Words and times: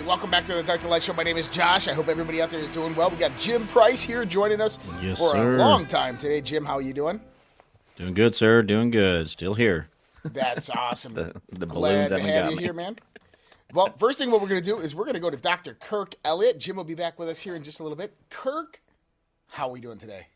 Right, 0.00 0.06
welcome 0.06 0.30
back 0.30 0.46
to 0.46 0.54
the 0.54 0.62
Dark 0.62 0.80
to 0.80 0.88
Light 0.88 1.02
Show. 1.02 1.12
My 1.12 1.22
name 1.22 1.36
is 1.36 1.48
Josh. 1.48 1.88
I 1.88 1.92
hope 1.92 2.08
everybody 2.08 2.40
out 2.40 2.50
there 2.50 2.60
is 2.60 2.70
doing 2.70 2.94
well. 2.94 3.10
We 3.10 3.16
got 3.16 3.36
Jim 3.36 3.66
Price 3.66 4.02
here 4.02 4.24
joining 4.24 4.60
us 4.60 4.78
Yes, 5.02 5.18
for 5.18 5.32
sir. 5.32 5.56
a 5.56 5.58
long 5.58 5.86
time 5.86 6.16
today. 6.16 6.40
Jim, 6.40 6.64
how 6.64 6.74
are 6.74 6.82
you 6.82 6.92
doing? 6.92 7.20
Doing 7.96 8.14
good, 8.14 8.34
sir. 8.34 8.62
Doing 8.62 8.90
good. 8.90 9.28
Still 9.28 9.54
here. 9.54 9.88
That's 10.24 10.70
awesome. 10.70 11.14
The, 11.14 11.34
the 11.58 11.66
Glad 11.66 11.74
balloons 11.74 12.08
to 12.10 12.14
haven't 12.18 12.30
have 12.32 12.44
got 12.44 12.50
you 12.52 12.56
me. 12.56 12.62
here, 12.62 12.72
man. 12.72 12.98
Well, 13.72 13.94
first 13.98 14.18
thing 14.18 14.30
what 14.30 14.40
we're 14.40 14.48
going 14.48 14.62
to 14.62 14.68
do 14.68 14.78
is 14.78 14.94
we're 14.94 15.04
going 15.04 15.14
to 15.14 15.20
go 15.20 15.30
to 15.30 15.36
Dr. 15.36 15.74
Kirk 15.74 16.14
Elliott. 16.24 16.58
Jim 16.58 16.76
will 16.76 16.84
be 16.84 16.94
back 16.94 17.18
with 17.18 17.28
us 17.28 17.38
here 17.38 17.54
in 17.54 17.62
just 17.62 17.80
a 17.80 17.82
little 17.82 17.96
bit. 17.96 18.14
Kirk, 18.30 18.80
how 19.48 19.68
are 19.68 19.72
we 19.72 19.80
doing 19.80 19.98
today? 19.98 20.26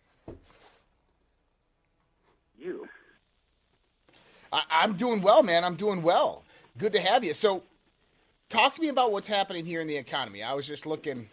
You. 2.59 2.89
I, 4.53 4.63
I'm 4.71 4.95
doing 4.95 5.21
well, 5.23 5.43
man. 5.43 5.65
I'm 5.65 5.75
doing 5.75 6.03
well. 6.03 6.45
Good 6.79 6.93
to 6.93 7.01
have 7.01 7.25
you. 7.25 7.35
So, 7.35 7.63
talk 8.55 8.73
to 8.73 8.81
me 8.81 8.89
about 8.89 9.11
what's 9.11 9.27
happening 9.27 9.67
here 9.67 9.81
in 9.81 9.89
the 9.89 9.97
economy. 9.97 10.41
I 10.41 10.55
was 10.55 10.65
just 10.65 10.87
looking 10.87 11.29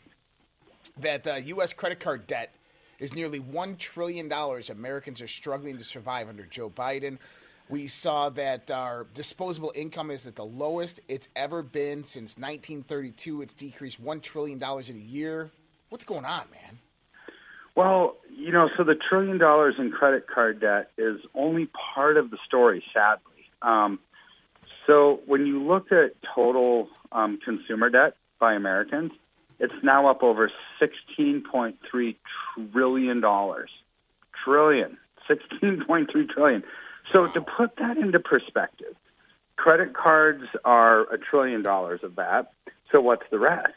that 0.97 1.27
uh, 1.27 1.35
U.S. 1.35 1.71
credit 1.71 1.99
card 1.99 2.25
debt 2.25 2.55
is 2.97 3.13
nearly 3.13 3.39
$1 3.39 3.77
trillion. 3.77 4.31
Americans 4.31 5.21
are 5.21 5.27
struggling 5.27 5.77
to 5.77 5.83
survive 5.83 6.29
under 6.29 6.45
Joe 6.45 6.71
Biden. 6.71 7.19
We 7.69 7.85
saw 7.85 8.29
that 8.29 8.71
our 8.71 9.05
disposable 9.13 9.71
income 9.75 10.09
is 10.09 10.25
at 10.25 10.35
the 10.35 10.43
lowest 10.43 10.99
it's 11.07 11.29
ever 11.35 11.61
been 11.61 12.03
since 12.03 12.37
1932. 12.37 13.43
It's 13.43 13.53
decreased 13.53 14.03
$1 14.03 14.21
trillion 14.23 14.57
in 14.59 14.95
a 14.95 14.99
year. 14.99 15.51
What's 15.89 16.05
going 16.05 16.25
on, 16.25 16.45
man? 16.51 16.79
Well, 17.75 18.17
you 18.35 18.51
know, 18.51 18.67
so 18.75 18.83
the 18.83 18.95
trillion 18.95 19.37
dollars 19.37 19.75
in 19.77 19.91
credit 19.91 20.25
card 20.27 20.59
debt 20.59 20.89
is 20.97 21.19
only 21.35 21.69
part 21.93 22.17
of 22.17 22.31
the 22.31 22.37
story, 22.47 22.83
sadly. 22.91 23.47
Um, 23.61 23.99
so 24.87 25.21
when 25.25 25.45
you 25.45 25.61
look 25.61 25.91
at 25.91 26.15
total 26.35 26.89
um, 27.11 27.39
consumer 27.43 27.89
debt 27.89 28.15
by 28.39 28.53
Americans, 28.53 29.11
it's 29.59 29.73
now 29.83 30.07
up 30.07 30.23
over 30.23 30.51
$16.3 30.81 32.15
trillion. 32.71 33.21
Trillion. 34.43 34.97
16.3 35.29 36.29
trillion. 36.29 36.63
So 37.11 37.27
to 37.27 37.41
put 37.41 37.75
that 37.77 37.97
into 37.97 38.19
perspective, 38.19 38.95
credit 39.55 39.93
cards 39.93 40.45
are 40.65 41.01
a 41.13 41.17
trillion 41.17 41.61
dollars 41.61 42.01
of 42.03 42.15
that. 42.15 42.51
So 42.91 43.01
what's 43.01 43.29
the 43.29 43.39
rest? 43.39 43.73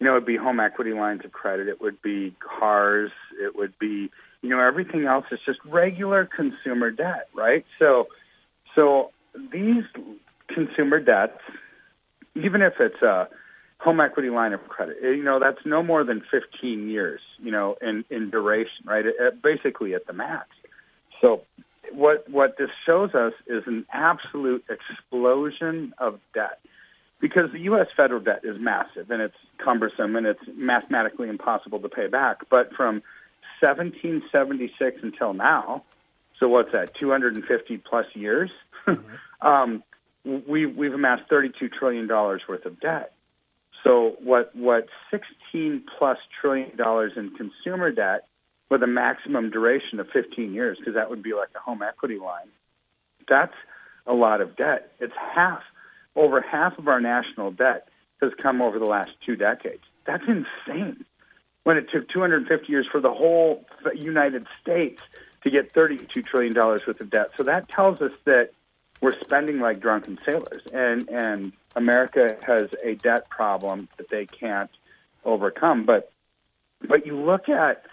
you 0.00 0.06
know, 0.06 0.12
it 0.12 0.14
would 0.14 0.26
be 0.26 0.36
home 0.36 0.58
equity 0.58 0.92
lines 0.92 1.24
of 1.24 1.32
credit. 1.32 1.68
It 1.68 1.80
would 1.80 2.00
be 2.00 2.34
cars. 2.40 3.10
It 3.38 3.54
would 3.54 3.78
be, 3.78 4.10
you 4.40 4.48
know, 4.48 4.58
everything 4.58 5.04
else 5.04 5.26
is 5.30 5.38
just 5.44 5.58
regular 5.66 6.24
consumer 6.24 6.90
debt, 6.90 7.28
right? 7.34 7.66
So, 7.78 8.08
so 8.74 9.10
these 9.52 9.84
consumer 10.54 11.00
debts, 11.00 11.40
even 12.34 12.62
if 12.62 12.74
it's 12.80 13.02
a 13.02 13.28
home 13.78 14.00
equity 14.00 14.30
line 14.30 14.52
of 14.52 14.66
credit, 14.68 14.96
eh, 15.02 15.08
you 15.10 15.24
know, 15.24 15.38
that's 15.40 15.64
no 15.64 15.82
more 15.82 16.04
than 16.04 16.22
15 16.30 16.88
years, 16.88 17.20
you 17.38 17.50
know, 17.50 17.76
in, 17.80 18.04
in 18.10 18.30
duration, 18.30 18.84
right? 18.84 19.06
Uh, 19.06 19.30
Basically 19.42 19.94
at 19.94 20.06
the 20.06 20.12
max. 20.12 20.48
So 21.20 21.42
what, 21.92 22.28
what 22.28 22.56
this 22.58 22.70
shows 22.84 23.14
us 23.14 23.32
is 23.46 23.64
an 23.66 23.86
absolute 23.92 24.64
explosion 24.68 25.94
of 25.98 26.20
debt 26.34 26.60
because 27.20 27.52
the 27.52 27.60
U.S. 27.60 27.88
federal 27.96 28.20
debt 28.20 28.40
is 28.44 28.58
massive 28.58 29.10
and 29.10 29.20
it's 29.20 29.36
cumbersome 29.58 30.16
and 30.16 30.26
it's 30.26 30.42
mathematically 30.54 31.28
impossible 31.28 31.80
to 31.80 31.88
pay 31.88 32.06
back. 32.06 32.48
But 32.48 32.72
from 32.74 33.02
1776 33.60 35.00
until 35.02 35.34
now, 35.34 35.84
so 36.38 36.48
what's 36.48 36.72
that, 36.72 36.94
250 36.94 37.76
plus 37.78 38.06
years, 38.14 38.50
um, 39.42 39.82
we, 40.24 40.66
we've 40.66 40.92
amassed 40.92 41.28
32 41.28 41.68
trillion 41.68 42.06
dollars 42.06 42.42
worth 42.48 42.64
of 42.66 42.80
debt. 42.80 43.12
So 43.84 44.16
what 44.22 44.54
what 44.54 44.88
16 45.10 45.84
plus 45.98 46.18
trillion 46.40 46.76
dollars 46.76 47.12
in 47.16 47.30
consumer 47.30 47.90
debt 47.90 48.26
with 48.70 48.82
a 48.82 48.86
maximum 48.86 49.50
duration 49.50 49.98
of 49.98 50.08
15 50.12 50.52
years, 50.52 50.78
because 50.78 50.94
that 50.94 51.10
would 51.10 51.22
be 51.22 51.32
like 51.32 51.48
a 51.56 51.58
home 51.58 51.82
equity 51.82 52.18
line. 52.18 52.48
That's 53.28 53.54
a 54.06 54.12
lot 54.12 54.40
of 54.40 54.56
debt. 54.56 54.92
It's 55.00 55.14
half 55.34 55.62
over 56.16 56.40
half 56.40 56.78
of 56.78 56.88
our 56.88 57.00
national 57.00 57.52
debt 57.52 57.88
has 58.20 58.32
come 58.38 58.60
over 58.60 58.78
the 58.78 58.84
last 58.84 59.12
two 59.24 59.36
decades. 59.36 59.82
That's 60.06 60.24
insane. 60.26 61.04
When 61.64 61.76
it 61.76 61.86
took 61.92 62.08
250 62.08 62.70
years 62.70 62.86
for 62.90 63.00
the 63.00 63.12
whole 63.12 63.64
United 63.94 64.46
States 64.60 65.02
to 65.44 65.50
get 65.50 65.72
32 65.72 66.22
trillion 66.22 66.52
dollars 66.52 66.82
worth 66.86 67.00
of 67.00 67.10
debt, 67.10 67.30
so 67.36 67.44
that 67.44 67.68
tells 67.68 68.00
us 68.00 68.12
that 68.24 68.50
we're 69.00 69.18
spending 69.20 69.60
like 69.60 69.80
drunken 69.80 70.18
sailors, 70.24 70.62
and 70.72 71.08
and 71.08 71.52
America 71.76 72.36
has 72.46 72.68
a 72.84 72.94
debt 72.94 73.28
problem 73.30 73.88
that 73.96 74.08
they 74.10 74.26
can't 74.26 74.70
overcome. 75.24 75.84
But 75.84 76.12
but 76.86 77.06
you 77.06 77.16
look 77.16 77.48
at 77.48 77.84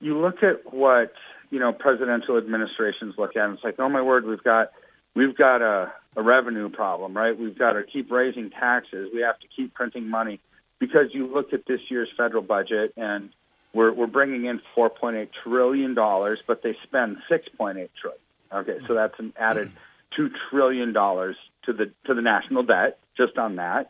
you 0.00 0.18
look 0.18 0.42
at 0.42 0.72
what 0.72 1.12
you 1.50 1.58
know 1.58 1.72
presidential 1.72 2.36
administrations 2.36 3.14
look 3.18 3.36
at, 3.36 3.44
and 3.44 3.54
it's 3.54 3.64
like, 3.64 3.76
oh 3.78 3.88
my 3.88 4.02
word, 4.02 4.24
we've 4.24 4.42
got 4.42 4.72
we've 5.14 5.36
got 5.36 5.62
a, 5.62 5.92
a 6.16 6.22
revenue 6.22 6.68
problem, 6.68 7.16
right? 7.16 7.38
We've 7.38 7.58
got 7.58 7.72
to 7.72 7.82
keep 7.82 8.10
raising 8.10 8.50
taxes. 8.50 9.10
We 9.12 9.20
have 9.22 9.38
to 9.40 9.46
keep 9.54 9.74
printing 9.74 10.08
money 10.08 10.40
because 10.78 11.12
you 11.12 11.26
look 11.26 11.52
at 11.52 11.66
this 11.66 11.80
year's 11.88 12.08
federal 12.16 12.42
budget 12.42 12.92
and 12.96 13.30
we're, 13.74 13.92
we're 13.92 14.06
bringing 14.06 14.46
in 14.46 14.60
4.8 14.76 15.28
trillion 15.42 15.94
dollars, 15.94 16.40
but 16.46 16.62
they 16.62 16.76
spend 16.84 17.18
6.8 17.30 17.88
trillion. 18.00 18.20
Okay, 18.50 18.78
so 18.86 18.94
that's 18.94 19.18
an 19.18 19.34
added 19.36 19.70
two 20.14 20.30
trillion 20.50 20.92
dollars 20.92 21.36
to 21.64 21.72
the 21.72 21.90
to 22.06 22.14
the 22.14 22.22
national 22.22 22.62
debt 22.62 22.98
just 23.16 23.38
on 23.38 23.56
that. 23.56 23.88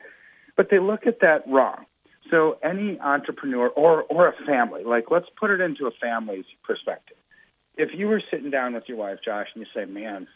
But 0.57 0.69
they 0.71 0.79
look 0.79 1.07
at 1.07 1.21
that 1.21 1.45
wrong. 1.47 1.87
So 2.31 2.59
any 2.63 2.99
entrepreneur 3.01 3.69
or 3.69 4.03
or 4.05 4.29
a 4.29 4.35
family, 4.47 4.85
like 4.85 5.11
let's 5.11 5.27
put 5.39 5.51
it 5.51 5.61
into 5.61 5.87
a 5.87 5.91
family's 6.01 6.45
perspective. 6.65 7.17
If 7.77 7.91
you 7.95 8.09
were 8.09 8.23
sitting 8.31 8.51
down 8.51 8.75
with 8.75 8.85
your 8.87 8.99
wife, 8.99 9.19
Josh, 9.25 9.47
and 9.55 9.65
you 9.65 9.69
say, 9.75 9.87
"Man, 9.87 10.27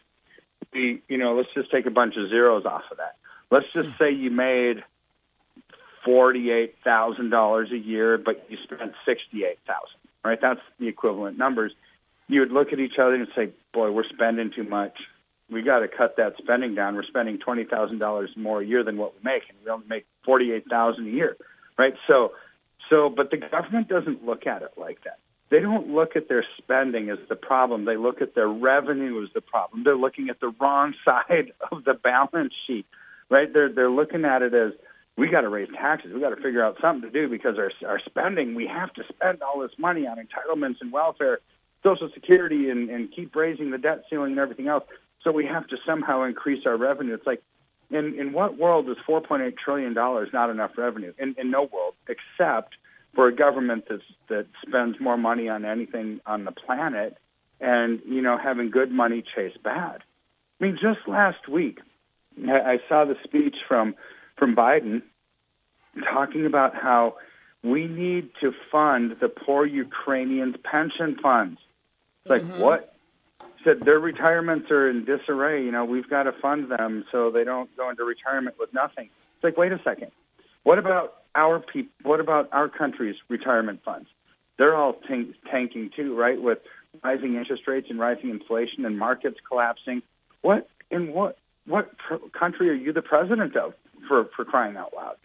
we, 0.73 1.03
you 1.09 1.19
know, 1.19 1.35
let's 1.35 1.49
just 1.55 1.71
take 1.71 1.87
a 1.87 1.91
bunch 1.91 2.15
of 2.17 2.29
zeros 2.29 2.65
off 2.65 2.83
of 2.91 2.99
that. 2.99 3.17
Let's 3.51 3.67
just 3.75 3.89
hmm. 3.89 3.95
say 3.99 4.13
you 4.13 4.31
made 4.31 4.85
forty-eight 6.05 6.77
thousand 6.83 7.31
dollars 7.31 7.71
a 7.73 7.79
year, 7.79 8.17
but 8.17 8.47
you 8.49 8.57
spent 8.63 8.93
sixty-eight 9.05 9.59
thousand. 9.67 9.99
Right? 10.25 10.39
That's 10.41 10.61
the 10.79 10.87
equivalent 10.87 11.37
numbers. 11.37 11.73
You 12.29 12.41
would 12.41 12.53
look 12.53 12.73
at 12.73 12.79
each 12.79 12.99
other 12.99 13.15
and 13.15 13.27
say, 13.35 13.51
"Boy, 13.75 13.91
we're 13.91 14.09
spending 14.09 14.53
too 14.55 14.65
much. 14.65 14.97
We 15.53 15.63
got 15.63 15.81
to 15.81 15.89
cut 15.89 16.17
that 16.17 16.35
spending 16.39 16.75
down. 16.75 16.95
We're 16.95 17.05
spending 17.05 17.39
twenty 17.39 17.65
thousand 17.65 17.99
dollars 17.99 18.31
more 18.37 18.61
a 18.61 18.67
year 18.67 18.83
than 18.85 18.97
what 18.97 19.15
we 19.15 19.21
make, 19.23 19.43
and 19.49 19.59
we 19.65 19.71
only 19.71 19.87
make 19.87 20.07
forty-eight 20.25 20.69
thousand 20.69 21.09
a 21.09 21.11
year." 21.11 21.37
Right? 21.79 21.95
So, 22.11 22.33
so, 22.91 23.09
but 23.09 23.31
the 23.31 23.39
government 23.39 23.89
doesn't 23.89 24.25
look 24.25 24.47
at 24.47 24.63
it 24.63 24.73
like 24.77 25.03
that. 25.05 25.19
They 25.53 25.61
don't 25.61 25.89
look 25.89 26.17
at 26.17 26.31
their 26.31 26.47
spending 26.57 27.11
as 27.11 27.19
the 27.29 27.37
problem. 27.37 27.85
They 27.85 27.99
look 27.99 28.23
at 28.23 28.35
their 28.35 28.49
revenue 28.49 29.23
as 29.23 29.29
the 29.35 29.43
problem. 29.43 29.85
They're 29.85 29.97
looking 29.97 30.31
at 30.31 30.41
the 30.41 30.51
wrong 30.59 30.95
side 31.05 31.53
of 31.71 31.85
the 31.85 31.93
balance 31.93 32.55
sheet, 32.67 32.87
right? 33.29 33.53
They're 33.53 33.71
they're 33.71 33.91
looking 33.91 34.25
at 34.25 34.41
it 34.41 34.55
as 34.55 34.73
we 35.19 35.29
got 35.29 35.43
to 35.43 35.51
raise 35.51 35.69
taxes. 35.75 36.13
We 36.15 36.21
got 36.21 36.31
to 36.31 36.43
figure 36.43 36.65
out 36.65 36.79
something 36.81 37.03
to 37.03 37.11
do 37.11 37.29
because 37.29 37.59
our 37.59 37.71
our 37.87 38.01
spending. 38.01 38.55
We 38.55 38.67
have 38.67 38.95
to 38.95 39.03
spend 39.11 39.43
all 39.43 39.61
this 39.61 39.73
money 39.79 40.07
on 40.07 40.17
entitlements 40.17 40.77
and 40.81 40.91
welfare, 40.91 41.41
Social 41.83 42.09
Security, 42.15 42.71
and 42.71 42.89
and 42.89 43.13
keep 43.15 43.37
raising 43.37 43.71
the 43.71 43.79
debt 43.79 44.05
ceiling 44.09 44.33
and 44.33 44.41
everything 44.41 44.69
else. 44.69 44.85
So 45.25 45.33
we 45.33 45.47
have 45.47 45.67
to 45.69 45.77
somehow 45.87 46.25
increase 46.25 46.67
our 46.67 46.77
revenue. 46.77 47.15
It's 47.15 47.27
like, 47.27 47.43
in 47.91 48.19
in 48.19 48.33
what 48.33 48.59
world 48.59 48.89
is 48.89 48.97
4.8 49.07 49.57
trillion 49.57 49.95
dollars 49.95 50.31
not 50.33 50.51
enough 50.51 50.73
revenue? 50.77 51.13
In 51.19 51.35
in 51.39 51.51
no 51.51 51.63
world 51.63 51.95
except 52.09 52.75
for 53.15 53.29
a 53.29 53.35
government 53.35 53.85
that's, 53.89 54.03
that 54.29 54.47
spends 54.67 54.99
more 55.01 55.17
money 55.17 55.49
on 55.49 55.65
anything 55.65 56.21
on 56.27 56.45
the 56.45 56.53
planet 56.53 57.17
and, 57.61 58.01
you 58.07 58.23
know, 58.23 58.39
having 58.39 58.71
good 58.71 58.91
money 58.91 59.23
chase 59.35 59.57
bad. 59.63 60.03
I 60.61 60.65
mean, 60.65 60.79
just 60.81 61.07
last 61.07 61.49
week, 61.49 61.81
I, 62.49 62.61
I 62.61 62.79
saw 62.89 63.05
the 63.05 63.17
speech 63.23 63.57
from, 63.69 63.95
from 64.37 64.57
Biden 64.57 65.03
talking 66.11 66.47
about 66.47 66.75
how 66.75 67.17
we 67.63 67.87
need 67.87 68.31
to 68.41 68.53
fund 68.71 69.17
the 69.21 69.29
poor 69.29 69.67
Ukrainians' 69.67 70.57
pension 70.65 71.17
funds. 71.23 71.61
It's 72.25 72.31
like, 72.31 72.43
mm-hmm. 72.43 72.61
what? 72.61 72.92
Said 73.65 73.81
their 73.83 74.01
retirements 74.01 74.71
are 74.71 74.89
in 74.89 75.05
disarray. 75.05 75.65
You 75.65 75.71
know, 75.71 75.85
we've 75.85 76.09
got 76.09 76.25
to 76.25 76.33
fund 76.33 76.71
them 76.71 77.05
so 77.13 77.31
they 77.31 77.45
don't 77.45 77.75
go 77.77 77.91
into 77.91 78.05
retirement 78.05 78.57
with 78.59 78.73
nothing. 78.75 79.09
It's 79.37 79.45
like, 79.45 79.57
wait 79.57 79.73
a 79.73 79.81
second. 79.85 80.11
What 80.65 80.79
about 80.79 81.15
our 81.35 81.61
people? 81.61 81.93
What 82.03 82.21
about 82.21 82.49
our 82.53 82.69
country's 82.69 83.17
retirement 83.29 83.81
funds? 83.85 84.09
They're 84.59 84.75
all 84.75 84.95
tank- 85.09 85.35
tanking 85.51 85.91
too, 85.95 86.17
right? 86.17 86.41
With 86.41 86.59
rising 87.03 87.35
interest 87.35 87.67
rates 87.67 87.89
and 87.91 87.99
rising 87.99 88.31
inflation 88.31 88.85
and 88.85 88.99
markets 88.99 89.39
collapsing. 89.49 90.03
What 90.43 90.69
in 90.91 91.13
what 91.13 91.39
what 91.67 91.97
pr- 91.99 92.17
country 92.39 92.69
are 92.71 92.75
you 92.75 92.93
the 92.93 93.03
president 93.03 93.57
of? 93.57 93.75
For 94.09 94.25
for 94.37 94.45
crying 94.45 94.77
out 94.77 94.93
loud, 94.95 95.17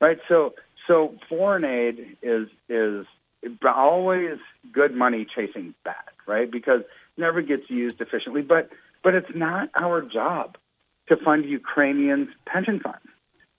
right? 0.00 0.18
So 0.28 0.54
so 0.86 1.14
foreign 1.28 1.64
aid 1.64 2.16
is 2.22 2.48
is 2.68 3.06
always 3.64 4.38
good 4.72 4.94
money 4.94 5.26
chasing 5.34 5.74
bad, 5.84 5.94
right? 6.26 6.50
Because 6.50 6.82
never 7.16 7.42
gets 7.42 7.68
used 7.68 8.00
efficiently. 8.00 8.42
But 8.42 8.70
but 9.02 9.14
it's 9.14 9.34
not 9.34 9.70
our 9.74 10.02
job 10.02 10.56
to 11.08 11.16
fund 11.16 11.44
Ukrainians' 11.44 12.28
pension 12.46 12.80
funds. 12.80 13.06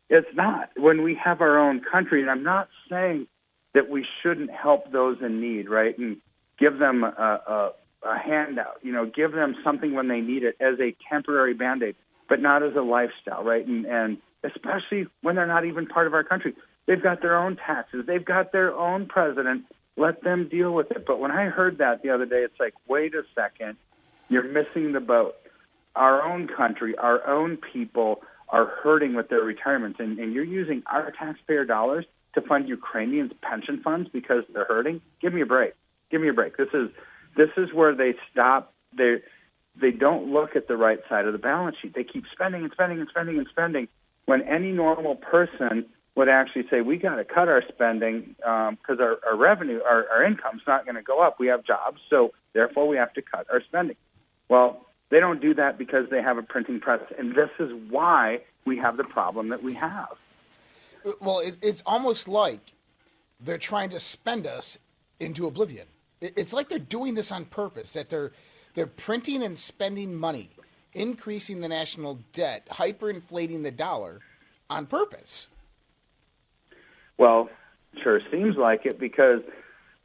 It's 0.10 0.28
not. 0.36 0.70
When 0.78 1.04
we 1.04 1.16
have 1.16 1.42
our 1.42 1.58
own 1.58 1.82
country, 1.82 2.22
and 2.22 2.30
I'm 2.30 2.44
not 2.44 2.70
saying 2.90 3.28
that 3.74 3.90
we 3.90 4.06
shouldn't 4.22 4.52
help 4.52 4.92
those 4.92 5.18
in 5.22 5.40
need, 5.42 5.70
right? 5.70 5.98
And 5.98 6.18
give 6.58 6.80
them 6.80 7.04
a, 7.04 7.08
a, 7.08 7.72
a 8.04 8.18
handout, 8.18 8.80
you 8.82 8.92
know, 8.92 9.06
give 9.06 9.32
them 9.34 9.56
something 9.64 9.94
when 9.94 10.08
they 10.08 10.22
need 10.22 10.44
it 10.44 10.56
as 10.60 10.80
a 10.80 10.96
temporary 11.10 11.54
band-aid, 11.54 11.96
but 12.28 12.42
not 12.42 12.64
as 12.64 12.76
a 12.76 12.82
lifestyle, 12.82 13.44
right? 13.44 13.66
And, 13.66 13.86
and 13.86 14.18
especially 14.44 15.08
when 15.22 15.36
they're 15.36 15.46
not 15.46 15.66
even 15.66 15.86
part 15.86 16.08
of 16.08 16.14
our 16.14 16.24
country. 16.24 16.54
They've 16.86 17.02
got 17.02 17.22
their 17.22 17.38
own 17.38 17.58
taxes. 17.58 18.06
They've 18.08 18.24
got 18.24 18.52
their 18.52 18.74
own 18.74 19.08
president. 19.08 19.66
Let 19.98 20.24
them 20.24 20.48
deal 20.48 20.74
with 20.74 20.92
it. 20.92 21.06
But 21.06 21.20
when 21.20 21.32
I 21.32 21.46
heard 21.46 21.80
that 21.80 22.04
the 22.04 22.12
other 22.12 22.26
day, 22.26 22.44
it's 22.44 22.60
like, 22.60 22.74
wait 22.88 23.16
a 23.16 23.24
second, 23.36 23.78
you're 24.30 24.44
missing 24.44 24.94
the 24.94 25.00
boat. 25.00 25.36
Our 25.96 26.22
own 26.22 26.48
country, 26.48 26.96
our 26.96 27.28
own 27.28 27.58
people 27.58 28.22
are 28.50 28.68
hurting 28.84 29.16
with 29.16 29.30
their 29.30 29.42
retirements, 29.42 30.00
and, 30.00 30.20
and 30.20 30.34
you're 30.34 30.44
using 30.44 30.84
our 30.86 31.12
taxpayer 31.12 31.66
dollars 31.66 32.06
to 32.34 32.42
fund 32.42 32.70
Ukrainians' 32.70 33.32
pension 33.42 33.82
funds 33.84 34.10
because 34.14 34.44
they're 34.54 34.66
hurting. 34.66 35.02
Give 35.22 35.34
me 35.34 35.42
a 35.42 35.46
break. 35.46 35.74
Give 36.12 36.22
me 36.22 36.30
a 36.30 36.34
break. 36.34 36.56
This 36.56 36.70
is 36.74 36.90
this 37.36 37.50
is 37.58 37.74
where 37.74 37.96
they 37.96 38.14
stop. 38.32 38.74
They 38.96 39.18
they 39.80 39.92
don't 39.92 40.32
look 40.32 40.56
at 40.56 40.68
the 40.68 40.78
right 40.78 41.00
side 41.10 41.26
of 41.26 41.34
the 41.34 41.40
balance 41.40 41.78
sheet. 41.82 41.94
They 41.96 42.04
keep 42.04 42.26
spending 42.32 42.64
and 42.64 42.72
spending 42.72 43.00
and 43.00 43.10
spending 43.10 43.38
and 43.38 43.48
spending. 43.50 43.88
When 44.26 44.42
any 44.44 44.72
normal 44.72 45.16
person 45.16 45.86
would 46.18 46.28
actually 46.28 46.68
say, 46.68 46.82
we 46.82 46.98
got 46.98 47.16
to 47.16 47.24
cut 47.24 47.48
our 47.48 47.64
spending 47.70 48.36
because 48.38 48.76
um, 49.00 49.00
our, 49.00 49.20
our 49.24 49.38
revenue, 49.38 49.80
our, 49.88 50.10
our 50.10 50.24
income's 50.24 50.64
not 50.66 50.84
going 50.84 50.96
to 50.96 51.04
go 51.04 51.22
up. 51.22 51.40
We 51.40 51.46
have 51.48 51.64
jobs, 51.64 52.02
so 52.10 52.32
therefore 52.54 52.88
we 52.88 52.98
have 52.98 53.14
to 53.14 53.22
cut 53.22 53.46
our 53.54 53.62
spending. 53.62 53.96
Well, 54.50 54.88
they 55.10 55.20
don't 55.20 55.40
do 55.40 55.54
that 55.54 55.78
because 55.78 56.10
they 56.10 56.22
have 56.22 56.40
a 56.40 56.42
printing 56.42 56.80
press, 56.80 57.02
and 57.20 57.36
this 57.36 57.52
is 57.60 57.72
why 57.90 58.42
we 58.66 58.78
have 58.78 58.98
the 58.98 59.04
problem 59.04 59.50
that 59.50 59.62
we 59.62 59.76
have. 59.76 60.10
Well, 61.22 61.40
it, 61.40 61.56
it's 61.62 61.84
almost 61.86 62.28
like 62.28 62.74
they're 63.40 63.60
trying 63.60 63.92
to 63.92 64.00
spend 64.00 64.48
us 64.48 64.80
into 65.20 65.46
oblivion. 65.46 65.86
It, 66.20 66.34
it's 66.36 66.52
like 66.52 66.68
they're 66.68 66.80
doing 66.80 67.14
this 67.14 67.32
on 67.32 67.46
purpose. 67.46 67.94
That 67.94 68.10
they're 68.10 68.32
they're 68.74 68.88
printing 68.88 69.44
and 69.44 69.58
spending 69.60 70.16
money, 70.16 70.50
increasing 70.94 71.62
the 71.62 71.68
national 71.68 72.20
debt, 72.34 72.68
hyperinflating 72.72 73.62
the 73.62 73.72
dollar, 73.72 74.22
on 74.68 74.88
purpose. 74.88 75.50
Well, 77.18 77.50
sure 78.04 78.20
seems 78.32 78.56
like 78.56 78.86
it 78.86 79.00
because 79.00 79.42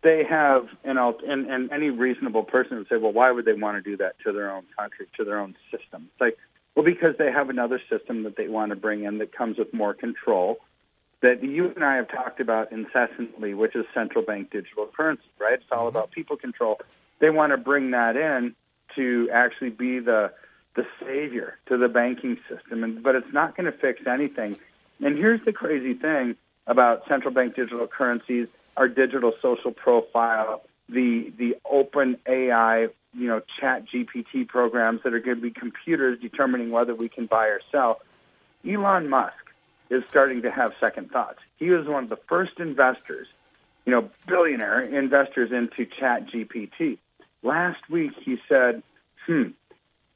they 0.03 0.25
have, 0.25 0.69
and, 0.85 0.99
and, 0.99 1.47
and 1.47 1.71
any 1.71 1.91
reasonable 1.91 2.43
person 2.43 2.79
would 2.79 2.89
say, 2.89 2.97
well, 2.97 3.13
why 3.13 3.31
would 3.31 3.45
they 3.45 3.53
want 3.53 3.83
to 3.83 3.91
do 3.91 3.97
that 3.99 4.19
to 4.25 4.33
their 4.33 4.51
own 4.51 4.65
country, 4.79 5.07
to 5.17 5.25
their 5.25 5.39
own 5.39 5.55
system? 5.71 6.09
It's 6.13 6.21
like, 6.21 6.39
well, 6.75 6.85
because 6.85 7.17
they 7.19 7.31
have 7.31 7.51
another 7.51 7.81
system 7.91 8.25
that 8.25 8.37
they 8.37 8.49
want 8.49 8.71
to 8.71 8.77
bring 8.77 9.05
in 9.05 9.19
that 9.19 9.33
comes 9.33 9.59
with 9.59 9.73
more 9.75 9.95
control 9.95 10.59
that 11.23 11.43
you 11.43 11.73
and 11.75 11.85
I 11.85 11.97
have 11.97 12.09
talked 12.09 12.41
about 12.41 12.73
incessantly, 12.73 13.55
which 13.55 13.75
is 13.75 13.87
central 13.95 14.25
bank 14.25 14.51
digital 14.51 14.87
currency, 14.87 15.23
right? 15.41 15.55
It's 15.55 15.65
all 15.71 15.87
mm-hmm. 15.87 15.97
about 15.97 16.11
people 16.11 16.37
control. 16.37 16.81
They 17.21 17.31
want 17.31 17.53
to 17.53 17.57
bring 17.57 17.93
that 17.93 18.17
in 18.17 18.55
to 18.97 19.31
actually 19.33 19.71
be 19.71 20.01
the 20.01 20.33
the 20.75 20.87
savior 21.01 21.59
to 21.67 21.77
the 21.77 21.89
banking 21.89 22.39
system, 22.49 22.83
and 22.83 23.03
but 23.03 23.15
it's 23.15 23.33
not 23.33 23.57
going 23.57 23.71
to 23.71 23.79
fix 23.79 24.07
anything. 24.07 24.57
And 25.01 25.17
here's 25.17 25.45
the 25.45 25.53
crazy 25.53 25.95
thing: 25.95 26.37
about 26.67 27.07
central 27.09 27.33
bank 27.33 27.55
digital 27.57 27.87
currencies, 27.87 28.49
our 28.77 28.89
digital 28.89 29.33
social 29.43 29.73
profile, 29.73 30.63
the 30.89 31.33
the 31.37 31.57
open 31.71 32.19
AI, 32.27 32.89
you 33.15 33.29
know, 33.29 33.41
chat 33.61 33.85
GPT 33.89 34.47
programs 34.47 35.03
that 35.05 35.15
are 35.15 35.21
going 35.21 35.37
to 35.37 35.43
be 35.43 35.51
computers 35.51 36.19
determining 36.21 36.71
whether 36.71 36.95
we 36.95 37.09
can 37.09 37.27
buy 37.27 37.47
or 37.47 37.61
sell. 37.71 38.01
Elon 38.69 39.09
Musk 39.09 39.35
is 39.91 40.03
starting 40.09 40.43
to 40.43 40.51
have 40.51 40.73
second 40.81 41.11
thoughts. 41.11 41.39
He 41.59 41.71
was 41.71 41.87
one 41.87 42.05
of 42.05 42.11
the 42.11 42.19
first 42.29 42.59
investors, 42.59 43.27
you 43.85 43.93
know, 43.93 44.09
billionaire 44.27 44.81
investors 44.81 45.51
into 45.53 45.85
chat 45.85 46.29
GPT. 46.29 46.99
Last 47.43 47.91
week 47.91 48.13
he 48.25 48.39
said, 48.49 48.83
hmm, 49.27 49.49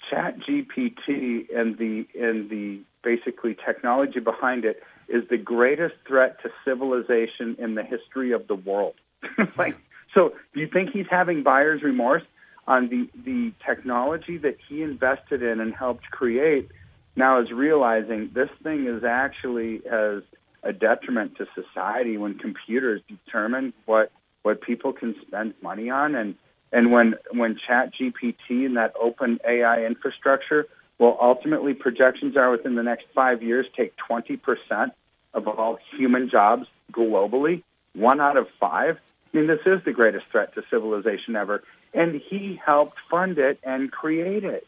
chat 0.08 0.38
GPT 0.38 1.54
and 1.54 1.76
the 1.76 2.06
and 2.18 2.48
the 2.48 2.80
basically 3.02 3.54
technology 3.54 4.20
behind 4.20 4.64
it 4.64 4.82
is 5.08 5.24
the 5.28 5.38
greatest 5.38 5.94
threat 6.06 6.40
to 6.42 6.50
civilization 6.64 7.56
in 7.58 7.74
the 7.74 7.82
history 7.82 8.32
of 8.32 8.46
the 8.46 8.54
world. 8.54 8.94
like, 9.58 9.76
so 10.14 10.34
do 10.54 10.60
you 10.60 10.68
think 10.68 10.90
he's 10.90 11.06
having 11.10 11.42
buyer's 11.42 11.82
remorse 11.82 12.22
on 12.66 12.88
the, 12.88 13.08
the 13.24 13.52
technology 13.64 14.36
that 14.38 14.56
he 14.68 14.82
invested 14.82 15.42
in 15.42 15.60
and 15.60 15.74
helped 15.74 16.10
create 16.10 16.68
now 17.14 17.40
is 17.40 17.50
realizing 17.50 18.30
this 18.34 18.50
thing 18.62 18.86
is 18.86 19.04
actually 19.04 19.86
as 19.86 20.22
a 20.62 20.72
detriment 20.72 21.36
to 21.36 21.46
society 21.54 22.16
when 22.16 22.38
computers 22.38 23.00
determine 23.08 23.72
what, 23.84 24.10
what 24.42 24.60
people 24.60 24.92
can 24.92 25.14
spend 25.26 25.54
money 25.62 25.90
on 25.90 26.14
and 26.14 26.34
and 26.72 26.90
when 26.90 27.14
when 27.30 27.56
chat 27.56 27.92
gpt 27.94 28.66
and 28.66 28.76
that 28.76 28.92
open 29.00 29.38
ai 29.48 29.84
infrastructure 29.84 30.66
well, 30.98 31.18
ultimately, 31.20 31.74
projections 31.74 32.36
are 32.36 32.50
within 32.50 32.74
the 32.74 32.82
next 32.82 33.06
five 33.14 33.42
years 33.42 33.66
take 33.76 33.94
20% 34.08 34.92
of 35.34 35.46
all 35.46 35.78
human 35.96 36.30
jobs 36.30 36.66
globally, 36.90 37.62
one 37.92 38.20
out 38.20 38.36
of 38.36 38.48
five. 38.58 38.98
I 39.32 39.36
mean, 39.36 39.46
this 39.46 39.60
is 39.66 39.84
the 39.84 39.92
greatest 39.92 40.26
threat 40.30 40.54
to 40.54 40.62
civilization 40.70 41.36
ever. 41.36 41.62
And 41.92 42.20
he 42.20 42.58
helped 42.64 42.96
fund 43.10 43.38
it 43.38 43.58
and 43.62 43.90
create 43.90 44.44
it. 44.44 44.66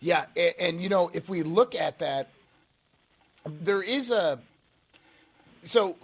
Yeah, 0.00 0.26
and, 0.36 0.54
and 0.58 0.82
you 0.82 0.88
know, 0.88 1.10
if 1.12 1.28
we 1.28 1.42
look 1.42 1.74
at 1.74 1.98
that, 1.98 2.28
there 3.46 3.82
is 3.82 4.10
a. 4.10 4.38
So, 5.64 5.96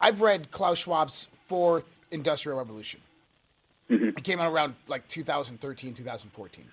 I've 0.00 0.20
read 0.20 0.50
Klaus 0.50 0.84
Schwab's 0.84 1.28
Fourth 1.46 1.84
Industrial 2.10 2.58
Revolution. 2.58 3.00
Mm-hmm. 3.88 4.08
It 4.18 4.24
came 4.24 4.40
out 4.40 4.52
around 4.52 4.74
like 4.88 5.06
2013, 5.08 5.94
2014. 5.94 6.64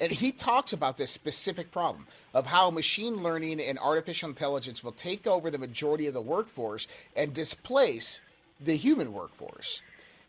And 0.00 0.12
he 0.12 0.32
talks 0.32 0.72
about 0.72 0.96
this 0.96 1.10
specific 1.10 1.70
problem 1.70 2.06
of 2.34 2.46
how 2.46 2.70
machine 2.70 3.22
learning 3.22 3.60
and 3.60 3.78
artificial 3.78 4.28
intelligence 4.28 4.82
will 4.82 4.92
take 4.92 5.26
over 5.26 5.50
the 5.50 5.58
majority 5.58 6.06
of 6.06 6.14
the 6.14 6.20
workforce 6.20 6.88
and 7.14 7.34
displace 7.34 8.20
the 8.60 8.76
human 8.76 9.12
workforce. 9.12 9.80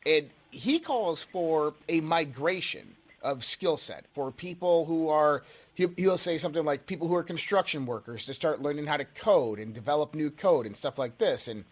And 0.05 0.29
he 0.51 0.79
calls 0.79 1.23
for 1.23 1.73
a 1.89 2.01
migration 2.01 2.95
of 3.23 3.43
skill 3.43 3.77
set 3.77 4.05
for 4.13 4.31
people 4.31 4.85
who 4.85 5.09
are 5.09 5.43
he'll 5.75 6.17
say 6.17 6.37
something 6.37 6.63
like 6.63 6.85
people 6.85 7.07
who 7.07 7.15
are 7.15 7.23
construction 7.23 7.85
workers 7.85 8.25
to 8.25 8.33
start 8.33 8.61
learning 8.61 8.85
how 8.85 8.97
to 8.97 9.05
code 9.05 9.59
and 9.59 9.73
develop 9.73 10.13
new 10.13 10.29
code 10.29 10.65
and 10.65 10.75
stuff 10.75 10.99
like 10.99 11.17
this 11.17 11.47
and 11.47 11.63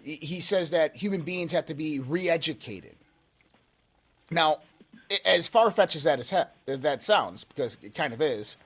he 0.00 0.40
says 0.40 0.70
that 0.70 0.94
human 0.94 1.22
beings 1.22 1.50
have 1.50 1.66
to 1.66 1.74
be 1.74 1.98
re-educated 1.98 2.94
now 4.30 4.58
as 5.24 5.48
far 5.48 5.70
fetched 5.70 5.96
as 5.96 6.02
that 6.04 6.20
is 6.20 6.32
that 6.66 7.02
sounds, 7.02 7.44
because 7.44 7.78
it 7.82 7.94
kind 7.94 8.12
of 8.12 8.20
is. 8.20 8.56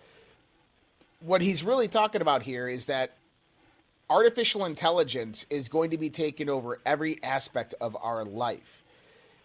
What 1.21 1.41
he's 1.41 1.63
really 1.63 1.89
talking 1.89 2.21
about 2.21 2.43
here 2.43 2.69
is 2.69 2.87
that 2.87 3.13
artificial 4.11 4.65
intelligence 4.65 5.47
is 5.51 5.69
going 5.69 5.91
to 5.91 5.99
be 5.99 6.11
taking 6.11 6.49
over 6.49 6.81
every 6.85 7.23
aspect 7.23 7.75
of 7.81 7.97
our 8.03 8.25
life, 8.25 8.83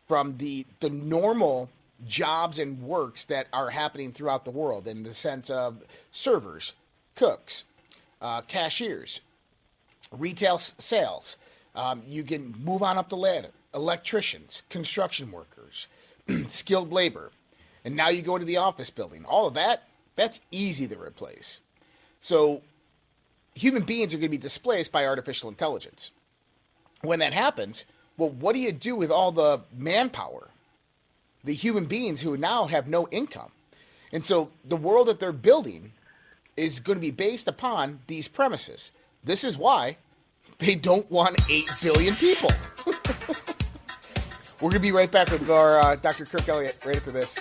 from 0.08 0.38
the 0.38 0.66
the 0.80 0.90
normal 0.90 1.70
jobs 2.08 2.60
and 2.60 2.82
works 2.82 3.26
that 3.26 3.48
are 3.54 3.70
happening 3.70 4.12
throughout 4.12 4.46
the 4.46 4.52
world, 4.52 4.88
in 4.88 5.04
the 5.04 5.14
sense 5.14 5.50
of 5.50 5.84
servers, 6.12 6.74
cooks, 7.16 7.64
uh, 8.22 8.42
cashiers, 8.42 9.22
retail 10.12 10.58
sales. 10.58 11.38
Um, 11.76 12.02
you 12.08 12.24
can 12.24 12.56
move 12.64 12.82
on 12.82 12.98
up 12.98 13.10
the 13.10 13.18
ladder. 13.18 13.50
Electricians, 13.74 14.64
construction 14.70 15.32
workers 15.32 15.88
skilled 16.48 16.92
labor, 16.92 17.32
and 17.84 17.96
now 17.96 18.10
you 18.10 18.22
go 18.22 18.38
to 18.38 18.46
the 18.46 18.58
office 18.58 18.90
building. 18.90 19.26
All 19.26 19.48
of 19.48 19.54
that, 19.56 19.88
that's 20.16 20.40
easy 20.52 20.88
to 20.88 21.00
replace. 21.00 21.60
So 22.22 22.62
human 23.56 23.84
beings 23.84 24.14
are 24.14 24.18
going 24.18 24.30
to 24.30 24.38
be 24.38 24.38
displaced 24.38 24.92
by 24.92 25.06
artificial 25.06 25.50
intelligence. 25.50 26.12
When 27.02 27.20
that 27.20 27.34
happens, 27.34 27.86
well, 28.18 28.30
what 28.30 28.54
do 28.54 28.60
you 28.60 28.72
do 28.72 28.96
with 28.96 29.12
all 29.12 29.32
the 29.32 29.62
manpower? 29.76 30.50
The 31.44 31.54
human 31.54 31.86
beings 31.86 32.22
who 32.22 32.36
now 32.36 32.66
have 32.66 32.88
no 32.88 33.08
income. 33.10 33.52
And 34.12 34.26
so 34.26 34.52
the 34.66 34.76
world 34.76 35.08
that 35.08 35.20
they're 35.20 35.32
building 35.32 35.94
is 36.56 36.80
going 36.80 36.98
to 36.98 37.02
be 37.02 37.12
based 37.12 37.48
upon 37.48 38.00
these 38.08 38.28
premises. 38.28 38.92
This 39.24 39.44
is 39.44 39.58
why 39.58 39.98
They 40.60 40.74
don't 40.74 41.10
want 41.12 41.40
8 41.50 41.66
billion 41.84 42.16
people. 42.16 42.50
We're 44.60 44.72
going 44.72 44.80
to 44.82 44.88
be 44.88 44.92
right 44.92 45.12
back 45.12 45.30
with 45.30 45.48
our 45.52 45.80
uh, 45.80 45.96
Dr. 45.98 46.26
Kirk 46.26 46.50
Elliott 46.50 46.84
right 46.84 46.96
after 46.96 47.12
this. 47.12 47.36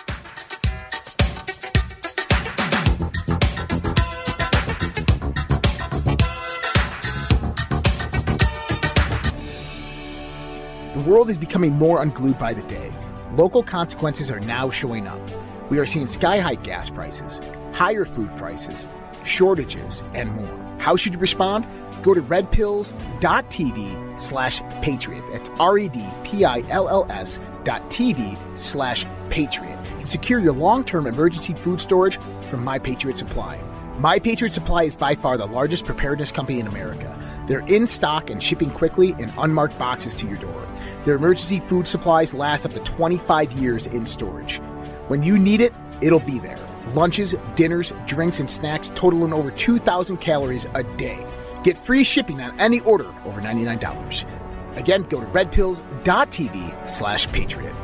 The 10.93 11.11
world 11.11 11.31
is 11.31 11.39
becoming 11.39 11.73
more 11.73 12.03
unglued 12.03 12.39
by 12.39 12.53
the 12.53 12.63
day. 12.65 12.93
Local 13.33 13.63
consequences 13.63 14.31
are 14.31 14.41
now 14.41 14.69
showing 14.69 15.07
up. 15.07 15.19
We 15.71 15.79
are 15.79 15.87
seeing 15.87 16.09
sky 16.09 16.41
high 16.41 16.57
gas 16.57 16.91
prices, 16.91 17.41
higher 17.73 18.05
food 18.05 18.37
prices, 18.37 18.87
shortages, 19.25 20.03
and 20.13 20.33
more. 20.33 20.77
How 20.81 20.97
should 20.97 21.15
you 21.15 21.19
respond? 21.19 21.67
Go 22.07 22.15
to 22.15 22.23
redpills.tv 22.23 24.21
slash 24.21 24.63
patriot. 24.81 25.25
That's 25.33 25.51
R 25.59 25.77
E 25.77 25.89
D 25.89 26.07
P 26.23 26.45
I 26.45 26.63
L 26.69 26.89
L 26.89 27.05
S 27.11 27.41
dot 27.65 27.83
TV 27.91 28.39
slash 28.57 29.05
patriot. 29.29 29.77
And 29.99 30.09
secure 30.09 30.39
your 30.39 30.53
long 30.53 30.85
term 30.85 31.09
emergency 31.09 31.53
food 31.55 31.81
storage 31.81 32.19
from 32.49 32.63
My 32.63 32.79
Patriot 32.79 33.17
Supply. 33.17 33.61
My 33.99 34.21
Patriot 34.21 34.53
Supply 34.53 34.85
is 34.85 34.95
by 34.95 35.17
far 35.17 35.37
the 35.37 35.47
largest 35.47 35.85
preparedness 35.85 36.31
company 36.31 36.61
in 36.61 36.69
America. 36.69 37.13
They're 37.49 37.67
in 37.67 37.89
stock 37.89 38.31
and 38.31 38.41
shipping 38.41 38.71
quickly 38.71 39.17
in 39.19 39.33
unmarked 39.37 39.77
boxes 39.77 40.15
to 40.15 40.29
your 40.29 40.39
door. 40.39 40.69
Their 41.03 41.17
emergency 41.17 41.59
food 41.59 41.89
supplies 41.89 42.33
last 42.33 42.65
up 42.65 42.73
to 42.75 42.81
25 42.81 43.51
years 43.55 43.89
in 43.89 44.07
storage. 44.07 44.59
When 45.09 45.25
you 45.25 45.41
need 45.41 45.61
it, 45.61 45.75
it'll 46.01 46.21
be 46.21 46.39
there. 46.39 46.61
Lunches, 46.95 47.35
dinners, 47.57 47.93
drinks, 48.07 48.39
and 48.39 48.49
snacks 48.49 48.93
totaling 48.95 49.33
over 49.33 49.51
2,000 49.51 50.19
calories 50.19 50.69
a 50.75 50.85
day. 50.85 51.27
Get 51.67 51.77
free 51.77 52.05
shipping 52.05 52.41
on 52.43 52.55
any 52.61 52.79
order 52.83 53.13
over 53.25 53.41
$99. 53.41 54.25
Again, 54.77 55.03
go 55.03 55.19
to 55.19 55.27
redpills.tv 55.27 56.89
slash 56.89 57.27
patriot. 57.33 57.75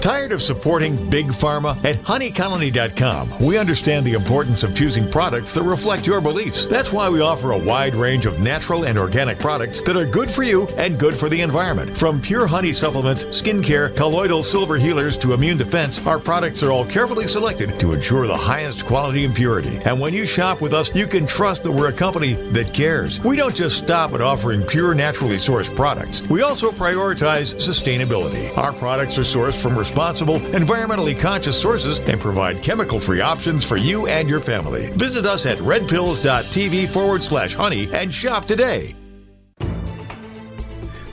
Tired 0.00 0.30
of 0.30 0.40
supporting 0.40 1.10
Big 1.10 1.26
Pharma? 1.26 1.72
At 1.84 1.96
honeycolony.com, 1.96 3.40
we 3.40 3.58
understand 3.58 4.06
the 4.06 4.12
importance 4.12 4.62
of 4.62 4.72
choosing 4.72 5.10
products 5.10 5.52
that 5.54 5.62
reflect 5.64 6.06
your 6.06 6.20
beliefs. 6.20 6.66
That's 6.66 6.92
why 6.92 7.08
we 7.08 7.20
offer 7.20 7.50
a 7.50 7.58
wide 7.58 7.96
range 7.96 8.24
of 8.24 8.40
natural 8.40 8.84
and 8.84 8.96
organic 8.96 9.40
products 9.40 9.80
that 9.80 9.96
are 9.96 10.06
good 10.06 10.30
for 10.30 10.44
you 10.44 10.68
and 10.76 11.00
good 11.00 11.16
for 11.16 11.28
the 11.28 11.40
environment. 11.40 11.96
From 11.98 12.20
pure 12.20 12.46
honey 12.46 12.72
supplements, 12.72 13.24
skincare, 13.24 13.94
colloidal 13.96 14.44
silver 14.44 14.76
healers 14.76 15.16
to 15.18 15.32
immune 15.32 15.58
defense, 15.58 16.06
our 16.06 16.20
products 16.20 16.62
are 16.62 16.70
all 16.70 16.86
carefully 16.86 17.26
selected 17.26 17.80
to 17.80 17.92
ensure 17.92 18.28
the 18.28 18.36
highest 18.36 18.86
quality 18.86 19.24
and 19.24 19.34
purity. 19.34 19.80
And 19.84 19.98
when 19.98 20.14
you 20.14 20.26
shop 20.26 20.60
with 20.60 20.74
us, 20.74 20.94
you 20.94 21.08
can 21.08 21.26
trust 21.26 21.64
that 21.64 21.72
we're 21.72 21.88
a 21.88 21.92
company 21.92 22.34
that 22.52 22.72
cares. 22.72 23.18
We 23.24 23.34
don't 23.34 23.54
just 23.54 23.78
stop 23.78 24.12
at 24.12 24.20
offering 24.20 24.62
pure, 24.62 24.94
naturally 24.94 25.38
sourced 25.38 25.74
products. 25.74 26.22
We 26.28 26.42
also 26.42 26.70
prioritize 26.70 27.56
sustainability. 27.56 28.56
Our 28.56 28.72
products 28.72 29.18
are 29.18 29.22
sourced 29.22 29.60
from 29.60 29.76
responsible, 29.88 30.38
environmentally 30.52 31.18
conscious 31.18 31.58
sources 31.58 31.98
and 31.98 32.20
provide 32.20 32.62
chemical 32.62 33.00
free 33.00 33.22
options 33.22 33.64
for 33.64 33.78
you 33.78 34.06
and 34.06 34.28
your 34.28 34.38
family. 34.38 34.88
Visit 34.92 35.24
us 35.24 35.46
at 35.46 35.56
redpills.tv 35.58 36.88
forward 36.88 37.22
slash 37.22 37.54
honey 37.54 37.88
and 37.94 38.12
shop 38.12 38.44
today. 38.44 38.94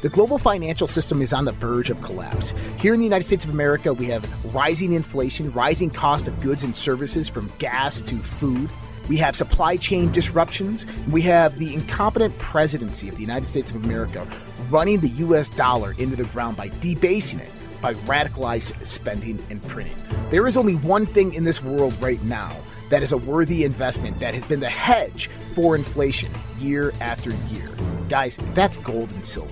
The 0.01 0.09
global 0.09 0.37
financial 0.37 0.87
system 0.87 1.21
is 1.21 1.31
on 1.31 1.45
the 1.45 1.53
verge 1.53 1.89
of 1.89 2.01
collapse. 2.01 2.53
Here 2.77 2.93
in 2.93 2.99
the 2.99 3.05
United 3.05 3.25
States 3.25 3.45
of 3.45 3.51
America, 3.51 3.93
we 3.93 4.07
have 4.07 4.53
rising 4.53 4.91
inflation, 4.91 5.53
rising 5.53 5.89
cost 5.89 6.27
of 6.27 6.37
goods 6.41 6.63
and 6.63 6.75
services 6.75 7.29
from 7.29 7.51
gas 7.59 8.01
to 8.01 8.17
food. 8.17 8.69
We 9.07 9.15
have 9.17 9.37
supply 9.37 9.77
chain 9.77 10.11
disruptions. 10.11 10.85
We 11.07 11.21
have 11.21 11.57
the 11.57 11.73
incompetent 11.73 12.37
presidency 12.39 13.07
of 13.07 13.15
the 13.15 13.21
United 13.21 13.47
States 13.47 13.71
of 13.71 13.85
America 13.85 14.27
running 14.69 14.99
the 14.99 15.09
US 15.25 15.47
dollar 15.47 15.95
into 15.97 16.17
the 16.17 16.25
ground 16.25 16.57
by 16.57 16.67
debasing 16.67 17.39
it 17.39 17.51
by 17.85 17.93
radicalized 17.93 18.83
spending 18.83 19.45
and 19.51 19.61
printing. 19.61 19.95
There 20.31 20.47
is 20.47 20.57
only 20.57 20.73
one 20.73 21.05
thing 21.05 21.35
in 21.35 21.43
this 21.43 21.61
world 21.61 21.95
right 22.01 22.19
now 22.23 22.57
that 22.89 23.03
is 23.03 23.11
a 23.11 23.17
worthy 23.17 23.63
investment 23.63 24.17
that 24.17 24.33
has 24.33 24.43
been 24.43 24.59
the 24.59 24.67
hedge 24.67 25.27
for 25.53 25.75
inflation 25.75 26.31
year 26.57 26.93
after 26.99 27.29
year. 27.53 27.69
Guys, 28.09 28.39
that's 28.55 28.79
gold 28.79 29.11
and 29.11 29.23
silver. 29.23 29.51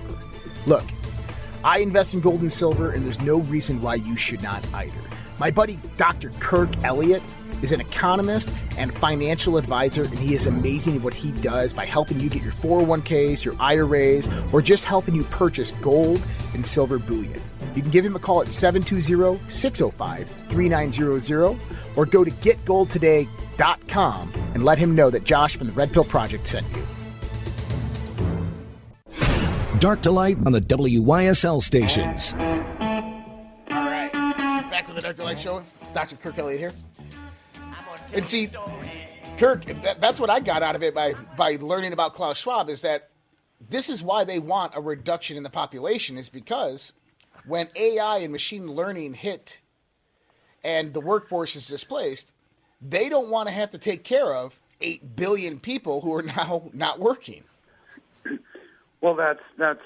Look, 0.66 0.82
I 1.62 1.78
invest 1.78 2.14
in 2.14 2.20
gold 2.20 2.40
and 2.40 2.52
silver, 2.52 2.90
and 2.90 3.04
there's 3.04 3.20
no 3.20 3.38
reason 3.42 3.80
why 3.80 3.94
you 3.94 4.16
should 4.16 4.42
not 4.42 4.66
either. 4.74 4.98
My 5.38 5.52
buddy 5.52 5.78
Dr. 5.96 6.30
Kirk 6.40 6.82
Elliott 6.82 7.22
is 7.62 7.70
an 7.70 7.80
economist 7.80 8.52
and 8.76 8.92
financial 8.92 9.58
advisor, 9.58 10.02
and 10.02 10.18
he 10.18 10.34
is 10.34 10.48
amazing 10.48 10.96
at 10.96 11.02
what 11.02 11.14
he 11.14 11.30
does 11.30 11.72
by 11.72 11.84
helping 11.84 12.18
you 12.18 12.28
get 12.28 12.42
your 12.42 12.52
401ks, 12.52 13.44
your 13.44 13.54
IRAs, 13.60 14.28
or 14.52 14.60
just 14.60 14.86
helping 14.86 15.14
you 15.14 15.22
purchase 15.22 15.70
gold 15.80 16.20
and 16.52 16.66
silver 16.66 16.98
bullion. 16.98 17.40
You 17.74 17.82
can 17.82 17.90
give 17.90 18.04
him 18.04 18.16
a 18.16 18.18
call 18.18 18.42
at 18.42 18.52
720 18.52 19.40
605 19.48 20.28
3900 20.28 21.58
or 21.96 22.06
go 22.06 22.24
to 22.24 22.30
getgoldtoday.com 22.30 24.32
and 24.54 24.64
let 24.64 24.78
him 24.78 24.94
know 24.94 25.10
that 25.10 25.24
Josh 25.24 25.56
from 25.56 25.66
the 25.66 25.72
Red 25.72 25.92
Pill 25.92 26.04
Project 26.04 26.46
sent 26.46 26.66
you. 26.74 26.82
Dark 29.80 30.02
to 30.02 30.10
light 30.10 30.38
on 30.46 30.52
the 30.52 30.60
WYSL 30.60 31.62
stations. 31.62 32.34
All 33.70 33.90
right, 33.90 34.12
back 34.70 34.86
with 34.86 34.96
the 34.96 35.02
Dr. 35.02 35.24
Light 35.24 35.38
Show. 35.38 35.62
Dr. 35.92 36.16
Kirk 36.16 36.38
Elliott 36.38 36.60
here. 36.60 36.70
And 38.14 38.28
see, 38.28 38.48
Kirk, 39.36 39.64
that, 39.64 40.00
that's 40.00 40.20
what 40.20 40.30
I 40.30 40.40
got 40.40 40.62
out 40.62 40.76
of 40.76 40.82
it 40.82 40.94
by 40.94 41.14
by 41.36 41.58
learning 41.60 41.92
about 41.92 42.14
Klaus 42.14 42.38
Schwab 42.38 42.68
is 42.68 42.82
that 42.82 43.10
this 43.68 43.88
is 43.88 44.02
why 44.02 44.24
they 44.24 44.38
want 44.38 44.72
a 44.74 44.80
reduction 44.80 45.36
in 45.36 45.42
the 45.42 45.50
population 45.50 46.16
is 46.16 46.28
because 46.28 46.92
when 47.46 47.68
AI 47.76 48.18
and 48.18 48.32
machine 48.32 48.66
learning 48.68 49.14
hit 49.14 49.58
and 50.62 50.94
the 50.94 51.00
workforce 51.00 51.56
is 51.56 51.66
displaced, 51.66 52.30
they 52.80 53.08
don't 53.08 53.28
want 53.28 53.48
to 53.48 53.54
have 53.54 53.70
to 53.70 53.78
take 53.78 54.04
care 54.04 54.34
of 54.34 54.60
8 54.80 55.16
billion 55.16 55.60
people 55.60 56.00
who 56.00 56.12
are 56.14 56.22
now 56.36 56.70
not 56.72 57.00
working. 57.00 57.44
Well, 59.00 59.14
that's 59.14 59.42
that's 59.58 59.82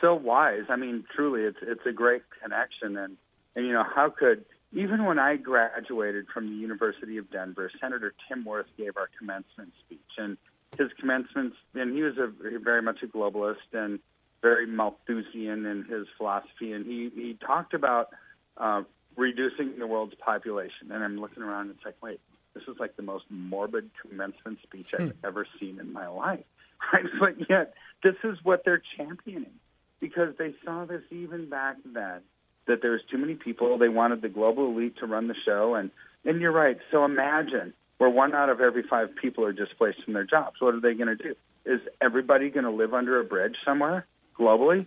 so 0.00 0.14
wise. 0.14 0.64
I 0.70 0.76
mean, 0.76 1.04
truly, 1.14 1.42
it's 1.42 1.58
it's 1.60 1.84
a 1.84 1.92
great 1.92 2.22
connection, 2.42 2.96
and 2.96 3.18
and 3.54 3.66
you 3.66 3.72
know 3.72 3.84
how 3.84 4.08
could 4.08 4.46
even 4.72 5.04
when 5.04 5.18
I 5.18 5.36
graduated 5.36 6.26
from 6.32 6.48
the 6.48 6.54
University 6.54 7.18
of 7.18 7.30
Denver, 7.30 7.70
Senator 7.80 8.14
Tim 8.26 8.44
Wirth 8.44 8.68
gave 8.78 8.96
our 8.96 9.10
commencement 9.18 9.72
speech, 9.84 9.98
and 10.16 10.38
his 10.78 10.88
commencement, 10.98 11.52
and 11.74 11.94
he 11.94 12.02
was 12.02 12.16
a 12.16 12.32
very 12.58 12.80
much 12.80 13.02
a 13.02 13.06
globalist 13.06 13.56
and 13.74 13.98
very 14.42 14.66
Malthusian 14.66 15.66
in 15.66 15.84
his 15.84 16.06
philosophy, 16.16 16.72
and 16.72 16.86
he 16.86 17.10
he 17.14 17.34
talked 17.34 17.74
about 17.74 18.08
uh, 18.56 18.82
reducing 19.16 19.78
the 19.78 19.86
world's 19.86 20.14
population. 20.14 20.90
And 20.90 21.02
I'm 21.04 21.20
looking 21.20 21.42
around, 21.42 21.68
and 21.68 21.76
it's 21.76 21.84
like, 21.84 22.02
wait, 22.02 22.20
this 22.54 22.62
is 22.64 22.76
like 22.78 22.96
the 22.96 23.02
most 23.02 23.24
morbid 23.30 23.90
commencement 24.00 24.58
speech 24.62 24.92
I've 24.98 25.14
ever 25.24 25.46
seen 25.58 25.78
in 25.80 25.92
my 25.92 26.08
life. 26.08 26.44
Right? 26.94 27.04
But 27.20 27.50
yet, 27.50 27.74
this 28.02 28.14
is 28.24 28.38
what 28.42 28.64
they're 28.64 28.82
championing 28.96 29.52
because 30.00 30.34
they 30.38 30.54
saw 30.64 30.86
this 30.86 31.02
even 31.10 31.50
back 31.50 31.76
then 31.84 32.22
that 32.66 32.80
there's 32.80 33.02
too 33.10 33.18
many 33.18 33.34
people. 33.34 33.76
They 33.76 33.90
wanted 33.90 34.22
the 34.22 34.30
global 34.30 34.70
elite 34.70 34.96
to 35.00 35.06
run 35.06 35.28
the 35.28 35.34
show, 35.44 35.74
and 35.74 35.90
and 36.24 36.40
you're 36.40 36.52
right. 36.52 36.78
So 36.90 37.04
imagine 37.04 37.74
where 37.98 38.08
one 38.08 38.34
out 38.34 38.48
of 38.48 38.62
every 38.62 38.82
five 38.82 39.14
people 39.14 39.44
are 39.44 39.52
displaced 39.52 40.02
from 40.04 40.14
their 40.14 40.24
jobs. 40.24 40.56
What 40.58 40.74
are 40.74 40.80
they 40.80 40.94
going 40.94 41.14
to 41.14 41.22
do? 41.22 41.34
Is 41.66 41.80
everybody 42.00 42.48
going 42.48 42.64
to 42.64 42.70
live 42.70 42.94
under 42.94 43.20
a 43.20 43.24
bridge 43.24 43.56
somewhere 43.62 44.06
globally? 44.40 44.86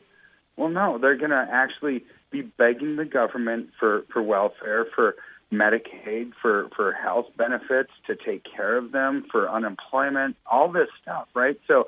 Well, 0.58 0.70
no. 0.70 0.98
They're 0.98 1.18
going 1.18 1.32
to 1.32 1.48
actually 1.52 2.04
be 2.32 2.42
begging 2.42 2.96
the 2.96 3.06
government 3.06 3.70
for 3.80 4.04
for 4.12 4.22
welfare, 4.22 4.86
for 4.96 5.16
Medicaid, 5.52 6.32
for 6.42 6.70
for 6.76 6.92
health 6.94 7.28
benefits 7.38 7.92
to 8.08 8.16
take 8.16 8.44
care 8.44 8.78
of 8.78 8.92
them, 8.92 9.26
for 9.32 9.50
unemployment, 9.50 10.36
all 10.46 10.72
this 10.72 10.90
stuff, 11.02 11.28
right? 11.34 11.60
So 11.68 11.86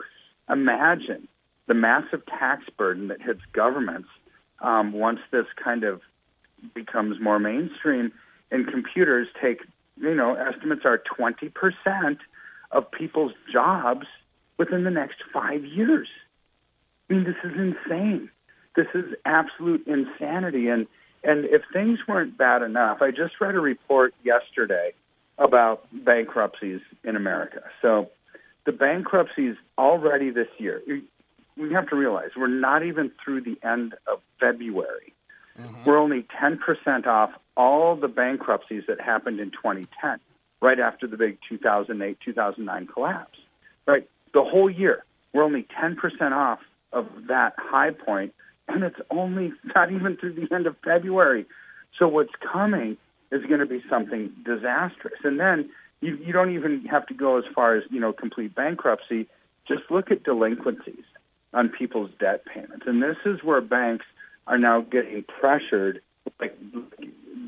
imagine 0.50 1.28
the 1.68 1.74
massive 1.74 2.26
tax 2.26 2.64
burden 2.78 3.08
that 3.08 3.22
hits 3.22 3.42
governments 3.54 4.10
um, 4.62 4.94
once 4.94 5.20
this 5.32 5.48
kind 5.62 5.84
of 5.84 6.02
becomes 6.74 7.20
more 7.20 7.40
mainstream 7.40 8.12
and 8.52 8.68
computers 8.68 9.28
take, 9.42 9.60
you 9.98 10.16
know, 10.16 10.36
estimates 10.36 10.84
are 10.86 11.02
20% 11.20 12.18
of 12.72 12.92
people's 12.92 13.34
jobs 13.52 14.06
within 14.58 14.84
the 14.84 14.92
next 14.92 15.18
five 15.34 15.64
years. 15.66 16.08
I 17.10 17.14
mean, 17.14 17.24
this 17.24 17.36
is 17.44 17.58
insane. 17.58 18.30
This 18.76 18.88
is 18.94 19.14
absolute 19.26 19.86
insanity. 19.88 20.68
And, 20.70 20.88
and 21.24 21.46
if 21.46 21.62
things 21.72 22.00
weren't 22.08 22.38
bad 22.38 22.62
enough, 22.62 23.02
I 23.02 23.12
just 23.12 23.40
read 23.40 23.56
a 23.56 23.60
report 23.60 24.14
yesterday 24.24 24.92
about 25.38 25.86
bankruptcies 25.92 26.82
in 27.04 27.16
America. 27.16 27.62
So 27.82 28.10
the 28.66 28.72
bankruptcies 28.72 29.56
already 29.78 30.30
this 30.30 30.48
year, 30.58 30.82
we 31.58 31.74
have 31.74 31.90
to 31.90 31.96
realize 31.96 32.32
we're 32.36 32.48
not 32.48 32.84
even 32.84 33.12
through 33.24 33.42
the 33.42 33.58
end 33.64 33.96
of 34.08 34.20
February. 34.40 35.14
Mm-hmm. 35.60 35.84
We're 35.86 35.98
only 35.98 36.26
10% 36.42 37.08
off 37.08 37.32
all 37.56 37.96
the 37.96 38.10
bankruptcies 38.10 38.84
that 38.88 39.00
happened 39.00 39.40
in 39.40 39.52
2010, 39.52 40.20
right 40.62 40.80
after 40.80 41.08
the 41.08 41.16
big 41.16 41.38
2008 41.48 42.18
2009 42.20 42.88
collapse. 42.88 43.40
Right? 43.88 44.10
the 44.36 44.44
whole 44.44 44.70
year. 44.70 45.04
We're 45.34 45.44
only 45.44 45.66
10% 45.82 45.98
off 46.32 46.60
of 46.96 47.08
that 47.28 47.54
high 47.58 47.92
point, 47.92 48.34
and 48.68 48.84
it's 48.84 49.00
only 49.12 49.54
not 49.76 49.92
even 49.92 50.18
through 50.18 50.34
the 50.34 50.54
end 50.54 50.66
of 50.66 50.76
February. 50.84 51.46
So 52.00 52.08
what's 52.08 52.34
coming 52.52 52.98
is 53.32 53.44
going 53.46 53.60
to 53.60 53.66
be 53.66 53.84
something 53.90 54.32
disastrous. 54.44 55.20
And 55.24 55.40
then 55.40 55.70
you, 56.02 56.18
you 56.18 56.34
don't 56.34 56.54
even 56.54 56.86
have 56.86 57.06
to 57.08 57.14
go 57.14 57.38
as 57.38 57.44
far 57.54 57.76
as, 57.76 57.84
you 57.90 58.00
know, 58.00 58.14
complete 58.14 58.56
bankruptcy. 58.56 59.28
Just 59.68 59.84
look 59.90 60.12
at 60.12 60.24
delinquencies 60.24 61.04
on 61.54 61.70
people's 61.70 62.12
debt 62.20 62.44
payments. 62.46 62.86
And 62.88 63.02
this 63.02 63.18
is 63.26 63.44
where 63.44 63.62
banks 63.62 64.06
are 64.48 64.58
now 64.58 64.82
getting 64.82 65.24
pressured 65.24 66.02
like 66.40 66.58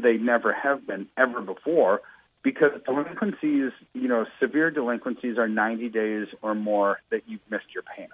they 0.01 0.17
never 0.17 0.53
have 0.53 0.85
been 0.87 1.07
ever 1.17 1.41
before 1.41 2.01
because 2.43 2.71
delinquencies, 2.85 3.71
you 3.93 4.07
know, 4.07 4.25
severe 4.39 4.71
delinquencies 4.71 5.37
are 5.37 5.47
90 5.47 5.89
days 5.89 6.27
or 6.41 6.55
more 6.55 6.99
that 7.11 7.23
you've 7.27 7.41
missed 7.49 7.73
your 7.73 7.83
payment. 7.83 8.13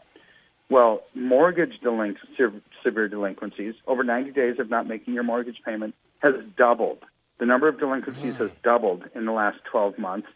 Well, 0.70 1.04
mortgage 1.14 1.80
delinqu- 1.82 2.62
severe 2.84 3.08
delinquencies, 3.08 3.76
over 3.86 4.04
90 4.04 4.32
days 4.32 4.60
of 4.60 4.70
not 4.70 4.88
making 4.88 5.14
your 5.14 5.24
mortgage 5.24 5.62
payment, 5.66 5.94
has 6.20 6.36
doubled. 6.58 7.04
The 7.40 7.46
number 7.46 7.68
of 7.68 7.80
delinquencies 7.80 8.36
has 8.38 8.50
doubled 8.64 9.04
in 9.14 9.26
the 9.26 9.32
last 9.32 9.58
12 9.66 9.98
months. 9.98 10.28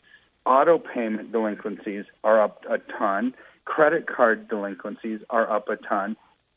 Auto 0.45 0.77
payment 0.77 1.31
delinquencies 1.31 2.05
are 2.23 2.41
up 2.41 2.63
a 2.69 2.77
ton. 2.77 3.33
Credit 3.65 4.07
card 4.07 4.47
delinquencies 4.47 5.21
are 5.29 5.49
up 5.49 5.69
a 5.69 5.77
ton. 5.77 6.15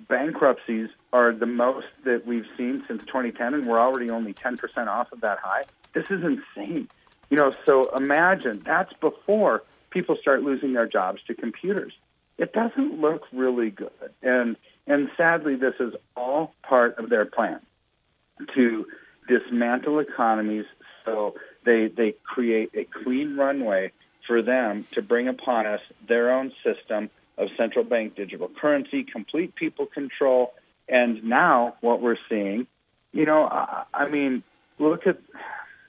Bankruptcies 0.09 0.89
are 1.13 1.33
the 1.33 1.47
most 1.47 1.87
that 2.05 2.27
we've 2.27 2.47
seen 2.57 2.83
since 2.89 3.03
2010, 3.05 3.55
and 3.55 3.67
we're 3.67 3.81
already 3.81 4.11
only 4.11 4.35
10% 4.35 4.87
off 4.89 5.13
of 5.13 5.21
that 5.21 5.39
high. 5.39 5.63
This 5.93 6.11
is 6.11 6.23
insane. 6.25 6.89
You 7.31 7.37
know, 7.37 7.53
so 7.67 7.95
imagine 7.97 8.61
that's 8.65 8.93
before 8.95 9.63
people 9.91 10.17
start 10.17 10.43
losing 10.43 10.73
their 10.73 10.87
jobs 10.87 11.21
to 11.27 11.35
computers. 11.35 11.93
It 12.41 12.55
doesn't 12.55 13.01
look 13.01 13.23
really 13.33 13.71
good. 13.71 14.11
And 14.23 14.57
and 14.87 15.11
sadly 15.17 15.57
this 15.57 15.75
is 15.79 15.95
all 16.17 16.55
part 16.63 16.99
of 16.99 17.11
their 17.11 17.27
plan 17.27 17.61
to 18.55 18.87
dismantle 19.29 20.01
economies 20.01 20.65
so 21.05 21.35
they 21.65 21.89
they 21.89 22.15
create 22.25 22.71
a 22.75 22.85
clean 22.85 23.37
runway 23.37 23.93
for 24.27 24.43
them 24.43 24.87
to 24.93 25.03
bring 25.03 25.29
upon 25.29 25.67
us 25.67 25.81
their 26.09 26.33
own 26.33 26.53
system 26.65 27.11
of 27.37 27.49
central 27.57 27.85
bank 27.85 28.17
digital 28.17 28.49
currency, 28.61 29.05
complete 29.05 29.55
people 29.55 29.87
control, 29.87 30.55
and 30.89 31.23
now 31.25 31.75
what 31.81 32.01
we're 32.01 32.19
seeing, 32.29 32.67
you 33.13 33.25
know, 33.25 33.45
I, 33.45 33.85
I 33.93 34.09
mean, 34.09 34.43
look 34.79 35.07
at 35.07 35.19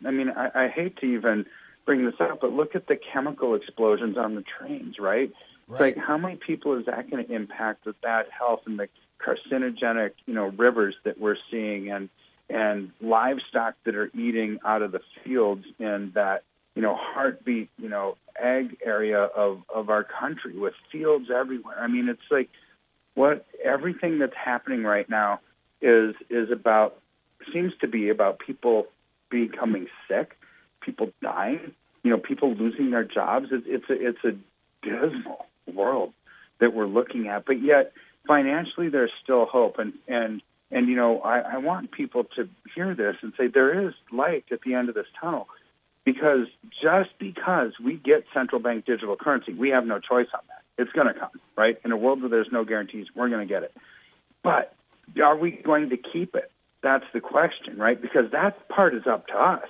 I 0.05 0.11
mean, 0.11 0.29
I, 0.29 0.65
I 0.65 0.67
hate 0.67 0.97
to 0.97 1.05
even 1.05 1.45
bring 1.85 2.05
this 2.05 2.15
up, 2.19 2.41
but 2.41 2.51
look 2.51 2.75
at 2.75 2.87
the 2.87 2.97
chemical 2.97 3.55
explosions 3.55 4.17
on 4.17 4.35
the 4.35 4.43
trains, 4.43 4.99
right? 4.99 5.31
Right. 5.71 5.95
like 5.95 6.05
how 6.05 6.17
many 6.17 6.35
people 6.35 6.77
is 6.77 6.85
that 6.85 7.09
going 7.09 7.25
to 7.25 7.33
impact 7.33 7.85
with 7.85 7.99
bad 8.01 8.25
health 8.37 8.61
and 8.65 8.77
the 8.77 8.89
carcinogenic, 9.25 10.11
you 10.25 10.33
know, 10.33 10.47
rivers 10.47 10.95
that 11.05 11.19
we're 11.19 11.37
seeing 11.49 11.89
and 11.91 12.09
and 12.49 12.91
livestock 12.99 13.75
that 13.85 13.95
are 13.95 14.11
eating 14.13 14.59
out 14.65 14.81
of 14.81 14.91
the 14.91 14.99
fields 15.23 15.65
in 15.79 16.11
that, 16.15 16.43
you 16.75 16.81
know, 16.81 16.97
heartbeat, 16.99 17.69
you 17.77 17.87
know, 17.87 18.17
egg 18.37 18.77
area 18.83 19.21
of 19.21 19.61
of 19.73 19.89
our 19.89 20.03
country 20.03 20.57
with 20.57 20.73
fields 20.91 21.29
everywhere. 21.33 21.77
I 21.79 21.87
mean, 21.87 22.09
it's 22.09 22.19
like 22.29 22.49
what 23.13 23.45
everything 23.63 24.19
that's 24.19 24.35
happening 24.35 24.83
right 24.83 25.09
now 25.09 25.39
is 25.81 26.15
is 26.29 26.51
about 26.51 26.99
seems 27.53 27.71
to 27.79 27.87
be 27.87 28.09
about 28.09 28.39
people 28.39 28.87
becoming 29.29 29.87
sick, 30.09 30.37
people 30.81 31.11
dying, 31.21 31.71
you 32.03 32.11
know, 32.11 32.17
people 32.17 32.53
losing 32.55 32.91
their 32.91 33.05
jobs. 33.05 33.47
It's 33.51 33.65
it's 33.67 33.89
a 33.89 34.07
it's 34.07 34.23
a 34.25 34.35
dismal 34.85 35.45
world 35.67 36.13
that 36.59 36.73
we're 36.73 36.87
looking 36.87 37.27
at, 37.27 37.45
but 37.45 37.61
yet 37.61 37.93
financially 38.27 38.89
there's 38.89 39.11
still 39.23 39.45
hope. 39.45 39.79
And 39.79 39.93
and 40.07 40.41
and 40.71 40.87
you 40.87 40.95
know, 40.95 41.19
I, 41.21 41.39
I 41.39 41.57
want 41.57 41.91
people 41.91 42.23
to 42.35 42.47
hear 42.75 42.95
this 42.95 43.15
and 43.21 43.33
say 43.37 43.47
there 43.47 43.87
is 43.87 43.93
light 44.11 44.45
at 44.51 44.61
the 44.61 44.73
end 44.73 44.89
of 44.89 44.95
this 44.95 45.07
tunnel. 45.19 45.47
Because 46.03 46.47
just 46.81 47.11
because 47.19 47.73
we 47.83 47.95
get 47.95 48.23
central 48.33 48.59
bank 48.59 48.85
digital 48.85 49.15
currency, 49.15 49.53
we 49.53 49.69
have 49.69 49.85
no 49.85 49.99
choice 49.99 50.27
on 50.33 50.41
that. 50.47 50.63
It's 50.81 50.91
going 50.93 51.07
to 51.07 51.13
come, 51.13 51.29
right? 51.55 51.77
In 51.85 51.91
a 51.91 51.97
world 51.97 52.21
where 52.21 52.29
there's 52.29 52.51
no 52.51 52.65
guarantees, 52.65 53.05
we're 53.15 53.29
going 53.29 53.47
to 53.47 53.53
get 53.53 53.61
it. 53.61 53.73
But 54.43 54.73
are 55.21 55.37
we 55.37 55.51
going 55.51 55.89
to 55.89 55.97
keep 55.97 56.35
it? 56.35 56.51
That's 56.81 57.05
the 57.13 57.19
question, 57.19 57.77
right? 57.77 58.01
Because 58.01 58.31
that 58.31 58.67
part 58.69 58.95
is 58.95 59.03
up 59.05 59.27
to 59.27 59.33
us. 59.33 59.67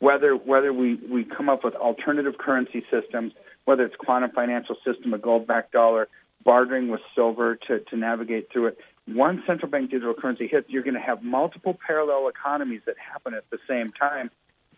Whether 0.00 0.34
whether 0.34 0.72
we, 0.72 0.96
we 0.96 1.24
come 1.24 1.48
up 1.48 1.62
with 1.62 1.74
alternative 1.76 2.34
currency 2.38 2.84
systems, 2.90 3.32
whether 3.64 3.84
it's 3.84 3.96
quantum 3.96 4.30
financial 4.32 4.76
system, 4.84 5.14
a 5.14 5.18
gold-backed 5.18 5.72
dollar, 5.72 6.08
bartering 6.44 6.88
with 6.88 7.00
silver 7.14 7.56
to, 7.68 7.80
to 7.80 7.96
navigate 7.96 8.50
through 8.52 8.66
it. 8.66 8.78
Once 9.08 9.40
central 9.46 9.70
bank 9.70 9.90
digital 9.90 10.14
currency 10.14 10.46
hits, 10.46 10.68
you're 10.68 10.82
going 10.82 10.94
to 10.94 11.00
have 11.00 11.22
multiple 11.22 11.78
parallel 11.86 12.28
economies 12.28 12.80
that 12.86 12.96
happen 12.98 13.34
at 13.34 13.48
the 13.50 13.58
same 13.68 13.90
time. 13.90 14.30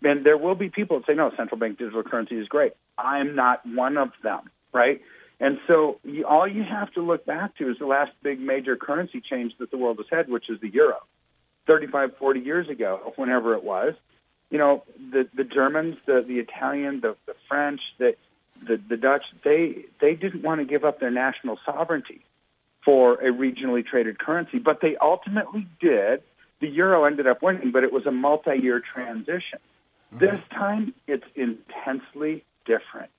And 0.02 0.24
there 0.24 0.36
will 0.36 0.54
be 0.54 0.68
people 0.68 0.98
that 0.98 1.06
say, 1.06 1.14
no, 1.14 1.30
central 1.36 1.58
bank 1.58 1.78
digital 1.78 2.02
currency 2.02 2.36
is 2.36 2.48
great. 2.48 2.72
I'm 2.98 3.34
not 3.34 3.64
one 3.66 3.96
of 3.96 4.10
them, 4.22 4.50
right? 4.72 5.00
And 5.40 5.58
so 5.66 5.98
you, 6.04 6.26
all 6.26 6.46
you 6.46 6.62
have 6.62 6.92
to 6.92 7.00
look 7.00 7.26
back 7.26 7.56
to 7.56 7.70
is 7.70 7.78
the 7.78 7.86
last 7.86 8.12
big 8.22 8.40
major 8.40 8.76
currency 8.76 9.20
change 9.20 9.52
that 9.58 9.70
the 9.70 9.76
world 9.76 9.98
has 9.98 10.06
had, 10.10 10.28
which 10.28 10.48
is 10.48 10.60
the 10.60 10.68
euro. 10.68 10.98
35, 11.66 12.16
40 12.18 12.40
years 12.40 12.68
ago, 12.68 13.12
whenever 13.16 13.54
it 13.54 13.64
was, 13.64 13.94
you 14.50 14.58
know, 14.58 14.84
the, 15.10 15.28
the 15.34 15.44
Germans, 15.44 15.96
the, 16.06 16.24
the 16.26 16.38
Italian, 16.38 17.00
the, 17.00 17.16
the 17.26 17.34
French, 17.48 17.80
the, 17.98 18.14
the, 18.66 18.80
the 18.88 18.96
Dutch, 18.96 19.24
they, 19.44 19.84
they 20.00 20.14
didn't 20.14 20.42
want 20.42 20.60
to 20.60 20.64
give 20.64 20.84
up 20.84 21.00
their 21.00 21.10
national 21.10 21.58
sovereignty 21.64 22.20
for 22.84 23.14
a 23.14 23.32
regionally 23.32 23.84
traded 23.84 24.18
currency, 24.18 24.58
but 24.58 24.80
they 24.80 24.96
ultimately 25.00 25.66
did. 25.80 26.22
The 26.60 26.68
euro 26.68 27.04
ended 27.04 27.26
up 27.26 27.42
winning, 27.42 27.72
but 27.72 27.84
it 27.84 27.92
was 27.92 28.06
a 28.06 28.10
multi-year 28.10 28.80
transition. 28.80 29.58
Mm-hmm. 30.14 30.18
This 30.18 30.40
time, 30.50 30.94
it's 31.06 31.24
intensely 31.34 32.44
different. 32.64 33.10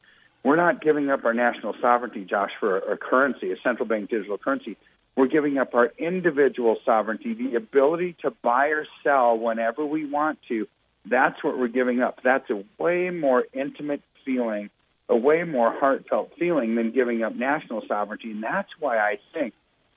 We're 0.43 0.55
not 0.55 0.81
giving 0.81 1.09
up 1.09 1.25
our 1.25 1.33
national 1.33 1.75
sovereignty, 1.81 2.23
Josh, 2.23 2.51
for 2.59 2.77
a, 2.77 2.93
a 2.93 2.97
currency, 2.97 3.51
a 3.51 3.55
central 3.63 3.87
bank 3.87 4.09
digital 4.09 4.37
currency. 4.37 4.77
We're 5.15 5.27
giving 5.27 5.57
up 5.57 5.73
our 5.73 5.91
individual 5.97 6.77
sovereignty, 6.85 7.33
the 7.33 7.55
ability 7.55 8.17
to 8.21 8.31
buy 8.43 8.67
or 8.67 8.85
sell 9.03 9.37
whenever 9.37 9.85
we 9.85 10.05
want 10.05 10.39
to. 10.49 10.67
That's 11.05 11.43
what 11.43 11.57
we're 11.57 11.67
giving 11.67 12.01
up. 12.01 12.19
That's 12.23 12.49
a 12.49 12.63
way 12.77 13.09
more 13.09 13.45
intimate 13.53 14.01
feeling, 14.25 14.69
a 15.09 15.15
way 15.15 15.43
more 15.43 15.71
heartfelt 15.71 16.31
feeling 16.37 16.75
than 16.75 16.91
giving 16.91 17.23
up 17.23 17.35
national 17.35 17.83
sovereignty. 17.87 18.31
And 18.31 18.43
that's 18.43 18.69
why 18.79 18.97
I 18.97 19.19
think 19.33 19.53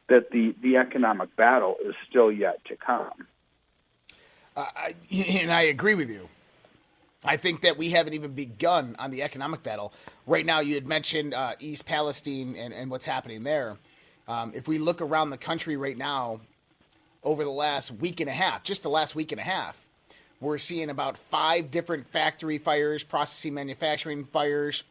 that 0.08 0.30
the, 0.30 0.54
the 0.62 0.76
economic 0.76 1.34
battle 1.36 1.76
is 1.84 1.94
still 2.08 2.30
yet 2.30 2.64
to 2.66 2.76
come. 2.76 3.26
Uh, 4.56 4.66
I, 4.76 4.94
and 5.12 5.52
I 5.52 5.62
agree 5.62 5.94
with 5.94 6.10
you. 6.10 6.28
I 7.24 7.36
think 7.36 7.62
that 7.62 7.76
we 7.76 7.90
haven't 7.90 8.14
even 8.14 8.32
begun 8.32 8.96
on 8.98 9.10
the 9.10 9.22
economic 9.22 9.62
battle. 9.62 9.92
Right 10.26 10.46
now, 10.46 10.60
you 10.60 10.74
had 10.74 10.86
mentioned 10.86 11.34
uh, 11.34 11.54
East 11.58 11.84
Palestine 11.84 12.54
and, 12.56 12.72
and 12.72 12.90
what's 12.90 13.06
happening 13.06 13.42
there. 13.42 13.76
Um, 14.28 14.52
if 14.54 14.68
we 14.68 14.78
look 14.78 15.00
around 15.00 15.30
the 15.30 15.38
country 15.38 15.76
right 15.76 15.96
now, 15.96 16.40
over 17.24 17.44
the 17.44 17.50
last 17.50 17.90
week 17.90 18.20
and 18.20 18.30
a 18.30 18.32
half, 18.32 18.62
just 18.62 18.82
the 18.82 18.90
last 18.90 19.14
week 19.14 19.32
and 19.32 19.40
a 19.40 19.44
half, 19.44 19.76
we're 20.40 20.58
seeing 20.58 20.88
about 20.88 21.18
five 21.30 21.70
different 21.70 22.06
factory 22.06 22.58
fires, 22.58 23.02
processing 23.02 23.54
manufacturing 23.54 24.24
fires, 24.24 24.84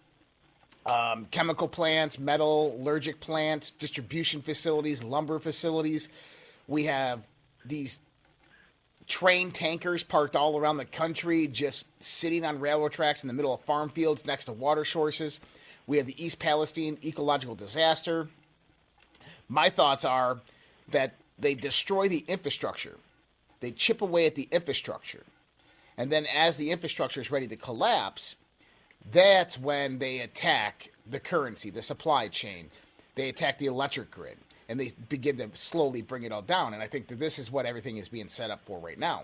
um, 0.87 1.27
chemical 1.31 1.67
plants, 1.67 2.17
metal, 2.17 2.77
metallurgic 2.79 3.19
plants, 3.19 3.71
distribution 3.71 4.41
facilities, 4.41 5.03
lumber 5.03 5.37
facilities. 5.37 6.07
We 6.67 6.85
have 6.85 7.21
these 7.65 7.99
train 9.05 9.51
tankers 9.51 10.03
parked 10.03 10.35
all 10.35 10.57
around 10.57 10.77
the 10.77 10.85
country, 10.85 11.47
just 11.47 11.85
sitting 12.01 12.45
on 12.45 12.59
railroad 12.59 12.93
tracks 12.93 13.23
in 13.23 13.27
the 13.27 13.33
middle 13.33 13.53
of 13.53 13.61
farm 13.61 13.89
fields 13.89 14.25
next 14.25 14.45
to 14.45 14.53
water 14.53 14.85
sources. 14.85 15.39
We 15.87 15.97
have 15.97 16.05
the 16.05 16.23
East 16.23 16.39
Palestine 16.39 16.97
ecological 17.03 17.55
disaster. 17.55 18.29
My 19.49 19.69
thoughts 19.69 20.05
are 20.05 20.39
that 20.89 21.15
they 21.37 21.53
destroy 21.53 22.07
the 22.07 22.23
infrastructure, 22.27 22.97
they 23.59 23.71
chip 23.71 24.01
away 24.01 24.25
at 24.25 24.35
the 24.35 24.47
infrastructure. 24.51 25.23
And 25.99 26.11
then, 26.11 26.27
as 26.27 26.57
the 26.57 26.69
infrastructure 26.69 27.19
is 27.19 27.31
ready 27.31 27.47
to 27.47 27.55
collapse, 27.55 28.35
that's 29.11 29.57
when 29.57 29.99
they 29.99 30.19
attack 30.19 30.91
the 31.09 31.19
currency, 31.19 31.69
the 31.69 31.81
supply 31.81 32.27
chain. 32.27 32.69
They 33.15 33.29
attack 33.29 33.57
the 33.57 33.65
electric 33.67 34.11
grid 34.11 34.37
and 34.69 34.79
they 34.79 34.93
begin 35.09 35.37
to 35.37 35.49
slowly 35.55 36.01
bring 36.01 36.23
it 36.23 36.31
all 36.31 36.41
down. 36.41 36.73
And 36.73 36.83
I 36.83 36.87
think 36.87 37.07
that 37.07 37.19
this 37.19 37.39
is 37.39 37.51
what 37.51 37.65
everything 37.65 37.97
is 37.97 38.09
being 38.09 38.27
set 38.27 38.51
up 38.51 38.61
for 38.65 38.79
right 38.79 38.99
now. 38.99 39.23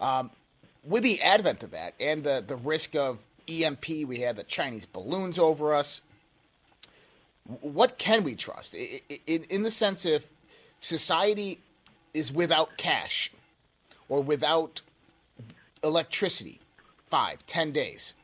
Um, 0.00 0.30
with 0.84 1.02
the 1.02 1.20
advent 1.20 1.62
of 1.64 1.72
that 1.72 1.94
and 1.98 2.22
the, 2.22 2.42
the 2.46 2.56
risk 2.56 2.94
of 2.94 3.20
EMP, 3.48 3.88
we 4.06 4.20
had 4.20 4.36
the 4.36 4.44
Chinese 4.44 4.86
balloons 4.86 5.38
over 5.38 5.74
us. 5.74 6.00
What 7.60 7.98
can 7.98 8.24
we 8.24 8.34
trust? 8.34 8.74
I- 8.74 9.00
I- 9.10 9.20
In, 9.26 9.44
in 9.44 9.62
the 9.62 9.70
sense 9.70 10.04
if 10.06 10.26
society 10.80 11.58
is 12.14 12.30
without 12.32 12.76
cash 12.76 13.32
or 14.08 14.22
without 14.22 14.80
electricity, 15.82 16.60
five, 17.10 17.44
ten 17.46 17.72
days, 17.72 18.14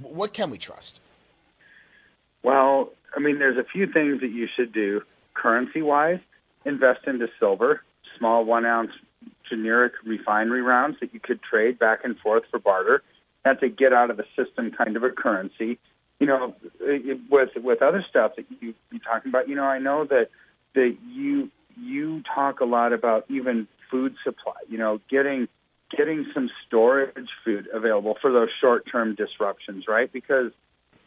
what 0.00 0.32
can 0.32 0.50
we 0.50 0.58
trust? 0.58 1.00
Well, 2.42 2.90
I 3.16 3.20
mean, 3.20 3.38
there's 3.38 3.56
a 3.56 3.64
few 3.64 3.86
things 3.86 4.20
that 4.20 4.30
you 4.30 4.46
should 4.54 4.72
do 4.72 5.02
currency 5.34 5.82
wise. 5.82 6.20
Invest 6.64 7.06
into 7.06 7.28
silver, 7.38 7.82
small 8.18 8.44
one 8.44 8.64
ounce 8.66 8.90
generic 9.48 9.92
refinery 10.04 10.62
rounds 10.62 10.98
that 11.00 11.14
you 11.14 11.20
could 11.20 11.40
trade 11.42 11.78
back 11.78 12.00
and 12.04 12.18
forth 12.18 12.44
for 12.50 12.58
barter. 12.58 13.02
That's 13.44 13.62
a 13.62 13.68
get 13.68 13.92
out 13.92 14.10
of 14.10 14.16
the 14.16 14.24
system 14.36 14.72
kind 14.72 14.96
of 14.96 15.04
a 15.04 15.10
currency. 15.10 15.78
You 16.18 16.26
know, 16.26 16.54
with 17.30 17.50
with 17.56 17.82
other 17.82 18.04
stuff 18.08 18.36
that 18.36 18.46
you 18.60 18.74
you 18.90 18.98
talking 18.98 19.30
about. 19.30 19.48
You 19.48 19.54
know, 19.54 19.64
I 19.64 19.78
know 19.78 20.04
that 20.06 20.30
that 20.74 20.96
you 21.08 21.50
you 21.80 22.22
talk 22.34 22.60
a 22.60 22.64
lot 22.64 22.92
about 22.92 23.26
even 23.28 23.68
food 23.90 24.14
supply. 24.24 24.54
You 24.68 24.78
know, 24.78 25.00
getting 25.10 25.48
getting 25.94 26.26
some 26.34 26.50
storage 26.66 27.28
food 27.44 27.68
available 27.72 28.16
for 28.20 28.32
those 28.32 28.48
short 28.60 28.84
term 28.90 29.14
disruptions, 29.14 29.86
right? 29.88 30.12
Because 30.12 30.52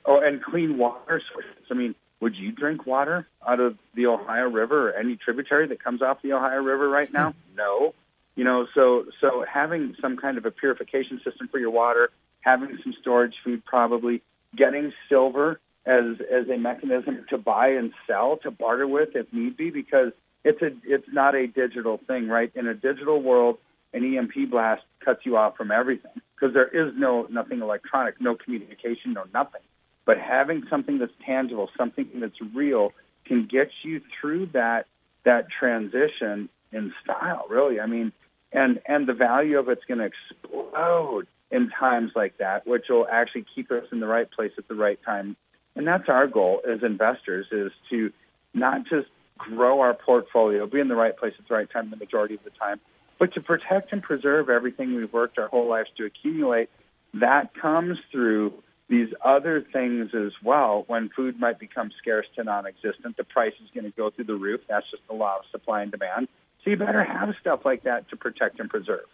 oh, 0.05 0.19
and 0.19 0.43
clean 0.43 0.77
water 0.77 1.21
sources. 1.31 1.51
I 1.69 1.73
mean, 1.73 1.95
would 2.19 2.35
you 2.35 2.51
drink 2.51 2.85
water 2.85 3.27
out 3.47 3.59
of 3.59 3.77
the 3.95 4.07
Ohio 4.07 4.49
River 4.49 4.89
or 4.89 4.93
any 4.93 5.15
tributary 5.15 5.67
that 5.67 5.83
comes 5.83 6.01
off 6.01 6.21
the 6.21 6.33
Ohio 6.33 6.61
River 6.61 6.89
right 6.89 7.11
now? 7.11 7.31
Hmm. 7.31 7.55
No. 7.55 7.93
You 8.35 8.43
know, 8.45 8.67
so 8.73 9.05
so 9.19 9.45
having 9.51 9.95
some 10.01 10.15
kind 10.15 10.37
of 10.37 10.45
a 10.45 10.51
purification 10.51 11.19
system 11.23 11.49
for 11.49 11.59
your 11.59 11.71
water, 11.71 12.09
having 12.41 12.77
some 12.83 12.93
storage 13.01 13.35
food 13.43 13.65
probably, 13.65 14.21
getting 14.55 14.93
silver 15.09 15.59
as 15.85 16.21
as 16.31 16.47
a 16.47 16.57
mechanism 16.57 17.25
to 17.29 17.37
buy 17.37 17.69
and 17.69 17.91
sell, 18.07 18.37
to 18.43 18.51
barter 18.51 18.87
with 18.87 19.09
if 19.15 19.31
need 19.33 19.57
be, 19.57 19.71
because 19.71 20.13
it's 20.45 20.61
a 20.61 20.71
it's 20.85 21.07
not 21.11 21.35
a 21.35 21.47
digital 21.47 21.99
thing, 22.07 22.29
right? 22.29 22.51
In 22.55 22.67
a 22.67 22.73
digital 22.73 23.21
world, 23.21 23.57
an 23.93 24.17
EMP 24.17 24.49
blast 24.49 24.83
cuts 25.03 25.25
you 25.25 25.37
off 25.37 25.55
from 25.55 25.71
everything 25.71 26.21
because 26.35 26.53
there 26.53 26.67
is 26.67 26.93
no 26.95 27.27
nothing 27.29 27.61
electronic, 27.61 28.19
no 28.21 28.35
communication, 28.35 29.13
no 29.13 29.23
nothing. 29.33 29.61
But 30.05 30.17
having 30.17 30.63
something 30.69 30.99
that's 30.99 31.13
tangible, 31.25 31.69
something 31.77 32.07
that's 32.15 32.39
real, 32.53 32.93
can 33.25 33.45
get 33.45 33.69
you 33.83 34.01
through 34.19 34.47
that 34.47 34.87
that 35.23 35.47
transition 35.49 36.49
in 36.71 36.93
style. 37.03 37.45
Really, 37.49 37.79
I 37.79 37.85
mean, 37.85 38.11
and 38.51 38.79
and 38.85 39.07
the 39.07 39.13
value 39.13 39.57
of 39.57 39.69
it's 39.69 39.85
going 39.85 39.99
to 39.99 40.05
explode 40.05 41.27
in 41.51 41.69
times 41.69 42.11
like 42.15 42.37
that, 42.37 42.67
which 42.67 42.85
will 42.89 43.07
actually 43.09 43.45
keep 43.55 43.71
us 43.71 43.85
in 43.91 43.99
the 43.99 44.07
right 44.07 44.29
place 44.29 44.51
at 44.57 44.67
the 44.67 44.75
right 44.75 44.99
time. 45.03 45.35
And 45.75 45.87
that's 45.87 46.09
our 46.09 46.27
goal 46.27 46.61
as 46.67 46.83
investors: 46.83 47.47
is 47.51 47.71
to 47.89 48.11
not 48.53 48.85
just 48.87 49.07
grow 49.37 49.79
our 49.81 49.93
portfolio, 49.93 50.67
be 50.67 50.79
in 50.79 50.89
the 50.89 50.95
right 50.95 51.15
place 51.15 51.33
at 51.39 51.47
the 51.47 51.53
right 51.53 51.69
time 51.69 51.89
the 51.89 51.95
majority 51.95 52.35
of 52.35 52.43
the 52.43 52.49
time, 52.51 52.79
but 53.19 53.33
to 53.33 53.41
protect 53.41 53.91
and 53.91 54.01
preserve 54.01 54.49
everything 54.49 54.95
we've 54.95 55.13
worked 55.13 55.37
our 55.37 55.49
whole 55.49 55.67
lives 55.67 55.89
to 55.97 56.05
accumulate. 56.05 56.69
That 57.13 57.53
comes 57.53 57.99
through 58.11 58.53
these 58.87 59.13
other 59.23 59.61
things 59.61 60.15
as 60.15 60.31
well. 60.43 60.85
When 60.87 61.09
food 61.09 61.39
might 61.39 61.59
become 61.59 61.91
scarce 61.99 62.25
to 62.35 62.43
non-existent, 62.43 63.17
the 63.17 63.23
price 63.23 63.53
is 63.63 63.69
going 63.73 63.83
to 63.83 63.95
go 63.95 64.09
through 64.09 64.25
the 64.25 64.35
roof. 64.35 64.61
That's 64.67 64.89
just 64.89 65.05
the 65.07 65.13
law 65.13 65.37
of 65.37 65.45
supply 65.51 65.83
and 65.83 65.91
demand. 65.91 66.27
So 66.63 66.71
you 66.71 66.77
better 66.77 67.03
have 67.03 67.35
stuff 67.39 67.65
like 67.65 67.83
that 67.83 68.09
to 68.09 68.15
protect 68.15 68.59
and 68.59 68.69
preserve. 68.69 69.05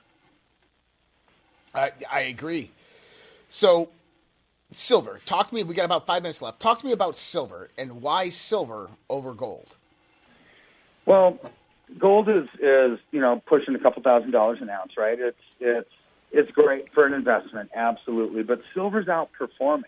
I, 1.73 1.91
I 2.09 2.21
agree. 2.21 2.71
So, 3.49 3.89
silver. 4.71 5.19
Talk 5.25 5.49
to 5.49 5.55
me. 5.55 5.63
We 5.63 5.73
got 5.73 5.85
about 5.85 6.05
five 6.05 6.21
minutes 6.21 6.41
left. 6.41 6.59
Talk 6.59 6.79
to 6.79 6.85
me 6.85 6.93
about 6.93 7.17
silver 7.17 7.69
and 7.77 8.01
why 8.01 8.29
silver 8.29 8.89
over 9.09 9.33
gold. 9.33 9.75
Well, 11.05 11.37
gold 11.97 12.29
is 12.29 12.47
is 12.59 12.99
you 13.11 13.21
know 13.21 13.41
pushing 13.45 13.75
a 13.75 13.79
couple 13.79 14.01
thousand 14.01 14.31
dollars 14.31 14.59
an 14.61 14.69
ounce, 14.69 14.97
right? 14.97 15.19
It's 15.19 15.37
it's 15.59 15.89
it's 16.31 16.51
great 16.51 16.91
for 16.93 17.05
an 17.05 17.13
investment, 17.13 17.71
absolutely. 17.75 18.43
But 18.43 18.61
silver's 18.73 19.07
outperforming. 19.07 19.83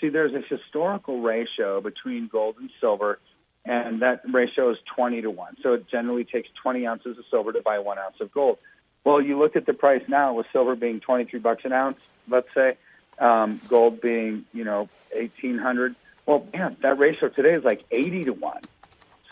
See, 0.00 0.08
there's 0.08 0.34
a 0.34 0.40
historical 0.40 1.20
ratio 1.20 1.80
between 1.80 2.28
gold 2.28 2.56
and 2.60 2.70
silver, 2.80 3.18
and 3.64 4.02
that 4.02 4.22
ratio 4.30 4.70
is 4.70 4.78
20 4.94 5.22
to 5.22 5.30
1. 5.30 5.56
So 5.62 5.74
it 5.74 5.88
generally 5.88 6.24
takes 6.24 6.48
20 6.62 6.86
ounces 6.86 7.18
of 7.18 7.24
silver 7.30 7.52
to 7.52 7.62
buy 7.62 7.78
one 7.78 7.98
ounce 7.98 8.20
of 8.20 8.32
gold. 8.32 8.58
Well, 9.04 9.20
you 9.20 9.38
look 9.38 9.56
at 9.56 9.66
the 9.66 9.72
price 9.72 10.02
now 10.08 10.34
with 10.34 10.46
silver 10.52 10.76
being 10.76 11.00
23 11.00 11.40
bucks 11.40 11.64
an 11.64 11.72
ounce, 11.72 11.98
let's 12.28 12.48
say, 12.54 12.76
um, 13.18 13.60
gold 13.68 14.00
being, 14.00 14.44
you 14.52 14.64
know, 14.64 14.88
1800. 15.12 15.94
Well, 16.26 16.46
man, 16.52 16.76
that 16.80 16.98
ratio 16.98 17.28
today 17.28 17.54
is 17.54 17.64
like 17.64 17.84
80 17.90 18.24
to 18.24 18.32
1. 18.32 18.60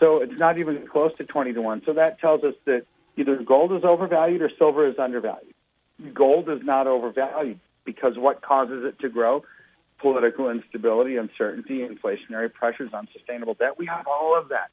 So 0.01 0.21
it's 0.21 0.39
not 0.39 0.59
even 0.59 0.87
close 0.87 1.13
to 1.19 1.25
20 1.25 1.53
to 1.53 1.63
1. 1.63 1.83
So 1.87 1.93
that 1.95 2.19
tells 2.19 2.43
us 2.45 2.55
that 2.67 2.85
either 3.17 3.37
gold 3.37 3.73
is 3.73 3.85
overvalued 3.85 4.43
or 4.43 4.51
silver 4.59 4.87
is 4.87 4.99
undervalued 4.99 5.55
gold 6.13 6.49
is 6.49 6.61
not 6.63 6.87
overvalued 6.87 7.61
because 7.85 8.17
what 8.17 8.43
causes 8.43 8.85
it 8.85 8.99
to 9.01 9.09
grow? 9.09 9.45
Political 9.99 10.51
instability, 10.51 11.17
uncertainty, 11.17 11.87
inflationary 11.87 12.53
pressures, 12.53 12.93
unsustainable 12.93 13.55
debt. 13.55 13.79
We 13.79 13.87
have 13.87 14.07
all 14.07 14.39
of 14.39 14.49
that. 14.49 14.71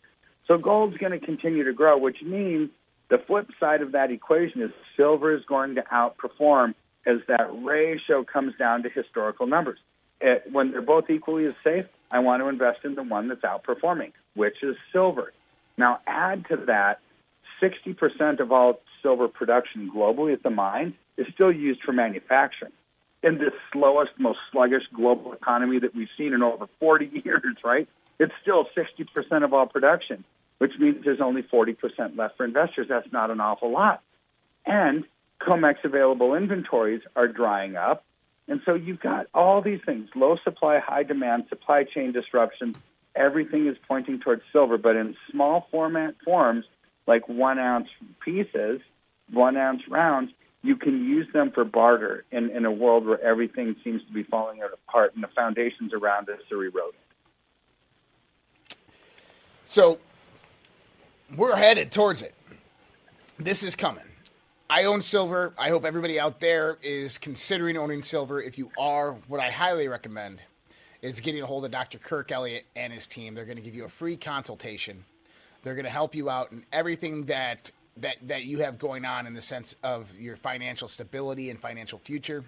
So 0.47 0.57
gold's 0.57 0.97
going 0.97 1.17
to 1.17 1.23
continue 1.23 1.63
to 1.63 1.73
grow, 1.73 1.97
which 1.97 2.21
means 2.21 2.69
the 3.09 3.19
flip 3.19 3.49
side 3.59 3.81
of 3.81 3.91
that 3.91 4.11
equation 4.11 4.61
is 4.61 4.71
silver 4.97 5.35
is 5.35 5.43
going 5.45 5.75
to 5.75 5.83
outperform 5.83 6.73
as 7.05 7.17
that 7.27 7.49
ratio 7.63 8.23
comes 8.23 8.53
down 8.57 8.83
to 8.83 8.89
historical 8.89 9.47
numbers. 9.47 9.79
It, 10.19 10.43
when 10.51 10.71
they're 10.71 10.81
both 10.81 11.09
equally 11.09 11.45
as 11.45 11.53
safe, 11.63 11.85
I 12.11 12.19
want 12.19 12.41
to 12.43 12.47
invest 12.47 12.79
in 12.83 12.95
the 12.95 13.03
one 13.03 13.27
that's 13.27 13.41
outperforming, 13.41 14.11
which 14.35 14.63
is 14.63 14.75
silver. 14.91 15.33
Now 15.77 15.99
add 16.07 16.45
to 16.49 16.57
that 16.67 16.99
60% 17.61 18.39
of 18.39 18.51
all 18.51 18.81
silver 19.01 19.27
production 19.27 19.91
globally 19.93 20.33
at 20.33 20.43
the 20.43 20.49
mine 20.49 20.95
is 21.17 21.27
still 21.33 21.51
used 21.51 21.81
for 21.83 21.91
manufacturing. 21.91 22.71
In 23.23 23.37
this 23.37 23.53
slowest, 23.71 24.11
most 24.17 24.39
sluggish 24.51 24.83
global 24.93 25.33
economy 25.33 25.79
that 25.79 25.95
we've 25.95 26.09
seen 26.17 26.33
in 26.33 26.41
over 26.41 26.67
40 26.79 27.21
years, 27.25 27.43
right? 27.63 27.87
It's 28.19 28.33
still 28.41 28.65
60% 28.75 29.43
of 29.43 29.53
all 29.53 29.67
production, 29.67 30.23
which 30.57 30.73
means 30.79 31.03
there's 31.03 31.21
only 31.21 31.43
40% 31.43 32.17
left 32.17 32.37
for 32.37 32.45
investors. 32.45 32.87
That's 32.89 33.11
not 33.11 33.31
an 33.31 33.39
awful 33.39 33.71
lot. 33.71 34.01
And 34.65 35.05
COMEX 35.41 35.83
available 35.83 36.35
inventories 36.35 37.01
are 37.15 37.27
drying 37.27 37.75
up. 37.75 38.03
And 38.47 38.61
so 38.65 38.73
you've 38.73 38.99
got 38.99 39.27
all 39.33 39.61
these 39.61 39.79
things, 39.85 40.09
low 40.15 40.37
supply, 40.43 40.79
high 40.79 41.03
demand, 41.03 41.45
supply 41.49 41.83
chain 41.83 42.11
disruptions. 42.11 42.75
Everything 43.15 43.67
is 43.67 43.77
pointing 43.87 44.19
towards 44.19 44.41
silver, 44.51 44.77
but 44.77 44.95
in 44.95 45.15
small 45.29 45.67
format 45.71 46.15
forms, 46.23 46.65
like 47.07 47.27
one 47.27 47.59
ounce 47.59 47.89
pieces, 48.23 48.79
one 49.31 49.57
ounce 49.57 49.81
rounds, 49.89 50.31
you 50.63 50.75
can 50.75 51.05
use 51.05 51.27
them 51.33 51.51
for 51.51 51.65
barter 51.65 52.23
in, 52.31 52.49
in 52.51 52.65
a 52.65 52.71
world 52.71 53.05
where 53.05 53.21
everything 53.21 53.75
seems 53.83 54.03
to 54.05 54.13
be 54.13 54.23
falling 54.23 54.61
apart 54.61 55.13
and 55.15 55.23
the 55.23 55.27
foundations 55.29 55.93
around 55.93 56.29
us 56.29 56.39
are 56.51 56.63
eroding. 56.63 56.99
So 59.65 59.99
we're 61.35 61.55
headed 61.55 61.91
towards 61.91 62.21
it. 62.21 62.35
This 63.39 63.63
is 63.63 63.75
coming. 63.75 64.03
I 64.69 64.83
own 64.83 65.01
silver. 65.01 65.53
I 65.57 65.69
hope 65.69 65.83
everybody 65.83 66.19
out 66.19 66.39
there 66.39 66.77
is 66.81 67.17
considering 67.17 67.75
owning 67.75 68.03
silver. 68.03 68.41
If 68.41 68.57
you 68.57 68.71
are, 68.77 69.13
what 69.27 69.41
I 69.41 69.49
highly 69.49 69.87
recommend 69.87 70.41
is 71.01 71.19
getting 71.19 71.41
a 71.41 71.45
hold 71.45 71.65
of 71.65 71.71
Dr. 71.71 71.97
Kirk 71.97 72.31
Elliott 72.31 72.65
and 72.75 72.93
his 72.93 73.07
team. 73.07 73.33
They're 73.33 73.45
going 73.45 73.57
to 73.57 73.63
give 73.63 73.75
you 73.75 73.85
a 73.85 73.89
free 73.89 74.17
consultation. 74.17 75.03
They're 75.63 75.75
going 75.75 75.85
to 75.85 75.91
help 75.91 76.15
you 76.15 76.29
out 76.29 76.51
in 76.51 76.65
everything 76.71 77.25
that 77.25 77.71
that 77.97 78.15
that 78.23 78.45
you 78.45 78.59
have 78.59 78.79
going 78.79 79.03
on 79.05 79.27
in 79.27 79.33
the 79.33 79.41
sense 79.41 79.75
of 79.83 80.17
your 80.17 80.37
financial 80.37 80.87
stability 80.87 81.49
and 81.49 81.59
financial 81.59 81.99
future. 81.99 82.45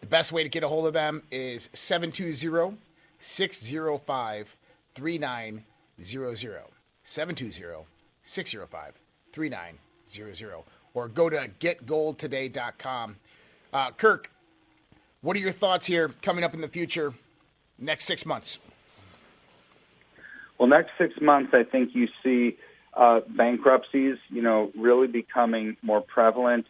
The 0.00 0.06
best 0.06 0.32
way 0.32 0.42
to 0.42 0.48
get 0.48 0.62
a 0.62 0.68
hold 0.68 0.86
of 0.86 0.92
them 0.92 1.22
is 1.30 1.70
720 1.72 2.76
605 3.20 4.56
3900. 4.94 6.62
720 7.04 7.84
605 8.24 8.94
3900. 9.32 10.64
Or 10.94 11.08
go 11.08 11.28
to 11.30 11.48
getgoldtoday.com. 11.60 13.16
Uh, 13.72 13.90
Kirk, 13.92 14.30
what 15.20 15.36
are 15.36 15.40
your 15.40 15.52
thoughts 15.52 15.86
here 15.86 16.10
coming 16.22 16.44
up 16.44 16.54
in 16.54 16.60
the 16.60 16.68
future, 16.68 17.12
next 17.78 18.04
six 18.04 18.24
months? 18.24 18.58
Well, 20.58 20.68
next 20.68 20.90
six 20.98 21.20
months, 21.20 21.54
I 21.54 21.62
think 21.64 21.94
you 21.94 22.08
see 22.22 22.56
uh, 22.94 23.20
bankruptcies, 23.28 24.16
you 24.28 24.42
know, 24.42 24.72
really 24.76 25.06
becoming 25.06 25.76
more 25.82 26.00
prevalent. 26.00 26.66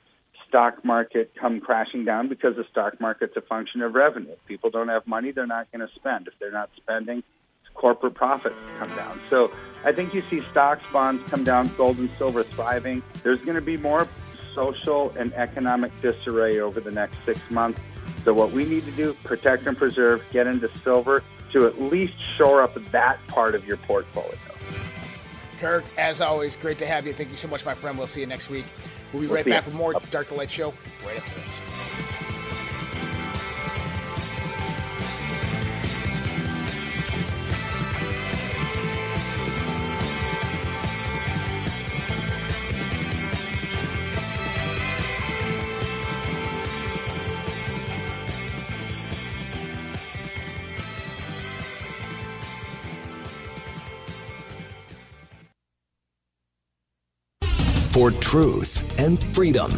Stock 0.46 0.84
market 0.84 1.32
come 1.38 1.60
crashing 1.60 2.04
down 2.04 2.28
because 2.28 2.56
the 2.56 2.64
stock 2.70 3.00
market's 3.00 3.36
a 3.36 3.42
function 3.42 3.82
of 3.82 3.94
revenue. 3.94 4.32
If 4.32 4.46
people 4.46 4.70
don't 4.70 4.88
have 4.88 5.06
money, 5.06 5.30
they're 5.30 5.46
not 5.46 5.70
going 5.72 5.86
to 5.86 5.94
spend. 5.94 6.26
If 6.26 6.34
they're 6.38 6.52
not 6.52 6.70
spending, 6.76 7.22
corporate 7.74 8.14
profits 8.14 8.56
come 8.78 8.88
down. 8.96 9.20
So 9.30 9.52
I 9.84 9.92
think 9.92 10.14
you 10.14 10.22
see 10.30 10.42
stocks, 10.50 10.82
bonds 10.92 11.22
come 11.30 11.44
down, 11.44 11.68
gold 11.76 11.98
and 11.98 12.10
silver 12.10 12.42
thriving. 12.42 13.02
There's 13.22 13.40
going 13.40 13.56
to 13.56 13.62
be 13.62 13.76
more 13.76 14.08
social 14.54 15.10
and 15.18 15.32
economic 15.34 15.92
disarray 16.00 16.60
over 16.60 16.80
the 16.80 16.90
next 16.90 17.22
six 17.24 17.40
months. 17.50 17.80
So 18.24 18.34
what 18.34 18.52
we 18.52 18.64
need 18.64 18.84
to 18.84 18.90
do, 18.92 19.14
protect 19.24 19.66
and 19.66 19.76
preserve, 19.76 20.24
get 20.32 20.46
into 20.46 20.68
silver 20.78 21.22
to 21.52 21.66
at 21.66 21.80
least 21.80 22.18
shore 22.18 22.62
up 22.62 22.74
that 22.92 23.24
part 23.26 23.54
of 23.54 23.66
your 23.66 23.78
portfolio. 23.78 24.36
Kirk, 25.60 25.84
as 25.96 26.20
always, 26.20 26.56
great 26.56 26.78
to 26.78 26.86
have 26.86 27.06
you. 27.06 27.12
Thank 27.12 27.30
you 27.30 27.36
so 27.36 27.48
much, 27.48 27.64
my 27.64 27.74
friend. 27.74 27.98
We'll 27.98 28.06
see 28.06 28.20
you 28.20 28.26
next 28.26 28.48
week. 28.50 28.64
We'll 29.12 29.22
be 29.22 29.26
We'll 29.28 29.36
right 29.36 29.44
back 29.46 29.64
you. 29.64 29.70
with 29.70 29.74
more 29.74 29.94
Dark 30.10 30.28
to 30.28 30.34
Light 30.34 30.50
Show 30.50 30.74
right 31.04 31.16
after 31.16 31.40
this. 31.40 31.87
For 57.98 58.12
truth 58.12 58.84
and 59.00 59.18
freedom. 59.34 59.72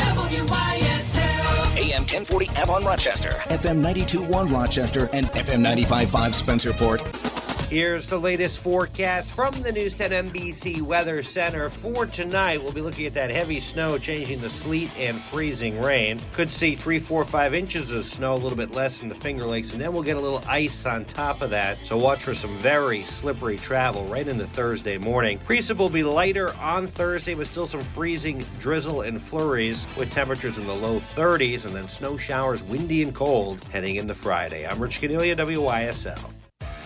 WYSL. 0.00 1.76
AM 1.76 2.04
1040 2.04 2.48
Avon 2.56 2.82
Rochester, 2.84 3.32
FM 3.50 3.82
92.1 3.84 4.50
Rochester, 4.50 5.10
and 5.12 5.26
FM 5.26 5.60
95.5 5.60 6.32
Spencerport. 6.42 7.29
Here's 7.70 8.08
the 8.08 8.18
latest 8.18 8.58
forecast 8.58 9.32
from 9.32 9.62
the 9.62 9.70
News 9.70 9.94
10 9.94 10.10
NBC 10.10 10.82
Weather 10.82 11.22
Center. 11.22 11.68
For 11.70 12.04
tonight, 12.04 12.60
we'll 12.60 12.72
be 12.72 12.80
looking 12.80 13.06
at 13.06 13.14
that 13.14 13.30
heavy 13.30 13.60
snow 13.60 13.96
changing 13.96 14.40
to 14.40 14.50
sleet 14.50 14.90
and 14.98 15.20
freezing 15.20 15.80
rain. 15.80 16.18
Could 16.32 16.50
see 16.50 16.74
three, 16.74 16.98
four, 16.98 17.24
five 17.24 17.54
inches 17.54 17.92
of 17.92 18.04
snow, 18.04 18.34
a 18.34 18.34
little 18.34 18.58
bit 18.58 18.72
less 18.72 19.02
in 19.02 19.08
the 19.08 19.14
Finger 19.14 19.46
Lakes, 19.46 19.70
and 19.72 19.80
then 19.80 19.92
we'll 19.92 20.02
get 20.02 20.16
a 20.16 20.20
little 20.20 20.42
ice 20.48 20.84
on 20.84 21.04
top 21.04 21.42
of 21.42 21.50
that. 21.50 21.78
So 21.86 21.96
watch 21.96 22.18
for 22.18 22.34
some 22.34 22.58
very 22.58 23.04
slippery 23.04 23.56
travel 23.56 24.04
right 24.06 24.26
into 24.26 24.48
Thursday 24.48 24.98
morning. 24.98 25.38
Precip 25.38 25.76
will 25.78 25.88
be 25.88 26.02
lighter 26.02 26.52
on 26.56 26.88
Thursday, 26.88 27.34
but 27.34 27.46
still 27.46 27.68
some 27.68 27.82
freezing 27.82 28.44
drizzle 28.58 29.02
and 29.02 29.22
flurries 29.22 29.86
with 29.96 30.10
temperatures 30.10 30.58
in 30.58 30.66
the 30.66 30.74
low 30.74 30.98
30s, 30.98 31.66
and 31.66 31.76
then 31.76 31.86
snow 31.86 32.16
showers, 32.16 32.64
windy 32.64 33.04
and 33.04 33.14
cold 33.14 33.62
heading 33.66 33.94
into 33.94 34.16
Friday. 34.16 34.66
I'm 34.66 34.80
Rich 34.80 35.00
Caniglia, 35.00 35.36
WYSL. 35.36 36.32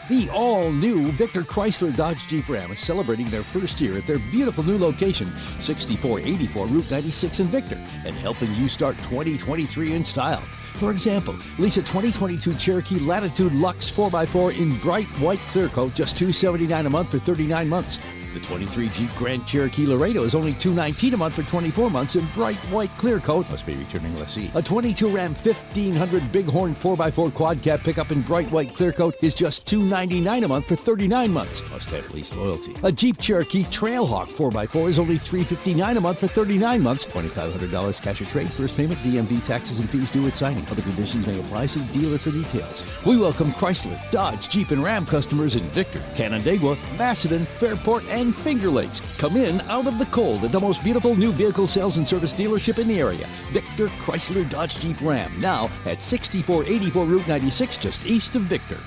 The 0.07 0.29
all 0.29 0.71
new 0.71 1.11
Victor 1.12 1.43
Chrysler 1.43 1.97
Dodge 1.97 2.27
Jeep 2.27 2.47
Ram 2.51 2.71
is 2.71 2.81
celebrating 2.81 3.31
their 3.31 3.43
first 3.43 3.81
year 3.81 3.97
at 3.97 4.07
their 4.07 4.19
beautiful 4.19 4.62
new 4.62 4.77
location, 4.77 5.33
6484 5.61 6.67
Route 6.67 6.90
96 6.90 7.40
in 7.40 7.47
Victor, 7.47 7.81
and 8.05 8.14
helping 8.14 8.55
you 8.55 8.69
start 8.69 8.99
2023 8.99 9.95
in 9.95 10.05
style. 10.05 10.43
For 10.75 10.90
example, 10.90 11.35
lease 11.59 11.79
a 11.79 11.81
2022 11.81 12.55
Cherokee 12.57 12.99
Latitude 12.99 13.55
Lux 13.55 13.90
4x4 13.90 14.59
in 14.59 14.79
bright 14.81 15.07
white 15.21 15.38
clear 15.49 15.71
coat, 15.71 15.95
just 15.95 16.19
279 16.19 16.85
a 16.85 16.90
month 16.90 17.09
for 17.09 17.19
39 17.19 17.67
months. 17.67 17.99
The 18.35 18.40
23 18.40 18.88
Jeep 18.88 19.14
Grand 19.14 19.47
Cherokee 19.47 19.87
Laredo 19.87 20.25
is 20.25 20.35
only 20.35 20.55
219 20.55 21.14
a 21.14 21.16
month 21.16 21.35
for 21.35 21.44
24 21.44 21.88
months 21.88 22.16
in 22.16 22.27
bright 22.35 22.57
white 22.73 22.90
clear 22.99 23.20
coat. 23.20 23.49
Must 23.49 23.64
be 23.64 23.75
returning 23.75 24.16
lessee. 24.16 24.51
A 24.57 24.62
22 24.62 25.07
Ram 25.07 25.35
1500 25.35 26.33
Bighorn 26.33 26.75
4x4 26.75 27.33
quad 27.33 27.62
cab 27.62 27.85
pickup 27.85 28.11
in 28.11 28.23
bright 28.23 28.51
white 28.51 28.75
clear 28.75 28.90
coat 28.90 29.14
is 29.23 29.37
just 29.37 29.64
299 29.66 30.42
a 30.42 30.49
month 30.49 30.64
for 30.64 30.75
39 30.75 31.31
months. 31.31 31.62
Must 31.70 31.88
have 31.90 32.12
lease 32.12 32.35
loyalty. 32.35 32.75
A 32.83 32.90
Jeep 32.90 33.18
Cherokee 33.18 33.62
Trailhawk 33.66 34.27
4x4 34.31 34.88
is 34.88 34.99
only 34.99 35.16
359 35.16 35.97
a 35.97 36.01
month 36.01 36.18
for 36.18 36.27
39 36.27 36.83
months. 36.83 37.05
$2,500 37.05 38.03
cash 38.03 38.20
or 38.20 38.25
trade. 38.25 38.51
First 38.51 38.77
payment, 38.77 38.99
DMV 39.03 39.44
taxes 39.44 39.79
and 39.79 39.88
fees 39.88 40.11
due 40.11 40.27
at 40.27 40.35
signing. 40.35 40.66
Other 40.66 40.83
conditions 40.83 41.25
may 41.25 41.38
apply. 41.38 41.66
See 41.66 41.85
dealer 41.92 42.18
for 42.18 42.33
details. 42.33 42.83
We 43.07 43.16
welcome 43.16 43.53
Chrysler, 43.53 44.11
Dodge, 44.11 44.49
Jeep, 44.49 44.73
and 44.73 44.83
Ram 44.83 45.07
customers 45.07 45.55
in 45.55 45.62
Victor, 45.70 46.01
Canandaigua, 46.16 46.77
Macedon, 46.99 47.47
Fairport, 47.47 48.03
and 48.09 48.24
Finger 48.33 48.71
Lakes. 48.71 49.01
Come 49.19 49.37
in 49.37 49.61
out 49.63 49.87
of 49.87 49.99
the 49.99 50.07
cold 50.07 50.45
at 50.45 50.53
the 50.53 50.61
most 50.61 50.83
beautiful 50.85 51.15
new 51.15 51.33
vehicle 51.33 51.67
sales 51.67 51.97
and 51.97 52.07
service 52.07 52.33
dealership 52.33 52.79
in 52.79 52.89
the 52.89 53.01
area, 53.01 53.27
Victor 53.51 53.89
Chrysler 53.99 54.49
Dodge 54.49 54.79
Jeep 54.81 55.01
Ram. 55.01 55.33
Now 55.41 55.71
at 55.87 56.03
6484 56.03 57.05
Route 57.05 57.29
96, 57.29 57.77
just 57.79 58.07
east 58.07 58.37
of 58.37 58.43
Victor. 58.43 58.79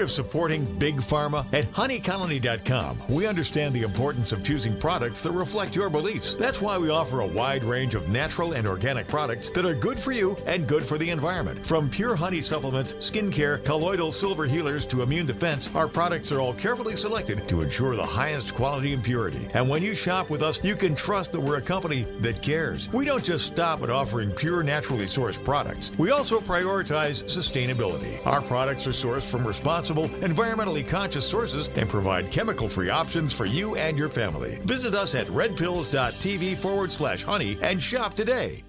Tired 0.00 0.08
of 0.08 0.10
supporting 0.10 0.64
Big 0.78 0.96
Pharma? 0.96 1.44
At 1.52 1.66
honeycolony.com, 1.72 3.02
we 3.10 3.26
understand 3.26 3.74
the 3.74 3.82
importance 3.82 4.32
of 4.32 4.42
choosing 4.42 4.74
products 4.80 5.22
that 5.22 5.32
reflect 5.32 5.76
your 5.76 5.90
beliefs. 5.90 6.34
That's 6.34 6.62
why 6.62 6.78
we 6.78 6.88
offer 6.88 7.20
a 7.20 7.26
wide 7.26 7.62
range 7.64 7.94
of 7.94 8.08
natural 8.08 8.54
and 8.54 8.66
organic 8.66 9.08
products 9.08 9.50
that 9.50 9.66
are 9.66 9.74
good 9.74 10.00
for 10.00 10.12
you 10.12 10.38
and 10.46 10.66
good 10.66 10.86
for 10.86 10.96
the 10.96 11.10
environment. 11.10 11.66
From 11.66 11.90
pure 11.90 12.16
honey 12.16 12.40
supplements, 12.40 12.94
skincare, 12.94 13.62
colloidal 13.62 14.10
silver 14.10 14.46
healers 14.46 14.86
to 14.86 15.02
immune 15.02 15.26
defense, 15.26 15.68
our 15.74 15.86
products 15.86 16.32
are 16.32 16.40
all 16.40 16.54
carefully 16.54 16.96
selected 16.96 17.46
to 17.50 17.60
ensure 17.60 17.94
the 17.94 18.02
highest 18.02 18.54
quality 18.54 18.94
and 18.94 19.04
purity. 19.04 19.48
And 19.52 19.68
when 19.68 19.82
you 19.82 19.94
shop 19.94 20.30
with 20.30 20.40
us, 20.40 20.64
you 20.64 20.76
can 20.76 20.94
trust 20.94 21.32
that 21.32 21.40
we're 21.40 21.58
a 21.58 21.62
company 21.62 22.04
that 22.20 22.40
cares. 22.40 22.90
We 22.90 23.04
don't 23.04 23.22
just 23.22 23.46
stop 23.46 23.82
at 23.82 23.90
offering 23.90 24.30
pure, 24.30 24.62
naturally 24.62 25.04
sourced 25.04 25.44
products. 25.44 25.90
We 25.98 26.10
also 26.10 26.40
prioritize 26.40 27.22
sustainability. 27.24 28.26
Our 28.26 28.40
products 28.40 28.86
are 28.86 28.92
sourced 28.92 29.30
from 29.30 29.46
responsible, 29.46 29.89
environmentally 29.96 30.86
conscious 30.86 31.26
sources 31.28 31.68
and 31.76 31.88
provide 31.88 32.30
chemical 32.30 32.68
free 32.68 32.90
options 32.90 33.32
for 33.32 33.46
you 33.46 33.76
and 33.76 33.96
your 33.96 34.08
family. 34.08 34.58
Visit 34.64 34.94
us 34.94 35.14
at 35.14 35.26
redpills.tv 35.28 36.56
forward 36.56 36.92
slash 36.92 37.22
honey 37.22 37.58
and 37.62 37.82
shop 37.82 38.14
today. 38.14 38.62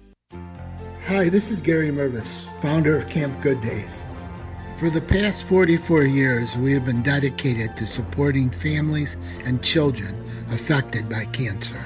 Hi, 1.06 1.28
this 1.28 1.50
is 1.50 1.60
Gary 1.60 1.90
Mervis, 1.90 2.46
founder 2.60 2.96
of 2.96 3.08
Camp 3.08 3.40
Good 3.42 3.60
Days. 3.60 4.06
For 4.78 4.90
the 4.90 5.00
past 5.00 5.44
44 5.44 6.02
years, 6.02 6.56
we 6.56 6.72
have 6.72 6.84
been 6.84 7.02
dedicated 7.02 7.76
to 7.76 7.86
supporting 7.86 8.50
families 8.50 9.16
and 9.44 9.62
children 9.62 10.24
affected 10.50 11.08
by 11.08 11.24
cancer. 11.26 11.80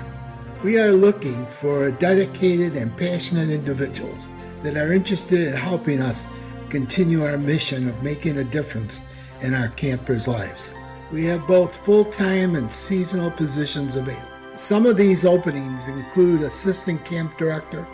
We 0.62 0.78
are 0.78 0.92
looking 0.92 1.46
for 1.46 1.90
dedicated 1.90 2.74
and 2.74 2.96
passionate 2.96 3.50
individuals 3.50 4.26
that 4.62 4.76
are 4.76 4.92
interested 4.92 5.40
in 5.40 5.52
helping 5.52 6.00
us 6.00 6.24
continue 6.70 7.24
our 7.24 7.38
mission 7.38 7.88
of 7.88 8.02
making 8.02 8.38
a 8.38 8.44
difference 8.44 9.00
in 9.42 9.54
our 9.54 9.68
campers' 9.68 10.28
lives. 10.28 10.74
We 11.12 11.24
have 11.26 11.46
both 11.46 11.76
full 11.76 12.04
time 12.04 12.56
and 12.56 12.72
seasonal 12.72 13.30
positions 13.30 13.96
available. 13.96 14.26
Some 14.54 14.86
of 14.86 14.96
these 14.96 15.24
openings 15.24 15.86
include 15.86 16.42
assistant 16.42 17.04
camp 17.04 17.36
director, 17.38 17.86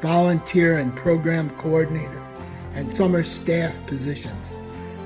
volunteer 0.00 0.78
and 0.78 0.94
program 0.94 1.50
coordinator, 1.56 2.22
and 2.74 2.94
summer 2.94 3.24
staff 3.24 3.84
positions. 3.86 4.52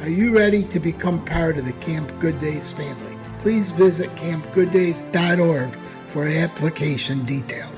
Are 0.03 0.09
you 0.09 0.37
ready 0.37 0.65
to 0.65 0.81
become 0.81 1.25
part 1.25 1.57
of 1.57 1.65
the 1.65 1.73
Camp 1.75 2.13
Good 2.19 2.41
Days 2.41 2.71
family? 2.73 3.17
Please 3.39 3.71
visit 3.71 4.15
campgooddays.org 4.17 5.77
for 6.09 6.27
application 6.27 7.25
details. 7.25 7.74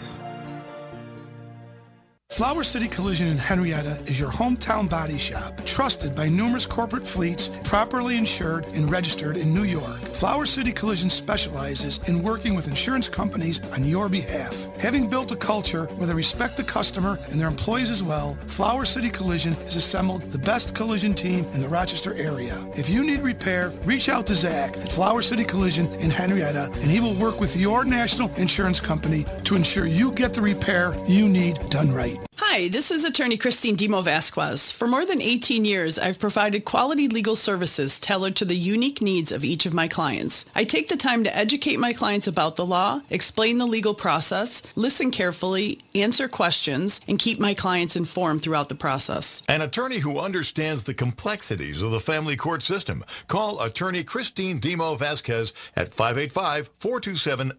Flower 2.37 2.65
City 2.65 2.87
Collision 2.87 3.29
in 3.29 3.39
Henrietta 3.39 3.99
is 4.05 4.21
your 4.21 4.31
hometown 4.31 4.91
body 4.91 5.17
shop, 5.17 5.59
trusted 5.65 6.15
by 6.15 6.29
numerous 6.29 6.67
corporate 6.67 7.07
fleets, 7.07 7.49
properly 7.65 8.19
insured 8.19 8.67
and 8.75 8.91
registered 8.91 9.39
in 9.39 9.55
New 9.55 9.63
York. 9.63 9.97
Flower 9.97 10.45
City 10.45 10.71
Collision 10.71 11.09
specializes 11.09 11.99
in 12.09 12.23
working 12.23 12.55
with 12.55 12.69
insurance 12.69 13.09
companies 13.09 13.63
on 13.73 13.85
your 13.85 14.11
behalf. 14.11 14.69
Having 14.77 15.09
built 15.09 15.33
a 15.33 15.37
culture 15.37 15.87
where 15.97 16.07
they 16.07 16.13
respect 16.13 16.59
the 16.59 16.63
customer 16.63 17.19
and 17.31 17.41
their 17.41 17.49
employees 17.49 17.89
as 17.89 18.03
well, 18.03 18.35
Flower 18.49 18.85
City 18.85 19.09
Collision 19.09 19.55
has 19.65 19.77
assembled 19.77 20.21
the 20.25 20.39
best 20.39 20.75
collision 20.75 21.15
team 21.15 21.47
in 21.55 21.63
the 21.63 21.69
Rochester 21.71 22.13
area. 22.17 22.63
If 22.77 22.91
you 22.91 23.03
need 23.03 23.21
repair, 23.21 23.71
reach 23.87 24.11
out 24.11 24.27
to 24.27 24.35
Zach 24.35 24.77
at 24.77 24.93
Flower 24.93 25.23
City 25.23 25.43
Collision 25.43 25.87
in 25.95 26.11
Henrietta, 26.11 26.65
and 26.71 26.91
he 26.91 27.01
will 27.01 27.15
work 27.15 27.41
with 27.41 27.57
your 27.57 27.87
national 27.87 28.31
insurance 28.35 28.79
company 28.79 29.25
to 29.45 29.57
ensure 29.57 29.87
you 29.87 30.13
get 30.13 30.35
the 30.35 30.43
repair 30.43 30.95
you 31.09 31.31
need 31.31 31.59
done 31.71 31.91
right. 31.91 32.26
Hi, 32.39 32.69
this 32.69 32.91
is 32.91 33.05
attorney 33.05 33.39
Christine 33.39 33.77
Demo 33.77 34.03
Vasquez. 34.03 34.71
For 34.71 34.87
more 34.87 35.07
than 35.07 35.23
18 35.23 35.65
years, 35.65 35.99
I've 35.99 36.19
provided 36.19 36.67
quality 36.67 37.09
legal 37.09 37.35
services 37.35 37.99
tailored 37.99 38.37
to 38.37 38.45
the 38.45 38.55
unique 38.55 39.01
needs 39.01 39.33
of 39.33 39.43
each 39.43 39.65
of 39.65 39.73
my 39.73 39.89
clients. 39.89 40.45
I 40.55 40.65
take 40.65 40.89
the 40.89 40.99
time 40.99 41.25
to 41.25 41.35
educate 41.35 41.79
my 41.79 41.95
clients 41.95 42.27
about 42.27 42.57
the 42.57 42.67
law, 42.67 43.01
explain 43.09 43.57
the 43.57 43.65
legal 43.65 43.95
process, 43.95 44.63
listen 44.75 45.11
carefully, 45.11 45.81
answer 45.95 46.29
questions, 46.29 47.01
and 47.09 47.19
keep 47.19 47.41
my 47.41 47.55
clients 47.55 47.97
informed 47.97 48.43
throughout 48.43 48.69
the 48.69 48.75
process. 48.75 49.43
An 49.49 49.63
attorney 49.63 50.01
who 50.01 50.19
understands 50.19 50.85
the 50.85 50.93
complexities 50.93 51.81
of 51.81 51.91
the 51.91 52.01
family 52.01 52.37
court 52.37 52.63
system. 52.63 53.03
Call 53.29 53.63
attorney 53.63 54.05
Christine 54.05 54.59
Demo 54.59 54.95
Vasquez 54.95 55.55
at 55.75 55.89
585 55.89 56.69
427 56.81 57.53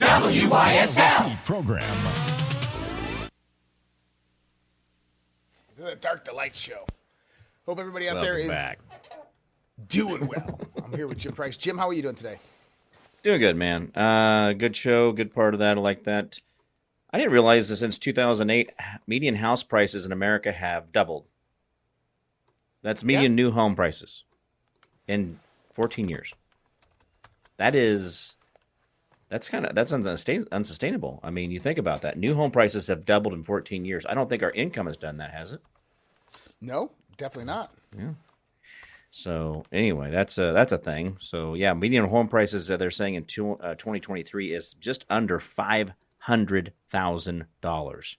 WYSL. 0.00 1.44
program. 1.44 1.96
The 5.76 5.94
Dark 5.96 6.24
to 6.24 6.32
Light 6.32 6.56
Show. 6.56 6.86
Hope 7.66 7.78
everybody 7.78 8.08
out 8.08 8.14
Welcome 8.14 8.32
there 8.32 8.38
is 8.38 8.48
back. 8.48 8.78
doing 9.88 10.26
well. 10.26 10.58
I'm 10.82 10.92
here 10.94 11.06
with 11.06 11.18
Jim 11.18 11.32
Price. 11.32 11.56
Jim, 11.58 11.76
how 11.76 11.88
are 11.88 11.92
you 11.92 12.02
doing 12.02 12.14
today? 12.14 12.38
Doing 13.22 13.40
good, 13.40 13.56
man. 13.56 13.92
Uh, 13.94 14.54
good 14.54 14.74
show, 14.74 15.12
good 15.12 15.34
part 15.34 15.52
of 15.52 15.60
that. 15.60 15.76
I 15.76 15.80
like 15.80 16.04
that. 16.04 16.38
I 17.10 17.18
didn't 17.18 17.32
realize 17.32 17.68
that 17.68 17.76
since 17.76 17.98
2008, 17.98 18.70
median 19.06 19.34
house 19.36 19.62
prices 19.62 20.06
in 20.06 20.12
America 20.12 20.52
have 20.52 20.92
doubled. 20.92 21.26
That's 22.82 23.04
median 23.04 23.34
new 23.34 23.50
home 23.50 23.74
prices 23.74 24.24
in 25.06 25.38
14 25.72 26.08
years. 26.08 26.32
That 27.60 27.74
is, 27.74 28.36
that's 29.28 29.50
kind 29.50 29.66
of 29.66 29.74
that's 29.74 29.92
unsustainable. 29.92 31.20
I 31.22 31.28
mean, 31.28 31.50
you 31.50 31.60
think 31.60 31.78
about 31.78 32.00
that. 32.00 32.16
New 32.16 32.34
home 32.34 32.50
prices 32.50 32.86
have 32.86 33.04
doubled 33.04 33.34
in 33.34 33.42
14 33.42 33.84
years. 33.84 34.06
I 34.06 34.14
don't 34.14 34.30
think 34.30 34.42
our 34.42 34.50
income 34.52 34.86
has 34.86 34.96
done 34.96 35.18
that, 35.18 35.34
has 35.34 35.52
it? 35.52 35.60
No, 36.58 36.90
definitely 37.18 37.44
not. 37.44 37.70
Yeah. 37.94 38.12
So 39.10 39.64
anyway, 39.70 40.10
that's 40.10 40.38
a 40.38 40.52
that's 40.52 40.72
a 40.72 40.78
thing. 40.78 41.18
So 41.20 41.52
yeah, 41.52 41.74
median 41.74 42.06
home 42.06 42.28
prices 42.28 42.70
uh, 42.70 42.78
they're 42.78 42.90
saying 42.90 43.16
in 43.16 43.26
two, 43.26 43.52
uh, 43.56 43.74
2023 43.74 44.54
is 44.54 44.72
just 44.80 45.04
under 45.10 45.38
five 45.38 45.92
hundred 46.20 46.72
thousand 46.88 47.44
dollars. 47.60 48.16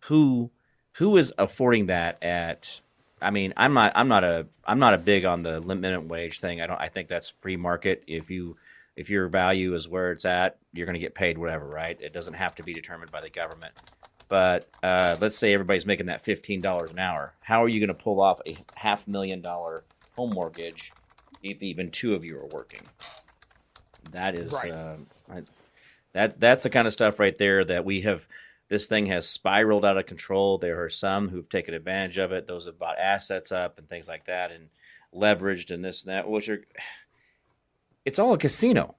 Who 0.00 0.50
who 0.92 1.16
is 1.16 1.32
affording 1.38 1.86
that 1.86 2.22
at? 2.22 2.82
I 3.22 3.30
mean, 3.30 3.54
I'm 3.56 3.72
not 3.72 3.92
I'm 3.94 4.08
not 4.08 4.24
a 4.24 4.46
I'm 4.66 4.78
not 4.78 4.92
a 4.92 4.98
big 4.98 5.24
on 5.24 5.42
the 5.42 5.62
minimum 5.62 6.08
wage 6.08 6.40
thing. 6.40 6.60
I 6.60 6.66
don't. 6.66 6.78
I 6.78 6.88
think 6.90 7.08
that's 7.08 7.30
free 7.30 7.56
market. 7.56 8.04
If 8.06 8.30
you 8.30 8.58
if 8.96 9.10
your 9.10 9.28
value 9.28 9.74
is 9.74 9.88
where 9.88 10.12
it's 10.12 10.24
at, 10.24 10.58
you're 10.72 10.86
going 10.86 10.94
to 10.94 11.00
get 11.00 11.14
paid 11.14 11.36
whatever, 11.38 11.66
right? 11.66 11.98
It 12.00 12.12
doesn't 12.12 12.34
have 12.34 12.54
to 12.56 12.62
be 12.62 12.72
determined 12.72 13.10
by 13.10 13.20
the 13.20 13.30
government. 13.30 13.74
But 14.28 14.68
uh, 14.82 15.16
let's 15.20 15.36
say 15.36 15.52
everybody's 15.52 15.86
making 15.86 16.06
that 16.06 16.22
fifteen 16.22 16.60
dollars 16.60 16.92
an 16.92 16.98
hour. 16.98 17.34
How 17.40 17.62
are 17.62 17.68
you 17.68 17.80
going 17.80 17.88
to 17.96 18.02
pull 18.02 18.20
off 18.20 18.40
a 18.46 18.56
half 18.74 19.06
million 19.06 19.40
dollar 19.42 19.84
home 20.16 20.30
mortgage 20.34 20.92
if 21.42 21.62
even 21.62 21.90
two 21.90 22.14
of 22.14 22.24
you 22.24 22.38
are 22.38 22.46
working? 22.46 22.80
That 24.12 24.38
is 24.38 24.52
Right. 24.52 24.72
uh, 24.72 24.96
I, 25.30 25.42
that 26.12 26.40
that's 26.40 26.62
the 26.62 26.70
kind 26.70 26.86
of 26.86 26.92
stuff 26.92 27.18
right 27.18 27.36
there 27.36 27.64
that 27.64 27.84
we 27.84 28.00
have. 28.02 28.26
This 28.68 28.86
thing 28.86 29.06
has 29.06 29.28
spiraled 29.28 29.84
out 29.84 29.98
of 29.98 30.06
control. 30.06 30.56
There 30.56 30.82
are 30.82 30.88
some 30.90 31.28
who've 31.28 31.48
taken 31.48 31.74
advantage 31.74 32.16
of 32.16 32.32
it. 32.32 32.46
Those 32.46 32.64
have 32.64 32.78
bought 32.78 32.98
assets 32.98 33.52
up 33.52 33.78
and 33.78 33.88
things 33.88 34.08
like 34.08 34.24
that, 34.26 34.50
and 34.50 34.68
leveraged 35.14 35.70
and 35.70 35.84
this 35.84 36.02
and 36.02 36.12
that, 36.14 36.28
which 36.28 36.48
are 36.48 36.64
it's 38.04 38.18
all 38.18 38.34
a 38.34 38.38
casino, 38.38 38.96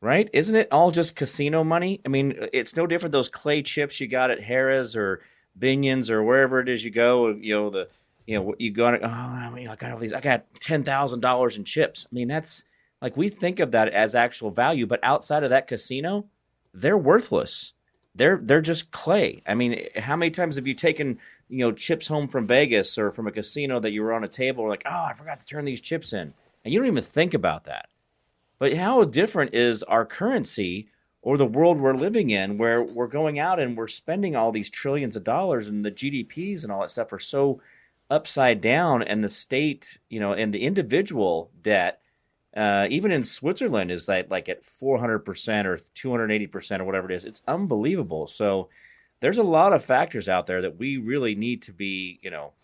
right? 0.00 0.28
Isn't 0.32 0.56
it 0.56 0.68
all 0.70 0.90
just 0.90 1.16
casino 1.16 1.64
money? 1.64 2.00
I 2.04 2.08
mean, 2.08 2.34
it's 2.52 2.76
no 2.76 2.86
different 2.86 3.12
those 3.12 3.28
clay 3.28 3.62
chips 3.62 4.00
you 4.00 4.06
got 4.06 4.30
at 4.30 4.40
Harrah's 4.40 4.94
or 4.96 5.20
Binion's 5.58 6.10
or 6.10 6.22
wherever 6.22 6.60
it 6.60 6.68
is 6.68 6.84
you 6.84 6.90
go. 6.90 7.28
You 7.30 7.54
know 7.54 7.70
the, 7.70 7.88
you 8.26 8.38
know 8.38 8.54
you 8.58 8.70
go. 8.70 8.86
Oh, 8.86 9.06
I 9.06 9.50
mean, 9.50 9.68
I 9.68 9.76
got 9.76 9.92
all 9.92 9.98
these. 9.98 10.12
I 10.12 10.20
got 10.20 10.44
ten 10.60 10.84
thousand 10.84 11.20
dollars 11.20 11.56
in 11.56 11.64
chips. 11.64 12.06
I 12.10 12.14
mean, 12.14 12.28
that's 12.28 12.64
like 13.00 13.16
we 13.16 13.28
think 13.28 13.60
of 13.60 13.72
that 13.72 13.88
as 13.88 14.14
actual 14.14 14.50
value, 14.50 14.86
but 14.86 15.00
outside 15.02 15.44
of 15.44 15.50
that 15.50 15.66
casino, 15.66 16.26
they're 16.72 16.98
worthless. 16.98 17.72
They're 18.14 18.38
they're 18.42 18.60
just 18.60 18.90
clay. 18.92 19.42
I 19.46 19.54
mean, 19.54 19.88
how 19.96 20.16
many 20.16 20.30
times 20.30 20.56
have 20.56 20.66
you 20.66 20.74
taken 20.74 21.18
you 21.48 21.58
know 21.58 21.72
chips 21.72 22.06
home 22.06 22.28
from 22.28 22.46
Vegas 22.46 22.98
or 22.98 23.10
from 23.10 23.26
a 23.26 23.32
casino 23.32 23.80
that 23.80 23.92
you 23.92 24.02
were 24.02 24.12
on 24.12 24.24
a 24.24 24.28
table 24.28 24.68
like, 24.68 24.82
oh, 24.86 25.04
I 25.04 25.12
forgot 25.14 25.40
to 25.40 25.46
turn 25.46 25.64
these 25.64 25.80
chips 25.80 26.12
in, 26.12 26.34
and 26.64 26.72
you 26.72 26.80
don't 26.80 26.88
even 26.88 27.02
think 27.02 27.34
about 27.34 27.64
that. 27.64 27.88
But 28.64 28.78
how 28.78 29.04
different 29.04 29.52
is 29.52 29.82
our 29.82 30.06
currency 30.06 30.88
or 31.20 31.36
the 31.36 31.44
world 31.44 31.78
we're 31.78 31.92
living 31.92 32.30
in 32.30 32.56
where 32.56 32.82
we're 32.82 33.08
going 33.08 33.38
out 33.38 33.60
and 33.60 33.76
we're 33.76 33.88
spending 33.88 34.36
all 34.36 34.52
these 34.52 34.70
trillions 34.70 35.16
of 35.16 35.22
dollars 35.22 35.68
and 35.68 35.84
the 35.84 35.90
GDPs 35.90 36.62
and 36.62 36.72
all 36.72 36.80
that 36.80 36.88
stuff 36.88 37.12
are 37.12 37.18
so 37.18 37.60
upside 38.08 38.62
down 38.62 39.02
and 39.02 39.22
the 39.22 39.28
state, 39.28 39.98
you 40.08 40.18
know, 40.18 40.32
and 40.32 40.54
the 40.54 40.62
individual 40.62 41.50
debt 41.60 42.00
uh, 42.56 42.86
even 42.88 43.12
in 43.12 43.22
Switzerland 43.22 43.90
is 43.90 44.08
like 44.08 44.30
like 44.30 44.48
at 44.48 44.62
400% 44.62 45.66
or 45.66 45.76
280% 45.76 46.80
or 46.80 46.84
whatever 46.84 47.10
it 47.10 47.14
is. 47.14 47.26
It's 47.26 47.42
unbelievable. 47.46 48.26
So 48.26 48.70
there's 49.20 49.36
a 49.36 49.42
lot 49.42 49.74
of 49.74 49.84
factors 49.84 50.26
out 50.26 50.46
there 50.46 50.62
that 50.62 50.78
we 50.78 50.96
really 50.96 51.34
need 51.34 51.60
to 51.64 51.72
be, 51.74 52.18
you 52.22 52.30
know, 52.30 52.54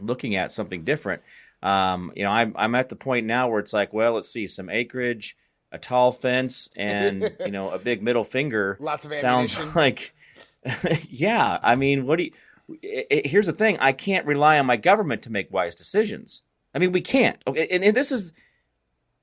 looking 0.00 0.34
at 0.34 0.50
something 0.50 0.82
different. 0.82 1.22
Um, 1.62 2.12
you 2.16 2.24
know, 2.24 2.30
I'm 2.30 2.52
I'm 2.56 2.74
at 2.74 2.88
the 2.88 2.96
point 2.96 3.26
now 3.26 3.48
where 3.48 3.60
it's 3.60 3.72
like, 3.72 3.92
well, 3.92 4.14
let's 4.14 4.28
see, 4.30 4.46
some 4.46 4.68
acreage, 4.68 5.36
a 5.70 5.78
tall 5.78 6.12
fence, 6.12 6.68
and 6.76 7.34
you 7.44 7.52
know, 7.52 7.70
a 7.70 7.78
big 7.78 8.02
middle 8.02 8.24
finger. 8.24 8.76
Lots 8.80 9.04
of 9.04 9.14
sounds 9.16 9.54
ammunition. 9.54 9.74
like, 9.80 10.14
yeah. 11.08 11.58
I 11.62 11.74
mean, 11.76 12.06
what 12.06 12.16
do 12.18 12.24
you? 12.24 12.32
i- 12.84 13.06
i- 13.10 13.22
Here's 13.28 13.46
the 13.46 13.52
thing: 13.52 13.78
I 13.80 13.92
can't 13.92 14.26
rely 14.26 14.58
on 14.58 14.66
my 14.66 14.76
government 14.76 15.22
to 15.22 15.30
make 15.30 15.52
wise 15.52 15.74
decisions. 15.74 16.42
I 16.74 16.78
mean, 16.78 16.92
we 16.92 17.00
can't. 17.02 17.36
Okay, 17.46 17.66
and, 17.70 17.84
and 17.84 17.94
this 17.96 18.10
is. 18.12 18.32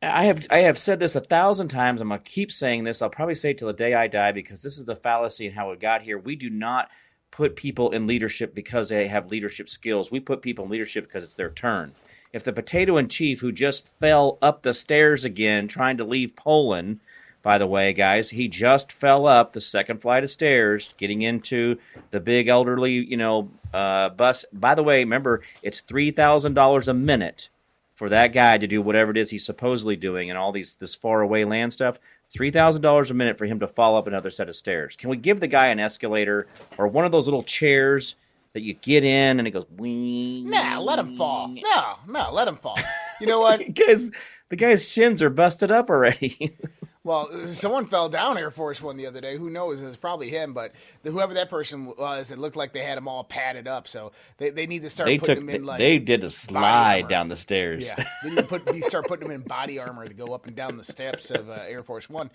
I 0.01 0.23
have 0.25 0.47
I 0.49 0.59
have 0.59 0.77
said 0.77 0.99
this 1.01 1.17
a 1.17 1.21
thousand 1.21 1.67
times. 1.67 1.99
I'm 1.99 2.07
gonna 2.07 2.21
keep 2.23 2.53
saying 2.53 2.85
this. 2.85 3.01
I'll 3.01 3.09
probably 3.09 3.35
say 3.35 3.49
it 3.51 3.57
till 3.57 3.67
the 3.67 3.73
day 3.73 3.93
I 3.95 4.07
die 4.07 4.31
because 4.31 4.63
this 4.63 4.77
is 4.77 4.85
the 4.85 4.95
fallacy 4.95 5.45
and 5.47 5.55
how 5.55 5.71
it 5.71 5.81
got 5.81 6.03
here. 6.03 6.17
We 6.17 6.37
do 6.37 6.49
not 6.49 6.89
put 7.31 7.57
people 7.57 7.91
in 7.91 8.07
leadership 8.07 8.55
because 8.55 8.87
they 8.87 9.07
have 9.07 9.29
leadership 9.29 9.67
skills. 9.67 10.09
We 10.09 10.21
put 10.21 10.41
people 10.41 10.63
in 10.63 10.71
leadership 10.71 11.03
because 11.05 11.25
it's 11.25 11.35
their 11.35 11.49
turn. 11.49 11.95
If 12.31 12.43
the 12.43 12.53
potato 12.53 12.97
in 12.97 13.07
chief 13.07 13.39
who 13.39 13.51
just 13.51 13.87
fell 13.99 14.37
up 14.41 14.61
the 14.61 14.73
stairs 14.73 15.25
again 15.25 15.67
trying 15.67 15.97
to 15.97 16.03
leave 16.03 16.35
Poland, 16.35 16.99
by 17.41 17.57
the 17.57 17.65
way, 17.65 17.93
guys, 17.93 18.31
he 18.31 18.47
just 18.47 18.91
fell 18.91 19.25
up 19.25 19.53
the 19.53 19.61
second 19.61 20.01
flight 20.01 20.23
of 20.23 20.29
stairs 20.29 20.93
getting 20.97 21.21
into 21.21 21.77
the 22.11 22.19
big 22.19 22.47
elderly, 22.47 22.93
you 22.93 23.17
know, 23.17 23.49
uh, 23.73 24.09
bus. 24.09 24.45
By 24.51 24.75
the 24.75 24.83
way, 24.83 24.99
remember 24.99 25.41
it's 25.63 25.81
three 25.81 26.11
thousand 26.11 26.53
dollars 26.53 26.87
a 26.87 26.93
minute 26.93 27.49
for 27.95 28.09
that 28.09 28.33
guy 28.33 28.57
to 28.57 28.67
do 28.67 28.81
whatever 28.81 29.11
it 29.11 29.17
is 29.17 29.29
he's 29.29 29.45
supposedly 29.45 29.95
doing 29.95 30.29
and 30.29 30.37
all 30.37 30.51
these 30.51 30.75
this 30.75 30.95
far 30.95 31.21
away 31.21 31.45
land 31.45 31.73
stuff. 31.73 31.97
Three 32.27 32.51
thousand 32.51 32.81
dollars 32.81 33.09
a 33.09 33.13
minute 33.13 33.37
for 33.37 33.45
him 33.45 33.59
to 33.61 33.67
fall 33.67 33.95
up 33.95 34.05
another 34.05 34.29
set 34.29 34.49
of 34.49 34.55
stairs. 34.55 34.95
Can 34.95 35.09
we 35.09 35.17
give 35.17 35.39
the 35.39 35.47
guy 35.47 35.67
an 35.67 35.79
escalator 35.79 36.45
or 36.77 36.87
one 36.87 37.05
of 37.05 37.11
those 37.11 37.25
little 37.25 37.43
chairs 37.43 38.15
that 38.53 38.61
you 38.61 38.73
get 38.73 39.03
in 39.03 39.39
and 39.39 39.47
it 39.47 39.51
goes? 39.51 39.65
Nah, 39.77 40.79
let 40.79 40.99
him 40.99 41.15
fall. 41.15 41.55
No, 41.63 41.95
no, 42.07 42.31
let 42.31 42.47
him 42.47 42.55
fall. 42.57 42.77
You 43.19 43.27
know 43.27 43.39
what? 43.39 43.59
Because 43.65 44.11
the 44.49 44.55
guy's 44.55 44.91
shins 44.91 45.21
are 45.21 45.29
busted 45.29 45.71
up 45.71 45.89
already. 45.89 46.57
Well, 47.05 47.31
someone 47.47 47.87
fell 47.87 48.09
down 48.09 48.37
Air 48.37 48.51
Force 48.51 48.81
One 48.81 48.97
the 48.97 49.07
other 49.07 49.21
day. 49.21 49.37
Who 49.37 49.49
knows? 49.49 49.81
It's 49.81 49.95
probably 49.95 50.29
him, 50.29 50.53
but 50.53 50.73
the, 51.01 51.11
whoever 51.11 51.33
that 51.35 51.49
person 51.49 51.85
was, 51.85 52.29
it 52.29 52.37
looked 52.37 52.57
like 52.57 52.73
they 52.73 52.83
had 52.83 52.97
them 52.97 53.07
all 53.07 53.23
padded 53.23 53.67
up. 53.67 53.87
So 53.87 54.11
they, 54.37 54.49
they 54.49 54.67
need 54.67 54.81
to 54.81 54.89
start 54.89 55.07
they 55.07 55.17
putting 55.17 55.37
took 55.37 55.45
them 55.45 55.55
in 55.55 55.65
like 55.65 55.79
they 55.79 55.97
did 55.97 56.25
a 56.25 56.29
slide 56.29 57.07
down 57.07 57.29
the 57.29 57.37
stairs. 57.37 57.85
Yeah, 57.85 58.03
they 58.21 58.29
need 58.31 58.35
to 58.35 58.43
put 58.43 58.65
they 58.65 58.81
start 58.81 59.07
putting 59.07 59.29
them 59.29 59.41
in 59.41 59.47
body 59.47 59.79
armor 59.79 60.07
to 60.07 60.13
go 60.13 60.33
up 60.33 60.45
and 60.45 60.55
down 60.57 60.75
the 60.77 60.83
steps 60.83 61.31
of 61.31 61.49
uh, 61.49 61.53
Air 61.67 61.83
Force 61.83 62.09
One. 62.09 62.29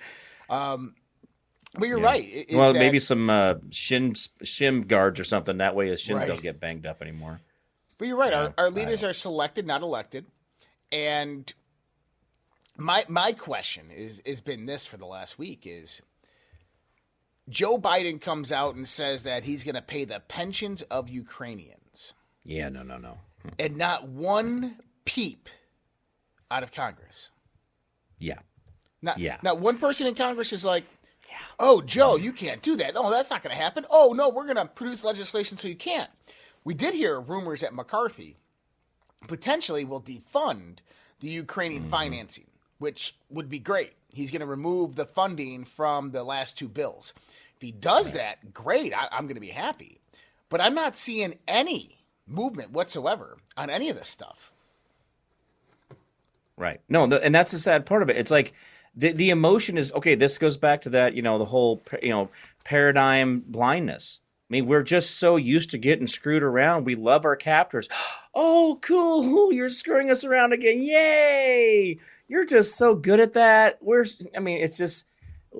Um, 0.48 0.94
but 1.78 1.88
you're 1.88 1.98
Yeah. 2.00 2.04
right. 2.06 2.28
is 2.28 2.54
well, 2.56 2.72
that- 2.72 2.78
maybe 2.78 3.00
some 3.00 3.28
uh, 3.30 3.54
shin 3.70 4.14
shin 4.42 4.82
guards 4.82 5.18
or 5.20 5.24
something. 5.24 5.58
That 5.58 5.74
way 5.74 5.88
his 5.88 6.00
shins 6.00 6.20
Right. 6.20 6.28
don't 6.28 6.42
get 6.42 6.60
banged 6.60 6.86
up 6.86 7.02
anymore. 7.02 7.40
But 7.98 8.08
you're 8.08 8.16
right. 8.16 8.30
Yeah, 8.30 8.40
our, 8.40 8.54
our 8.58 8.70
leaders 8.70 9.02
are 9.04 9.12
selected, 9.12 9.66
not 9.66 9.82
elected. 9.82 10.26
And 10.90 11.52
my 12.76 13.04
my 13.08 13.32
question 13.32 13.90
is 13.90 14.20
has 14.26 14.40
been 14.40 14.66
this 14.66 14.86
for 14.86 14.96
the 14.96 15.06
last 15.06 15.38
week 15.38 15.62
is 15.64 16.02
Joe 17.48 17.78
Biden 17.78 18.20
comes 18.20 18.50
out 18.50 18.74
and 18.74 18.88
says 18.88 19.22
that 19.24 19.44
he's 19.44 19.64
going 19.64 19.74
to 19.74 19.82
pay 19.82 20.04
the 20.04 20.20
pensions 20.28 20.82
of 20.82 21.08
Ukrainians, 21.10 22.14
Yeah, 22.42 22.70
no, 22.70 22.82
no, 22.82 22.96
no. 22.96 23.18
and 23.58 23.76
not 23.76 24.08
one 24.08 24.76
peep 25.04 25.48
out 26.50 26.62
of 26.62 26.72
Congress. 26.72 27.30
Yeah. 28.18 28.38
Not, 29.02 29.18
Yeah. 29.18 29.36
Not 29.42 29.58
one 29.58 29.76
person 29.78 30.06
in 30.06 30.14
Congress 30.14 30.52
is 30.54 30.64
like, 30.64 30.84
"Oh, 31.58 31.80
Joe, 31.80 32.16
you 32.16 32.32
can't 32.32 32.62
do 32.62 32.76
that. 32.76 32.94
No, 32.94 33.10
that's 33.10 33.30
not 33.30 33.42
going 33.42 33.54
to 33.54 33.62
happen. 33.62 33.86
Oh, 33.90 34.12
no, 34.12 34.28
we're 34.28 34.44
going 34.44 34.56
to 34.56 34.66
produce 34.66 35.04
legislation 35.04 35.56
so 35.56 35.68
you 35.68 35.76
can't." 35.76 36.10
We 36.64 36.74
did 36.74 36.94
hear 36.94 37.20
rumors 37.20 37.60
that 37.60 37.74
McCarthy 37.74 38.36
potentially 39.28 39.84
will 39.84 40.00
defund 40.00 40.78
the 41.20 41.28
Ukrainian 41.28 41.82
mm-hmm. 41.82 41.90
financing 41.90 42.46
which 42.78 43.16
would 43.30 43.48
be 43.48 43.58
great. 43.58 43.94
He's 44.12 44.30
going 44.30 44.40
to 44.40 44.46
remove 44.46 44.94
the 44.94 45.06
funding 45.06 45.64
from 45.64 46.10
the 46.10 46.22
last 46.22 46.58
two 46.58 46.68
bills. 46.68 47.14
If 47.56 47.62
he 47.62 47.72
does 47.72 48.12
that, 48.12 48.52
great. 48.52 48.92
I, 48.92 49.08
I'm 49.10 49.26
going 49.26 49.36
to 49.36 49.40
be 49.40 49.48
happy. 49.48 50.00
But 50.48 50.60
I'm 50.60 50.74
not 50.74 50.96
seeing 50.96 51.38
any 51.48 51.98
movement 52.26 52.72
whatsoever 52.72 53.38
on 53.56 53.70
any 53.70 53.88
of 53.90 53.96
this 53.96 54.08
stuff. 54.08 54.52
Right. 56.56 56.80
No, 56.88 57.04
and 57.04 57.34
that's 57.34 57.52
the 57.52 57.58
sad 57.58 57.86
part 57.86 58.02
of 58.02 58.10
it. 58.10 58.16
It's 58.16 58.30
like 58.30 58.52
the 58.96 59.12
the 59.12 59.30
emotion 59.30 59.76
is 59.76 59.92
okay. 59.92 60.14
This 60.14 60.38
goes 60.38 60.56
back 60.56 60.82
to 60.82 60.90
that, 60.90 61.14
you 61.14 61.22
know, 61.22 61.38
the 61.38 61.44
whole 61.44 61.82
you 62.02 62.10
know 62.10 62.30
paradigm 62.64 63.42
blindness. 63.46 64.20
I 64.50 64.52
mean, 64.52 64.66
we're 64.66 64.82
just 64.82 65.18
so 65.18 65.36
used 65.36 65.70
to 65.70 65.78
getting 65.78 66.06
screwed 66.06 66.42
around. 66.42 66.84
We 66.84 66.94
love 66.94 67.24
our 67.24 67.36
captors. 67.36 67.88
Oh, 68.36 68.80
cool! 68.82 69.52
You're 69.52 69.68
screwing 69.68 70.10
us 70.10 70.24
around 70.24 70.52
again. 70.52 70.82
Yay! 70.82 72.00
You're 72.26 72.44
just 72.44 72.76
so 72.76 72.96
good 72.96 73.20
at 73.20 73.34
that. 73.34 73.78
We're. 73.80 74.06
I 74.36 74.40
mean, 74.40 74.60
it's 74.60 74.76
just 74.76 75.06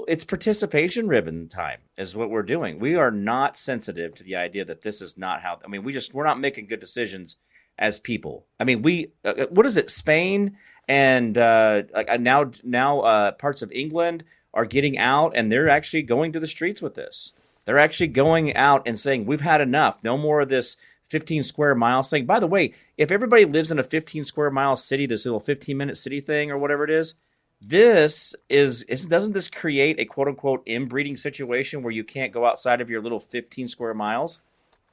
it's 0.08 0.24
participation 0.24 1.06
ribbon 1.06 1.48
time 1.48 1.80
is 1.96 2.16
what 2.16 2.30
we're 2.30 2.42
doing. 2.42 2.80
We 2.80 2.96
are 2.96 3.12
not 3.12 3.56
sensitive 3.56 4.14
to 4.16 4.24
the 4.24 4.34
idea 4.34 4.64
that 4.64 4.82
this 4.82 5.00
is 5.00 5.16
not 5.16 5.42
how. 5.42 5.60
I 5.64 5.68
mean, 5.68 5.84
we 5.84 5.92
just 5.92 6.14
we're 6.14 6.24
not 6.24 6.40
making 6.40 6.66
good 6.66 6.80
decisions 6.80 7.36
as 7.78 7.98
people. 7.98 8.46
I 8.58 8.64
mean, 8.64 8.82
we 8.82 9.12
uh, 9.24 9.46
what 9.50 9.66
is 9.66 9.76
it? 9.76 9.90
Spain 9.90 10.56
and 10.88 11.36
uh, 11.38 11.82
like 11.92 12.20
now 12.20 12.50
now 12.62 13.00
uh, 13.00 13.32
parts 13.32 13.62
of 13.62 13.72
England 13.72 14.24
are 14.52 14.64
getting 14.64 14.98
out 14.98 15.32
and 15.34 15.50
they're 15.50 15.68
actually 15.68 16.02
going 16.02 16.32
to 16.32 16.40
the 16.40 16.46
streets 16.46 16.80
with 16.80 16.94
this. 16.94 17.32
They're 17.64 17.78
actually 17.78 18.08
going 18.08 18.54
out 18.54 18.82
and 18.86 18.98
saying 18.98 19.26
we've 19.26 19.40
had 19.40 19.60
enough. 19.60 20.04
No 20.04 20.16
more 20.16 20.42
of 20.42 20.48
this 20.48 20.76
15 21.04 21.42
square 21.44 21.74
mile 21.74 22.02
thing. 22.02 22.26
By 22.26 22.40
the 22.40 22.46
way, 22.46 22.74
if 22.96 23.10
everybody 23.10 23.44
lives 23.44 23.70
in 23.70 23.78
a 23.78 23.84
15 23.84 24.24
square 24.24 24.50
mile 24.50 24.76
city, 24.76 25.06
this 25.06 25.24
little 25.24 25.40
15 25.40 25.76
minute 25.76 25.96
city 25.96 26.20
thing 26.20 26.50
or 26.50 26.58
whatever 26.58 26.84
it 26.84 26.90
is, 26.90 27.14
this 27.60 28.34
is, 28.48 28.82
is 28.84 29.06
doesn't 29.06 29.32
this 29.32 29.48
create 29.48 29.98
a 29.98 30.04
quote 30.04 30.28
unquote 30.28 30.62
inbreeding 30.66 31.16
situation 31.16 31.82
where 31.82 31.92
you 31.92 32.04
can't 32.04 32.32
go 32.32 32.44
outside 32.46 32.80
of 32.80 32.90
your 32.90 33.00
little 33.00 33.20
15 33.20 33.68
square 33.68 33.94
miles? 33.94 34.40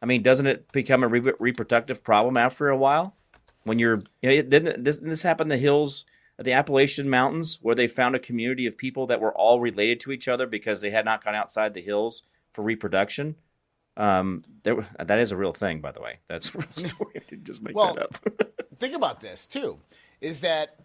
I 0.01 0.05
mean, 0.05 0.23
doesn't 0.23 0.47
it 0.47 0.71
become 0.71 1.03
a 1.03 1.07
re- 1.07 1.33
reproductive 1.39 2.03
problem 2.03 2.37
after 2.37 2.69
a 2.69 2.77
while? 2.77 3.15
When 3.63 3.79
you're 3.79 3.99
you 4.21 4.29
know, 4.29 4.41
didn't 4.41 4.83
this, 4.83 4.97
this 4.97 5.23
happen 5.23 5.45
in 5.45 5.49
the 5.49 5.57
hills 5.57 6.05
of 6.37 6.45
the 6.45 6.53
Appalachian 6.53 7.09
Mountains 7.09 7.59
where 7.61 7.75
they 7.75 7.87
found 7.87 8.15
a 8.15 8.19
community 8.19 8.65
of 8.65 8.77
people 8.77 9.07
that 9.07 9.21
were 9.21 9.33
all 9.33 9.59
related 9.59 9.99
to 10.01 10.11
each 10.11 10.27
other 10.27 10.47
because 10.47 10.81
they 10.81 10.89
had 10.89 11.05
not 11.05 11.23
gone 11.23 11.35
outside 11.35 11.73
the 11.73 11.81
hills 11.81 12.23
for 12.53 12.63
reproduction. 12.63 13.35
Um, 13.97 14.43
there, 14.63 14.87
that 14.97 15.19
is 15.19 15.31
a 15.31 15.37
real 15.37 15.53
thing, 15.53 15.81
by 15.81 15.91
the 15.91 16.01
way. 16.01 16.19
That's 16.27 16.53
a 16.55 16.59
real 16.59 16.67
story. 16.75 17.13
I 17.15 17.19
didn't 17.27 17.45
just 17.45 17.61
make 17.61 17.75
well, 17.75 17.93
that 17.95 18.03
up. 18.03 18.51
think 18.79 18.95
about 18.95 19.19
this 19.19 19.45
too: 19.45 19.77
is 20.21 20.41
that 20.41 20.79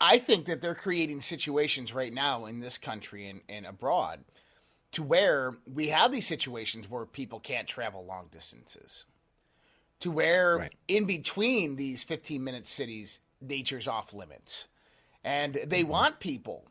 I 0.00 0.18
think 0.18 0.46
that 0.46 0.60
they're 0.60 0.74
creating 0.74 1.20
situations 1.22 1.92
right 1.92 2.12
now 2.12 2.46
in 2.46 2.60
this 2.60 2.78
country 2.78 3.28
and, 3.28 3.40
and 3.48 3.66
abroad 3.66 4.20
to 4.92 5.02
where 5.02 5.54
we 5.72 5.88
have 5.88 6.12
these 6.12 6.26
situations 6.26 6.88
where 6.88 7.04
people 7.04 7.40
can't 7.40 7.68
travel 7.68 8.04
long 8.04 8.28
distances 8.30 9.04
to 10.00 10.10
where 10.10 10.58
right. 10.58 10.74
in 10.86 11.04
between 11.04 11.76
these 11.76 12.04
15 12.04 12.42
minute 12.42 12.68
cities, 12.68 13.20
nature's 13.40 13.88
off 13.88 14.12
limits. 14.12 14.68
And 15.24 15.54
they 15.66 15.82
mm-hmm. 15.82 15.90
want 15.90 16.20
people 16.20 16.64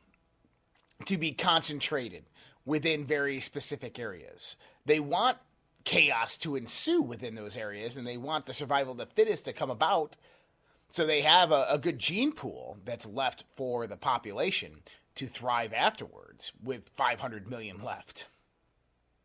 to 1.05 1.17
be 1.17 1.33
concentrated 1.33 2.23
within 2.65 3.05
very 3.05 3.39
specific 3.39 3.99
areas. 3.99 4.55
They 4.85 4.99
want 4.99 5.37
chaos 5.83 6.37
to 6.37 6.55
ensue 6.55 7.01
within 7.01 7.35
those 7.35 7.55
areas 7.55 7.95
and 7.95 8.05
they 8.05 8.17
want 8.17 8.45
the 8.45 8.53
survival 8.53 8.91
of 8.91 8.97
the 8.97 9.05
fittest 9.05 9.45
to 9.45 9.53
come 9.53 9.69
about. 9.69 10.17
So 10.89 11.05
they 11.05 11.21
have 11.21 11.51
a, 11.51 11.65
a 11.69 11.77
good 11.77 11.99
gene 11.99 12.33
pool 12.33 12.77
that's 12.83 13.05
left 13.05 13.45
for 13.55 13.87
the 13.87 13.97
population 13.97 14.81
to 15.15 15.27
thrive 15.27 15.73
afterwards 15.73 16.51
with 16.63 16.89
500 16.95 17.49
million 17.49 17.81
left. 17.81 18.27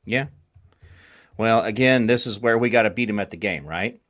Yeah, 0.05 0.27
well, 1.43 1.65
again, 1.65 2.07
this 2.07 2.29
is 2.29 2.39
where 2.39 2.57
we 2.57 2.71
got 2.71 2.83
to 2.83 2.91
beat 2.91 3.11
him 3.11 3.19
at 3.19 3.33
the 3.33 3.37
game, 3.37 3.67
right? 3.67 4.01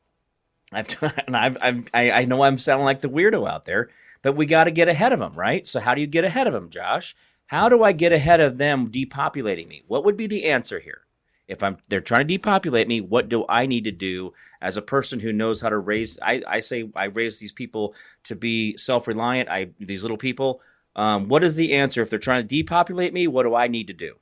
I've, 0.70 1.02
and 1.26 1.34
I've, 1.34 1.56
I've, 1.62 1.88
I 1.94 2.26
know 2.26 2.42
I'm 2.44 2.58
sounding 2.58 2.84
like 2.84 3.00
the 3.00 3.08
weirdo 3.08 3.50
out 3.50 3.64
there, 3.64 3.88
but 4.20 4.36
we 4.36 4.44
got 4.44 4.64
to 4.64 4.70
get 4.70 4.88
ahead 4.88 5.14
of 5.14 5.18
them, 5.18 5.32
right? 5.32 5.66
So 5.66 5.80
how 5.80 5.94
do 5.94 6.02
you 6.02 6.06
get 6.06 6.26
ahead 6.26 6.46
of 6.46 6.52
them, 6.52 6.68
Josh? 6.68 7.16
How 7.46 7.70
do 7.70 7.82
I 7.82 7.92
get 7.92 8.12
ahead 8.12 8.40
of 8.40 8.58
them 8.58 8.90
depopulating 8.90 9.66
me? 9.66 9.82
What 9.86 10.04
would 10.04 10.18
be 10.18 10.26
the 10.26 10.44
answer 10.44 10.78
here? 10.78 11.06
If 11.48 11.62
I'm 11.62 11.78
they're 11.88 12.02
trying 12.02 12.28
to 12.28 12.34
depopulate 12.34 12.86
me, 12.86 13.00
what 13.00 13.30
do 13.30 13.46
I 13.48 13.64
need 13.64 13.84
to 13.84 13.90
do 13.90 14.34
as 14.60 14.76
a 14.76 14.82
person 14.82 15.18
who 15.18 15.32
knows 15.32 15.62
how 15.62 15.70
to 15.70 15.78
raise? 15.78 16.18
I, 16.20 16.42
I 16.46 16.60
say 16.60 16.90
I 16.94 17.04
raise 17.04 17.38
these 17.38 17.52
people 17.52 17.94
to 18.24 18.36
be 18.36 18.76
self 18.76 19.08
reliant. 19.08 19.48
I 19.48 19.70
these 19.80 20.02
little 20.02 20.18
people. 20.18 20.60
Um, 20.96 21.28
what 21.28 21.42
is 21.42 21.56
the 21.56 21.72
answer 21.72 22.02
if 22.02 22.10
they're 22.10 22.18
trying 22.18 22.42
to 22.42 22.48
depopulate 22.48 23.14
me? 23.14 23.26
What 23.26 23.44
do 23.44 23.54
I 23.54 23.68
need 23.68 23.86
to 23.86 23.94
do? 23.94 24.16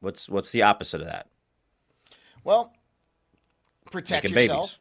What's 0.00 0.28
what's 0.28 0.50
the 0.50 0.62
opposite 0.62 1.00
of 1.00 1.06
that? 1.06 1.28
Well, 2.48 2.72
protect 3.90 4.24
Making 4.24 4.38
yourself. 4.38 4.78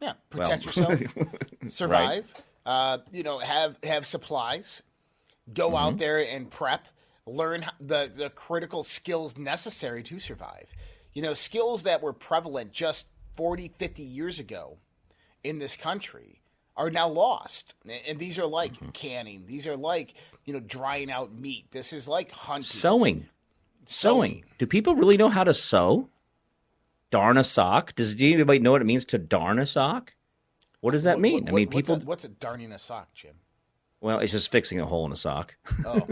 Babies. 0.00 0.02
Yeah, 0.02 0.12
protect 0.28 0.76
well. 0.76 0.90
yourself. 1.00 1.32
survive. 1.68 2.30
Right. 2.34 2.44
Uh, 2.66 2.98
you 3.10 3.22
know, 3.22 3.38
have 3.38 3.78
have 3.84 4.04
supplies. 4.04 4.82
Go 5.54 5.68
mm-hmm. 5.68 5.76
out 5.76 5.98
there 5.98 6.18
and 6.18 6.50
prep. 6.50 6.86
Learn 7.24 7.64
the 7.80 8.12
the 8.14 8.28
critical 8.28 8.84
skills 8.84 9.38
necessary 9.38 10.02
to 10.02 10.20
survive. 10.20 10.66
You 11.14 11.22
know, 11.22 11.32
skills 11.32 11.84
that 11.84 12.02
were 12.02 12.12
prevalent 12.12 12.72
just 12.72 13.06
40, 13.36 13.72
50 13.78 14.02
years 14.02 14.38
ago 14.38 14.76
in 15.42 15.58
this 15.58 15.74
country 15.74 16.42
are 16.76 16.90
now 16.90 17.08
lost. 17.08 17.72
And 18.06 18.18
these 18.18 18.38
are 18.38 18.44
like 18.44 18.74
mm-hmm. 18.74 18.90
canning. 18.90 19.44
These 19.46 19.66
are 19.66 19.76
like, 19.78 20.12
you 20.44 20.52
know, 20.52 20.60
drying 20.60 21.10
out 21.10 21.32
meat. 21.32 21.68
This 21.70 21.94
is 21.94 22.06
like 22.06 22.30
hunting. 22.30 22.64
Sewing. 22.64 23.26
Sewing. 23.86 24.32
Sewing. 24.32 24.44
Do 24.58 24.66
people 24.66 24.94
really 24.94 25.16
know 25.16 25.30
how 25.30 25.44
to 25.44 25.54
sew? 25.54 26.10
Darn 27.10 27.38
a 27.38 27.44
sock. 27.44 27.94
Does 27.94 28.14
anybody 28.14 28.58
know 28.58 28.72
what 28.72 28.82
it 28.82 28.86
means 28.86 29.04
to 29.06 29.18
darn 29.18 29.58
a 29.58 29.66
sock? 29.66 30.14
What 30.80 30.92
does 30.92 31.04
that 31.04 31.20
mean? 31.20 31.44
What, 31.44 31.52
I 31.52 31.54
mean, 31.54 31.66
what's 31.66 31.74
people. 31.76 31.96
A, 31.96 32.04
what's 32.04 32.24
a 32.24 32.28
darning 32.28 32.72
a 32.72 32.78
sock, 32.78 33.12
Jim? 33.14 33.34
Well, 34.00 34.18
it's 34.20 34.32
just 34.32 34.52
fixing 34.52 34.80
a 34.80 34.86
hole 34.86 35.06
in 35.06 35.12
a 35.12 35.16
sock. 35.16 35.56
Oh, 35.84 36.06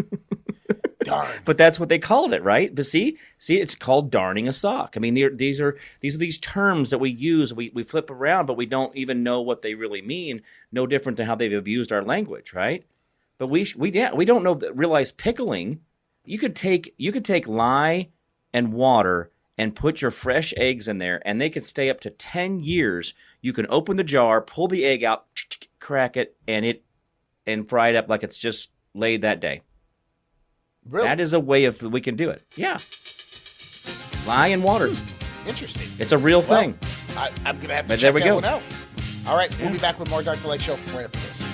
darn! 1.04 1.30
but 1.44 1.58
that's 1.58 1.78
what 1.78 1.88
they 1.88 1.98
called 1.98 2.32
it, 2.32 2.42
right? 2.42 2.74
But 2.74 2.86
see, 2.86 3.18
see, 3.38 3.60
it's 3.60 3.74
called 3.74 4.10
darning 4.10 4.48
a 4.48 4.52
sock. 4.52 4.94
I 4.96 5.00
mean, 5.00 5.14
these 5.14 5.60
are 5.60 5.78
these 6.00 6.16
are 6.16 6.18
these 6.18 6.38
terms 6.38 6.90
that 6.90 6.98
we 6.98 7.10
use. 7.10 7.52
We 7.52 7.70
we 7.74 7.82
flip 7.82 8.10
around, 8.10 8.46
but 8.46 8.56
we 8.56 8.66
don't 8.66 8.96
even 8.96 9.22
know 9.22 9.40
what 9.42 9.62
they 9.62 9.74
really 9.74 10.02
mean. 10.02 10.42
No 10.72 10.86
different 10.86 11.18
than 11.18 11.26
how 11.26 11.34
they've 11.34 11.52
abused 11.52 11.92
our 11.92 12.02
language, 12.02 12.52
right? 12.54 12.84
But 13.38 13.48
we 13.48 13.66
we 13.76 13.92
yeah, 13.92 14.12
we 14.12 14.24
don't 14.24 14.42
know 14.42 14.54
realize 14.74 15.12
pickling. 15.12 15.80
You 16.24 16.38
could 16.38 16.56
take 16.56 16.94
you 16.96 17.12
could 17.12 17.24
take 17.24 17.46
lye 17.46 18.08
and 18.52 18.72
water 18.72 19.30
and 19.56 19.74
put 19.76 20.02
your 20.02 20.10
fresh 20.10 20.52
eggs 20.56 20.88
in 20.88 20.98
there, 20.98 21.22
and 21.24 21.40
they 21.40 21.50
can 21.50 21.62
stay 21.62 21.88
up 21.88 22.00
to 22.00 22.10
10 22.10 22.60
years. 22.60 23.14
You 23.40 23.52
can 23.52 23.66
open 23.68 23.96
the 23.96 24.04
jar, 24.04 24.40
pull 24.40 24.68
the 24.68 24.84
egg 24.84 25.04
out, 25.04 25.26
crack 25.80 26.16
it, 26.16 26.36
and 26.48 26.64
it 26.64 26.82
and 27.46 27.68
fry 27.68 27.90
it 27.90 27.96
up 27.96 28.08
like 28.08 28.22
it's 28.22 28.38
just 28.38 28.70
laid 28.94 29.22
that 29.22 29.40
day. 29.40 29.60
Really? 30.88 31.06
That 31.06 31.20
is 31.20 31.32
a 31.32 31.40
way 31.40 31.64
of 31.64 31.80
we 31.82 32.00
can 32.00 32.16
do 32.16 32.30
it. 32.30 32.42
Yeah. 32.56 32.78
Lie 34.26 34.48
in 34.48 34.62
water. 34.62 34.88
Hmm. 34.88 35.48
Interesting. 35.48 35.88
It's 35.98 36.12
a 36.12 36.18
real 36.18 36.40
well, 36.40 36.60
thing. 36.60 36.78
I, 37.16 37.30
am 37.44 37.60
gonna 37.60 37.74
have 37.74 37.86
to 37.86 37.90
but 37.90 37.96
check 37.96 38.00
there 38.00 38.12
we 38.12 38.20
that 38.20 38.26
go. 38.26 38.34
one 38.36 38.44
out. 38.44 38.62
All 39.26 39.36
right, 39.36 39.56
we'll 39.60 39.72
be 39.72 39.78
back 39.78 39.98
with 39.98 40.10
more 40.10 40.22
Dark 40.22 40.40
to 40.40 40.48
Light 40.48 40.60
Show 40.60 40.74
right 40.94 41.04
after 41.04 41.18
this. 41.20 41.53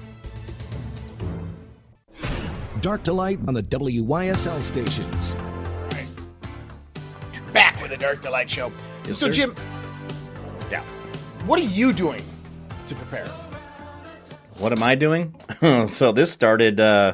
Dark 2.81 3.03
to 3.03 3.13
light 3.13 3.39
on 3.47 3.53
the 3.53 3.61
WYSL 3.63 4.61
stations. 4.63 5.35
Back 7.53 7.79
with 7.81 7.91
the 7.91 7.97
Dark 7.97 8.21
to 8.23 8.29
Light 8.29 8.49
Show. 8.49 8.71
Yes, 9.05 9.17
so, 9.17 9.27
sir. 9.27 9.31
Jim, 9.33 9.55
Yeah. 10.71 10.81
what 11.45 11.59
are 11.59 11.63
you 11.63 11.93
doing 11.93 12.23
to 12.87 12.95
prepare? 12.95 13.27
What 14.57 14.71
am 14.71 14.81
I 14.83 14.95
doing? 14.95 15.35
so 15.87 16.11
this 16.11 16.31
started 16.31 16.79
uh 16.79 17.13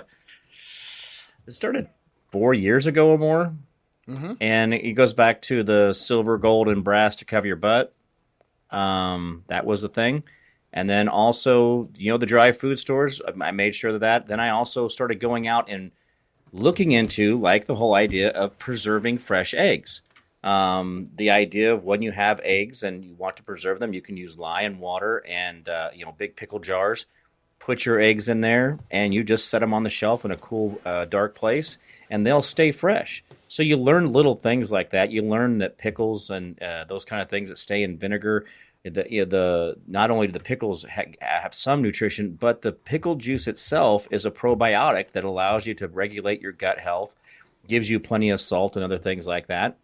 it 1.48 1.52
started 1.52 1.88
four 2.32 2.54
years 2.54 2.86
ago 2.88 3.10
or 3.10 3.18
more. 3.18 3.54
Mhm. 4.08 4.38
And 4.40 4.74
it 4.74 4.94
goes 4.94 5.14
back 5.14 5.42
to 5.44 5.64
the 5.64 5.94
silver, 5.94 6.38
gold, 6.38 6.70
and 6.70 6.84
brass 6.84 7.16
to 7.18 7.26
cover 7.26 7.48
your 7.48 7.56
butt. 7.58 7.94
Um, 8.70 9.44
that 9.48 9.66
was 9.66 9.82
the 9.82 9.90
thing. 9.90 10.24
And 10.74 10.90
then 10.90 11.08
also, 11.08 11.90
you 11.96 12.12
know, 12.12 12.18
the 12.18 12.26
dry 12.26 12.52
food 12.52 12.80
stores, 12.80 13.22
I 13.42 13.52
made 13.52 13.76
sure 13.76 13.92
of 13.92 14.02
that. 14.02 14.28
Then 14.28 14.40
I 14.40 14.50
also 14.50 14.88
started 14.88 15.20
going 15.20 15.48
out 15.48 15.70
and 15.70 15.92
looking 16.52 16.92
into 16.92 17.40
like 17.40 17.66
the 17.66 17.76
whole 17.76 17.96
idea 17.96 18.30
of 18.30 18.58
preserving 18.60 19.20
fresh 19.20 19.54
eggs. 19.54 20.02
Um, 20.44 21.10
the 21.16 21.32
idea 21.32 21.74
of 21.74 21.84
when 21.84 22.02
you 22.02 22.12
have 22.12 22.40
eggs 22.44 22.84
and 22.84 23.04
you 23.04 23.16
want 23.16 23.38
to 23.38 23.44
preserve 23.44 23.80
them, 23.80 23.94
you 23.94 24.02
can 24.02 24.18
use 24.18 24.38
lye 24.38 24.62
and 24.62 24.80
water 24.80 25.24
and 25.28 25.68
uh, 25.68 25.90
you 25.94 26.06
know 26.06 26.14
big 26.18 26.36
pickle 26.36 26.60
jars. 26.60 27.06
Put 27.60 27.86
your 27.86 28.00
eggs 28.00 28.30
in 28.30 28.42
there, 28.42 28.78
and 28.92 29.14
you 29.16 29.24
just 29.24 29.50
set 29.50 29.60
them 29.60 29.74
on 29.74 29.84
the 29.84 29.90
shelf 29.90 30.24
in 30.24 30.32
a 30.32 30.38
cool, 30.38 30.80
uh, 30.86 31.06
dark 31.06 31.34
place, 31.34 31.80
and 32.08 32.26
they'll 32.26 32.44
stay 32.44 32.72
fresh. 32.72 33.24
So 33.48 33.64
you 33.64 33.78
learn 33.78 34.06
little 34.06 34.36
things 34.36 34.72
like 34.72 34.92
that. 34.92 35.12
You 35.12 35.24
learn 35.24 35.58
that 35.58 35.78
pickles 35.78 36.30
and 36.30 36.62
uh, 36.62 36.86
those 36.88 37.04
kind 37.04 37.22
of 37.22 37.30
things 37.30 37.50
that 37.50 37.58
stay 37.58 37.82
in 37.82 37.98
vinegar. 37.98 38.46
The, 38.90 39.06
you 39.10 39.22
know, 39.22 39.30
the 39.30 39.76
not 39.88 40.12
only 40.12 40.28
do 40.28 40.34
the 40.34 40.40
pickles 40.40 40.84
ha- 40.84 41.12
have 41.22 41.54
some 41.54 41.82
nutrition, 41.82 42.32
but 42.32 42.62
the 42.62 42.72
pickle 42.72 43.16
juice 43.16 43.48
itself 43.48 44.08
is 44.12 44.26
a 44.26 44.32
probiotic 44.32 45.12
that 45.12 45.24
allows 45.24 45.66
you 45.66 45.74
to 45.76 45.88
regulate 45.88 46.42
your 46.42 46.52
gut 46.52 46.80
health, 46.80 47.16
gives 47.68 47.90
you 47.90 48.00
plenty 48.00 48.30
of 48.30 48.42
salt 48.42 48.76
and 48.76 48.84
other 48.84 48.98
things 48.98 49.28
like 49.28 49.48
that. 49.48 49.78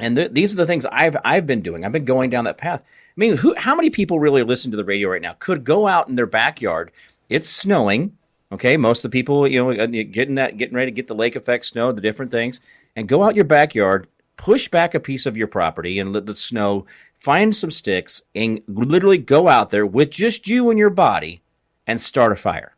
And 0.00 0.16
th- 0.16 0.32
these 0.32 0.52
are 0.52 0.56
the 0.56 0.66
things 0.66 0.86
I've 0.86 1.16
I've 1.24 1.46
been 1.46 1.60
doing. 1.62 1.84
I've 1.84 1.92
been 1.92 2.04
going 2.04 2.30
down 2.30 2.44
that 2.44 2.58
path. 2.58 2.82
I 2.82 3.16
mean, 3.16 3.36
who, 3.36 3.54
how 3.56 3.76
many 3.76 3.90
people 3.90 4.18
really 4.18 4.42
listen 4.42 4.70
to 4.72 4.76
the 4.76 4.84
radio 4.84 5.08
right 5.10 5.22
now? 5.22 5.36
Could 5.38 5.64
go 5.64 5.86
out 5.86 6.08
in 6.08 6.16
their 6.16 6.26
backyard. 6.26 6.90
It's 7.28 7.48
snowing. 7.48 8.16
Okay, 8.52 8.76
most 8.76 9.04
of 9.04 9.10
the 9.10 9.18
people, 9.18 9.48
you 9.48 9.62
know, 9.62 9.70
uh, 9.70 9.86
getting 9.86 10.36
that, 10.36 10.56
getting 10.56 10.76
ready 10.76 10.90
to 10.90 10.94
get 10.94 11.06
the 11.06 11.14
lake 11.14 11.34
effect 11.34 11.66
snow, 11.66 11.90
the 11.92 12.00
different 12.00 12.30
things, 12.30 12.60
and 12.94 13.08
go 13.08 13.22
out 13.22 13.34
your 13.34 13.44
backyard, 13.44 14.06
push 14.36 14.68
back 14.68 14.94
a 14.94 15.00
piece 15.00 15.26
of 15.26 15.36
your 15.36 15.46
property 15.46 15.98
and 15.98 16.12
let 16.12 16.26
the 16.26 16.36
snow, 16.36 16.86
find 17.24 17.56
some 17.56 17.70
sticks, 17.70 18.20
and 18.34 18.60
literally 18.68 19.16
go 19.16 19.48
out 19.48 19.70
there 19.70 19.86
with 19.86 20.10
just 20.10 20.46
you 20.46 20.68
and 20.68 20.78
your 20.78 20.90
body 20.90 21.40
and 21.86 21.98
start 21.98 22.32
a 22.32 22.36
fire. 22.36 22.76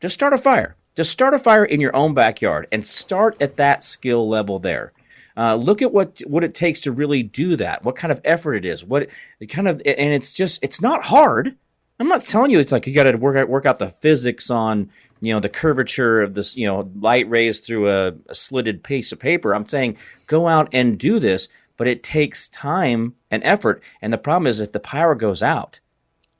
Just 0.00 0.14
start 0.14 0.34
a 0.34 0.38
fire. 0.38 0.76
Just 0.94 1.10
start 1.10 1.32
a 1.32 1.38
fire 1.38 1.64
in 1.64 1.80
your 1.80 1.96
own 1.96 2.12
backyard 2.12 2.68
and 2.70 2.84
start 2.84 3.36
at 3.40 3.56
that 3.56 3.82
skill 3.82 4.28
level 4.28 4.58
there. 4.58 4.92
Uh, 5.36 5.54
look 5.54 5.80
at 5.80 5.92
what 5.92 6.20
what 6.26 6.44
it 6.44 6.54
takes 6.54 6.80
to 6.80 6.92
really 6.92 7.22
do 7.22 7.56
that. 7.56 7.84
What 7.84 7.96
kind 7.96 8.12
of 8.12 8.20
effort 8.24 8.54
it 8.54 8.64
is. 8.64 8.84
What 8.84 9.08
it 9.40 9.46
kind 9.46 9.68
of 9.68 9.80
and 9.84 10.12
it's 10.12 10.32
just 10.32 10.62
it's 10.62 10.80
not 10.80 11.04
hard. 11.04 11.54
I'm 11.98 12.08
not 12.08 12.22
telling 12.22 12.50
you 12.50 12.58
it's 12.58 12.72
like 12.72 12.86
you 12.86 12.94
got 12.94 13.04
to 13.04 13.16
work 13.16 13.36
out 13.36 13.48
work 13.48 13.66
out 13.66 13.78
the 13.78 13.88
physics 13.88 14.50
on 14.50 14.90
you 15.20 15.32
know 15.32 15.40
the 15.40 15.48
curvature 15.48 16.22
of 16.22 16.34
this 16.34 16.56
you 16.56 16.66
know 16.66 16.90
light 16.98 17.28
rays 17.28 17.60
through 17.60 17.90
a, 17.90 18.14
a 18.28 18.34
slitted 18.34 18.82
piece 18.82 19.12
of 19.12 19.18
paper. 19.18 19.54
I'm 19.54 19.66
saying 19.66 19.98
go 20.26 20.48
out 20.48 20.68
and 20.72 20.98
do 20.98 21.18
this, 21.18 21.48
but 21.76 21.88
it 21.88 22.02
takes 22.02 22.48
time 22.48 23.14
and 23.30 23.42
effort. 23.44 23.82
And 24.00 24.12
the 24.12 24.18
problem 24.18 24.46
is 24.46 24.60
if 24.60 24.72
the 24.72 24.80
power 24.80 25.14
goes 25.14 25.42
out, 25.42 25.80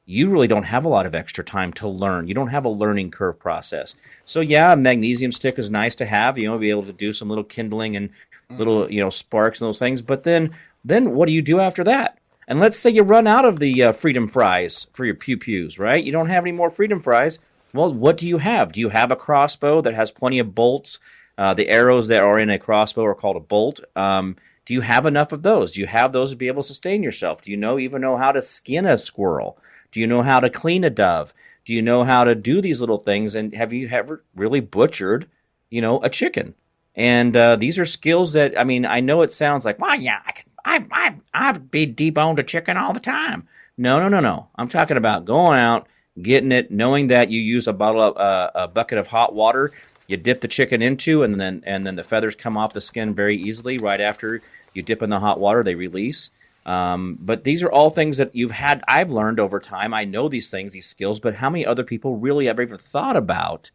you 0.07 0.30
really 0.30 0.47
don't 0.47 0.64
have 0.64 0.84
a 0.84 0.89
lot 0.89 1.05
of 1.05 1.14
extra 1.14 1.43
time 1.43 1.72
to 1.74 1.89
learn. 1.89 2.28
You 2.28 2.34
don't 2.34 2.49
have 2.49 2.64
a 2.64 2.70
learning 2.70 3.11
curve 3.11 3.39
process. 3.39 3.97
So 4.24 4.41
yeah, 4.41 4.72
a 4.72 4.76
magnesium 4.76 5.32
stick 5.32 5.59
is 5.59 5.68
nice 5.68 5.97
to 5.97 6.07
have. 6.07 6.39
You 6.39 6.49
know, 6.49 6.59
be 6.59 6.70
able 6.70 6.84
to 6.84 6.93
do 6.93 7.12
some 7.12 7.28
little 7.28 7.45
kindling 7.45 7.97
and 7.97 8.11
little 8.51 8.91
you 8.91 9.01
know 9.01 9.11
sparks 9.11 9.61
and 9.61 9.66
those 9.66 9.80
things. 9.80 10.03
But 10.03 10.22
then 10.22 10.53
then 10.84 11.14
what 11.14 11.26
do 11.26 11.32
you 11.32 11.43
do 11.43 11.59
after 11.59 11.82
that? 11.84 12.18
And 12.49 12.61
let's 12.61 12.78
say 12.78 12.91
you 12.91 13.03
run 13.03 13.26
out 13.26 13.45
of 13.45 13.59
the 13.59 13.82
uh, 13.82 13.93
freedom 13.93 14.28
fries 14.28 14.87
for 14.93 15.05
your 15.05 15.16
pew 15.16 15.37
pews, 15.37 15.80
right? 15.80 16.05
You 16.05 16.12
don't 16.12 16.28
have 16.28 16.45
any 16.45 16.53
more 16.53 16.70
freedom 16.70 17.03
fries. 17.03 17.41
Well, 17.74 17.93
what 17.93 18.16
do 18.16 18.28
you 18.28 18.39
have? 18.39 18.70
Do 18.70 18.78
you 18.78 18.91
have 18.91 19.11
a 19.11 19.16
crossbow 19.16 19.80
that 19.80 19.95
has 19.95 20.12
plenty 20.12 20.39
of 20.39 20.55
bolts? 20.55 21.01
Uh, 21.37 21.55
the 21.55 21.68
arrows 21.68 22.07
that 22.09 22.22
are 22.22 22.39
in 22.39 22.49
a 22.49 22.59
crossbow 22.59 23.05
are 23.05 23.14
called 23.14 23.37
a 23.37 23.41
bolt. 23.41 23.80
Um, 23.97 24.37
do 24.67 24.75
you 24.75 24.81
have 24.81 25.07
enough 25.07 25.33
of 25.33 25.43
those? 25.43 25.71
Do 25.71 25.81
you 25.81 25.87
have 25.87 26.12
those 26.12 26.31
to 26.31 26.37
be 26.37 26.49
able 26.49 26.62
to 26.62 26.67
sustain 26.67 27.03
yourself? 27.03 27.41
Do 27.41 27.53
you 27.53 27.57
know 27.57 27.79
even 27.79 28.03
know 28.03 28.17
how 28.17 28.33
to 28.33 28.43
skin 28.43 28.85
a 28.85 28.99
squirrel? 28.99 29.59
Do 29.93 30.01
you 30.01 30.09
know 30.09 30.23
how 30.23 30.41
to 30.41 30.51
clean 30.51 30.83
a 30.83 30.91
dove? 30.91 31.33
Do 31.64 31.73
you 31.73 31.81
know 31.81 32.03
how 32.03 32.25
to 32.25 32.35
do 32.35 32.61
these 32.61 32.81
little 32.81 32.99
things? 32.99 33.37
And 33.37 33.55
have 33.55 33.73
you 33.73 33.89
ever 33.89 34.25
really 34.35 34.61
butchered, 34.61 35.29
you 35.71 35.81
know, 35.81 36.03
a 36.03 36.11
chicken? 36.11 36.55
And 36.97 37.37
uh, 37.37 37.57
these 37.57 37.79
are 37.79 37.85
skills 37.85 38.33
that 38.33 38.61
I 38.61 38.64
mean, 38.64 38.85
I 38.85 39.01
know 39.01 39.23
it 39.23 39.33
sounds 39.33 39.64
like, 39.64 39.79
well, 39.79 39.95
yeah, 39.95 40.21
I 40.27 40.33
can, 40.33 40.45
I, 40.64 40.85
I, 40.91 41.14
I've 41.33 41.71
be 41.71 41.87
deboned 41.87 42.41
a 42.41 42.43
chicken 42.43 42.77
all 42.77 42.93
the 42.93 43.01
time. 43.01 43.47
No, 43.79 44.01
no, 44.01 44.09
no, 44.09 44.19
no. 44.19 44.49
I'm 44.57 44.69
talking 44.69 44.97
about 44.97 45.27
going 45.27 45.59
out, 45.59 45.87
getting 46.21 46.51
it, 46.51 46.73
knowing 46.73 47.07
that 47.09 47.31
you 47.31 47.41
use 47.41 47.69
a 47.69 47.73
bottle 47.73 48.01
of 48.01 48.17
uh, 48.17 48.51
a 48.55 48.69
bucket 48.69 48.99
of 48.99 49.07
hot 49.07 49.33
water. 49.33 49.71
You 50.09 50.17
dip 50.17 50.41
the 50.41 50.49
chicken 50.49 50.83
into, 50.83 51.23
and 51.23 51.41
then 51.41 51.62
and 51.67 51.87
then 51.87 51.97
the 51.97 52.05
feathers 52.05 52.37
come 52.37 52.57
off 52.57 52.73
the 52.73 52.81
skin 52.81 53.14
very 53.14 53.37
easily 53.37 53.79
right 53.79 54.01
after 54.01 54.41
you 54.77 54.83
dip 54.83 55.03
in 55.03 55.11
the 55.11 55.20
hot 55.20 55.41
water. 55.41 55.62
They 55.62 55.74
release. 55.74 56.31
Um, 56.66 57.16
but 57.20 57.45
these 57.45 57.62
are 57.62 57.70
all 57.70 57.91
things 57.91 58.16
that 58.18 58.35
you've 58.35 58.51
had. 58.51 58.83
I've 58.89 59.11
learned 59.11 59.39
over 59.39 59.61
time. 59.61 59.95
I 59.95 60.05
know 60.05 60.29
these 60.29 60.51
things, 60.51 60.72
these 60.72 60.87
skills. 60.87 61.20
But 61.20 61.37
how 61.37 61.49
many 61.49 61.64
other 61.64 61.85
people 61.85 62.16
really 62.16 62.49
ever 62.49 62.62
even 62.62 62.79
thought 62.79 63.16
about 63.16 63.70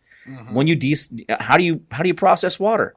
when 0.51 0.67
you 0.67 0.75
de- 0.75 1.25
how 1.39 1.57
do 1.57 1.63
you 1.63 1.81
how 1.91 2.03
do 2.03 2.09
you 2.09 2.13
process 2.13 2.59
water? 2.59 2.95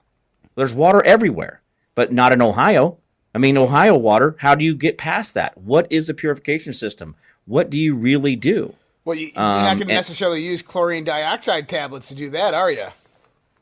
There's 0.57 0.75
water 0.75 1.03
everywhere, 1.05 1.63
but 1.95 2.13
not 2.13 2.33
in 2.33 2.43
Ohio. 2.43 2.99
I 3.35 3.39
mean, 3.39 3.57
Ohio 3.57 3.97
water. 3.97 4.37
How 4.39 4.55
do 4.55 4.65
you 4.65 4.75
get 4.75 4.99
past 4.99 5.35
that? 5.35 5.57
What 5.59 5.87
is 5.91 6.07
the 6.07 6.15
purification 6.15 6.73
system? 6.73 7.17
What 7.47 7.71
do 7.71 7.79
you 7.79 7.95
really 7.95 8.37
do? 8.37 8.75
Well, 9.05 9.17
you, 9.17 9.27
you're 9.27 9.35
not 9.35 9.73
Um, 9.73 9.79
going 9.79 9.89
to 9.89 9.95
necessarily 9.95 10.43
use 10.43 10.63
chlorine 10.63 11.05
dioxide 11.05 11.69
tablets 11.69 12.09
to 12.09 12.15
do 12.15 12.31
that, 12.31 12.55
are 12.55 12.71
you? 12.71 12.87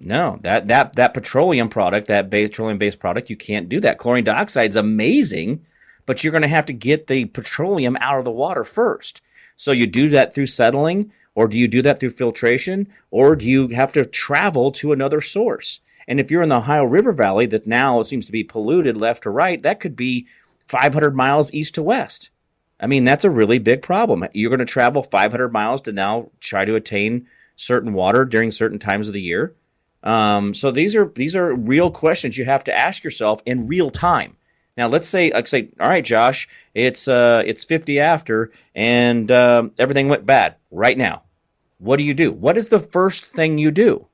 No, 0.04 0.38
that 0.42 0.68
that 0.68 0.96
that 0.96 1.14
petroleum 1.14 1.68
product, 1.68 2.08
that 2.08 2.30
petroleum 2.30 2.78
based 2.78 2.98
product, 2.98 3.30
you 3.30 3.36
can't 3.36 3.68
do 3.68 3.78
that. 3.80 3.98
Chlorine 3.98 4.24
dioxide 4.24 4.70
is 4.70 4.76
amazing, 4.76 5.64
but 6.06 6.22
you're 6.22 6.32
going 6.32 6.42
to 6.42 6.48
have 6.48 6.66
to 6.66 6.72
get 6.72 7.06
the 7.06 7.26
petroleum 7.26 7.96
out 8.00 8.18
of 8.18 8.24
the 8.24 8.32
water 8.32 8.64
first. 8.64 9.22
So 9.56 9.70
you 9.70 9.86
do 9.86 10.08
that 10.08 10.34
through 10.34 10.48
settling, 10.48 11.12
Or 11.34 11.48
do 11.48 11.56
you 11.56 11.68
do 11.68 11.82
that 11.82 11.98
through 11.98 12.10
filtration? 12.10 12.88
Or 13.10 13.36
do 13.36 13.46
you 13.46 13.68
have 13.68 13.92
to 13.92 14.04
travel 14.04 14.72
to 14.72 14.92
another 14.92 15.20
source? 15.20 15.80
And 16.08 16.18
if 16.18 16.30
you're 16.30 16.42
in 16.42 16.48
the 16.48 16.56
Ohio 16.56 16.84
River 16.84 17.12
Valley 17.12 17.46
that 17.46 17.66
now 17.66 18.02
seems 18.02 18.26
to 18.26 18.32
be 18.32 18.44
polluted 18.44 19.00
left 19.00 19.22
to 19.22 19.30
right, 19.30 19.62
that 19.62 19.80
could 19.80 19.96
be 19.96 20.26
500 20.66 21.14
miles 21.14 21.52
east 21.52 21.76
to 21.76 21.82
west. 21.82 22.30
I 22.80 22.86
mean, 22.88 23.04
that's 23.04 23.24
a 23.24 23.30
really 23.30 23.58
big 23.58 23.82
problem. 23.82 24.26
You're 24.32 24.50
going 24.50 24.58
to 24.58 24.64
travel 24.64 25.02
500 25.02 25.52
miles 25.52 25.80
to 25.82 25.92
now 25.92 26.30
try 26.40 26.64
to 26.64 26.74
attain 26.74 27.28
certain 27.54 27.92
water 27.92 28.24
during 28.24 28.50
certain 28.50 28.80
times 28.80 29.06
of 29.06 29.14
the 29.14 29.22
year. 29.22 29.54
Um, 30.02 30.54
so 30.54 30.70
these 30.70 30.96
are 30.96 31.06
these 31.14 31.36
are 31.36 31.54
real 31.54 31.90
questions 31.90 32.36
you 32.36 32.44
have 32.44 32.64
to 32.64 32.76
ask 32.76 33.04
yourself 33.04 33.40
in 33.46 33.68
real 33.68 33.90
time. 33.90 34.36
Now, 34.76 34.88
let's 34.88 35.08
say, 35.08 35.30
like, 35.30 35.48
say, 35.48 35.68
all 35.78 35.88
right, 35.88 36.04
Josh, 36.04 36.48
it's 36.74 37.06
uh, 37.06 37.42
it's 37.44 37.64
50 37.64 38.00
after, 38.00 38.50
and 38.74 39.30
um, 39.30 39.72
everything 39.78 40.08
went 40.08 40.24
bad 40.24 40.56
right 40.70 40.96
now. 40.96 41.22
What 41.78 41.98
do 41.98 42.04
you 42.04 42.14
do? 42.14 42.32
What 42.32 42.56
is 42.56 42.68
the 42.68 42.80
first 42.80 43.26
thing 43.26 43.58
you 43.58 43.70
do? 43.70 44.06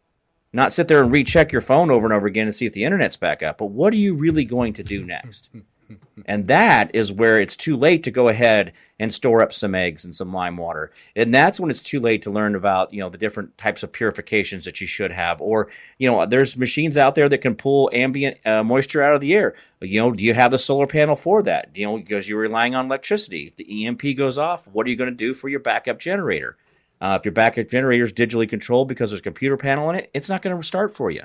Not 0.53 0.73
sit 0.73 0.89
there 0.89 1.03
and 1.03 1.13
recheck 1.13 1.53
your 1.53 1.61
phone 1.61 1.91
over 1.91 2.07
and 2.07 2.15
over 2.15 2.27
again 2.27 2.47
and 2.47 2.55
see 2.55 2.67
if 2.67 2.73
the 2.73 2.85
internet's 2.85 3.17
back 3.17 3.43
up, 3.43 3.59
but 3.59 3.67
what 3.67 3.93
are 3.93 3.99
you 3.99 4.17
really 4.17 4.45
going 4.45 4.73
to 4.75 4.83
do 4.83 5.05
next? 5.05 5.51
And 6.27 6.49
that 6.49 6.91
is 6.95 7.13
where 7.13 7.41
it's 7.41 7.57
too 7.57 7.77
late 7.77 8.03
to 8.05 8.11
go 8.11 8.29
ahead 8.29 8.73
and 8.99 9.13
store 9.13 9.43
up 9.43 9.53
some 9.53 9.75
eggs 9.75 10.05
and 10.05 10.15
some 10.15 10.33
lime 10.33 10.57
water. 10.57 10.91
And 11.17 11.33
that's 11.33 11.59
when 11.59 11.71
it's 11.71 11.81
too 11.81 12.01
late 12.01 12.23
to 12.23 12.31
learn 12.31 12.55
about, 12.55 12.93
you 12.93 13.01
know, 13.01 13.09
the 13.09 13.19
different 13.19 13.57
types 13.57 13.83
of 13.83 13.93
purifications 13.93 14.65
that 14.65 14.81
you 14.81 14.87
should 14.87 15.11
have. 15.13 15.41
Or, 15.41 15.69
you 15.99 16.11
know, 16.11 16.27
there's 16.27 16.57
machines 16.57 16.99
out 16.99 17.15
there 17.15 17.29
that 17.29 17.39
can 17.39 17.55
pull 17.55 17.91
ambient 17.93 18.45
uh, 18.47 18.63
moisture 18.63 19.03
out 19.03 19.15
of 19.15 19.21
the 19.21 19.35
air. 19.35 19.55
You 19.81 20.01
know, 20.01 20.13
do 20.13 20.23
you 20.23 20.35
have 20.35 20.51
the 20.51 20.59
solar 20.59 20.87
panel 20.87 21.17
for 21.17 21.43
that? 21.45 21.71
You 21.75 21.87
know, 21.87 21.99
because 21.99 22.29
you're 22.29 22.41
relying 22.41 22.75
on 22.75 22.87
electricity. 22.87 23.47
If 23.47 23.57
the 23.57 23.87
EMP 23.87 24.17
goes 24.17 24.37
off, 24.37 24.67
what 24.69 24.87
are 24.87 24.91
you 24.91 24.97
going 24.97 25.11
to 25.11 25.17
do 25.17 25.35
for 25.35 25.49
your 25.49 25.61
backup 25.61 25.99
generator? 25.99 26.57
Uh, 27.01 27.17
if 27.19 27.25
your 27.25 27.33
backup 27.33 27.69
generator 27.69 28.05
is 28.05 28.13
digitally 28.13 28.49
controlled 28.49 28.89
because 28.89 29.11
there's 29.11 29.21
a 29.21 29.23
computer 29.23 29.57
panel 29.57 29.89
in 29.91 29.97
it, 29.97 30.11
it's 30.15 30.29
not 30.29 30.43
going 30.43 30.57
to 30.57 30.63
start 30.67 30.93
for 30.93 31.11
you. 31.11 31.23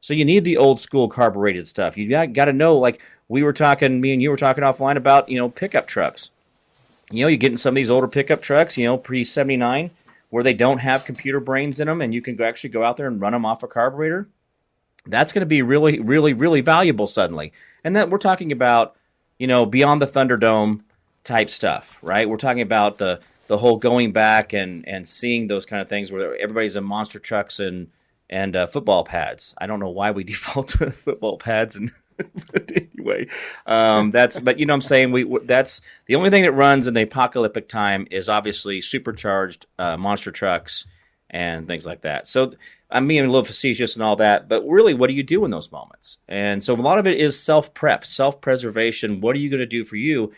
So 0.00 0.14
you 0.14 0.24
need 0.24 0.44
the 0.44 0.56
old 0.56 0.80
school 0.80 1.08
carbureted 1.08 1.68
stuff. 1.68 1.96
You 1.96 2.08
got, 2.08 2.32
got 2.32 2.46
to 2.46 2.52
know, 2.52 2.78
like 2.78 3.00
we 3.28 3.42
were 3.42 3.52
talking, 3.52 4.00
me 4.00 4.12
and 4.12 4.22
you 4.22 4.30
were 4.30 4.36
talking 4.36 4.64
offline 4.64 4.96
about, 4.96 5.28
you 5.28 5.38
know, 5.38 5.50
pickup 5.50 5.86
trucks. 5.86 6.30
You 7.12 7.24
know, 7.24 7.28
you 7.28 7.36
get 7.36 7.52
in 7.52 7.58
some 7.58 7.72
of 7.72 7.76
these 7.76 7.90
older 7.90 8.08
pickup 8.08 8.40
trucks, 8.40 8.78
you 8.78 8.86
know, 8.86 8.96
pre 8.96 9.24
79, 9.24 9.90
where 10.30 10.42
they 10.42 10.54
don't 10.54 10.78
have 10.78 11.04
computer 11.04 11.40
brains 11.40 11.80
in 11.80 11.86
them 11.86 12.00
and 12.00 12.14
you 12.14 12.22
can 12.22 12.40
actually 12.40 12.70
go 12.70 12.84
out 12.84 12.96
there 12.96 13.08
and 13.08 13.20
run 13.20 13.32
them 13.32 13.44
off 13.44 13.62
a 13.62 13.68
carburetor. 13.68 14.28
That's 15.06 15.32
going 15.32 15.40
to 15.40 15.46
be 15.46 15.62
really, 15.62 16.00
really, 16.00 16.32
really 16.32 16.60
valuable 16.60 17.06
suddenly. 17.06 17.52
And 17.84 17.94
then 17.94 18.10
we're 18.10 18.18
talking 18.18 18.52
about, 18.52 18.96
you 19.38 19.46
know, 19.46 19.66
beyond 19.66 20.00
the 20.00 20.06
Thunderdome 20.06 20.80
type 21.24 21.50
stuff, 21.50 21.98
right? 22.00 22.28
We're 22.28 22.36
talking 22.36 22.62
about 22.62 22.98
the, 22.98 23.20
the 23.48 23.58
whole 23.58 23.76
going 23.76 24.12
back 24.12 24.52
and, 24.52 24.86
and 24.88 25.08
seeing 25.08 25.46
those 25.46 25.66
kind 25.66 25.82
of 25.82 25.88
things 25.88 26.12
where 26.12 26.36
everybody's 26.36 26.76
in 26.76 26.84
monster 26.84 27.18
trucks 27.18 27.58
and, 27.58 27.88
and 28.30 28.56
uh, 28.56 28.66
football 28.68 29.04
pads. 29.04 29.54
I 29.58 29.66
don't 29.66 29.80
know 29.80 29.90
why 29.90 30.12
we 30.12 30.24
default 30.24 30.68
to 30.68 30.90
football 30.90 31.36
pads, 31.36 31.76
and 31.76 31.90
but 32.16 32.70
anyway, 32.74 33.26
um, 33.66 34.10
that's. 34.10 34.38
But 34.38 34.58
you 34.58 34.64
know, 34.64 34.72
what 34.72 34.76
I'm 34.76 34.82
saying 34.82 35.12
we 35.12 35.38
that's 35.44 35.82
the 36.06 36.14
only 36.14 36.30
thing 36.30 36.44
that 36.44 36.52
runs 36.52 36.86
in 36.86 36.94
the 36.94 37.02
apocalyptic 37.02 37.68
time 37.68 38.06
is 38.10 38.28
obviously 38.28 38.80
supercharged 38.80 39.66
uh, 39.78 39.96
monster 39.98 40.30
trucks 40.30 40.86
and 41.28 41.66
things 41.68 41.86
like 41.86 42.02
that. 42.02 42.28
So 42.28 42.54
I'm 42.90 43.06
being 43.06 43.24
a 43.24 43.28
little 43.28 43.44
facetious 43.44 43.94
and 43.94 44.02
all 44.02 44.16
that, 44.16 44.48
but 44.48 44.66
really, 44.66 44.94
what 44.94 45.08
do 45.08 45.14
you 45.14 45.22
do 45.22 45.44
in 45.44 45.50
those 45.50 45.70
moments? 45.70 46.18
And 46.28 46.62
so 46.62 46.74
a 46.74 46.76
lot 46.76 46.98
of 46.98 47.06
it 47.06 47.18
is 47.18 47.38
self 47.38 47.74
prep, 47.74 48.04
self 48.04 48.40
preservation. 48.40 49.20
What 49.20 49.36
are 49.36 49.40
you 49.40 49.50
going 49.50 49.60
to 49.60 49.66
do 49.66 49.84
for 49.84 49.96
you? 49.96 50.32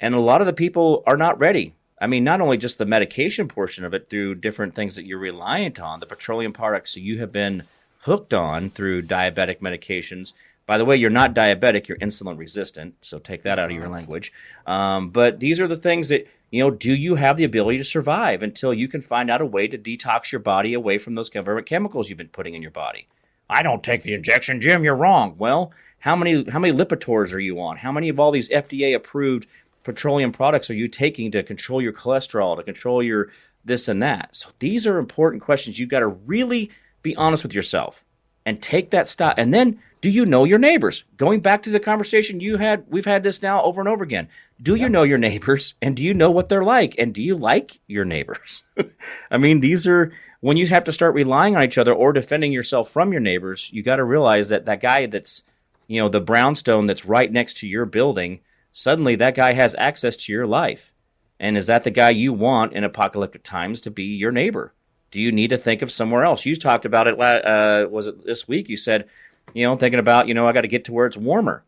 And 0.00 0.14
a 0.14 0.20
lot 0.20 0.40
of 0.40 0.46
the 0.46 0.52
people 0.52 1.02
are 1.06 1.16
not 1.16 1.38
ready. 1.38 1.74
I 2.00 2.06
mean, 2.06 2.24
not 2.24 2.40
only 2.40 2.56
just 2.56 2.78
the 2.78 2.86
medication 2.86 3.46
portion 3.46 3.84
of 3.84 3.92
it 3.92 4.08
through 4.08 4.36
different 4.36 4.74
things 4.74 4.96
that 4.96 5.04
you're 5.04 5.18
reliant 5.18 5.78
on, 5.78 6.00
the 6.00 6.06
petroleum 6.06 6.52
products 6.52 6.96
you 6.96 7.18
have 7.18 7.30
been 7.30 7.64
hooked 8.02 8.32
on 8.32 8.70
through 8.70 9.02
diabetic 9.02 9.60
medications. 9.60 10.32
By 10.66 10.78
the 10.78 10.84
way, 10.84 10.96
you're 10.96 11.10
not 11.10 11.34
diabetic, 11.34 11.88
you're 11.88 11.98
insulin 11.98 12.38
resistant, 12.38 12.94
so 13.02 13.18
take 13.18 13.42
that 13.42 13.58
out 13.58 13.70
of 13.70 13.76
your 13.76 13.88
language. 13.88 14.32
Um, 14.66 15.10
but 15.10 15.40
these 15.40 15.60
are 15.60 15.68
the 15.68 15.76
things 15.76 16.08
that, 16.08 16.26
you 16.50 16.62
know, 16.62 16.70
do 16.70 16.94
you 16.94 17.16
have 17.16 17.36
the 17.36 17.44
ability 17.44 17.78
to 17.78 17.84
survive 17.84 18.42
until 18.42 18.72
you 18.72 18.88
can 18.88 19.02
find 19.02 19.30
out 19.30 19.42
a 19.42 19.46
way 19.46 19.68
to 19.68 19.76
detox 19.76 20.32
your 20.32 20.38
body 20.38 20.72
away 20.72 20.96
from 20.96 21.16
those 21.16 21.28
government 21.28 21.66
chemicals 21.66 22.08
you've 22.08 22.18
been 22.18 22.28
putting 22.28 22.54
in 22.54 22.62
your 22.62 22.70
body? 22.70 23.08
I 23.50 23.62
don't 23.62 23.82
take 23.82 24.04
the 24.04 24.14
injection, 24.14 24.60
Jim, 24.60 24.84
you're 24.84 24.94
wrong. 24.94 25.34
Well, 25.36 25.72
how 26.00 26.16
many 26.16 26.48
how 26.50 26.58
many 26.58 26.72
Lipitors 26.72 27.34
are 27.34 27.40
you 27.40 27.60
on? 27.60 27.76
How 27.76 27.92
many 27.92 28.08
of 28.08 28.18
all 28.18 28.30
these 28.30 28.48
FDA 28.48 28.94
approved 28.94 29.46
petroleum 29.84 30.32
products 30.32 30.70
are 30.70 30.74
you 30.74 30.88
taking 30.88 31.30
to 31.32 31.42
control 31.42 31.80
your 31.80 31.92
cholesterol, 31.92 32.56
to 32.56 32.62
control 32.62 33.02
your 33.02 33.30
this 33.64 33.88
and 33.88 34.02
that? 34.02 34.34
So 34.36 34.50
these 34.58 34.86
are 34.86 34.98
important 34.98 35.42
questions. 35.42 35.78
You've 35.78 35.88
got 35.88 36.00
to 36.00 36.08
really 36.08 36.70
be 37.02 37.16
honest 37.16 37.42
with 37.42 37.54
yourself 37.54 38.04
and 38.44 38.62
take 38.62 38.90
that 38.90 39.08
stop. 39.08 39.34
And 39.38 39.52
then, 39.52 39.80
do 40.00 40.10
you 40.10 40.24
know 40.24 40.44
your 40.44 40.58
neighbors? 40.58 41.04
Going 41.16 41.40
back 41.40 41.62
to 41.62 41.70
the 41.70 41.80
conversation 41.80 42.40
you 42.40 42.56
had, 42.56 42.84
we've 42.88 43.04
had 43.04 43.22
this 43.22 43.42
now 43.42 43.62
over 43.62 43.80
and 43.80 43.88
over 43.88 44.02
again. 44.02 44.28
Do 44.62 44.74
you 44.74 44.88
know 44.88 45.02
your 45.02 45.18
neighbors 45.18 45.74
and 45.82 45.96
do 45.96 46.02
you 46.02 46.14
know 46.14 46.30
what 46.30 46.48
they're 46.48 46.64
like? 46.64 46.94
And 46.98 47.14
do 47.14 47.22
you 47.22 47.36
like 47.36 47.80
your 47.86 48.04
neighbors? 48.04 48.62
I 49.30 49.38
mean, 49.38 49.60
these 49.60 49.86
are 49.86 50.12
when 50.40 50.56
you 50.56 50.66
have 50.68 50.84
to 50.84 50.92
start 50.92 51.14
relying 51.14 51.56
on 51.56 51.64
each 51.64 51.78
other 51.78 51.92
or 51.92 52.12
defending 52.12 52.52
yourself 52.52 52.90
from 52.90 53.12
your 53.12 53.20
neighbors, 53.20 53.70
you 53.72 53.82
got 53.82 53.96
to 53.96 54.04
realize 54.04 54.48
that 54.48 54.64
that 54.66 54.80
guy 54.80 55.06
that's, 55.06 55.42
you 55.86 56.00
know, 56.00 56.08
the 56.08 56.20
brownstone 56.20 56.86
that's 56.86 57.04
right 57.04 57.30
next 57.30 57.58
to 57.58 57.68
your 57.68 57.84
building 57.84 58.40
suddenly 58.72 59.16
that 59.16 59.34
guy 59.34 59.52
has 59.52 59.74
access 59.78 60.16
to 60.16 60.32
your 60.32 60.46
life. 60.46 60.92
And 61.38 61.56
is 61.56 61.66
that 61.68 61.84
the 61.84 61.90
guy 61.90 62.10
you 62.10 62.32
want 62.32 62.74
in 62.74 62.84
apocalyptic 62.84 63.42
times 63.42 63.80
to 63.82 63.90
be 63.90 64.04
your 64.04 64.32
neighbor? 64.32 64.74
Do 65.10 65.18
you 65.20 65.32
need 65.32 65.50
to 65.50 65.56
think 65.56 65.82
of 65.82 65.90
somewhere 65.90 66.24
else? 66.24 66.46
You 66.46 66.54
talked 66.54 66.84
about 66.84 67.06
it. 67.06 67.18
Uh, 67.18 67.88
was 67.90 68.06
it 68.06 68.24
this 68.24 68.46
week? 68.46 68.68
You 68.68 68.76
said, 68.76 69.08
you 69.54 69.64
know, 69.64 69.76
thinking 69.76 70.00
about, 70.00 70.28
you 70.28 70.34
know, 70.34 70.46
I 70.46 70.52
got 70.52 70.60
to 70.60 70.68
get 70.68 70.84
to 70.84 70.92
where 70.92 71.06
it's 71.06 71.16
warmer. 71.16 71.64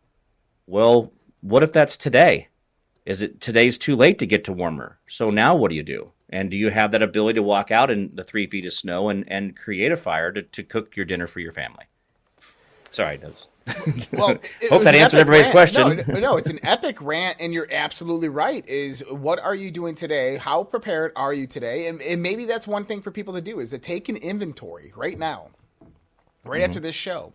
Well, 0.66 1.12
what 1.40 1.62
if 1.62 1.72
that's 1.72 1.96
today? 1.96 2.48
Is 3.04 3.22
it 3.22 3.40
today's 3.40 3.78
too 3.78 3.96
late 3.96 4.18
to 4.20 4.26
get 4.26 4.44
to 4.44 4.52
warmer? 4.52 4.98
So 5.08 5.30
now 5.30 5.56
what 5.56 5.70
do 5.70 5.74
you 5.74 5.82
do? 5.82 6.12
And 6.28 6.50
do 6.50 6.56
you 6.56 6.70
have 6.70 6.92
that 6.92 7.02
ability 7.02 7.36
to 7.36 7.42
walk 7.42 7.70
out 7.70 7.90
in 7.90 8.10
the 8.14 8.24
three 8.24 8.46
feet 8.46 8.64
of 8.64 8.72
snow 8.72 9.08
and, 9.08 9.24
and 9.26 9.56
create 9.56 9.90
a 9.90 9.96
fire 9.96 10.30
to, 10.32 10.42
to 10.42 10.62
cook 10.62 10.96
your 10.96 11.04
dinner 11.04 11.26
for 11.26 11.40
your 11.40 11.52
family? 11.52 11.86
Sorry, 12.90 13.18
was 13.18 13.48
well, 14.12 14.38
hope 14.68 14.82
that 14.84 14.94
answered 14.94 15.18
everybody's 15.20 15.48
rant. 15.48 15.50
question. 15.50 16.02
No, 16.08 16.20
no, 16.20 16.36
it's 16.36 16.50
an 16.50 16.60
epic 16.64 17.00
rant, 17.00 17.38
and 17.40 17.54
you're 17.54 17.68
absolutely 17.70 18.28
right. 18.28 18.66
Is 18.68 19.02
what 19.08 19.38
are 19.40 19.54
you 19.54 19.70
doing 19.70 19.94
today? 19.94 20.36
How 20.36 20.64
prepared 20.64 21.12
are 21.16 21.32
you 21.32 21.46
today? 21.46 21.88
And, 21.88 22.00
and 22.02 22.22
maybe 22.22 22.44
that's 22.44 22.66
one 22.66 22.84
thing 22.84 23.02
for 23.02 23.10
people 23.10 23.34
to 23.34 23.40
do 23.42 23.60
is 23.60 23.70
to 23.70 23.78
take 23.78 24.08
an 24.08 24.16
inventory 24.16 24.92
right 24.96 25.18
now, 25.18 25.50
right 26.44 26.60
Mm-hmm. 26.60 26.70
after 26.70 26.80
this 26.80 26.96
show, 26.96 27.32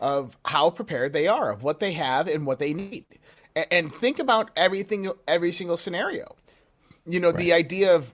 of 0.00 0.36
how 0.44 0.70
prepared 0.70 1.12
they 1.12 1.26
are, 1.28 1.50
of 1.50 1.62
what 1.62 1.80
they 1.80 1.92
have 1.92 2.28
and 2.28 2.46
what 2.46 2.58
they 2.58 2.72
need, 2.74 3.04
and, 3.56 3.66
and 3.70 3.94
think 3.94 4.18
about 4.18 4.50
everything, 4.56 5.10
every 5.26 5.52
single 5.52 5.76
scenario. 5.76 6.34
You 7.06 7.20
know, 7.20 7.32
the 7.32 7.52
idea 7.52 7.94
of 7.94 8.12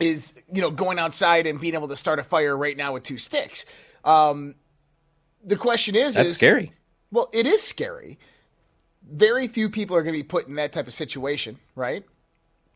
is 0.00 0.34
you 0.52 0.60
know 0.62 0.70
going 0.70 0.98
outside 0.98 1.46
and 1.46 1.60
being 1.60 1.74
able 1.74 1.88
to 1.88 1.96
start 1.96 2.18
a 2.18 2.24
fire 2.24 2.56
right 2.56 2.76
now 2.76 2.94
with 2.94 3.04
two 3.04 3.18
sticks. 3.18 3.64
Um, 4.04 4.56
the 5.44 5.56
question 5.56 5.94
is, 5.94 6.14
That's 6.14 6.30
is 6.30 6.34
scary. 6.34 6.72
Well, 7.10 7.28
it 7.32 7.46
is 7.46 7.62
scary. 7.62 8.18
Very 9.10 9.48
few 9.48 9.68
people 9.68 9.96
are 9.96 10.02
going 10.02 10.14
to 10.14 10.18
be 10.18 10.26
put 10.26 10.46
in 10.48 10.54
that 10.54 10.72
type 10.72 10.86
of 10.86 10.94
situation, 10.94 11.58
right? 11.74 12.04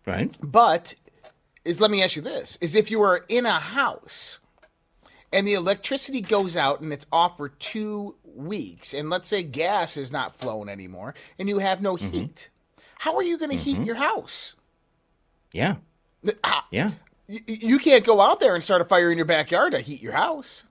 Right. 0.06 0.34
But 0.42 0.94
is 1.64 1.80
let 1.80 1.90
me 1.90 2.02
ask 2.02 2.16
you 2.16 2.22
this: 2.22 2.58
is 2.60 2.74
if 2.74 2.90
you 2.90 2.98
were 2.98 3.24
in 3.28 3.46
a 3.46 3.58
house 3.58 4.40
and 5.32 5.46
the 5.46 5.54
electricity 5.54 6.20
goes 6.20 6.56
out 6.56 6.80
and 6.80 6.92
it's 6.92 7.06
off 7.12 7.36
for 7.36 7.48
two 7.48 8.14
weeks, 8.24 8.94
and 8.94 9.10
let's 9.10 9.28
say 9.28 9.42
gas 9.42 9.96
is 9.96 10.12
not 10.12 10.38
flowing 10.38 10.68
anymore, 10.68 11.14
and 11.38 11.48
you 11.48 11.58
have 11.58 11.80
no 11.80 11.96
mm-hmm. 11.96 12.10
heat, 12.10 12.50
how 12.98 13.16
are 13.16 13.22
you 13.22 13.38
going 13.38 13.50
to 13.50 13.56
heat 13.56 13.76
mm-hmm. 13.76 13.84
your 13.84 13.96
house? 13.96 14.56
Yeah. 15.52 15.76
How- 16.24 16.32
ah, 16.44 16.64
Yeah. 16.70 16.92
You, 17.28 17.40
you 17.46 17.78
can't 17.80 18.04
go 18.04 18.20
out 18.20 18.38
there 18.38 18.54
and 18.54 18.62
start 18.62 18.82
a 18.82 18.84
fire 18.84 19.10
in 19.10 19.18
your 19.18 19.26
backyard 19.26 19.72
to 19.72 19.80
heat 19.80 20.00
your 20.00 20.12
house. 20.12 20.64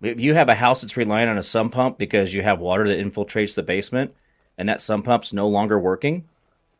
If 0.00 0.20
you 0.20 0.34
have 0.34 0.48
a 0.48 0.54
house 0.54 0.80
that's 0.80 0.96
relying 0.96 1.28
on 1.28 1.38
a 1.38 1.42
sump 1.42 1.74
pump 1.74 1.98
because 1.98 2.32
you 2.32 2.42
have 2.42 2.60
water 2.60 2.86
that 2.86 2.98
infiltrates 2.98 3.54
the 3.54 3.62
basement 3.62 4.14
and 4.56 4.68
that 4.68 4.80
sump 4.80 5.04
pump's 5.06 5.32
no 5.32 5.48
longer 5.48 5.78
working, 5.78 6.24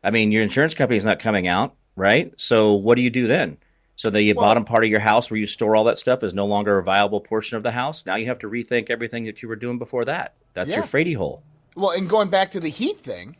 I 0.03 0.11
mean, 0.11 0.31
your 0.31 0.43
insurance 0.43 0.73
company's 0.73 1.05
not 1.05 1.19
coming 1.19 1.47
out, 1.47 1.75
right? 1.95 2.33
So 2.37 2.73
what 2.73 2.95
do 2.95 3.01
you 3.01 3.09
do 3.09 3.27
then? 3.27 3.57
So 3.97 4.09
the 4.09 4.31
bottom 4.31 4.63
part 4.63 4.85
of 4.85 4.89
your 4.89 5.01
house 5.01 5.29
where 5.29 5.37
you 5.37 5.45
store 5.45 5.75
all 5.75 5.83
that 5.85 5.97
stuff 5.97 6.23
is 6.23 6.33
no 6.33 6.45
longer 6.45 6.77
a 6.77 6.83
viable 6.83 7.19
portion 7.19 7.57
of 7.57 7.63
the 7.63 7.71
house. 7.71 8.05
Now 8.05 8.15
you 8.15 8.27
have 8.27 8.39
to 8.39 8.49
rethink 8.49 8.89
everything 8.89 9.25
that 9.25 9.41
you 9.43 9.49
were 9.49 9.57
doing 9.57 9.77
before 9.77 10.05
that. 10.05 10.35
That's 10.53 10.69
your 10.69 10.79
Yeah. 10.79 10.85
Frady 10.85 11.13
hole. 11.13 11.43
Well, 11.75 11.91
and 11.91 12.09
going 12.09 12.29
back 12.29 12.51
to 12.51 12.61
the 12.61 12.69
heat 12.69 13.01
thing, 13.03 13.35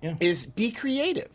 Yeah. 0.00 0.14
is 0.20 0.46
be 0.46 0.70
creative. 0.70 1.28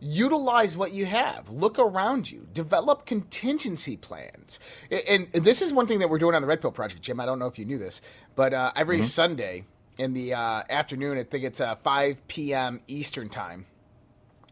Utilize 0.00 0.76
what 0.76 0.92
you 0.92 1.06
have. 1.06 1.48
Look 1.48 1.78
around 1.78 2.30
you. 2.30 2.46
Develop 2.52 3.06
contingency 3.06 3.96
plans. 3.96 4.58
And, 4.90 5.28
and 5.32 5.44
this 5.44 5.62
is 5.62 5.72
one 5.72 5.86
thing 5.86 6.00
that 6.00 6.10
we're 6.10 6.18
doing 6.18 6.34
on 6.34 6.42
the 6.42 6.48
Red 6.48 6.60
Pill 6.60 6.70
Project, 6.72 7.02
Jim. 7.02 7.18
I 7.18 7.26
don't 7.26 7.38
know 7.38 7.46
if 7.46 7.58
you 7.58 7.64
knew 7.64 7.78
this, 7.78 8.02
but 8.34 8.52
uh, 8.52 8.72
every 8.76 8.98
Mm-hmm. 8.98 9.04
Sunday 9.06 9.64
in 9.98 10.12
the 10.12 10.34
uh, 10.34 10.62
afternoon, 10.68 11.18
I 11.18 11.22
think 11.22 11.44
it's 11.44 11.60
uh, 11.60 11.74
5 11.76 12.28
p.m. 12.28 12.80
Eastern 12.86 13.28
time, 13.28 13.66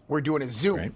we're 0.08 0.20
doing 0.22 0.42
a 0.42 0.50
Zoom. 0.50 0.94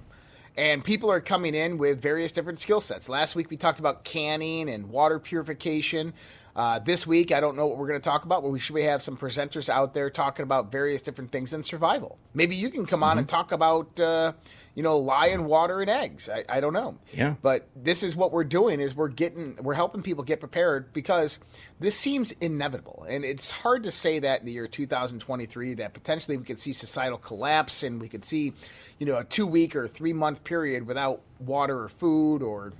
And 0.57 0.83
people 0.83 1.11
are 1.13 1.21
coming 1.21 1.55
in 1.55 1.79
with 1.79 2.01
various 2.03 2.33
different 2.33 2.59
skill 2.61 2.81
sets. 2.81 3.09
Last 3.09 3.37
week 3.37 3.49
we 3.49 3.57
talked 3.57 3.79
about 3.79 4.03
canning 4.03 4.69
and 4.69 4.91
water 4.91 5.21
purification. 5.21 6.15
Uh, 6.59 6.81
this 6.81 7.07
week, 7.07 7.31
I 7.31 7.39
don't 7.39 7.57
know 7.57 7.67
what 7.69 7.79
we're 7.79 7.87
going 7.87 8.01
to 8.01 8.05
talk 8.05 8.25
about, 8.25 8.43
but 8.43 8.49
we 8.49 8.59
should 8.59 8.77
have 8.79 9.01
some 9.01 9.17
presenters 9.17 9.69
out 9.69 9.95
there 9.95 10.11
talking 10.11 10.43
about 10.43 10.73
various 10.73 11.03
different 11.03 11.31
things 11.31 11.53
in 11.53 11.63
survival. 11.63 12.19
Maybe 12.35 12.57
you 12.57 12.69
can 12.69 12.85
come 12.85 13.05
on 13.05 13.11
Mm-hmm. 13.11 13.19
and 13.21 13.29
talk 13.29 13.53
about, 13.53 14.01
uh, 14.01 14.33
you 14.75 14.83
know, 14.83 14.99
lion 14.99 15.45
water 15.45 15.81
and 15.81 15.89
eggs. 15.89 16.29
I, 16.29 16.45
I 16.49 16.59
don't 16.59 16.73
know. 16.73 16.99
Yeah. 17.13 17.37
But 17.41 17.69
this 17.77 18.03
is 18.03 18.17
what 18.17 18.33
we're 18.33 18.43
doing 18.43 18.81
is 18.81 18.93
we're 18.97 19.07
getting 19.07 19.57
we're 19.63 19.75
helping 19.75 20.03
people 20.03 20.25
get 20.25 20.41
prepared 20.41 20.93
because 20.93 21.39
this 21.79 21.97
seems 21.97 22.33
inevitable, 22.33 23.07
and 23.09 23.25
it's 23.25 23.53
hard 23.53 23.85
to 23.85 23.93
say 23.93 24.19
that 24.19 24.41
in 24.41 24.47
the 24.47 24.53
year 24.53 24.67
2023 24.67 25.75
that 25.75 25.95
potentially 25.95 26.37
we 26.37 26.45
could 26.45 26.59
see 26.59 26.73
societal 26.73 27.19
collapse 27.19 27.85
and 27.85 28.01
we 28.01 28.09
could 28.09 28.25
see, 28.25 28.53
you 28.99 29.07
know, 29.07 29.17
a 29.17 29.25
two 29.25 29.47
week 29.47 29.77
or 29.77 29.87
three 29.87 30.13
month 30.13 30.43
period 30.43 30.89
without 30.89 31.23
water 31.39 31.85
or 31.85 31.89
food 31.89 32.43
or 32.43 32.73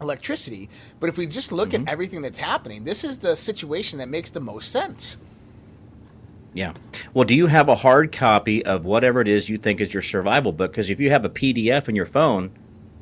electricity. 0.00 0.68
But 1.00 1.08
if 1.08 1.16
we 1.16 1.26
just 1.26 1.52
look 1.52 1.70
Mm-hmm. 1.70 1.88
at 1.88 1.92
everything 1.92 2.22
that's 2.22 2.38
happening, 2.38 2.84
this 2.84 3.04
is 3.04 3.18
the 3.18 3.34
situation 3.34 3.98
that 3.98 4.08
makes 4.08 4.30
the 4.30 4.40
most 4.40 4.70
sense. 4.70 5.16
Yeah. 6.54 6.72
Well, 7.12 7.24
do 7.24 7.34
you 7.34 7.48
have 7.48 7.68
a 7.68 7.74
hard 7.74 8.12
copy 8.12 8.64
of 8.64 8.84
whatever 8.86 9.20
it 9.20 9.28
is 9.28 9.48
you 9.48 9.58
think 9.58 9.80
is 9.80 9.92
your 9.92 10.02
survival 10.02 10.52
book? 10.52 10.72
Because 10.72 10.88
if 10.88 11.00
you 11.00 11.10
have 11.10 11.24
a 11.24 11.28
PDF 11.28 11.88
in 11.88 11.94
your 11.94 12.06
phone, 12.06 12.50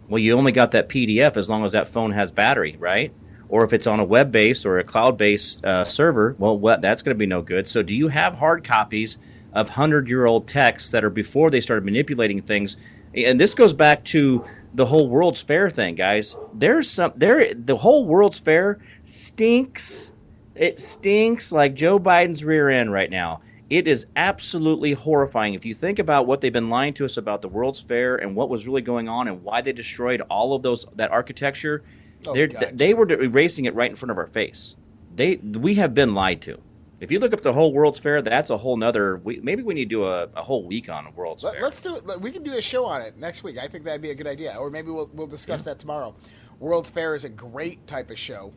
well, 0.08 0.18
you 0.18 0.36
only 0.36 0.50
got 0.52 0.72
that 0.72 0.88
PDF 0.88 1.36
as 1.36 1.48
long 1.48 1.64
as 1.64 1.72
that 1.72 1.86
phone 1.86 2.10
has 2.12 2.32
battery, 2.32 2.76
right? 2.80 3.12
Or 3.48 3.62
if 3.64 3.72
it's 3.72 3.86
on 3.86 4.00
a 4.00 4.04
web 4.04 4.32
based 4.32 4.66
or 4.66 4.78
a 4.78 4.84
cloud 4.84 5.16
based 5.16 5.64
uh, 5.64 5.84
server, 5.84 6.34
well, 6.38 6.58
what, 6.58 6.80
that's 6.80 7.02
going 7.02 7.14
to 7.14 7.18
be 7.18 7.26
no 7.26 7.42
good. 7.42 7.68
So, 7.68 7.82
do 7.82 7.94
you 7.94 8.08
have 8.08 8.34
hard 8.34 8.64
copies 8.64 9.18
of 9.52 9.68
100 9.68 10.08
year 10.08 10.26
old 10.26 10.48
texts 10.48 10.90
that 10.90 11.04
are 11.04 11.10
before 11.10 11.50
they 11.50 11.60
started 11.60 11.84
manipulating 11.84 12.42
things? 12.42 12.76
And 13.14 13.38
this 13.38 13.54
goes 13.54 13.72
back 13.72 14.02
to 14.06 14.44
the 14.74 14.86
whole 14.86 15.08
World's 15.08 15.40
Fair 15.40 15.70
thing, 15.70 15.94
guys. 15.94 16.36
There's 16.52 16.90
some, 16.90 17.12
there, 17.16 17.54
the 17.54 17.76
whole 17.76 18.04
World's 18.04 18.40
Fair 18.40 18.80
stinks. 19.02 20.12
It 20.54 20.78
stinks 20.78 21.52
like 21.52 21.74
Joe 21.74 21.98
Biden's 21.98 22.44
rear 22.44 22.68
end 22.68 22.92
right 22.92 23.10
now. 23.10 23.40
It 23.70 23.88
is 23.88 24.06
absolutely 24.14 24.92
horrifying. 24.92 25.54
If 25.54 25.64
you 25.64 25.74
think 25.74 25.98
about 25.98 26.26
what 26.26 26.40
they've 26.40 26.52
been 26.52 26.70
lying 26.70 26.92
to 26.94 27.04
us 27.04 27.16
about 27.16 27.40
the 27.40 27.48
World's 27.48 27.80
Fair 27.80 28.16
and 28.16 28.36
what 28.36 28.48
was 28.50 28.66
really 28.66 28.82
going 28.82 29.08
on 29.08 29.26
and 29.26 29.42
why 29.42 29.62
they 29.62 29.72
destroyed 29.72 30.20
all 30.28 30.54
of 30.54 30.62
those 30.62 30.84
that 30.96 31.10
architecture, 31.10 31.82
Oh, 32.26 32.32
they 32.72 32.94
were 32.94 33.10
erasing 33.10 33.66
it 33.66 33.74
right 33.74 33.90
in 33.90 33.96
front 33.96 34.10
of 34.10 34.18
our 34.18 34.26
face. 34.26 34.76
They 35.14 35.36
we 35.36 35.74
have 35.74 35.94
been 35.94 36.14
lied 36.14 36.40
to. 36.42 36.58
If 37.04 37.12
you 37.12 37.18
look 37.18 37.34
up 37.34 37.42
the 37.42 37.52
whole 37.52 37.70
World's 37.74 37.98
Fair, 37.98 38.22
that's 38.22 38.48
a 38.48 38.56
whole 38.56 38.78
nother. 38.78 39.18
We, 39.18 39.38
maybe 39.42 39.62
we 39.62 39.74
need 39.74 39.90
to 39.90 39.94
do 39.96 40.04
a, 40.06 40.22
a 40.34 40.42
whole 40.42 40.64
week 40.66 40.88
on 40.88 41.14
World's 41.14 41.42
Fair. 41.42 41.60
Let's 41.60 41.78
do 41.78 41.96
it. 41.96 42.20
We 42.22 42.32
can 42.32 42.42
do 42.42 42.54
a 42.56 42.62
show 42.62 42.86
on 42.86 43.02
it 43.02 43.18
next 43.18 43.42
week. 43.44 43.58
I 43.58 43.68
think 43.68 43.84
that'd 43.84 44.00
be 44.00 44.10
a 44.10 44.14
good 44.14 44.26
idea, 44.26 44.56
or 44.58 44.70
maybe 44.70 44.90
we'll 44.90 45.10
we'll 45.12 45.26
discuss 45.26 45.62
that 45.64 45.78
tomorrow. 45.78 46.14
World's 46.60 46.88
Fair 46.88 47.14
is 47.14 47.24
a 47.24 47.28
great 47.28 47.86
type 47.86 48.10
of 48.10 48.18
show 48.18 48.54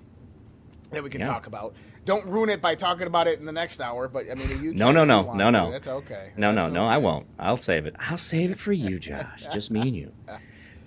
that 0.91 1.03
we 1.03 1.09
can 1.09 1.19
Yeah. 1.19 1.27
talk 1.27 1.47
about. 1.47 1.75
Don't 2.05 2.25
ruin 2.25 2.49
it 2.49 2.61
by 2.61 2.73
talking 2.75 3.05
about 3.05 3.27
it 3.27 3.37
in 3.37 3.45
the 3.45 3.51
next 3.51 3.81
hour. 3.81 4.07
But 4.07 4.31
I 4.31 4.35
mean, 4.35 4.63
you 4.63 4.73
No, 4.73 4.93
no, 4.93 5.03
no, 5.03 5.33
no, 5.33 5.45
to. 5.47 5.51
no. 5.51 5.71
That's 5.71 5.87
okay. 5.87 6.31
No, 6.37 6.53
no, 6.53 6.63
That's 6.63 6.73
no, 6.73 6.85
I 6.85 6.95
okay. 6.95 7.03
won't. 7.03 7.27
I'll 7.37 7.57
save 7.57 7.85
it. 7.85 7.97
I'll 7.99 8.15
save 8.15 8.51
it 8.51 8.59
for 8.59 8.71
you, 8.71 8.97
Josh. 9.07 9.45
Just 9.51 9.71
me 9.71 9.81
and 9.81 9.95
you. 9.95 10.13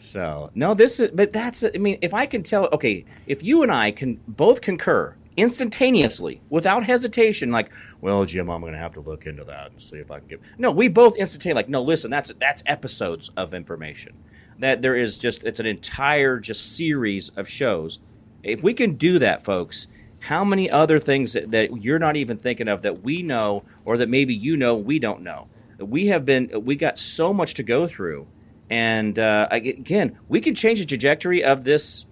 So 0.03 0.51
no, 0.55 0.73
this 0.73 0.99
is. 0.99 1.11
But 1.11 1.31
that's. 1.31 1.63
I 1.63 1.77
mean, 1.77 1.99
if 2.01 2.15
I 2.15 2.25
can 2.25 2.43
tell, 2.43 2.71
okay, 2.73 3.05
if 3.27 3.45
you 3.45 3.63
and 3.63 3.71
I 3.71 3.91
can 3.91 4.19
both 4.27 4.63
concur 4.63 5.15
instantaneously, 5.41 6.43
without 6.51 6.85
hesitation, 6.85 7.51
like, 7.51 7.71
well, 8.01 8.25
Jim, 8.25 8.51
I'm 8.51 8.61
going 8.61 8.75
to 8.75 8.79
have 8.79 8.95
to 8.95 9.01
look 9.01 9.27
into 9.27 9.45
that 9.45 9.71
and 9.71 9.81
see 9.81 9.97
if 9.97 10.11
I 10.11 10.19
can 10.19 10.29
get. 10.29 10.41
No, 10.59 10.71
we 10.71 10.89
both 10.89 11.17
instantaneously 11.17 11.55
like, 11.55 11.69
no, 11.69 11.83
listen, 11.83 12.11
that's 12.11 12.33
that's 12.39 12.63
episodes 12.67 13.31
of 13.37 13.55
information. 13.55 14.15
That 14.59 14.83
there 14.83 14.97
is 14.97 15.17
just 15.17 15.45
it's 15.45 15.61
an 15.61 15.67
entire 15.67 16.39
just 16.39 16.77
series 16.77 17.31
of 17.31 17.49
shows. 17.49 17.99
If 18.43 18.63
we 18.63 18.75
can 18.75 18.97
do 18.97 19.19
that, 19.19 19.43
folks, 19.43 19.87
how 20.21 20.45
many 20.45 20.71
other 20.71 20.99
things 20.99 21.33
that, 21.33 21.51
that 21.53 21.83
you're 21.83 21.99
not 21.99 22.17
even 22.17 22.37
thinking 22.37 22.69
of 22.69 22.83
that 22.83 23.03
we 23.03 23.23
know 23.23 23.65
or 23.85 23.97
that 23.97 24.09
maybe 24.09 24.35
you 24.35 24.57
know 24.57 24.77
we 24.77 24.99
don't 24.99 25.23
know? 25.23 25.49
We 25.79 26.09
have 26.09 26.27
been 26.27 26.51
we 26.65 26.77
got 26.77 26.99
so 26.99 27.33
much 27.33 27.55
to 27.55 27.63
go 27.63 27.87
through, 27.87 28.27
and 28.69 29.19
uh, 29.19 29.49
again, 29.51 30.19
we 30.29 30.43
can 30.43 30.55
change 30.55 30.81
the 30.81 30.87
trajectory 30.87 31.43
of 31.43 31.65
this 31.65 32.05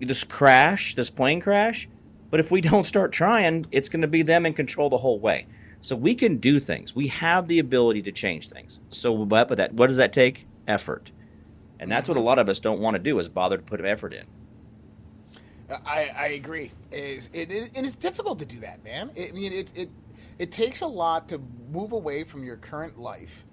this 0.00 0.24
crash, 0.24 0.96
this 0.96 1.10
plane 1.10 1.40
crash. 1.40 1.88
But 2.32 2.40
if 2.40 2.50
we 2.50 2.62
don't 2.62 2.84
start 2.84 3.12
trying, 3.12 3.66
it's 3.70 3.90
going 3.90 4.00
to 4.00 4.08
be 4.08 4.22
them 4.22 4.46
in 4.46 4.54
control 4.54 4.88
the 4.88 4.96
whole 4.96 5.20
way. 5.20 5.46
So 5.82 5.94
we 5.94 6.14
can 6.14 6.38
do 6.38 6.60
things. 6.60 6.96
We 6.96 7.08
have 7.08 7.46
the 7.46 7.58
ability 7.58 8.00
to 8.02 8.12
change 8.12 8.48
things. 8.48 8.80
So, 8.88 9.26
but, 9.26 9.48
but 9.48 9.58
that 9.58 9.74
what 9.74 9.88
does 9.88 9.98
that 9.98 10.14
take? 10.14 10.46
Effort, 10.66 11.12
and 11.80 11.90
that's 11.90 12.08
what 12.08 12.16
a 12.16 12.20
lot 12.20 12.38
of 12.38 12.48
us 12.48 12.60
don't 12.60 12.78
want 12.78 12.94
to 12.94 13.00
do 13.00 13.18
is 13.18 13.28
bother 13.28 13.56
to 13.56 13.62
put 13.62 13.84
effort 13.84 14.14
in. 14.14 14.24
I, 15.84 16.10
I 16.16 16.26
agree. 16.28 16.70
Is 16.92 17.28
it, 17.32 17.50
it, 17.50 17.72
it's 17.74 17.96
difficult 17.96 18.38
to 18.38 18.46
do 18.46 18.60
that, 18.60 18.82
man. 18.84 19.10
I 19.18 19.32
mean, 19.32 19.52
it, 19.52 19.72
it 19.74 19.90
it 20.38 20.52
takes 20.52 20.80
a 20.80 20.86
lot 20.86 21.28
to 21.30 21.40
move 21.70 21.92
away 21.92 22.22
from 22.24 22.44
your 22.44 22.56
current 22.56 22.96
life 22.96 23.44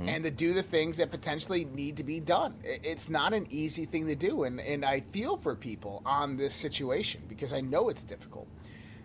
and 0.00 0.24
to 0.24 0.30
do 0.30 0.52
the 0.52 0.62
things 0.62 0.96
that 0.98 1.10
potentially 1.10 1.64
need 1.64 1.96
to 1.96 2.04
be 2.04 2.20
done. 2.20 2.54
It's 2.62 3.08
not 3.08 3.32
an 3.32 3.46
easy 3.50 3.84
thing 3.84 4.06
to 4.06 4.14
do, 4.14 4.44
and 4.44 4.60
and 4.60 4.84
I 4.84 5.00
feel 5.00 5.36
for 5.36 5.54
people 5.54 6.02
on 6.06 6.36
this 6.36 6.54
situation 6.54 7.22
because 7.28 7.52
I 7.52 7.60
know 7.60 7.88
it's 7.88 8.02
difficult. 8.02 8.48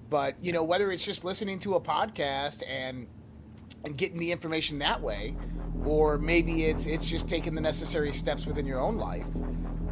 But 0.09 0.35
you 0.41 0.51
know, 0.51 0.63
whether 0.63 0.91
it's 0.91 1.05
just 1.05 1.23
listening 1.23 1.59
to 1.61 1.75
a 1.75 1.81
podcast 1.81 2.63
and 2.67 3.07
and 3.83 3.97
getting 3.97 4.17
the 4.19 4.31
information 4.31 4.79
that 4.79 5.01
way, 5.01 5.35
or 5.85 6.17
maybe 6.17 6.65
it's 6.65 6.85
it's 6.85 7.09
just 7.09 7.27
taking 7.27 7.55
the 7.55 7.61
necessary 7.61 8.13
steps 8.13 8.45
within 8.45 8.65
your 8.65 8.79
own 8.79 8.97
life. 8.97 9.25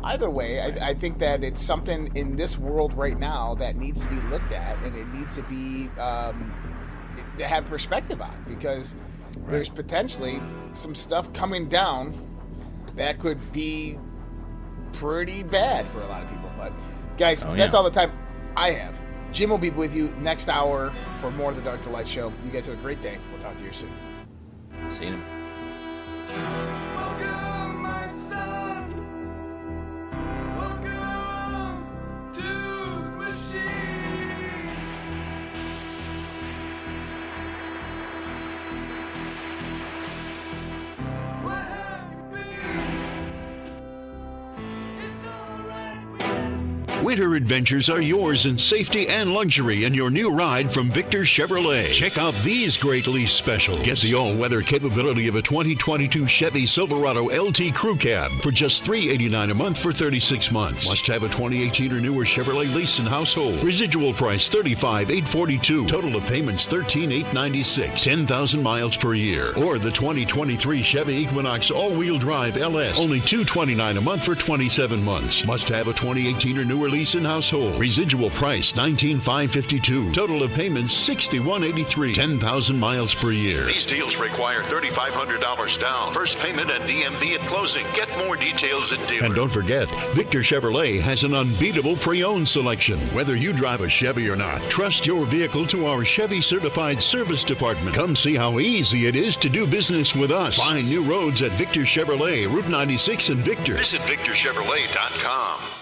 Either 0.04 0.30
way, 0.30 0.60
I, 0.60 0.90
I 0.90 0.94
think 0.96 1.20
that 1.20 1.44
it's 1.44 1.62
something 1.62 2.12
in 2.16 2.36
this 2.36 2.58
world 2.58 2.94
right 2.94 3.20
now 3.20 3.54
that 3.56 3.76
needs 3.76 4.02
to 4.02 4.08
be 4.08 4.20
looked 4.30 4.52
at, 4.52 4.78
and 4.84 4.96
it 4.96 5.08
needs 5.10 5.36
to 5.36 5.44
be 5.44 5.90
um, 6.00 6.54
to 7.38 7.48
have 7.48 7.66
perspective 7.66 8.22
on 8.22 8.46
because 8.48 8.96
there's 9.48 9.70
potentially 9.70 10.42
some 10.74 10.96
stuff 10.96 11.32
coming 11.34 11.68
down 11.70 12.14
that 12.96 13.20
could 13.20 13.40
be 13.54 13.98
pretty 14.94 15.44
bad 15.44 15.86
for 15.88 16.02
a 16.02 16.08
lot 16.08 16.24
of 16.24 16.30
people. 16.30 16.50
But 16.58 16.74
guys, 17.18 17.44
Oh, 17.44 17.56
that's 17.56 17.72
yeah. 17.74 17.78
all 17.78 17.84
the 17.84 17.92
time 17.92 18.12
I 18.56 18.72
have. 18.72 18.96
Jim 19.32 19.50
will 19.50 19.58
be 19.58 19.70
with 19.70 19.96
you 19.96 20.10
next 20.20 20.50
hour 20.50 20.92
for 21.22 21.32
more 21.32 21.52
of 21.52 21.56
the 21.56 21.62
Dark 21.62 21.82
to 21.84 21.90
Light 21.90 22.08
show. 22.08 22.34
You 22.46 22.52
guys 22.52 22.66
have 22.66 22.78
a 22.78 22.82
great 22.82 23.02
day. 23.02 23.18
We'll 23.32 23.42
talk 23.42 23.58
to 23.58 23.64
you 23.64 23.72
soon. 23.72 23.94
See 24.90 25.06
you. 25.08 25.22
Adventures 47.36 47.90
are 47.90 48.02
yours 48.02 48.46
in 48.46 48.58
safety 48.58 49.08
and 49.08 49.34
luxury 49.34 49.86
in 49.86 49.94
your 49.94 50.10
new 50.10 50.30
ride 50.30 50.72
from 50.72 50.90
Victor 50.90 51.20
Chevrolet. 51.20 51.92
Check 51.92 52.18
out 52.18 52.34
these 52.44 52.78
great 52.78 53.08
lease 53.08 53.34
specials. 53.34 53.82
Get 53.84 54.00
the 54.00 54.16
all-weather 54.16 54.62
capability 54.62 55.28
of 55.28 55.36
a 55.36 55.42
2022 55.42 56.28
Chevy 56.28 56.66
Silverado 56.66 57.26
LT 57.26 57.74
Crew 57.74 57.96
Cab 57.96 58.32
for 58.42 58.52
just 58.52 58.84
389 58.84 59.52
a 59.52 59.56
month 59.56 59.80
for 59.80 59.92
36 59.92 60.52
months. 60.52 60.88
Must 60.88 61.08
have 61.08 61.24
a 61.24 61.30
2018 61.30 61.94
or 61.94 62.00
newer 62.02 62.26
Chevrolet 62.26 62.74
lease 62.74 63.00
and 63.00 63.08
household. 63.08 63.64
Residual 63.64 64.14
price 64.14 64.50
$35,842. 64.50 65.88
Total 65.88 66.16
of 66.16 66.24
payments 66.26 66.66
13,896. 66.66 68.04
10,000 68.04 68.62
miles 68.62 68.98
per 68.98 69.14
year. 69.14 69.54
Or 69.58 69.80
the 69.80 69.92
2023 69.92 70.82
Chevy 70.82 71.16
Equinox 71.16 71.72
all-wheel 71.72 72.20
drive 72.20 72.58
LS. 72.58 73.00
Only 73.00 73.20
229 73.20 73.98
a 73.98 74.02
month 74.02 74.26
for 74.26 74.36
27 74.36 75.04
months. 75.04 75.46
Must 75.46 75.70
have 75.70 75.88
a 75.88 75.94
2018 75.94 76.58
or 76.58 76.66
newer 76.66 76.90
lease 76.90 77.16
household. 77.26 77.80
Residual 77.80 78.30
price 78.32 78.76
19,552. 78.76 80.12
Total 80.12 80.44
of 80.44 80.52
payments 80.52 80.94
$61,883. 81.08 82.14
10,000 82.14 82.80
miles 82.80 83.14
per 83.14 83.32
year. 83.32 83.66
These 83.66 83.86
deals 83.86 84.18
require 84.18 84.64
$3,500 84.64 85.80
down. 85.80 86.14
First 86.14 86.38
payment 86.40 86.70
at 86.70 86.88
DMV 86.88 87.40
at 87.40 87.48
closing. 87.48 87.86
Get 87.94 88.10
more 88.18 88.36
details 88.36 88.92
at 88.94 89.08
dealer. 89.08 89.26
And 89.26 89.36
don't 89.36 89.52
forget, 89.52 89.90
Victor 90.14 90.40
Chevrolet 90.40 91.02
has 91.02 91.24
an 91.24 91.34
unbeatable 91.34 91.96
pre-owned 91.98 92.48
selection. 92.48 93.00
Whether 93.14 93.36
you 93.36 93.54
drive 93.54 93.82
a 93.82 93.90
Chevy 93.90 94.30
or 94.30 94.36
not, 94.36 94.62
trust 94.70 95.06
your 95.06 95.26
vehicle 95.26 95.66
to 95.68 95.88
our 95.88 96.04
Chevy 96.04 96.42
certified 96.42 97.02
service 97.02 97.44
department. 97.44 97.96
Come 97.96 98.16
see 98.16 98.36
how 98.36 98.60
easy 98.60 99.08
it 99.08 99.16
is 99.16 99.38
to 99.38 99.50
do 99.50 99.66
business 99.68 100.16
with 100.16 100.32
us. 100.32 100.58
Find 100.58 100.88
new 100.88 101.04
roads 101.04 101.42
at 101.42 101.52
Victor 101.54 101.82
Chevrolet, 101.82 102.52
Route 102.52 102.70
96 102.70 103.30
in 103.30 103.44
Victor. 103.44 103.76
Visit 103.76 104.02
victorchevrolet.com. 104.02 105.81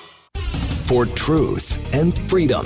For 0.90 1.06
truth 1.06 1.78
and 1.94 2.18
freedom. 2.28 2.66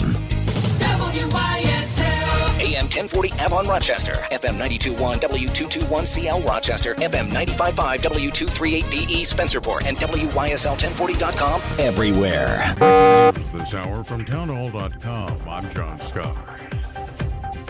WYSL. 0.79 2.61
AM 2.61 2.85
1040 2.85 3.33
Avon 3.43 3.67
Rochester, 3.67 4.13
FM 4.31 4.57
921 4.57 5.19
W221CL 5.19 6.47
Rochester, 6.47 6.95
FM 6.95 7.33
955 7.33 7.99
W238DE 7.99 9.09
E 9.09 9.23
Spencerport, 9.25 9.83
and 9.85 9.97
WYSL1040.com 9.97 11.61
everywhere. 11.79 12.73
This 13.33 13.73
hour 13.73 14.05
from 14.05 14.23
townhall.com. 14.23 15.41
I'm 15.49 15.69
John 15.69 15.99
Scott. 15.99 16.37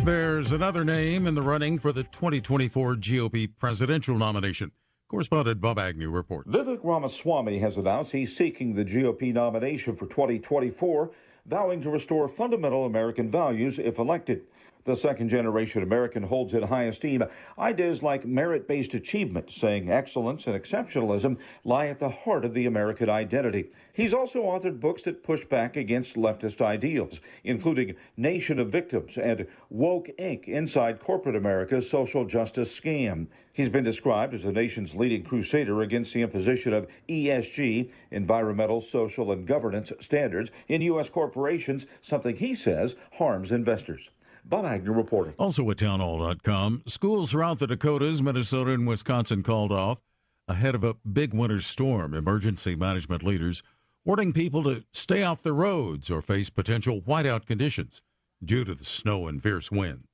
There's 0.04 0.52
another 0.52 0.86
name 0.86 1.26
in 1.26 1.34
the 1.34 1.42
running 1.42 1.80
for 1.80 1.92
the 1.92 2.04
2024 2.04 2.98
GOP 2.98 3.50
presidential 3.58 4.20
nomination. 4.20 4.72
Correspondent 5.14 5.62
Bob 5.62 5.78
Agnew 5.78 6.10
reports. 6.10 6.50
Vivek 6.50 6.80
Ramaswamy 6.82 7.60
has 7.60 7.78
announced 7.78 8.14
he's 8.14 8.36
seeking 8.36 8.74
the 8.74 8.84
GOP 8.84 9.32
nomination 9.32 9.96
for 9.96 10.08
2024, 10.08 11.12
vowing 11.46 11.84
to 11.84 11.92
restore 11.92 12.28
fundamental 12.28 12.84
American 12.84 13.30
values 13.30 13.78
if 13.78 14.00
elected. 14.00 14.42
The 14.86 14.96
second 14.96 15.30
generation 15.30 15.84
American 15.84 16.24
holds 16.24 16.56
in 16.56 16.64
high 16.64 16.86
esteem 16.86 17.24
ideas 17.60 18.02
like 18.02 18.26
merit 18.26 18.68
based 18.68 18.96
achievement, 18.96 19.52
saying 19.52 19.88
excellence 19.88 20.48
and 20.48 20.60
exceptionalism 20.60 21.38
lie 21.64 21.86
at 21.86 22.00
the 22.00 22.10
heart 22.10 22.44
of 22.44 22.56
the 22.56 22.66
American 22.66 23.08
identity. 23.08 23.70
He's 23.94 24.16
also 24.16 24.42
authored 24.42 24.80
books 24.80 25.04
that 25.04 25.24
push 25.24 25.46
back 25.46 25.78
against 25.78 26.16
leftist 26.16 26.60
ideals, 26.60 27.22
including 27.44 27.96
Nation 28.18 28.58
of 28.58 28.72
Victims 28.72 29.16
and 29.16 29.46
Woke 29.70 30.10
Inc. 30.18 30.48
Inside 30.48 31.00
Corporate 31.00 31.36
America's 31.36 31.88
Social 31.88 32.26
Justice 32.26 32.78
Scam. 32.78 33.28
He's 33.54 33.70
been 33.70 33.84
described 33.84 34.34
as 34.34 34.42
the 34.42 34.52
nation's 34.52 34.96
leading 34.96 35.24
crusader 35.24 35.82
against 35.84 36.12
the 36.14 36.24
imposition 36.24 36.74
of 36.74 36.88
ESG, 37.08 37.92
environmental, 38.10 38.82
social, 38.82 39.32
and 39.32 39.48
governance 39.48 39.94
standards 40.00 40.50
in 40.68 40.82
U.S. 40.82 41.08
corporations, 41.08 41.86
something 42.02 42.36
he 42.36 42.56
says 42.56 42.96
harms 43.20 43.52
investors. 43.52 44.10
Bob 44.44 44.66
Agnew 44.66 44.92
reporting. 44.92 45.36
Also 45.38 45.70
at 45.70 45.78
townhall.com, 45.78 46.82
schools 46.88 47.32
throughout 47.32 47.60
the 47.60 47.68
Dakotas, 47.68 48.24
Minnesota, 48.24 48.72
and 48.72 48.88
Wisconsin 48.88 49.44
called 49.44 49.72
off 49.72 50.00
ahead 50.48 50.74
of 50.74 50.84
a 50.84 50.96
big 50.96 51.34
winter 51.34 51.62
storm. 51.62 52.16
Emergency 52.16 52.76
management 52.76 53.24
leaders 53.24 53.62
warning 54.04 54.34
people 54.34 54.64
to 54.64 54.84
stay 54.92 55.24
off 55.24 55.44
the 55.44 55.54
roads 55.54 56.10
or 56.10 56.22
face 56.22 56.50
potential 56.50 57.02
whiteout 57.02 57.46
conditions 57.46 58.02
due 58.44 58.66
to 58.66 58.74
the 58.74 58.84
snow 58.84 59.28
and 59.28 59.42
fierce 59.42 59.72
wind. 59.72 60.06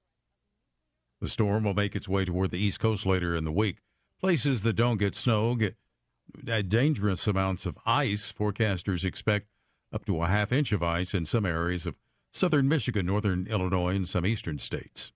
The 1.21 1.27
storm 1.27 1.63
will 1.63 1.73
make 1.73 1.95
its 1.95 2.07
way 2.07 2.25
toward 2.25 2.51
the 2.51 2.59
East 2.59 2.79
Coast 2.79 3.05
later 3.05 3.35
in 3.35 3.43
the 3.43 3.51
week. 3.51 3.77
Places 4.19 4.63
that 4.63 4.73
don't 4.73 4.97
get 4.97 5.15
snow 5.15 5.55
get 5.55 5.75
uh, 6.49 6.61
dangerous 6.61 7.27
amounts 7.27 7.65
of 7.65 7.77
ice. 7.85 8.31
Forecasters 8.31 9.03
expect 9.03 9.47
up 9.91 10.05
to 10.05 10.21
a 10.21 10.27
half 10.27 10.51
inch 10.51 10.71
of 10.71 10.83
ice 10.83 11.13
in 11.13 11.25
some 11.25 11.45
areas 11.45 11.85
of 11.85 11.95
southern 12.31 12.67
Michigan, 12.67 13.05
northern 13.05 13.47
Illinois, 13.47 13.95
and 13.95 14.07
some 14.07 14.25
eastern 14.25 14.59
states. 14.59 15.11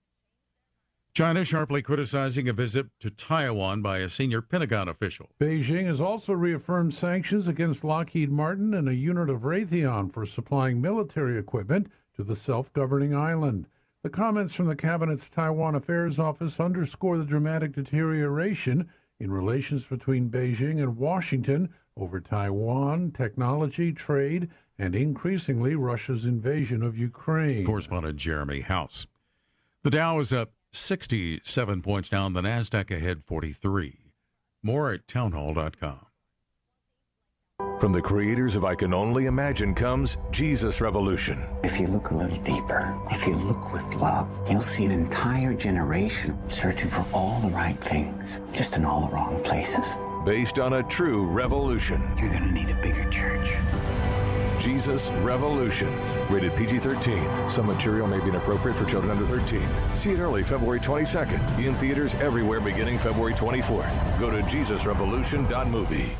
China 1.14 1.44
sharply 1.44 1.80
criticizing 1.80 2.48
a 2.48 2.52
visit 2.52 2.86
to 2.98 3.08
Taiwan 3.08 3.82
by 3.82 3.98
a 3.98 4.08
senior 4.08 4.42
Pentagon 4.42 4.88
official. 4.88 5.30
Beijing 5.40 5.86
has 5.86 6.00
also 6.00 6.32
reaffirmed 6.32 6.92
sanctions 6.92 7.46
against 7.46 7.84
Lockheed 7.84 8.32
Martin 8.32 8.74
and 8.74 8.88
a 8.88 8.96
unit 8.96 9.30
of 9.30 9.42
Raytheon 9.42 10.12
for 10.12 10.26
supplying 10.26 10.80
military 10.80 11.38
equipment 11.38 11.86
to 12.16 12.24
the 12.24 12.34
self 12.34 12.72
governing 12.72 13.14
island. 13.14 13.68
The 14.04 14.10
comments 14.10 14.54
from 14.54 14.66
the 14.66 14.76
Cabinet's 14.76 15.30
Taiwan 15.30 15.74
Affairs 15.74 16.18
Office 16.18 16.60
underscore 16.60 17.16
the 17.16 17.24
dramatic 17.24 17.72
deterioration 17.72 18.90
in 19.18 19.32
relations 19.32 19.86
between 19.86 20.28
Beijing 20.28 20.72
and 20.72 20.98
Washington 20.98 21.70
over 21.96 22.20
Taiwan, 22.20 23.12
technology, 23.12 23.94
trade, 23.94 24.50
and 24.78 24.94
increasingly 24.94 25.74
Russia's 25.74 26.26
invasion 26.26 26.82
of 26.82 26.98
Ukraine. 26.98 27.64
Correspondent 27.64 28.18
Jeremy 28.18 28.60
House. 28.60 29.06
The 29.84 29.90
Dow 29.90 30.20
is 30.20 30.34
up 30.34 30.52
67 30.72 31.80
points 31.80 32.10
down, 32.10 32.34
the 32.34 32.42
NASDAQ 32.42 32.94
ahead 32.94 33.24
43. 33.24 34.00
More 34.62 34.92
at 34.92 35.08
townhall.com. 35.08 36.03
From 37.80 37.90
the 37.92 38.00
creators 38.00 38.54
of 38.54 38.64
I 38.64 38.76
Can 38.76 38.94
Only 38.94 39.26
Imagine 39.26 39.74
comes 39.74 40.16
Jesus 40.30 40.80
Revolution. 40.80 41.44
If 41.64 41.80
you 41.80 41.88
look 41.88 42.10
a 42.10 42.14
little 42.14 42.38
deeper, 42.38 42.96
if 43.10 43.26
you 43.26 43.34
look 43.34 43.72
with 43.72 43.82
love, 43.96 44.28
you'll 44.48 44.62
see 44.62 44.84
an 44.84 44.92
entire 44.92 45.52
generation 45.54 46.38
searching 46.48 46.88
for 46.88 47.04
all 47.12 47.40
the 47.40 47.48
right 47.48 47.78
things, 47.82 48.38
just 48.52 48.76
in 48.76 48.84
all 48.84 49.00
the 49.02 49.08
wrong 49.08 49.42
places. 49.42 49.96
Based 50.24 50.60
on 50.60 50.74
a 50.74 50.84
true 50.84 51.26
revolution. 51.26 52.00
You're 52.16 52.30
going 52.30 52.44
to 52.44 52.52
need 52.52 52.70
a 52.70 52.80
bigger 52.80 53.10
church. 53.10 53.48
Jesus 54.62 55.10
Revolution. 55.22 55.92
Rated 56.30 56.54
PG 56.56 56.78
13. 56.78 57.50
Some 57.50 57.66
material 57.66 58.06
may 58.06 58.20
be 58.20 58.28
inappropriate 58.28 58.78
for 58.78 58.84
children 58.84 59.10
under 59.10 59.26
13. 59.26 59.68
See 59.94 60.12
it 60.12 60.20
early 60.20 60.44
February 60.44 60.80
22nd. 60.80 61.58
In 61.58 61.74
theaters 61.74 62.14
everywhere 62.14 62.60
beginning 62.60 62.98
February 62.98 63.34
24th. 63.34 64.20
Go 64.20 64.30
to 64.30 64.42
JesusRevolution.movie. 64.42 66.16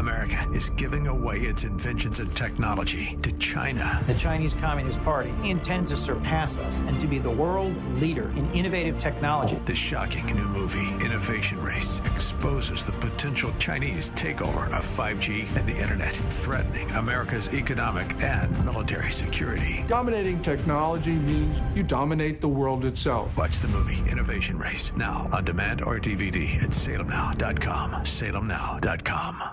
America 0.00 0.48
is 0.54 0.70
giving 0.70 1.06
away 1.08 1.40
its 1.40 1.64
inventions 1.64 2.20
and 2.20 2.34
technology 2.34 3.18
to 3.22 3.32
China. 3.32 4.02
The 4.06 4.14
Chinese 4.14 4.54
Communist 4.54 4.98
Party 5.02 5.32
intends 5.44 5.90
to 5.90 5.96
surpass 5.96 6.56
us 6.56 6.80
and 6.80 6.98
to 7.00 7.06
be 7.06 7.18
the 7.18 7.30
world 7.30 7.76
leader 8.00 8.30
in 8.30 8.50
innovative 8.52 8.96
technology. 8.96 9.60
The 9.66 9.74
shocking 9.74 10.26
new 10.26 10.48
movie, 10.48 11.04
Innovation 11.04 11.60
Race, 11.60 12.00
exposes 12.06 12.86
the 12.86 12.92
potential 12.92 13.52
Chinese 13.58 14.10
takeover 14.12 14.66
of 14.72 14.86
5G 14.86 15.54
and 15.54 15.68
the 15.68 15.76
Internet, 15.76 16.14
threatening 16.14 16.90
America's 16.92 17.52
economic 17.52 18.10
and 18.22 18.64
military 18.64 19.12
security. 19.12 19.84
Dominating 19.86 20.42
technology 20.42 21.12
means 21.12 21.60
you 21.76 21.82
dominate 21.82 22.40
the 22.40 22.48
world 22.48 22.86
itself. 22.86 23.36
Watch 23.36 23.58
the 23.58 23.68
movie 23.68 24.02
Innovation 24.10 24.58
Race 24.58 24.90
now 24.96 25.28
on 25.30 25.44
demand 25.44 25.82
or 25.82 25.98
DVD 26.00 26.62
at 26.62 26.70
salemnow.com. 26.70 28.04
Salemnow.com. 28.04 29.52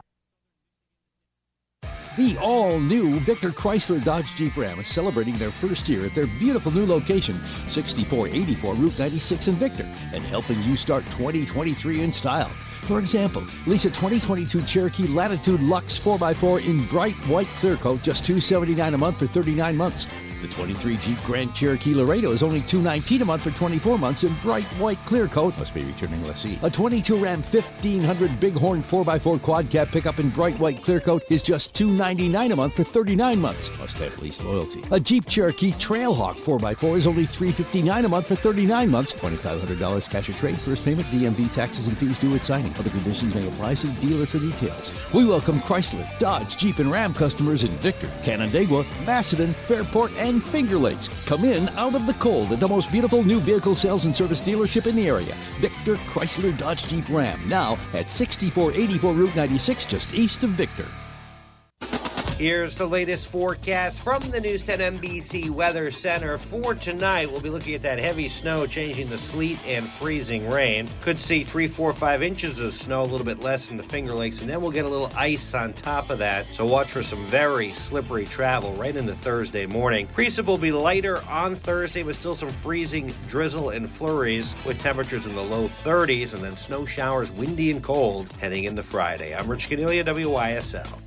The 2.17 2.35
all 2.39 2.79
new 2.79 3.19
Victor 3.19 3.51
Chrysler 3.51 4.03
Dodge 4.03 4.33
Jeep 4.33 4.57
Ram 4.57 4.79
is 4.79 4.87
celebrating 4.87 5.37
their 5.37 5.51
first 5.51 5.87
year 5.87 6.03
at 6.03 6.15
their 6.15 6.25
beautiful 6.25 6.71
new 6.71 6.87
location, 6.87 7.39
6484 7.67 8.73
Route 8.73 8.97
96 8.97 9.47
in 9.49 9.53
Victor, 9.53 9.87
and 10.13 10.23
helping 10.23 10.59
you 10.63 10.75
start 10.75 11.05
2023 11.11 12.01
in 12.01 12.11
style. 12.11 12.49
For 12.87 12.97
example, 12.97 13.45
lease 13.67 13.85
a 13.85 13.89
2022 13.89 14.63
Cherokee 14.63 15.05
Latitude 15.05 15.61
Lux 15.61 15.99
4x4 15.99 16.65
in 16.65 16.87
bright 16.87 17.13
white 17.27 17.45
clear 17.59 17.75
coat, 17.75 18.01
just 18.01 18.25
279 18.25 18.95
a 18.95 18.97
month 18.97 19.19
for 19.19 19.27
39 19.27 19.77
months. 19.77 20.07
The 20.41 20.47
23 20.49 20.97
Jeep 20.97 21.17
Grand 21.25 21.55
Cherokee 21.55 21.95
Laredo 21.95 22.29
is 22.29 22.43
only 22.43 22.61
219 22.61 23.23
a 23.23 23.25
month 23.25 23.41
for 23.41 23.49
24 23.51 23.97
months 23.97 24.23
in 24.23 24.31
bright 24.43 24.65
white 24.77 25.03
clear 25.05 25.27
coat, 25.27 25.57
must 25.57 25.73
be 25.73 25.81
returning 25.81 26.23
lessee. 26.25 26.59
A 26.61 26.69
22 26.69 27.15
Ram 27.15 27.41
1500 27.41 28.39
Bighorn 28.39 28.83
4x4 28.83 29.41
quad 29.41 29.69
cab 29.71 29.89
pickup 29.89 30.19
in 30.19 30.29
bright 30.29 30.59
white 30.59 30.83
clear 30.83 30.99
coat 30.99 31.23
is 31.31 31.41
just 31.41 31.73
299 31.73 32.51
a 32.51 32.55
month 32.55 32.75
for 32.75 32.83
39 32.83 33.41
months, 33.41 33.75
must 33.79 33.97
have 33.97 34.21
lease 34.21 34.39
loyalty. 34.43 34.83
A 34.91 34.99
Jeep 34.99 35.25
Cherokee 35.25 35.71
Trailhawk 35.71 36.35
4x4 36.35 36.97
is 36.97 37.07
only 37.07 37.25
359 37.25 38.05
a 38.05 38.09
month 38.09 38.27
for 38.27 38.35
39 38.35 38.91
months, 38.91 39.13
$2,500 39.13 40.07
cash 40.07 40.29
or 40.29 40.33
trade, 40.33 40.59
first 40.59 40.85
payment, 40.85 41.07
DMV 41.07 41.51
taxes 41.51 41.87
and 41.87 41.97
fees 41.97 42.19
due 42.19 42.35
at 42.35 42.43
signing. 42.43 42.73
Other 42.75 42.91
conditions 42.91 43.33
may 43.33 43.47
apply. 43.47 43.73
See 43.73 43.91
dealer 43.95 44.27
for 44.27 44.37
details. 44.37 44.91
We 45.15 45.25
welcome 45.25 45.59
Chrysler, 45.61 46.07
Dodge, 46.19 46.57
Jeep, 46.57 46.77
and 46.77 46.91
Ram 46.91 47.15
customers 47.15 47.63
in 47.63 47.71
Victor, 47.77 48.07
Canandaigua, 48.21 48.85
Macedon, 49.03 49.55
Fairport, 49.55 50.11
and 50.17 50.26
Finger 50.35 50.77
Lakes. 50.77 51.09
Come 51.25 51.45
in 51.45 51.69
out 51.69 51.95
of 51.95 52.05
the 52.05 52.13
cold 52.15 52.51
at 52.51 52.59
the 52.59 52.67
most 52.67 52.91
beautiful 52.91 53.23
new 53.23 53.39
vehicle 53.39 53.75
sales 53.75 54.05
and 54.05 54.15
service 54.15 54.41
dealership 54.41 54.85
in 54.85 54.95
the 54.95 55.07
area. 55.07 55.33
Victor 55.59 55.95
Chrysler 56.11 56.55
Dodge 56.57 56.85
Jeep 56.87 57.07
Ram. 57.09 57.39
Now 57.47 57.77
at 57.93 58.11
6484 58.11 59.13
Route 59.13 59.35
96, 59.35 59.85
just 59.85 60.13
east 60.13 60.43
of 60.43 60.51
Victor. 60.51 60.85
Here's 62.37 62.75
the 62.75 62.85
latest 62.85 63.29
forecast 63.29 63.99
from 63.99 64.29
the 64.29 64.39
News 64.39 64.61
10 64.61 64.97
NBC 64.97 65.49
Weather 65.49 65.89
Center. 65.89 66.37
For 66.37 66.75
tonight, 66.75 67.31
we'll 67.31 67.41
be 67.41 67.49
looking 67.49 67.73
at 67.73 67.81
that 67.81 67.97
heavy 67.97 68.27
snow 68.27 68.67
changing 68.67 69.09
to 69.09 69.17
sleet 69.17 69.57
and 69.65 69.89
freezing 69.89 70.47
rain. 70.47 70.87
Could 71.01 71.19
see 71.19 71.43
three, 71.43 71.67
four, 71.67 71.93
five 71.93 72.21
inches 72.21 72.61
of 72.61 72.75
snow, 72.75 73.01
a 73.01 73.05
little 73.05 73.25
bit 73.25 73.39
less 73.39 73.71
in 73.71 73.77
the 73.77 73.81
Finger 73.81 74.13
Lakes, 74.13 74.41
and 74.41 74.47
then 74.47 74.61
we'll 74.61 74.69
get 74.69 74.85
a 74.85 74.87
little 74.87 75.11
ice 75.17 75.55
on 75.55 75.73
top 75.73 76.11
of 76.11 76.19
that. 76.19 76.45
So 76.53 76.63
watch 76.63 76.91
for 76.91 77.01
some 77.01 77.25
very 77.25 77.73
slippery 77.73 78.25
travel 78.25 78.71
right 78.73 78.95
into 78.95 79.15
Thursday 79.15 79.65
morning. 79.65 80.05
Precip 80.05 80.45
will 80.45 80.59
be 80.59 80.71
lighter 80.71 81.23
on 81.23 81.55
Thursday 81.55 82.03
with 82.03 82.17
still 82.17 82.35
some 82.35 82.49
freezing 82.61 83.11
drizzle 83.29 83.71
and 83.71 83.89
flurries 83.89 84.53
with 84.63 84.77
temperatures 84.77 85.25
in 85.25 85.33
the 85.33 85.43
low 85.43 85.67
30s, 85.67 86.35
and 86.35 86.43
then 86.43 86.55
snow 86.55 86.85
showers, 86.85 87.31
windy 87.31 87.71
and 87.71 87.83
cold 87.83 88.31
heading 88.33 88.65
into 88.65 88.83
Friday. 88.83 89.33
I'm 89.33 89.49
Rich 89.49 89.71
Caniglia, 89.71 90.03
WYSL. 90.05 91.06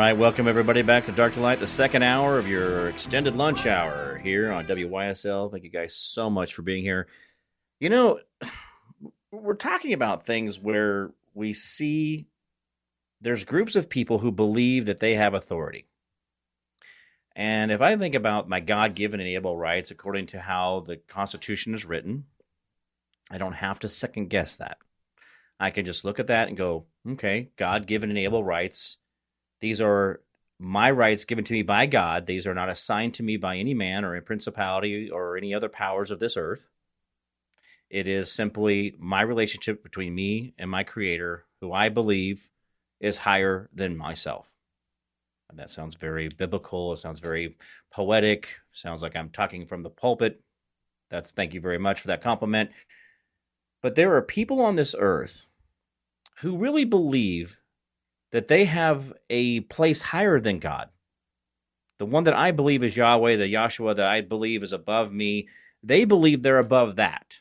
Right, 0.00 0.16
welcome 0.16 0.48
everybody 0.48 0.80
back 0.80 1.04
to 1.04 1.12
Dark 1.12 1.34
to 1.34 1.40
Light, 1.40 1.58
the 1.58 1.66
second 1.66 2.02
hour 2.02 2.38
of 2.38 2.48
your 2.48 2.88
extended 2.88 3.36
lunch 3.36 3.66
hour 3.66 4.16
here 4.16 4.50
on 4.50 4.66
WYSL. 4.66 5.52
Thank 5.52 5.62
you 5.62 5.68
guys 5.68 5.94
so 5.94 6.30
much 6.30 6.54
for 6.54 6.62
being 6.62 6.82
here. 6.82 7.06
You 7.80 7.90
know, 7.90 8.20
we're 9.30 9.56
talking 9.56 9.92
about 9.92 10.24
things 10.24 10.58
where 10.58 11.10
we 11.34 11.52
see 11.52 12.28
there's 13.20 13.44
groups 13.44 13.76
of 13.76 13.90
people 13.90 14.20
who 14.20 14.32
believe 14.32 14.86
that 14.86 15.00
they 15.00 15.16
have 15.16 15.34
authority. 15.34 15.86
And 17.36 17.70
if 17.70 17.82
I 17.82 17.94
think 17.96 18.14
about 18.14 18.48
my 18.48 18.60
God 18.60 18.94
given 18.94 19.20
and 19.20 19.28
able 19.28 19.58
rights 19.58 19.90
according 19.90 20.28
to 20.28 20.40
how 20.40 20.80
the 20.80 20.96
Constitution 20.96 21.74
is 21.74 21.84
written, 21.84 22.24
I 23.30 23.36
don't 23.36 23.52
have 23.52 23.78
to 23.80 23.88
second 23.90 24.30
guess 24.30 24.56
that. 24.56 24.78
I 25.60 25.68
can 25.68 25.84
just 25.84 26.06
look 26.06 26.18
at 26.18 26.28
that 26.28 26.48
and 26.48 26.56
go, 26.56 26.86
okay, 27.06 27.50
God 27.56 27.86
given 27.86 28.08
and 28.08 28.18
able 28.18 28.42
rights. 28.42 28.96
These 29.60 29.80
are 29.80 30.20
my 30.58 30.90
rights 30.90 31.24
given 31.24 31.44
to 31.44 31.52
me 31.52 31.62
by 31.62 31.86
God. 31.86 32.26
These 32.26 32.46
are 32.46 32.54
not 32.54 32.68
assigned 32.68 33.14
to 33.14 33.22
me 33.22 33.36
by 33.36 33.56
any 33.56 33.74
man 33.74 34.04
or 34.04 34.14
a 34.14 34.22
principality 34.22 35.10
or 35.10 35.36
any 35.36 35.54
other 35.54 35.68
powers 35.68 36.10
of 36.10 36.18
this 36.18 36.36
earth. 36.36 36.68
It 37.88 38.06
is 38.06 38.30
simply 38.30 38.94
my 38.98 39.22
relationship 39.22 39.82
between 39.82 40.14
me 40.14 40.54
and 40.58 40.70
my 40.70 40.84
creator, 40.84 41.46
who 41.60 41.72
I 41.72 41.88
believe 41.88 42.50
is 43.00 43.16
higher 43.16 43.68
than 43.72 43.96
myself. 43.96 44.52
And 45.48 45.58
that 45.58 45.70
sounds 45.70 45.96
very 45.96 46.28
biblical. 46.28 46.92
It 46.92 46.98
sounds 46.98 47.18
very 47.18 47.56
poetic. 47.90 48.58
Sounds 48.72 49.02
like 49.02 49.16
I'm 49.16 49.30
talking 49.30 49.66
from 49.66 49.82
the 49.82 49.90
pulpit. 49.90 50.40
That's 51.10 51.32
thank 51.32 51.54
you 51.54 51.60
very 51.60 51.78
much 51.78 52.00
for 52.00 52.08
that 52.08 52.22
compliment. 52.22 52.70
But 53.82 53.96
there 53.96 54.14
are 54.14 54.22
people 54.22 54.60
on 54.60 54.76
this 54.76 54.94
earth 54.96 55.46
who 56.38 56.56
really 56.56 56.84
believe 56.84 57.59
that 58.32 58.48
they 58.48 58.64
have 58.64 59.12
a 59.28 59.60
place 59.60 60.02
higher 60.02 60.40
than 60.40 60.58
God. 60.58 60.88
The 61.98 62.06
one 62.06 62.24
that 62.24 62.36
I 62.36 62.50
believe 62.50 62.82
is 62.82 62.96
Yahweh, 62.96 63.36
the 63.36 63.52
Yahshua 63.52 63.96
that 63.96 64.10
I 64.10 64.20
believe 64.20 64.62
is 64.62 64.72
above 64.72 65.12
me, 65.12 65.48
they 65.82 66.04
believe 66.04 66.42
they're 66.42 66.58
above 66.58 66.96
that. 66.96 67.40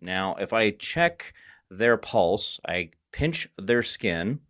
Now, 0.00 0.34
if 0.36 0.52
I 0.52 0.70
check 0.70 1.32
their 1.70 1.96
pulse, 1.96 2.58
I 2.66 2.90
pinch 3.12 3.48
their 3.56 3.82
skin, 3.82 4.40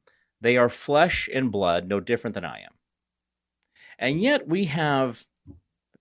they 0.41 0.57
are 0.57 0.69
flesh 0.69 1.29
and 1.33 1.53
blood, 1.53 1.89
no 1.89 2.01
different 2.01 2.35
than 2.35 2.45
I 2.45 2.61
am. 2.61 2.73
And 3.99 4.21
yet 4.21 4.49
we 4.49 4.65
have 4.65 5.27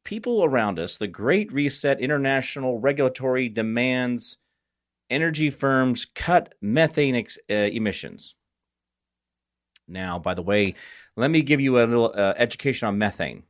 people 0.04 0.44
around 0.44 0.80
us, 0.80 0.98
the 0.98 1.08
Great 1.08 1.52
Reset 1.52 2.00
International 2.00 2.80
Regulatory 2.80 3.50
demands 3.50 4.38
energy 5.10 5.50
firms 5.50 6.06
cut 6.06 6.54
methane 6.62 7.16
ex- 7.16 7.38
uh, 7.50 7.54
emissions. 7.54 8.36
Now, 9.92 10.20
by 10.20 10.34
the 10.34 10.42
way, 10.42 10.76
let 11.16 11.32
me 11.32 11.42
give 11.42 11.62
you 11.62 11.78
a 11.78 11.86
little 11.86 12.14
uh, 12.16 12.34
education 12.38 12.88
on 12.88 12.98
methane. 12.98 13.44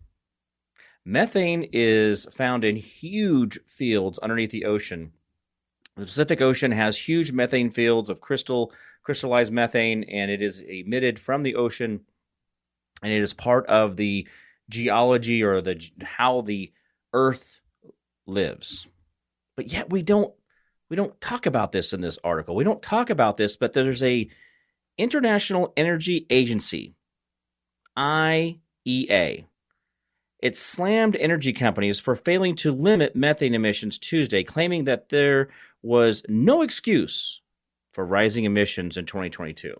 Methane 1.05 1.67
is 1.71 2.25
found 2.25 2.63
in 2.63 2.75
huge 2.75 3.59
fields 3.65 4.19
underneath 4.19 4.51
the 4.51 4.65
ocean 4.65 5.13
the 5.97 6.05
Pacific 6.05 6.41
Ocean 6.41 6.71
has 6.71 6.97
huge 6.97 7.31
methane 7.31 7.69
fields 7.69 8.09
of 8.09 8.21
crystal 8.21 8.71
crystallized 9.03 9.51
methane, 9.51 10.03
and 10.05 10.31
it 10.31 10.41
is 10.41 10.61
emitted 10.61 11.19
from 11.19 11.41
the 11.41 11.55
ocean, 11.55 12.01
and 13.03 13.11
it 13.11 13.19
is 13.19 13.33
part 13.33 13.65
of 13.67 13.97
the 13.97 14.27
geology 14.69 15.43
or 15.43 15.61
the 15.61 15.81
how 16.01 16.41
the 16.41 16.71
Earth 17.13 17.61
lives. 18.25 18.87
But 19.55 19.67
yet 19.67 19.89
we 19.89 20.01
don't 20.01 20.33
we 20.89 20.95
don't 20.95 21.19
talk 21.19 21.45
about 21.45 21.71
this 21.71 21.93
in 21.93 22.01
this 22.01 22.19
article. 22.23 22.55
We 22.55 22.63
don't 22.63 22.81
talk 22.81 23.09
about 23.09 23.37
this, 23.37 23.57
but 23.57 23.73
there's 23.73 24.03
a 24.03 24.29
International 24.97 25.73
Energy 25.77 26.25
Agency, 26.29 26.95
IEA, 27.97 29.45
it 30.41 30.57
slammed 30.57 31.15
energy 31.17 31.53
companies 31.53 31.99
for 31.99 32.15
failing 32.15 32.55
to 32.55 32.71
limit 32.71 33.15
methane 33.15 33.53
emissions 33.53 33.99
Tuesday, 33.99 34.43
claiming 34.43 34.85
that 34.85 35.09
there 35.09 35.49
was 35.83 36.23
no 36.27 36.61
excuse 36.61 37.41
for 37.91 38.05
rising 38.05 38.45
emissions 38.45 38.97
in 38.97 39.05
2022. 39.05 39.75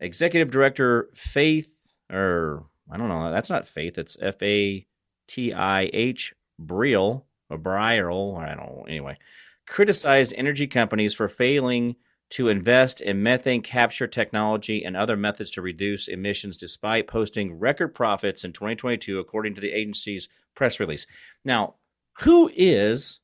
Executive 0.00 0.50
Director 0.50 1.10
Faith, 1.14 1.96
or 2.10 2.64
I 2.90 2.96
don't 2.96 3.08
know, 3.08 3.30
that's 3.30 3.50
not 3.50 3.66
Faith, 3.66 3.98
it's 3.98 4.16
F 4.20 4.42
A 4.42 4.86
T 5.28 5.52
I 5.52 5.90
H 5.92 6.34
Briel, 6.60 7.22
or 7.50 7.58
Briel, 7.58 8.38
I 8.38 8.46
don't 8.46 8.56
know, 8.56 8.84
anyway, 8.88 9.18
criticized 9.66 10.34
energy 10.36 10.66
companies 10.66 11.14
for 11.14 11.28
failing 11.28 11.96
to 12.32 12.48
invest 12.48 13.02
in 13.02 13.22
methane 13.22 13.60
capture 13.60 14.06
technology 14.06 14.82
and 14.82 14.96
other 14.96 15.18
methods 15.18 15.50
to 15.50 15.60
reduce 15.60 16.08
emissions 16.08 16.56
despite 16.56 17.06
posting 17.06 17.58
record 17.58 17.94
profits 17.94 18.42
in 18.42 18.54
2022, 18.54 19.18
according 19.18 19.54
to 19.54 19.60
the 19.60 19.72
agency's 19.72 20.30
press 20.54 20.80
release. 20.80 21.06
Now, 21.44 21.74
who 22.20 22.50
is 22.54 23.20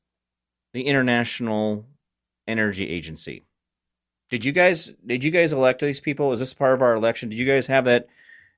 the 0.73 0.83
International 0.83 1.87
Energy 2.47 2.87
Agency? 2.87 3.45
Did 4.29 4.45
you 4.45 4.51
guys 4.51 4.93
did 5.03 5.23
you 5.23 5.31
guys 5.31 5.53
elect 5.53 5.81
these 5.81 5.99
people? 5.99 6.31
Is 6.31 6.39
this 6.39 6.53
part 6.53 6.75
of 6.75 6.83
our 6.83 6.93
election? 6.93 7.29
Did 7.29 7.39
you 7.39 7.47
guys 7.47 7.65
have 7.65 7.85
that? 7.85 8.07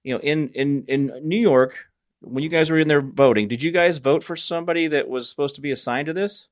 You 0.03 0.15
know, 0.15 0.19
in 0.19 0.49
in 0.49 0.83
in 0.89 1.13
New 1.23 1.39
York, 1.39 1.87
when 2.19 2.43
you 2.43 2.49
guys 2.49 2.69
were 2.69 2.79
in 2.79 2.89
there 2.89 3.01
voting, 3.01 3.47
did 3.47 3.63
you 3.63 3.71
guys 3.71 3.99
vote 3.99 4.21
for 4.21 4.35
somebody 4.35 4.87
that 4.87 5.07
was 5.07 5.29
supposed 5.29 5.55
to 5.55 5.61
be 5.61 5.71
assigned 5.71 6.07
to 6.07 6.13
this? 6.13 6.49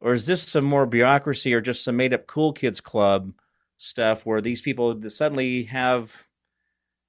Or 0.00 0.12
is 0.12 0.26
this 0.26 0.42
some 0.42 0.64
more 0.64 0.86
bureaucracy 0.86 1.52
or 1.54 1.60
just 1.60 1.82
some 1.82 1.96
made 1.96 2.14
up 2.14 2.26
cool 2.26 2.52
kids 2.52 2.80
club 2.80 3.32
stuff 3.76 4.24
where 4.24 4.40
these 4.40 4.60
people 4.60 5.00
suddenly 5.08 5.64
have 5.64 6.28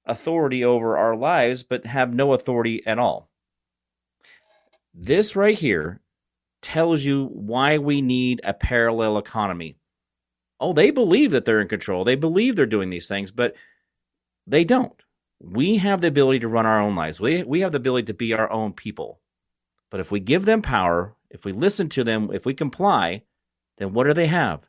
authority 0.06 0.64
over 0.64 0.96
our 0.96 1.14
lives 1.14 1.62
but 1.62 1.86
have 1.86 2.12
no 2.12 2.32
authority 2.32 2.84
at 2.86 2.98
all? 2.98 3.30
This 4.92 5.36
right 5.36 5.56
here 5.56 6.00
tells 6.62 7.04
you 7.04 7.26
why 7.26 7.78
we 7.78 8.02
need 8.02 8.40
a 8.44 8.52
parallel 8.52 9.18
economy. 9.18 9.76
Oh, 10.58 10.72
they 10.72 10.90
believe 10.90 11.30
that 11.30 11.44
they're 11.44 11.60
in 11.60 11.68
control. 11.68 12.04
They 12.04 12.16
believe 12.16 12.56
they're 12.56 12.66
doing 12.66 12.90
these 12.90 13.08
things, 13.08 13.30
but 13.30 13.54
they 14.46 14.64
don't. 14.64 15.00
We 15.40 15.76
have 15.78 16.02
the 16.02 16.08
ability 16.08 16.40
to 16.40 16.48
run 16.48 16.66
our 16.66 16.80
own 16.80 16.96
lives. 16.96 17.18
We, 17.18 17.42
we 17.44 17.60
have 17.60 17.72
the 17.72 17.78
ability 17.78 18.06
to 18.06 18.14
be 18.14 18.34
our 18.34 18.50
own 18.50 18.74
people. 18.74 19.20
But 19.90 20.00
if 20.00 20.10
we 20.10 20.20
give 20.20 20.44
them 20.44 20.60
power, 20.60 21.14
if 21.30 21.44
we 21.44 21.52
listen 21.52 21.88
to 21.90 22.04
them, 22.04 22.30
if 22.32 22.44
we 22.44 22.54
comply, 22.54 23.22
then 23.78 23.92
what 23.92 24.04
do 24.04 24.14
they 24.14 24.26
have? 24.26 24.66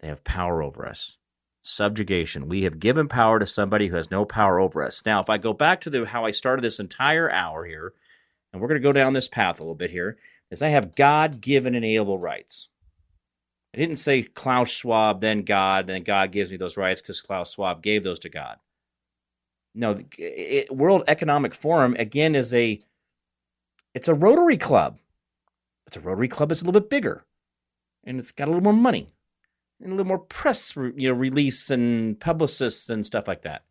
They 0.00 0.08
have 0.08 0.24
power 0.24 0.62
over 0.62 0.86
us. 0.86 1.18
Subjugation. 1.62 2.48
We 2.48 2.64
have 2.64 2.78
given 2.78 3.08
power 3.08 3.38
to 3.38 3.46
somebody 3.46 3.88
who 3.88 3.96
has 3.96 4.10
no 4.10 4.24
power 4.24 4.60
over 4.60 4.82
us. 4.82 5.02
Now, 5.06 5.20
if 5.20 5.30
I 5.30 5.38
go 5.38 5.52
back 5.54 5.80
to 5.82 5.90
the 5.90 6.04
how 6.04 6.26
I 6.26 6.30
started 6.30 6.62
this 6.62 6.78
entire 6.80 7.30
hour 7.30 7.64
here, 7.64 7.94
and 8.52 8.60
we're 8.60 8.68
going 8.68 8.80
to 8.80 8.86
go 8.86 8.92
down 8.92 9.14
this 9.14 9.28
path 9.28 9.58
a 9.58 9.62
little 9.62 9.74
bit 9.74 9.90
here, 9.90 10.18
is 10.50 10.60
I 10.60 10.68
have 10.68 10.94
God 10.94 11.40
given 11.40 11.74
inalienable 11.74 12.18
rights. 12.18 12.68
I 13.74 13.78
didn't 13.78 13.96
say 13.96 14.22
Klaus 14.22 14.70
Schwab, 14.70 15.20
then 15.20 15.42
God, 15.42 15.86
then 15.86 16.04
God 16.04 16.30
gives 16.30 16.50
me 16.50 16.56
those 16.56 16.76
rights 16.76 17.02
because 17.02 17.20
Klaus 17.20 17.54
Schwab 17.54 17.82
gave 17.82 18.04
those 18.04 18.20
to 18.20 18.28
God. 18.28 18.58
No, 19.74 19.98
it, 20.16 20.70
World 20.74 21.02
Economic 21.08 21.54
Forum 21.54 21.96
again 21.98 22.36
is 22.36 22.54
a 22.54 22.80
it's 23.94 24.06
a 24.06 24.14
Rotary 24.14 24.56
Club. 24.56 24.98
It's 25.86 25.96
a 25.96 26.00
Rotary 26.00 26.28
Club 26.28 26.48
that's 26.48 26.62
a 26.62 26.64
little 26.64 26.80
bit 26.80 26.90
bigger, 26.90 27.24
and 28.04 28.18
it's 28.18 28.32
got 28.32 28.48
a 28.48 28.50
little 28.50 28.62
more 28.62 28.72
money 28.72 29.08
and 29.80 29.92
a 29.92 29.96
little 29.96 30.08
more 30.08 30.18
press, 30.18 30.74
you 30.76 31.08
know, 31.08 31.14
release 31.14 31.70
and 31.70 32.18
publicists 32.18 32.88
and 32.88 33.04
stuff 33.04 33.28
like 33.28 33.42
that. 33.42 33.64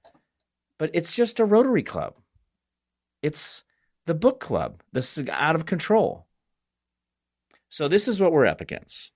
But 0.77 0.91
it's 0.93 1.15
just 1.15 1.39
a 1.39 1.45
Rotary 1.45 1.83
Club. 1.83 2.15
It's 3.21 3.63
the 4.05 4.13
book 4.13 4.39
club. 4.39 4.83
This 4.91 5.17
is 5.17 5.29
out 5.29 5.55
of 5.55 5.65
control. 5.65 6.27
So 7.69 7.87
this 7.87 8.07
is 8.07 8.19
what 8.19 8.31
we're 8.31 8.45
up 8.45 8.61
against. 8.61 9.11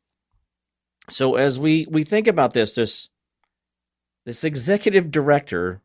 So 1.09 1.35
as 1.35 1.59
we 1.59 1.85
we 1.89 2.03
think 2.03 2.27
about 2.27 2.53
this, 2.53 2.75
this 2.75 3.09
this 4.25 4.43
executive 4.43 5.11
director, 5.11 5.81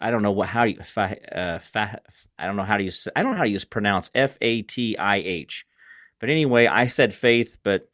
I 0.00 0.10
don't 0.10 0.22
know 0.22 0.32
what 0.32 0.48
how 0.48 0.64
you 0.64 0.78
uh, 1.00 1.58
I 1.74 2.46
don't 2.46 2.56
know 2.56 2.62
how 2.62 2.76
to 2.76 2.84
use 2.84 3.08
I 3.16 3.22
don't 3.22 3.32
know 3.32 3.38
how 3.38 3.44
to 3.44 3.50
use 3.50 3.64
pronounce 3.64 4.10
F 4.14 4.38
A 4.40 4.62
T 4.62 4.96
I 4.96 5.16
H. 5.16 5.66
But 6.24 6.30
anyway, 6.30 6.66
I 6.66 6.86
said 6.86 7.12
faith, 7.12 7.58
but 7.62 7.84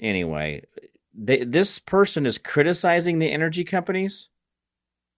anyway, 0.00 0.64
they, 1.14 1.44
this 1.44 1.78
person 1.78 2.26
is 2.26 2.36
criticizing 2.36 3.20
the 3.20 3.30
energy 3.30 3.62
companies. 3.62 4.30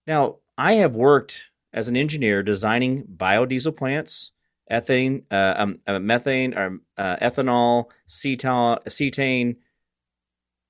Now, 0.05 0.35
I 0.55 0.73
have 0.73 0.93
worked 0.93 1.49
as 1.73 1.87
an 1.87 1.97
engineer 1.97 2.43
designing 2.43 3.05
biodiesel 3.05 3.75
plants, 3.75 4.33
ethane, 4.71 5.23
uh, 5.31 5.55
um, 5.57 5.79
uh, 5.87 5.97
methane, 5.97 6.53
or 6.53 6.77
uh, 6.95 7.15
ethanol, 7.15 7.85
cetane, 8.07 8.83
cetane 8.85 9.55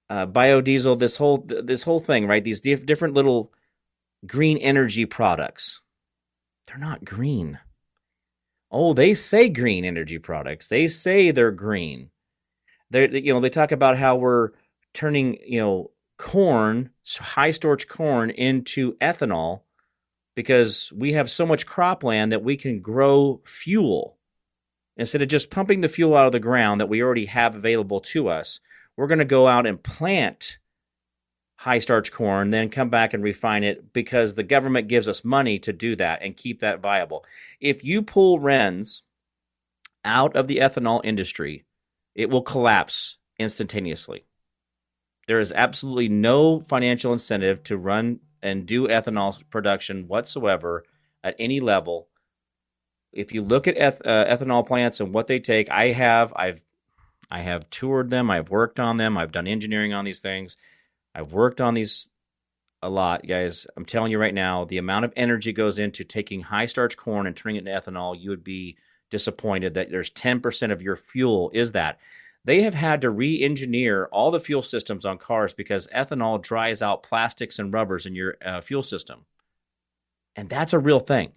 uh, 0.10 0.28
biodiesel, 0.28 1.00
this 1.00 1.18
whole 1.18 1.46
this 1.46 1.84
whole 1.84 2.00
thing, 2.00 2.28
right? 2.28 2.46
These 2.46 2.62
diff- 2.62 2.86
different 2.86 3.14
little 3.14 3.52
green 4.26 4.58
energy 4.58 5.06
products. 5.06 5.82
They're 6.66 6.78
not 6.78 7.04
green. 7.04 7.60
Oh, 8.72 8.94
they 8.94 9.14
say 9.14 9.50
green 9.50 9.84
energy 9.84 10.18
products. 10.18 10.70
They 10.70 10.88
say 10.88 11.32
they're 11.32 11.52
green. 11.52 12.10
They 12.90 13.10
you 13.10 13.34
know, 13.34 13.40
they 13.40 13.50
talk 13.50 13.72
about 13.72 13.98
how 13.98 14.16
we're 14.16 14.52
turning, 14.94 15.38
you 15.46 15.60
know, 15.60 15.92
corn, 16.18 16.92
high 17.20 17.52
storage 17.52 17.88
corn 17.88 18.30
into 18.30 18.94
ethanol 18.98 19.62
because 20.36 20.92
we 20.96 21.14
have 21.14 21.30
so 21.30 21.46
much 21.46 21.68
cropland 21.68 22.30
that 22.30 22.44
we 22.44 22.56
can 22.56 22.80
grow 22.80 23.42
fuel. 23.46 24.18
Instead 24.98 25.22
of 25.22 25.28
just 25.28 25.50
pumping 25.50 25.82
the 25.82 25.90
fuel 25.90 26.16
out 26.16 26.26
of 26.26 26.32
the 26.32 26.40
ground 26.40 26.80
that 26.80 26.90
we 26.90 27.02
already 27.02 27.26
have 27.26 27.56
available 27.56 28.02
to 28.02 28.30
us, 28.30 28.60
we're 28.96 29.08
going 29.08 29.20
to 29.20 29.26
go 29.26 29.48
out 29.48 29.66
and 29.66 29.82
plant 29.82 30.58
high 31.62 31.78
starch 31.78 32.12
corn, 32.12 32.50
then 32.50 32.70
come 32.70 32.90
back 32.90 33.14
and 33.14 33.24
refine 33.24 33.64
it 33.64 33.94
because 33.94 34.34
the 34.34 34.42
government 34.42 34.88
gives 34.88 35.08
us 35.08 35.24
money 35.24 35.60
to 35.60 35.72
do 35.72 35.96
that 35.96 36.20
and 36.24 36.36
keep 36.36 36.60
that 36.60 36.82
viable. 36.82 37.24
If 37.60 37.84
you 37.84 38.02
pull 38.02 38.40
RINs 38.40 39.04
out 40.04 40.36
of 40.36 40.48
the 40.48 40.58
ethanol 40.58 41.02
industry, 41.04 41.66
it 42.16 42.32
will 42.32 42.42
collapse 42.42 43.18
instantaneously. 43.38 44.26
There 45.28 45.40
is 45.40 45.52
absolutely 45.52 46.10
no 46.10 46.62
financial 46.62 47.14
incentive 47.14 47.64
to 47.66 47.78
run 47.78 48.22
and 48.42 48.66
do 48.66 48.88
ethanol 48.88 49.40
production 49.52 50.08
whatsoever 50.08 50.84
at 51.24 51.36
any 51.38 51.60
level. 51.60 52.08
If 53.14 53.36
you 53.36 53.44
look 53.44 53.68
at 53.68 53.78
eth- 53.78 54.02
uh, 54.04 54.26
ethanol 54.26 54.66
plants 54.66 55.00
and 55.00 55.14
what 55.14 55.28
they 55.28 55.40
take, 55.40 55.70
I 55.70 55.92
have 55.92 56.34
I've 56.36 56.64
I 57.30 57.42
have 57.42 57.70
toured 57.70 58.10
them, 58.10 58.32
I've 58.32 58.50
worked 58.50 58.80
on 58.80 58.98
them, 58.98 59.16
I've 59.16 59.32
done 59.32 59.48
engineering 59.48 59.94
on 59.94 60.06
these 60.06 60.22
things 60.22 60.58
I've 61.14 61.34
worked 61.34 61.62
on 61.62 61.74
these 61.74 62.10
a 62.82 62.90
lot, 62.90 63.28
guys. 63.28 63.68
I'm 63.78 63.86
telling 63.86 64.12
you 64.12 64.20
right 64.20 64.34
now, 64.34 64.66
the 64.66 64.78
amount 64.78 65.06
of 65.06 65.14
energy 65.16 65.54
goes 65.54 65.78
into 65.78 66.04
taking 66.04 66.42
high 66.42 66.66
starch 66.66 66.98
corn 66.98 67.28
and 67.28 67.36
turning 67.36 67.58
it 67.58 67.68
into 67.68 67.72
ethanol, 67.72 68.20
you 68.20 68.30
would 68.30 68.44
be 68.44 68.78
disappointed 69.10 69.74
that 69.74 69.92
there's 69.92 70.10
10% 70.10 70.72
of 70.72 70.82
your 70.82 70.96
fuel 70.96 71.52
is 71.54 71.74
that. 71.74 72.00
They 72.44 72.64
have 72.64 72.74
had 72.74 73.02
to 73.02 73.12
re 73.12 73.40
engineer 73.40 74.06
all 74.12 74.32
the 74.32 74.40
fuel 74.40 74.64
systems 74.64 75.06
on 75.06 75.20
cars 75.20 75.54
because 75.54 75.88
ethanol 75.96 76.42
dries 76.42 76.82
out 76.82 77.04
plastics 77.04 77.60
and 77.60 77.72
rubbers 77.72 78.08
in 78.08 78.16
your 78.16 78.36
uh, 78.44 78.62
fuel 78.62 78.82
system. 78.82 79.26
And 80.36 80.50
that's 80.50 80.74
a 80.74 80.80
real 80.80 81.00
thing. 81.00 81.34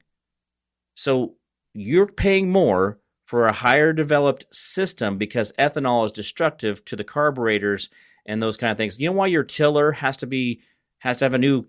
So 0.94 1.34
you're 1.74 2.06
paying 2.06 2.50
more 2.50 3.00
for 3.26 3.44
a 3.46 3.52
higher 3.52 3.92
developed 3.92 4.46
system 4.50 5.18
because 5.18 5.52
ethanol 5.58 6.06
is 6.06 6.12
destructive 6.12 6.84
to 6.86 6.96
the 6.96 7.04
carburetors 7.04 7.90
and 8.26 8.42
those 8.42 8.56
kind 8.56 8.70
of 8.70 8.76
things. 8.76 8.98
You 8.98 9.08
know 9.08 9.16
why 9.16 9.26
your 9.26 9.44
tiller 9.44 9.92
has 9.92 10.16
to 10.18 10.26
be 10.26 10.60
has 10.98 11.18
to 11.18 11.26
have 11.26 11.34
a 11.34 11.38
new 11.38 11.66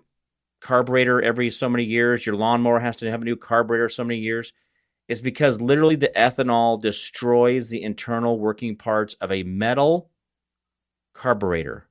carburetor 0.61 1.21
every 1.21 1.49
so 1.49 1.69
many 1.69 1.83
years? 1.83 2.25
Your 2.25 2.35
lawnmower 2.35 2.79
has 2.79 2.97
to 2.97 3.11
have 3.11 3.21
a 3.21 3.25
new 3.25 3.35
carburetor 3.35 3.89
so 3.89 4.03
many 4.03 4.19
years. 4.19 4.53
It's 5.07 5.21
because 5.21 5.61
literally 5.61 5.95
the 5.95 6.11
ethanol 6.15 6.81
destroys 6.81 7.69
the 7.69 7.83
internal 7.83 8.39
working 8.39 8.75
parts 8.75 9.13
of 9.15 9.31
a 9.31 9.43
metal 9.43 10.09
carburetor. 11.13 11.87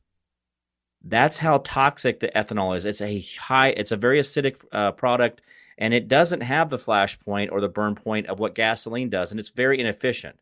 That's 1.03 1.39
how 1.39 1.59
toxic 1.59 2.21
the 2.21 2.29
ethanol 2.29 2.77
is. 2.77 2.87
It's 2.87 3.03
a 3.03 3.21
high, 3.39 3.69
it's 3.69 3.93
a 3.93 3.97
very 3.97 4.19
acidic 4.19 4.57
uh, 4.73 4.93
product, 4.93 5.43
and 5.77 5.93
it 5.93 6.09
doesn't 6.09 6.41
have 6.41 6.71
the 6.71 6.79
flash 6.79 7.21
point 7.21 7.53
or 7.53 7.61
the 7.61 7.69
burn 7.69 7.95
point 7.95 8.27
of 8.27 8.41
what 8.41 8.55
gasoline 8.55 9.11
does, 9.11 9.31
and 9.31 9.39
it's 9.39 9.51
very 9.51 9.79
inefficient. 9.79 10.37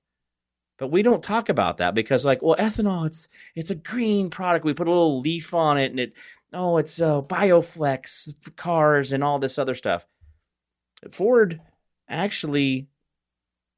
But 0.82 0.90
we 0.90 1.02
don't 1.02 1.22
talk 1.22 1.48
about 1.48 1.76
that 1.76 1.94
because, 1.94 2.24
like, 2.24 2.42
well, 2.42 2.56
ethanol, 2.56 3.06
it's 3.06 3.28
it's 3.54 3.70
a 3.70 3.76
green 3.76 4.30
product. 4.30 4.64
We 4.64 4.74
put 4.74 4.88
a 4.88 4.90
little 4.90 5.20
leaf 5.20 5.54
on 5.54 5.78
it, 5.78 5.92
and 5.92 6.00
it, 6.00 6.12
oh, 6.52 6.76
it's 6.78 7.00
uh, 7.00 7.22
Bioflex 7.22 8.34
for 8.42 8.50
cars 8.50 9.12
and 9.12 9.22
all 9.22 9.38
this 9.38 9.60
other 9.60 9.76
stuff. 9.76 10.04
Ford 11.12 11.60
actually, 12.08 12.88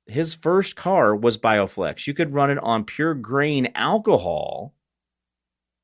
his 0.06 0.32
first 0.32 0.76
car 0.76 1.14
was 1.14 1.36
Bioflex. 1.36 2.06
You 2.06 2.14
could 2.14 2.32
run 2.32 2.50
it 2.50 2.56
on 2.56 2.84
pure 2.84 3.12
grain 3.12 3.70
alcohol, 3.74 4.74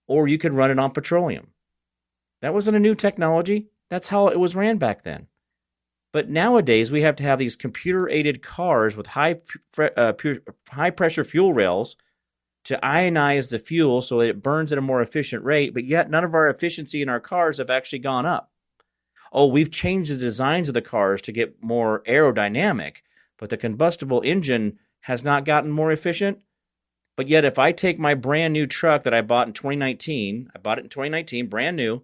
or 0.09 0.27
you 0.27 0.39
could 0.39 0.55
run 0.55 0.71
it 0.71 0.79
on 0.79 0.91
petroleum. 0.91 1.49
That 2.41 2.55
wasn't 2.55 2.79
a 2.79 2.81
new 2.81 2.95
technology. 2.95 3.69
That's 3.91 4.09
how 4.09 4.29
it 4.29 4.41
was 4.41 4.57
ran 4.57 4.79
back 4.79 5.03
then. 5.03 5.27
But 6.13 6.29
nowadays, 6.29 6.91
we 6.91 7.03
have 7.03 7.17
to 7.17 7.23
have 7.23 7.39
these 7.39 7.57
computer 7.57 8.09
aided 8.09 8.43
cars 8.43 8.97
with 8.97 9.09
high, 9.09 9.37
uh, 9.79 10.13
high 10.69 10.91
pressure 10.91 11.25
fuel 11.25 11.53
rails 11.53 11.97
to 12.65 12.79
ionize 12.83 13.51
the 13.51 13.59
fuel 13.59 14.03
so 14.03 14.21
it 14.21 14.43
burns 14.43 14.73
at 14.73 14.79
a 14.79 14.83
more 14.83 15.01
efficient 15.01 15.45
rate, 15.45 15.73
but 15.73 15.85
yet 15.85 16.11
none 16.11 16.25
of 16.25 16.35
our 16.35 16.49
efficiency 16.49 17.01
in 17.01 17.09
our 17.09 17.21
cars 17.21 17.59
have 17.59 17.71
actually 17.71 18.01
gone 18.01 18.27
up. 18.27 18.51
Oh, 19.33 19.47
we've 19.47 19.71
changed 19.71 20.13
the 20.13 20.17
designs 20.17 20.69
of 20.69 20.75
the 20.75 20.83
cars 20.83 21.23
to 21.23 21.33
get 21.33 21.63
more 21.63 22.03
aerodynamic, 22.09 22.97
but 23.39 23.49
the 23.49 23.57
combustible 23.57 24.21
engine 24.25 24.79
has 25.03 25.25
not 25.25 25.45
gotten 25.45 25.71
more 25.71 25.93
efficient. 25.93 26.43
But 27.17 27.29
yet, 27.29 27.45
if 27.45 27.59
I 27.59 27.73
take 27.73 27.99
my 27.99 28.15
brand 28.15 28.53
new 28.53 28.67
truck 28.67 29.05
that 29.05 29.15
I 29.15 29.21
bought 29.21 29.47
in 29.47 29.53
2019, 29.53 30.51
I 30.55 30.59
bought 30.59 30.79
it 30.79 30.85
in 30.85 30.91
2019, 30.91 31.47
brand 31.47 31.77
new, 31.77 32.03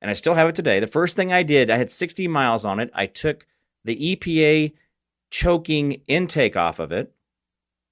and 0.00 0.10
I 0.10 0.14
still 0.14 0.34
have 0.34 0.48
it 0.48 0.54
today. 0.54 0.80
The 0.80 0.86
first 0.86 1.16
thing 1.16 1.32
I 1.32 1.42
did, 1.42 1.70
I 1.70 1.76
had 1.76 1.90
60 1.90 2.26
miles 2.28 2.64
on 2.64 2.80
it. 2.80 2.90
I 2.94 3.06
took 3.06 3.46
the 3.84 4.16
EPA 4.16 4.72
choking 5.30 6.02
intake 6.06 6.56
off 6.56 6.78
of 6.78 6.92
it, 6.92 7.12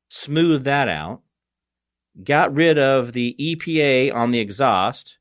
smoothed 0.09 0.65
that 0.65 0.89
out, 0.89 1.23
got 2.23 2.55
rid 2.55 2.79
of 2.79 3.13
the 3.13 3.37
EPA 3.39 4.15
on 4.15 4.31
the 4.31 4.41
exhaust. 4.41 5.19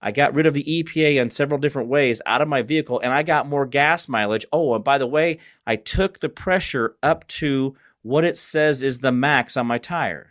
I 0.00 0.12
got 0.12 0.34
rid 0.34 0.46
of 0.46 0.54
the 0.54 0.64
EPA 0.64 1.20
in 1.20 1.30
several 1.30 1.60
different 1.60 1.90
ways 1.90 2.22
out 2.24 2.40
of 2.40 2.48
my 2.48 2.62
vehicle, 2.62 3.00
and 3.00 3.12
I 3.12 3.22
got 3.22 3.46
more 3.46 3.66
gas 3.66 4.08
mileage. 4.08 4.46
Oh, 4.50 4.74
and 4.74 4.82
by 4.82 4.96
the 4.96 5.06
way, 5.06 5.38
I 5.66 5.76
took 5.76 6.20
the 6.20 6.30
pressure 6.30 6.96
up 7.02 7.26
to 7.28 7.76
what 8.02 8.24
it 8.24 8.38
says 8.38 8.82
is 8.82 9.00
the 9.00 9.12
max 9.12 9.58
on 9.58 9.66
my 9.66 9.76
tire. 9.76 10.30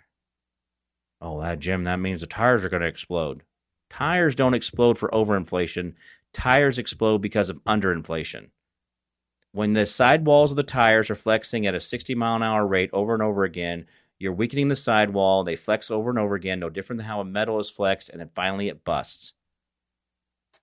Oh, 1.21 1.39
that 1.41 1.59
Jim, 1.59 1.83
that 1.83 1.99
means 1.99 2.21
the 2.21 2.27
tires 2.27 2.63
are 2.63 2.69
going 2.69 2.81
to 2.81 2.87
explode. 2.87 3.43
Tires 3.89 4.35
don't 4.35 4.53
explode 4.53 4.97
for 4.97 5.09
overinflation. 5.09 5.93
Tires 6.33 6.77
explode 6.77 7.19
because 7.19 7.49
of 7.49 7.63
underinflation. 7.63 8.49
When 9.51 9.73
the 9.73 9.85
sidewalls 9.85 10.51
of 10.51 10.57
the 10.57 10.63
tires 10.63 11.09
are 11.09 11.15
flexing 11.15 11.65
at 11.65 11.73
a 11.73 11.79
60 11.79 12.13
mile 12.15 12.35
an 12.35 12.43
hour 12.43 12.67
rate 12.67 12.91
over 12.93 13.13
and 13.13 13.23
over 13.23 13.43
again, 13.43 13.87
you're 14.19 14.33
weakening 14.33 14.67
the 14.67 14.75
sidewall. 14.75 15.43
They 15.43 15.55
flex 15.55 15.89
over 15.89 16.09
and 16.09 16.19
over 16.19 16.35
again, 16.35 16.59
no 16.59 16.69
different 16.69 16.97
than 16.97 17.07
how 17.07 17.21
a 17.21 17.25
metal 17.25 17.57
is 17.59 17.69
flexed, 17.69 18.09
and 18.09 18.19
then 18.19 18.29
finally 18.35 18.67
it 18.67 18.83
busts. 18.83 19.33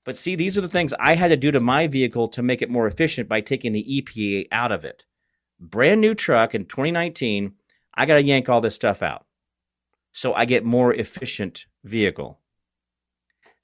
But 0.05 0.17
see, 0.17 0.37
these 0.37 0.57
are 0.57 0.61
the 0.61 0.69
things 0.69 0.95
I 1.01 1.17
had 1.17 1.29
to 1.29 1.37
do 1.37 1.51
to 1.51 1.59
my 1.59 1.89
vehicle 1.89 2.29
to 2.29 2.43
make 2.43 2.63
it 2.63 2.71
more 2.71 2.87
efficient 2.87 3.29
by 3.29 3.41
taking 3.41 3.73
the 3.73 4.03
EPA 4.03 4.47
out 4.53 4.71
of 4.71 4.85
it. 4.85 5.05
Brand 5.59 6.01
new 6.01 6.15
truck 6.15 6.55
in 6.55 6.67
2019, 6.67 7.55
I 7.93 8.07
got 8.07 8.15
to 8.15 8.23
yank 8.23 8.49
all 8.49 8.61
this 8.61 8.77
stuff 8.77 9.03
out. 9.03 9.27
So 10.13 10.33
I 10.33 10.45
get 10.45 10.65
more 10.65 10.95
efficient 10.95 11.67
vehicle. 11.83 12.39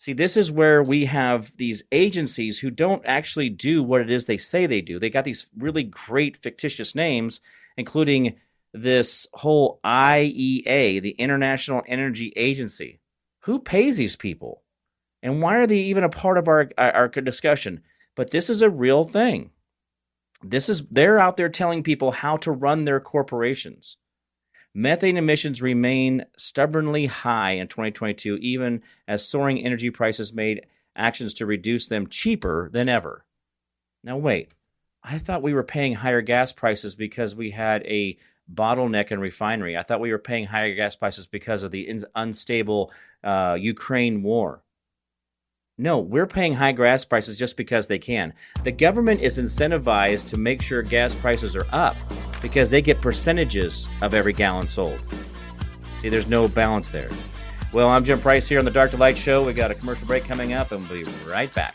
See, 0.02 0.14
this 0.14 0.36
is 0.36 0.50
where 0.50 0.82
we 0.82 1.04
have 1.04 1.56
these 1.58 1.84
agencies 1.92 2.58
who 2.58 2.72
don't 2.72 3.06
actually 3.06 3.48
do 3.48 3.84
what 3.84 4.00
it 4.00 4.10
is 4.10 4.26
they 4.26 4.36
say 4.36 4.66
they 4.66 4.80
do. 4.80 4.98
They 4.98 5.10
got 5.10 5.22
these 5.22 5.48
really 5.56 5.84
great 5.84 6.36
fictitious 6.36 6.96
names, 6.96 7.40
including 7.76 8.34
this 8.72 9.28
whole 9.32 9.78
IEA, 9.84 11.00
the 11.00 11.14
International 11.18 11.84
Energy 11.86 12.32
Agency. 12.34 12.98
Who 13.42 13.60
pays 13.60 13.96
these 13.96 14.16
people? 14.16 14.64
And 15.22 15.40
why 15.40 15.58
are 15.58 15.68
they 15.68 15.78
even 15.78 16.02
a 16.02 16.08
part 16.08 16.36
of 16.36 16.48
our, 16.48 16.68
our 16.76 17.06
discussion? 17.06 17.82
But 18.16 18.32
this 18.32 18.50
is 18.50 18.60
a 18.60 18.68
real 18.68 19.04
thing. 19.04 19.50
This 20.42 20.68
is 20.68 20.82
they're 20.88 21.20
out 21.20 21.36
there 21.36 21.48
telling 21.48 21.84
people 21.84 22.10
how 22.10 22.38
to 22.38 22.50
run 22.50 22.86
their 22.86 22.98
corporations. 22.98 23.98
Methane 24.74 25.19
emissions 25.19 25.61
remain 25.61 26.24
stubbornly 26.36 27.07
high 27.07 27.53
in 27.53 27.69
2022, 27.69 28.39
even 28.39 28.82
as 29.07 29.27
soaring 29.27 29.62
energy 29.65 29.90
prices 29.90 30.32
made 30.32 30.66
actions 30.97 31.35
to 31.35 31.47
reduce 31.47 31.89
them 31.89 32.07
cheaper 32.07 32.70
than 32.73 32.89
ever. 32.89 33.24
Now, 34.03 34.16
wait, 34.16 34.53
I 35.03 35.19
thought 35.19 35.43
we 35.43 35.55
were 35.55 35.62
paying 35.62 35.94
higher 35.94 36.23
gas 36.23 36.53
prices 36.53 36.94
because 36.94 37.35
we 37.35 37.51
had 37.51 37.82
a 37.85 38.16
bottleneck 38.53 39.12
in 39.12 39.20
refinery. 39.20 39.77
I 39.77 39.82
thought 39.82 40.01
we 40.01 40.11
were 40.11 40.19
paying 40.19 40.47
higher 40.47 40.74
gas 40.74 40.97
prices 40.97 41.27
because 41.27 41.62
of 41.62 41.70
the 41.70 42.03
unstable 42.15 42.93
uh, 43.23 43.57
Ukraine 43.61 44.23
war. 44.23 44.62
No, 45.82 45.98
we're 45.98 46.28
paying 46.28 46.54
high 46.54 46.70
gas 46.70 47.04
prices 47.04 47.36
just 47.36 47.56
because 47.56 47.88
they 47.88 47.98
can. 47.98 48.34
The 48.62 48.70
government 48.70 49.20
is 49.20 49.36
incentivized 49.36 50.28
to 50.28 50.36
make 50.36 50.62
sure 50.62 50.80
gas 50.80 51.12
prices 51.16 51.56
are 51.56 51.66
up 51.72 51.96
because 52.40 52.70
they 52.70 52.80
get 52.80 53.00
percentages 53.00 53.88
of 54.00 54.14
every 54.14 54.32
gallon 54.32 54.68
sold. 54.68 55.00
See, 55.96 56.09
there's 56.09 56.28
no 56.28 56.46
balance 56.46 56.92
there. 56.92 57.10
Well, 57.72 57.88
I'm 57.88 58.04
Jim 58.04 58.20
Price 58.20 58.48
here 58.48 58.60
on 58.60 58.64
the 58.64 58.70
Dark 58.70 58.92
to 58.92 58.96
Light 58.96 59.18
Show. 59.18 59.44
We 59.44 59.54
got 59.54 59.72
a 59.72 59.74
commercial 59.74 60.06
break 60.06 60.22
coming 60.22 60.52
up, 60.52 60.70
and 60.70 60.88
we'll 60.88 61.04
be 61.04 61.12
right 61.28 61.52
back. 61.52 61.74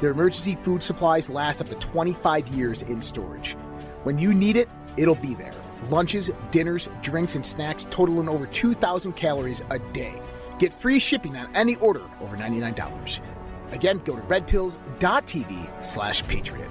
Their 0.00 0.10
emergency 0.10 0.56
food 0.56 0.82
supplies 0.82 1.30
last 1.30 1.60
up 1.60 1.68
to 1.68 1.74
25 1.76 2.48
years 2.48 2.82
in 2.82 3.00
storage. 3.00 3.52
When 4.04 4.18
you 4.18 4.34
need 4.34 4.56
it, 4.56 4.68
it'll 4.96 5.14
be 5.14 5.34
there. 5.34 5.54
Lunches, 5.90 6.30
dinners, 6.50 6.88
drinks, 7.02 7.34
and 7.34 7.44
snacks 7.44 7.86
totaling 7.90 8.28
over 8.28 8.46
2,000 8.46 9.14
calories 9.14 9.62
a 9.70 9.78
day. 9.78 10.20
Get 10.58 10.72
free 10.72 10.98
shipping 10.98 11.36
on 11.36 11.54
any 11.54 11.76
order 11.76 12.02
over 12.20 12.36
$99. 12.36 13.20
Again, 13.72 13.98
go 14.04 14.16
to 14.16 14.22
redpills.tv 14.22 15.84
slash 15.84 16.26
patriot. 16.26 16.70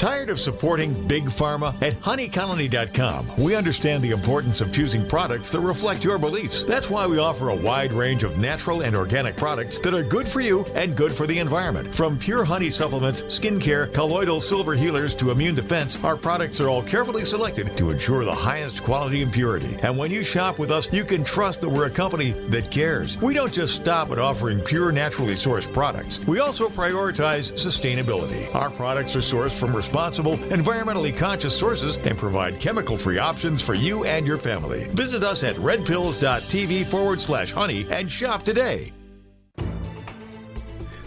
Tired 0.00 0.30
of 0.30 0.40
supporting 0.40 0.94
Big 1.06 1.24
Pharma? 1.24 1.74
At 1.82 1.92
honeycolony.com, 2.00 3.36
we 3.36 3.54
understand 3.54 4.02
the 4.02 4.12
importance 4.12 4.62
of 4.62 4.72
choosing 4.72 5.06
products 5.06 5.52
that 5.52 5.60
reflect 5.60 6.04
your 6.04 6.16
beliefs. 6.16 6.64
That's 6.64 6.88
why 6.88 7.06
we 7.06 7.18
offer 7.18 7.50
a 7.50 7.54
wide 7.54 7.92
range 7.92 8.22
of 8.22 8.38
natural 8.38 8.80
and 8.80 8.96
organic 8.96 9.36
products 9.36 9.76
that 9.80 9.92
are 9.92 10.02
good 10.02 10.26
for 10.26 10.40
you 10.40 10.64
and 10.74 10.96
good 10.96 11.12
for 11.12 11.26
the 11.26 11.38
environment. 11.38 11.94
From 11.94 12.18
pure 12.18 12.44
honey 12.44 12.70
supplements, 12.70 13.20
skincare, 13.24 13.92
colloidal 13.92 14.40
silver 14.40 14.72
healers 14.72 15.14
to 15.16 15.32
immune 15.32 15.54
defense, 15.54 16.02
our 16.02 16.16
products 16.16 16.62
are 16.62 16.70
all 16.70 16.82
carefully 16.82 17.26
selected 17.26 17.76
to 17.76 17.90
ensure 17.90 18.24
the 18.24 18.34
highest 18.34 18.82
quality 18.82 19.20
and 19.20 19.30
purity. 19.30 19.76
And 19.82 19.98
when 19.98 20.10
you 20.10 20.24
shop 20.24 20.58
with 20.58 20.70
us, 20.70 20.90
you 20.90 21.04
can 21.04 21.24
trust 21.24 21.60
that 21.60 21.68
we're 21.68 21.88
a 21.88 21.90
company 21.90 22.30
that 22.48 22.70
cares. 22.70 23.20
We 23.20 23.34
don't 23.34 23.52
just 23.52 23.74
stop 23.74 24.10
at 24.12 24.18
offering 24.18 24.60
pure, 24.60 24.92
naturally 24.92 25.34
sourced 25.34 25.70
products. 25.70 26.26
We 26.26 26.38
also 26.38 26.70
prioritize 26.70 27.52
sustainability. 27.52 28.54
Our 28.54 28.70
products 28.70 29.14
are 29.14 29.18
sourced 29.18 29.52
from 29.52 29.74
responsible, 29.90 30.36
environmentally 30.54 31.16
conscious 31.16 31.58
sources 31.58 31.96
and 31.96 32.16
provide 32.16 32.60
chemical 32.60 32.96
free 32.96 33.18
options 33.18 33.60
for 33.60 33.74
you 33.74 34.04
and 34.04 34.24
your 34.24 34.38
family. 34.38 34.84
Visit 34.90 35.24
us 35.24 35.42
at 35.42 35.56
redpills.tv 35.56 36.86
forward 36.86 37.20
slash 37.20 37.50
honey 37.50 37.84
and 37.90 38.10
shop 38.10 38.44
today. 38.44 38.92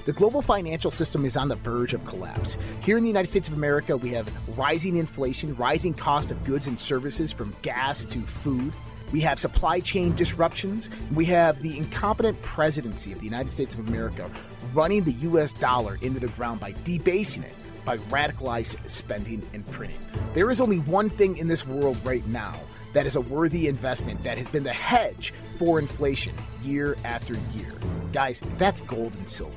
The 0.05 0.11
global 0.11 0.41
financial 0.41 0.91
system 0.91 1.23
is 1.23 1.37
on 1.37 1.47
the 1.47 1.55
verge 1.55 1.93
of 1.93 2.03
collapse. 2.03 2.57
Here 2.81 2.97
in 2.97 3.03
the 3.03 3.09
United 3.09 3.29
States 3.29 3.47
of 3.47 3.53
America, 3.53 3.95
we 3.95 4.09
have 4.09 4.29
rising 4.57 4.97
inflation, 4.97 5.55
rising 5.55 5.93
cost 5.93 6.29
of 6.29 6.43
goods 6.43 6.67
and 6.67 6.77
services 6.77 7.31
from 7.31 7.55
gas 7.61 8.03
to 8.03 8.19
food. 8.19 8.73
We 9.13 9.21
have 9.21 9.39
supply 9.39 9.79
chain 9.79 10.13
disruptions. 10.13 10.89
We 11.13 11.23
have 11.25 11.61
the 11.61 11.77
incompetent 11.77 12.41
presidency 12.41 13.13
of 13.13 13.19
the 13.19 13.25
United 13.25 13.49
States 13.49 13.75
of 13.75 13.87
America 13.87 14.29
running 14.73 15.05
the 15.05 15.13
US 15.29 15.53
dollar 15.53 15.97
into 16.01 16.19
the 16.19 16.27
ground 16.29 16.59
by 16.59 16.73
debasing 16.83 17.43
it 17.43 17.53
by 17.85 17.97
radicalized 17.97 18.89
spending 18.89 19.47
and 19.53 19.65
printing. 19.71 19.99
There 20.33 20.49
is 20.49 20.61
only 20.61 20.79
one 20.79 21.09
thing 21.09 21.37
in 21.37 21.47
this 21.47 21.65
world 21.65 21.97
right 22.03 22.25
now 22.27 22.59
that 22.93 23.05
is 23.05 23.15
a 23.15 23.21
worthy 23.21 23.67
investment 23.67 24.21
that 24.23 24.37
has 24.37 24.49
been 24.49 24.63
the 24.63 24.73
hedge 24.73 25.33
for 25.57 25.79
inflation 25.79 26.33
year 26.63 26.95
after 27.03 27.33
year. 27.55 27.73
Guys, 28.11 28.41
that's 28.57 28.81
gold 28.81 29.15
and 29.15 29.27
silver. 29.27 29.53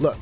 Look, 0.00 0.18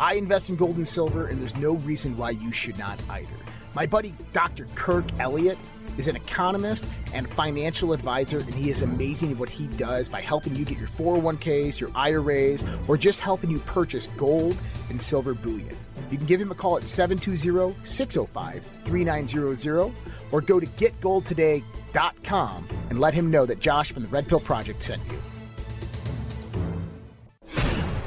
I 0.00 0.14
invest 0.14 0.50
in 0.50 0.56
gold 0.56 0.76
and 0.76 0.86
silver, 0.86 1.26
and 1.26 1.40
there's 1.40 1.56
no 1.56 1.74
reason 1.78 2.16
why 2.16 2.30
you 2.30 2.52
should 2.52 2.78
not 2.78 3.02
either. 3.10 3.28
My 3.74 3.86
buddy 3.86 4.14
Dr. 4.32 4.66
Kirk 4.74 5.04
Elliott 5.18 5.58
is 5.98 6.08
an 6.08 6.16
economist 6.16 6.86
and 7.12 7.28
financial 7.28 7.92
advisor, 7.92 8.38
and 8.38 8.54
he 8.54 8.70
is 8.70 8.82
amazing 8.82 9.32
at 9.32 9.38
what 9.38 9.48
he 9.48 9.66
does 9.68 10.08
by 10.08 10.20
helping 10.20 10.54
you 10.56 10.64
get 10.64 10.78
your 10.78 10.88
401ks, 10.88 11.80
your 11.80 11.90
IRAs, 11.94 12.64
or 12.88 12.96
just 12.96 13.20
helping 13.20 13.50
you 13.50 13.58
purchase 13.60 14.08
gold 14.16 14.56
and 14.90 15.00
silver 15.00 15.34
bullion. 15.34 15.76
You 16.10 16.16
can 16.16 16.26
give 16.26 16.40
him 16.40 16.50
a 16.50 16.54
call 16.54 16.76
at 16.76 16.88
720 16.88 17.74
605 17.84 18.64
3900 18.84 19.92
or 20.30 20.40
go 20.40 20.60
to 20.60 20.66
getgoldtoday.com 20.66 22.68
and 22.90 23.00
let 23.00 23.14
him 23.14 23.30
know 23.30 23.46
that 23.46 23.60
Josh 23.60 23.92
from 23.92 24.02
the 24.02 24.08
Red 24.08 24.28
Pill 24.28 24.40
Project 24.40 24.82
sent 24.82 25.02
you. 25.10 25.18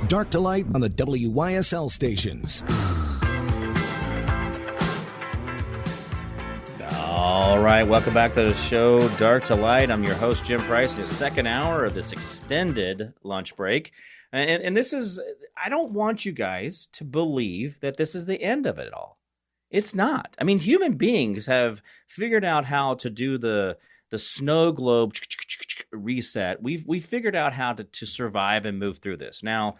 Dark 0.07 0.29
to 0.31 0.39
light 0.39 0.65
on 0.73 0.79
the 0.79 0.89
WYSL 0.89 1.91
stations. 1.91 2.63
All 7.09 7.59
right, 7.59 7.83
welcome 7.83 8.13
back 8.13 8.33
to 8.35 8.43
the 8.43 8.53
show, 8.53 9.07
Dark 9.17 9.45
to 9.45 9.55
Light. 9.55 9.89
I'm 9.89 10.03
your 10.03 10.15
host, 10.15 10.45
Jim 10.45 10.59
Price. 10.61 10.97
The 10.97 11.05
second 11.05 11.47
hour 11.47 11.83
of 11.83 11.93
this 11.93 12.11
extended 12.11 13.13
lunch 13.23 13.55
break. 13.55 13.91
And, 14.31 14.61
and 14.63 14.77
this 14.77 14.93
is, 14.93 15.21
I 15.63 15.69
don't 15.69 15.93
want 15.93 16.25
you 16.25 16.31
guys 16.31 16.87
to 16.93 17.03
believe 17.03 17.79
that 17.79 17.97
this 17.97 18.13
is 18.15 18.25
the 18.25 18.41
end 18.41 18.65
of 18.65 18.77
it 18.77 18.93
all. 18.93 19.17
It's 19.69 19.93
not. 19.95 20.35
I 20.39 20.43
mean, 20.43 20.59
human 20.59 20.93
beings 20.93 21.45
have 21.45 21.81
figured 22.07 22.45
out 22.45 22.65
how 22.65 22.95
to 22.95 23.09
do 23.09 23.37
the 23.37 23.77
the 24.09 24.17
snow 24.17 24.71
globe 24.71 25.13
reset. 25.91 26.61
We've 26.63 26.85
we 26.87 26.99
figured 27.01 27.35
out 27.35 27.53
how 27.53 27.73
to, 27.73 27.83
to 27.83 28.05
survive 28.05 28.65
and 28.65 28.79
move 28.79 28.99
through 28.99 29.17
this. 29.17 29.43
Now, 29.43 29.75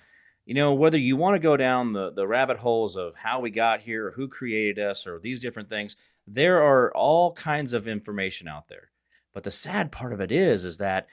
you 0.46 0.54
know, 0.54 0.74
whether 0.74 0.98
you 0.98 1.16
want 1.16 1.36
to 1.36 1.40
go 1.40 1.58
down 1.58 1.94
the, 1.94 2.12
the 2.12 2.28
rabbit 2.28 2.58
holes 2.58 2.96
of 2.96 3.16
how 3.16 3.40
we 3.40 3.52
got 3.52 3.82
here 3.82 4.08
or 4.08 4.12
who 4.12 4.28
created 4.28 4.80
us 4.80 5.08
or 5.08 5.20
these 5.20 5.40
different 5.40 5.70
things, 5.70 5.96
there 6.26 6.62
are 6.62 6.92
all 6.94 7.34
kinds 7.34 7.74
of 7.74 7.88
information 7.88 8.48
out 8.48 8.68
there. 8.68 8.92
But 9.34 9.44
the 9.44 9.52
sad 9.52 9.92
part 9.92 10.14
of 10.14 10.20
it 10.20 10.32
is, 10.32 10.66
is 10.66 10.78
that 10.78 11.08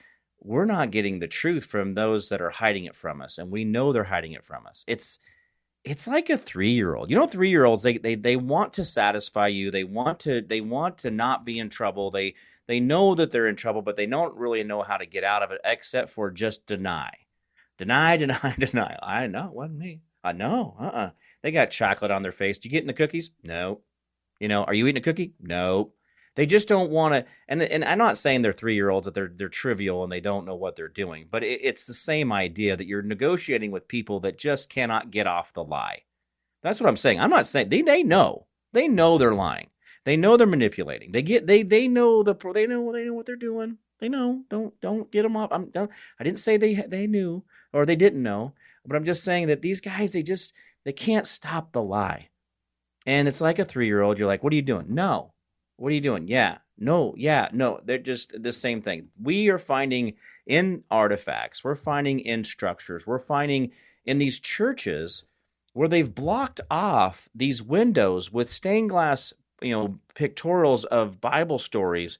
we're 0.45 0.65
not 0.65 0.91
getting 0.91 1.19
the 1.19 1.27
truth 1.27 1.65
from 1.65 1.93
those 1.93 2.29
that 2.29 2.41
are 2.41 2.51
hiding 2.51 2.85
it 2.85 2.95
from 2.95 3.21
us. 3.21 3.37
And 3.37 3.49
we 3.49 3.65
know 3.65 3.91
they're 3.91 4.03
hiding 4.03 4.33
it 4.33 4.45
from 4.45 4.67
us. 4.67 4.83
It's 4.87 5.19
it's 5.83 6.07
like 6.07 6.29
a 6.29 6.37
three 6.37 6.71
year 6.71 6.95
old. 6.95 7.09
You 7.09 7.15
know, 7.15 7.27
three 7.27 7.49
year 7.49 7.65
olds, 7.65 7.83
they, 7.83 7.97
they 7.97 8.15
they 8.15 8.35
want 8.35 8.73
to 8.73 8.85
satisfy 8.85 9.47
you. 9.47 9.71
They 9.71 9.83
want 9.83 10.19
to 10.21 10.41
they 10.41 10.61
want 10.61 10.99
to 10.99 11.11
not 11.11 11.45
be 11.45 11.59
in 11.59 11.69
trouble. 11.69 12.11
They 12.11 12.35
they 12.67 12.79
know 12.79 13.15
that 13.15 13.31
they're 13.31 13.47
in 13.47 13.55
trouble, 13.55 13.81
but 13.81 13.95
they 13.95 14.05
don't 14.05 14.35
really 14.35 14.63
know 14.63 14.81
how 14.81 14.97
to 14.97 15.05
get 15.05 15.23
out 15.23 15.43
of 15.43 15.51
it 15.51 15.61
except 15.63 16.09
for 16.09 16.31
just 16.31 16.65
deny. 16.65 17.11
Deny, 17.77 18.17
deny, 18.17 18.55
deny. 18.57 18.97
I 19.01 19.27
know, 19.27 19.47
it 19.47 19.53
wasn't 19.53 19.79
me. 19.79 20.01
I 20.23 20.31
know. 20.31 20.75
Uh-uh. 20.79 21.11
They 21.43 21.51
got 21.51 21.69
chocolate 21.69 22.09
on 22.09 22.23
their 22.23 22.31
face. 22.31 22.57
Do 22.57 22.67
you 22.67 22.71
get 22.71 22.81
in 22.81 22.87
the 22.87 22.93
cookies? 22.93 23.29
No. 23.43 23.81
You 24.39 24.47
know, 24.47 24.63
are 24.63 24.73
you 24.73 24.87
eating 24.87 25.01
a 25.01 25.03
cookie? 25.03 25.33
No. 25.39 25.91
They 26.35 26.45
just 26.45 26.67
don't 26.67 26.91
want 26.91 27.13
to. 27.13 27.25
And 27.47 27.61
and 27.61 27.83
I'm 27.83 27.97
not 27.97 28.17
saying 28.17 28.41
they're 28.41 28.51
three 28.51 28.75
year 28.75 28.89
olds 28.89 29.05
that 29.05 29.13
they're 29.13 29.31
they're 29.33 29.49
trivial 29.49 30.03
and 30.03 30.11
they 30.11 30.19
don't 30.19 30.45
know 30.45 30.55
what 30.55 30.75
they're 30.75 30.89
doing, 30.89 31.27
but 31.31 31.43
it, 31.43 31.61
it's 31.63 31.85
the 31.85 31.93
same 31.93 32.31
idea 32.31 32.75
that 32.75 32.87
you're 32.87 33.01
negotiating 33.01 33.71
with 33.71 33.87
people 33.87 34.19
that 34.21 34.37
just 34.37 34.69
cannot 34.69 35.11
get 35.11 35.27
off 35.27 35.53
the 35.53 35.63
lie. 35.63 36.01
That's 36.61 36.81
what 36.81 36.89
I'm 36.89 36.97
saying. 36.97 37.19
I'm 37.19 37.29
not 37.29 37.47
saying 37.47 37.69
they 37.69 37.81
they 37.81 38.03
know 38.03 38.47
they 38.73 38.87
know 38.87 39.17
they're 39.17 39.33
lying. 39.33 39.69
They 40.03 40.17
know 40.17 40.35
they're 40.35 40.45
manipulating. 40.45 41.13
They 41.13 41.21
get 41.21 41.47
they 41.47 41.63
they 41.63 41.87
know 41.87 42.21
the 42.21 42.35
they 42.53 42.67
know 42.67 42.91
they 42.91 43.05
know 43.05 43.13
what 43.13 43.25
they're 43.25 43.37
doing. 43.37 43.77
They 43.99 44.09
know. 44.09 44.43
Don't 44.49 44.79
don't 44.81 45.09
get 45.11 45.23
them 45.23 45.37
off. 45.37 45.51
I'm 45.53 45.69
don't, 45.69 45.89
I 46.19 46.23
didn't 46.25 46.39
say 46.39 46.57
they 46.57 46.73
they 46.73 47.07
knew 47.07 47.45
or 47.71 47.85
they 47.85 47.95
didn't 47.95 48.21
know, 48.21 48.53
but 48.85 48.97
I'm 48.97 49.05
just 49.05 49.23
saying 49.23 49.47
that 49.47 49.61
these 49.61 49.79
guys 49.79 50.13
they 50.13 50.23
just 50.23 50.53
they 50.83 50.91
can't 50.91 51.27
stop 51.27 51.71
the 51.71 51.81
lie. 51.81 52.29
And 53.05 53.27
it's 53.27 53.41
like 53.41 53.59
a 53.59 53.65
three 53.65 53.85
year 53.85 54.01
old. 54.01 54.19
You're 54.19 54.27
like, 54.27 54.43
what 54.43 54.51
are 54.51 54.57
you 54.57 54.61
doing? 54.61 54.87
No. 54.89 55.34
What 55.77 55.91
are 55.91 55.95
you 55.95 56.01
doing? 56.01 56.27
Yeah. 56.27 56.57
No. 56.77 57.13
Yeah. 57.17 57.49
No. 57.51 57.79
They're 57.83 57.97
just 57.97 58.41
the 58.41 58.53
same 58.53 58.81
thing. 58.81 59.09
We 59.21 59.49
are 59.49 59.59
finding 59.59 60.15
in 60.45 60.83
artifacts, 60.91 61.63
we're 61.63 61.75
finding 61.75 62.19
in 62.19 62.43
structures, 62.43 63.07
we're 63.07 63.19
finding 63.19 63.71
in 64.05 64.19
these 64.19 64.39
churches 64.39 65.25
where 65.73 65.87
they've 65.87 66.13
blocked 66.13 66.61
off 66.69 67.27
these 67.35 67.61
windows 67.61 68.31
with 68.31 68.49
stained 68.49 68.89
glass, 68.89 69.33
you 69.61 69.71
know, 69.71 69.99
pictorials 70.13 70.85
of 70.85 71.19
Bible 71.19 71.59
stories. 71.59 72.19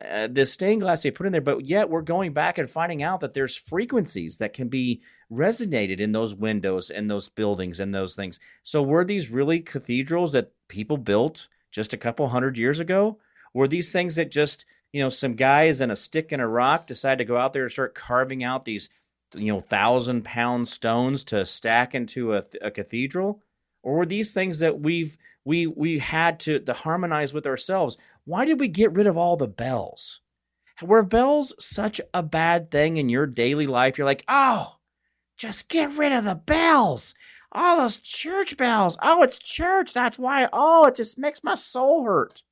Uh, 0.00 0.28
the 0.30 0.44
stained 0.44 0.82
glass 0.82 1.02
they 1.02 1.10
put 1.10 1.26
in 1.26 1.32
there, 1.32 1.40
but 1.40 1.64
yet 1.64 1.88
we're 1.88 2.02
going 2.02 2.32
back 2.32 2.58
and 2.58 2.68
finding 2.68 3.02
out 3.02 3.20
that 3.20 3.34
there's 3.34 3.56
frequencies 3.56 4.38
that 4.38 4.52
can 4.52 4.68
be 4.68 5.00
resonated 5.30 5.98
in 6.00 6.12
those 6.12 6.34
windows 6.34 6.90
and 6.90 7.10
those 7.10 7.28
buildings 7.28 7.80
and 7.80 7.94
those 7.94 8.14
things. 8.14 8.38
So 8.62 8.82
were 8.82 9.04
these 9.04 9.30
really 9.30 9.60
cathedrals 9.60 10.32
that 10.32 10.52
people 10.68 10.96
built 10.96 11.48
just 11.72 11.92
a 11.92 11.98
couple 11.98 12.28
hundred 12.28 12.56
years 12.56 12.78
ago? 12.80 13.18
Were 13.54 13.68
these 13.68 13.92
things 13.92 14.16
that 14.16 14.30
just, 14.30 14.64
you 14.92 15.02
know, 15.02 15.10
some 15.10 15.34
guys 15.34 15.80
and 15.80 15.90
a 15.90 15.96
stick 15.96 16.32
and 16.32 16.40
a 16.40 16.46
rock 16.46 16.86
decided 16.86 17.18
to 17.18 17.24
go 17.24 17.36
out 17.36 17.52
there 17.52 17.64
and 17.64 17.72
start 17.72 17.94
carving 17.94 18.44
out 18.44 18.64
these, 18.64 18.88
you 19.34 19.52
know, 19.52 19.60
thousand 19.60 20.24
pound 20.24 20.68
stones 20.68 21.24
to 21.24 21.44
stack 21.46 21.94
into 21.94 22.34
a, 22.34 22.42
a 22.62 22.70
cathedral? 22.70 23.42
Or 23.82 23.96
were 23.96 24.06
these 24.06 24.32
things 24.32 24.60
that 24.60 24.80
we've 24.80 25.18
we 25.44 25.66
we 25.66 25.98
had 25.98 26.38
to, 26.40 26.60
to 26.60 26.72
harmonize 26.72 27.34
with 27.34 27.46
ourselves? 27.46 27.98
Why 28.24 28.44
did 28.44 28.60
we 28.60 28.68
get 28.68 28.92
rid 28.92 29.06
of 29.08 29.16
all 29.16 29.36
the 29.36 29.48
bells? 29.48 30.20
Were 30.82 31.02
bells 31.02 31.54
such 31.58 32.00
a 32.14 32.22
bad 32.22 32.70
thing 32.70 32.96
in 32.96 33.08
your 33.08 33.26
daily 33.26 33.66
life? 33.66 33.98
You're 33.98 34.04
like, 34.04 34.24
oh, 34.28 34.76
Just 35.36 35.68
get 35.68 35.96
rid 35.96 36.12
of 36.12 36.24
the 36.24 36.34
bells. 36.36 37.14
All 37.54 37.76
those 37.76 37.98
church 37.98 38.56
bells. 38.56 38.96
Oh, 39.02 39.22
it's 39.22 39.38
church. 39.38 39.92
That's 39.92 40.18
why. 40.18 40.48
Oh, 40.52 40.86
it 40.86 40.96
just 40.96 41.18
makes 41.18 41.44
my 41.44 41.54
soul 41.54 42.04
hurt. 42.04 42.42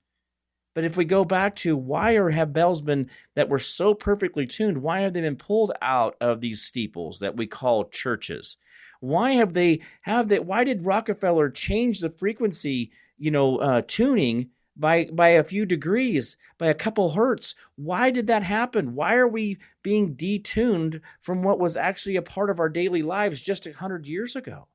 But 0.75 0.85
if 0.85 0.97
we 0.97 1.05
go 1.05 1.25
back 1.25 1.57
to 1.57 1.77
why 1.77 2.13
are 2.15 2.31
have 2.31 2.53
bells 2.53 2.81
been 2.81 3.11
that 3.35 3.49
were 3.49 3.59
so 3.59 3.95
perfectly 3.95 4.47
tuned, 4.47 4.79
why 4.79 5.01
have 5.01 5.15
they 5.15 5.21
been 5.21 5.37
pulled 5.37 5.73
out 5.83 6.17
of 6.21 6.41
these 6.41 6.63
steeples 6.63 7.19
that 7.21 7.37
we 7.37 7.47
call 7.47 7.89
churches? 7.89 8.57
Why 9.01 9.33
have 9.33 9.53
they 9.55 9.81
have 10.03 10.29
they 10.29 10.39
why 10.39 10.65
did 10.65 10.85
Rockefeller 10.85 11.51
change 11.51 12.01
the 12.01 12.11
frequency, 12.11 12.93
you 13.19 13.31
know, 13.31 13.57
uh, 13.59 13.83
tuning 13.87 14.51
by 14.77 15.07
by 15.13 15.29
a 15.31 15.45
few 15.45 15.67
degrees, 15.67 16.37
by 16.59 16.69
a 16.69 16.75
couple 16.75 17.11
hertz? 17.11 17.55
Why 17.77 18.11
did 18.11 18.27
that 18.29 18.43
happen? 18.43 18.95
Why 18.95 19.17
are 19.17 19.29
we 19.29 19.59
being 19.83 20.15
detuned 20.15 21.01
from 21.21 21.43
what 21.43 21.59
was 21.59 21.77
actually 21.77 22.17
a 22.17 22.23
part 22.23 22.51
of 22.51 22.61
our 22.61 22.69
daily 22.69 23.03
lives 23.03 23.41
just 23.41 23.67
a 23.67 23.73
hundred 23.73 24.07
years 24.07 24.37
ago? 24.37 24.69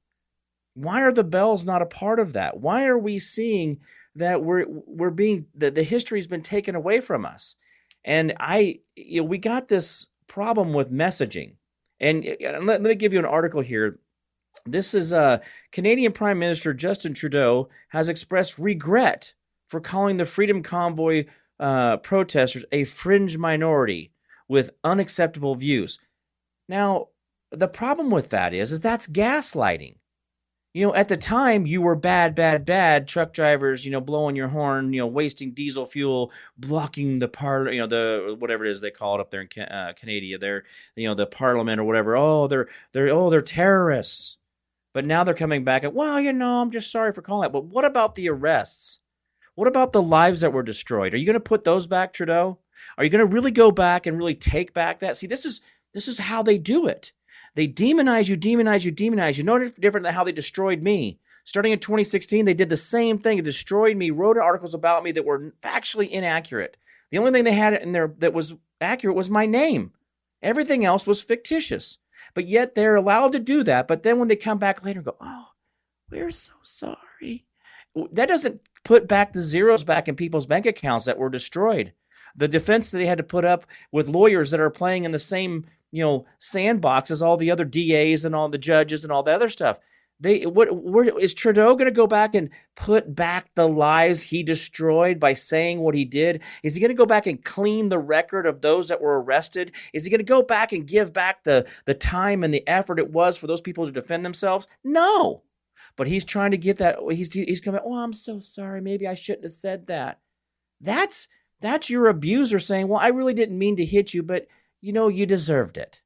Why 0.75 1.01
are 1.01 1.11
the 1.11 1.23
bells 1.23 1.65
not 1.65 1.81
a 1.81 1.87
part 1.87 2.19
of 2.19 2.33
that? 2.33 2.59
Why 2.59 2.85
are 2.85 2.97
we 2.97 3.17
seeing 3.19 3.79
that 4.15 4.43
we're 4.43 4.65
we're 4.67 5.09
being 5.09 5.47
that 5.55 5.75
the 5.75 5.83
history's 5.83 6.27
been 6.27 6.41
taken 6.41 6.75
away 6.75 7.01
from 7.01 7.25
us. 7.25 7.55
And 8.03 8.33
I 8.39 8.79
you 8.95 9.21
know, 9.21 9.27
we 9.27 9.37
got 9.37 9.67
this 9.67 10.09
problem 10.27 10.73
with 10.73 10.91
messaging. 10.91 11.55
And 11.99 12.25
let, 12.41 12.65
let 12.65 12.81
me 12.81 12.95
give 12.95 13.13
you 13.13 13.19
an 13.19 13.25
article 13.25 13.61
here. 13.61 13.99
This 14.65 14.93
is 14.93 15.13
uh, 15.13 15.39
Canadian 15.71 16.11
Prime 16.11 16.39
Minister 16.39 16.73
Justin 16.73 17.13
Trudeau 17.13 17.69
has 17.89 18.09
expressed 18.09 18.57
regret 18.57 19.33
for 19.67 19.79
calling 19.79 20.17
the 20.17 20.25
Freedom 20.25 20.63
Convoy 20.63 21.25
uh, 21.59 21.97
protesters 21.97 22.65
a 22.71 22.83
fringe 22.83 23.37
minority 23.37 24.11
with 24.47 24.71
unacceptable 24.83 25.55
views. 25.55 25.99
Now, 26.67 27.09
the 27.51 27.67
problem 27.67 28.09
with 28.11 28.29
that 28.31 28.53
is, 28.53 28.71
is 28.71 28.81
that's 28.81 29.07
gaslighting 29.07 29.95
you 30.75 30.85
know, 30.85 30.93
at 30.93 31.07
the 31.07 31.15
time 31.15 31.65
you 31.65 31.81
were 31.81 31.95
bad, 31.95 32.35
bad, 32.35 32.65
bad 32.65 33.07
truck 33.07 33.31
drivers, 33.31 33.85
you 33.85 33.91
know, 33.91 34.01
blowing 34.01 34.35
your 34.35 34.49
horn, 34.49 34.91
you 34.91 34.99
know, 34.99 35.07
wasting 35.07 35.53
diesel 35.53 35.85
fuel, 35.85 36.33
blocking 36.57 37.19
the 37.19 37.29
par, 37.29 37.71
you 37.71 37.79
know, 37.79 37.87
the 37.87 38.35
whatever 38.39 38.65
it 38.65 38.71
is 38.71 38.81
they 38.81 38.91
call 38.91 39.15
it 39.15 39.21
up 39.21 39.31
there 39.31 39.39
in 39.39 39.63
uh, 39.63 39.93
Canada, 39.95 40.37
they're, 40.37 40.65
you 40.97 41.07
know, 41.07 41.15
the 41.15 41.27
parliament 41.27 41.79
or 41.79 41.85
whatever. 41.85 42.17
Oh, 42.17 42.47
they're, 42.47 42.67
they're, 42.91 43.07
oh, 43.07 43.29
they're 43.29 43.41
terrorists. 43.41 44.37
But 44.93 45.05
now 45.05 45.23
they're 45.23 45.33
coming 45.33 45.63
back 45.63 45.85
at, 45.85 45.93
well, 45.93 46.19
you 46.19 46.33
know, 46.33 46.61
I'm 46.61 46.71
just 46.71 46.91
sorry 46.91 47.13
for 47.13 47.21
calling 47.21 47.43
that. 47.43 47.53
But 47.53 47.63
what 47.63 47.85
about 47.85 48.15
the 48.15 48.27
arrests? 48.27 48.99
What 49.55 49.69
about 49.69 49.93
the 49.93 50.01
lives 50.01 50.41
that 50.41 50.51
were 50.51 50.61
destroyed? 50.61 51.13
Are 51.13 51.17
you 51.17 51.25
going 51.25 51.35
to 51.35 51.39
put 51.39 51.63
those 51.63 51.87
back, 51.87 52.11
Trudeau? 52.11 52.59
Are 52.97 53.05
you 53.05 53.09
going 53.09 53.25
to 53.25 53.33
really 53.33 53.51
go 53.51 53.71
back 53.71 54.07
and 54.07 54.17
really 54.17 54.35
take 54.35 54.73
back 54.73 54.99
that? 54.99 55.15
See, 55.15 55.27
this 55.27 55.45
is 55.45 55.61
this 55.93 56.09
is 56.09 56.19
how 56.19 56.43
they 56.43 56.57
do 56.57 56.87
it. 56.87 57.13
They 57.55 57.67
demonize 57.67 58.27
you, 58.27 58.37
demonize 58.37 58.85
you, 58.85 58.91
demonize 58.91 59.37
you. 59.37 59.43
No 59.43 59.67
different 59.67 60.03
than 60.03 60.13
how 60.13 60.23
they 60.23 60.31
destroyed 60.31 60.83
me. 60.83 61.19
Starting 61.45 61.71
in 61.71 61.79
2016, 61.79 62.45
they 62.45 62.53
did 62.53 62.69
the 62.69 62.77
same 62.77 63.17
thing. 63.17 63.37
It 63.37 63.45
destroyed 63.45 63.97
me, 63.97 64.09
wrote 64.11 64.37
articles 64.37 64.73
about 64.73 65.03
me 65.03 65.11
that 65.13 65.25
were 65.25 65.53
factually 65.61 66.09
inaccurate. 66.09 66.75
The 67.11 67.19
only 67.19 67.31
thing 67.31 67.43
they 67.43 67.53
had 67.53 67.73
in 67.73 67.91
there 67.91 68.13
that 68.17 68.33
was 68.33 68.55
accurate 68.81 69.15
was 69.15 69.29
my 69.29 69.45
name. 69.45 69.93
Everything 70.41 70.83
else 70.83 71.07
was 71.07 71.21
fictitious. 71.21 71.99
But 72.33 72.47
yet 72.47 72.75
they're 72.75 72.95
allowed 72.95 73.31
to 73.33 73.39
do 73.39 73.63
that. 73.63 73.87
But 73.87 74.03
then 74.03 74.19
when 74.19 74.27
they 74.27 74.35
come 74.35 74.57
back 74.57 74.83
later 74.83 74.99
and 74.99 75.05
go, 75.05 75.15
oh, 75.21 75.47
we're 76.09 76.31
so 76.31 76.53
sorry. 76.63 77.45
That 78.11 78.27
doesn't 78.27 78.61
put 78.83 79.07
back 79.07 79.31
the 79.31 79.41
zeros 79.41 79.83
back 79.83 80.07
in 80.07 80.15
people's 80.15 80.45
bank 80.45 80.65
accounts 80.65 81.05
that 81.05 81.17
were 81.17 81.29
destroyed. 81.29 81.93
The 82.35 82.47
defense 82.47 82.91
that 82.91 82.97
they 82.97 83.05
had 83.05 83.19
to 83.19 83.23
put 83.23 83.45
up 83.45 83.65
with 83.91 84.09
lawyers 84.09 84.51
that 84.51 84.59
are 84.59 84.69
playing 84.69 85.05
in 85.05 85.11
the 85.11 85.19
same 85.19 85.65
you 85.95 86.03
know 86.03 86.25
sandbox 86.39 87.09
as 87.09 87.21
all 87.21 87.37
the 87.37 87.51
other 87.51 87.63
DAs 87.63 88.25
and 88.25 88.35
all 88.35 88.49
the 88.49 88.57
judges 88.57 89.03
and 89.03 89.13
all 89.13 89.23
the 89.23 89.33
other 89.33 89.49
stuff. 89.49 89.79
They 90.19 90.45
what 90.45 90.75
where, 90.75 91.17
is 91.17 91.33
Trudeau 91.33 91.75
going 91.75 91.89
to 91.89 91.91
go 91.91 92.05
back 92.05 92.35
and 92.35 92.49
put 92.75 93.15
back 93.15 93.49
the 93.55 93.67
lies 93.67 94.23
he 94.23 94.43
destroyed 94.43 95.19
by 95.19 95.33
saying 95.33 95.79
what 95.79 95.95
he 95.95 96.03
did? 96.03 96.41
Is 96.63 96.75
he 96.75 96.81
going 96.81 96.89
to 96.89 96.95
go 96.95 97.05
back 97.05 97.27
and 97.27 97.43
clean 97.43 97.87
the 97.87 97.99
record 97.99 98.45
of 98.45 98.61
those 98.61 98.89
that 98.89 99.01
were 99.01 99.21
arrested? 99.21 99.71
Is 99.93 100.03
he 100.03 100.09
going 100.11 100.19
to 100.19 100.25
go 100.25 100.41
back 100.41 100.73
and 100.73 100.85
give 100.85 101.13
back 101.13 101.43
the 101.43 101.65
the 101.85 101.93
time 101.93 102.43
and 102.43 102.53
the 102.53 102.67
effort 102.67 102.99
it 102.99 103.11
was 103.11 103.37
for 103.37 103.47
those 103.47 103.61
people 103.61 103.85
to 103.85 103.91
defend 103.91 104.25
themselves? 104.25 104.67
No. 104.83 105.43
But 105.95 106.07
he's 106.07 106.25
trying 106.25 106.51
to 106.51 106.57
get 106.57 106.77
that 106.77 106.97
he's 107.11 107.33
he's 107.33 107.61
coming, 107.61 107.81
"Oh, 107.83 107.95
I'm 107.95 108.13
so 108.13 108.39
sorry. 108.39 108.81
Maybe 108.81 109.07
I 109.07 109.15
shouldn't 109.15 109.45
have 109.45 109.53
said 109.53 109.87
that." 109.87 110.19
That's 110.81 111.29
that's 111.61 111.89
your 111.89 112.07
abuser 112.07 112.59
saying, 112.59 112.89
"Well, 112.89 112.99
I 112.99 113.09
really 113.09 113.33
didn't 113.33 113.57
mean 113.57 113.77
to 113.77 113.85
hit 113.85 114.13
you, 114.13 114.23
but 114.23 114.47
you 114.85 114.93
know, 114.93 115.07
you 115.07 115.25
deserved 115.25 115.77
it. 115.77 116.03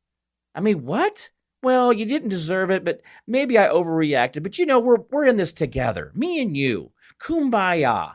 I 0.55 0.61
mean, 0.61 0.85
what? 0.85 1.31
Well, 1.61 1.91
you 1.91 2.05
didn't 2.05 2.29
deserve 2.29 2.71
it, 2.71 2.85
but 2.85 3.01
maybe 3.27 3.57
I 3.57 3.67
overreacted. 3.67 4.41
But 4.41 4.57
you 4.57 4.65
know, 4.65 4.79
we're 4.79 5.01
we're 5.11 5.25
in 5.25 5.35
this 5.35 5.51
together. 5.51 6.13
Me 6.15 6.41
and 6.41 6.55
you. 6.55 6.93
Kumbaya. 7.19 8.13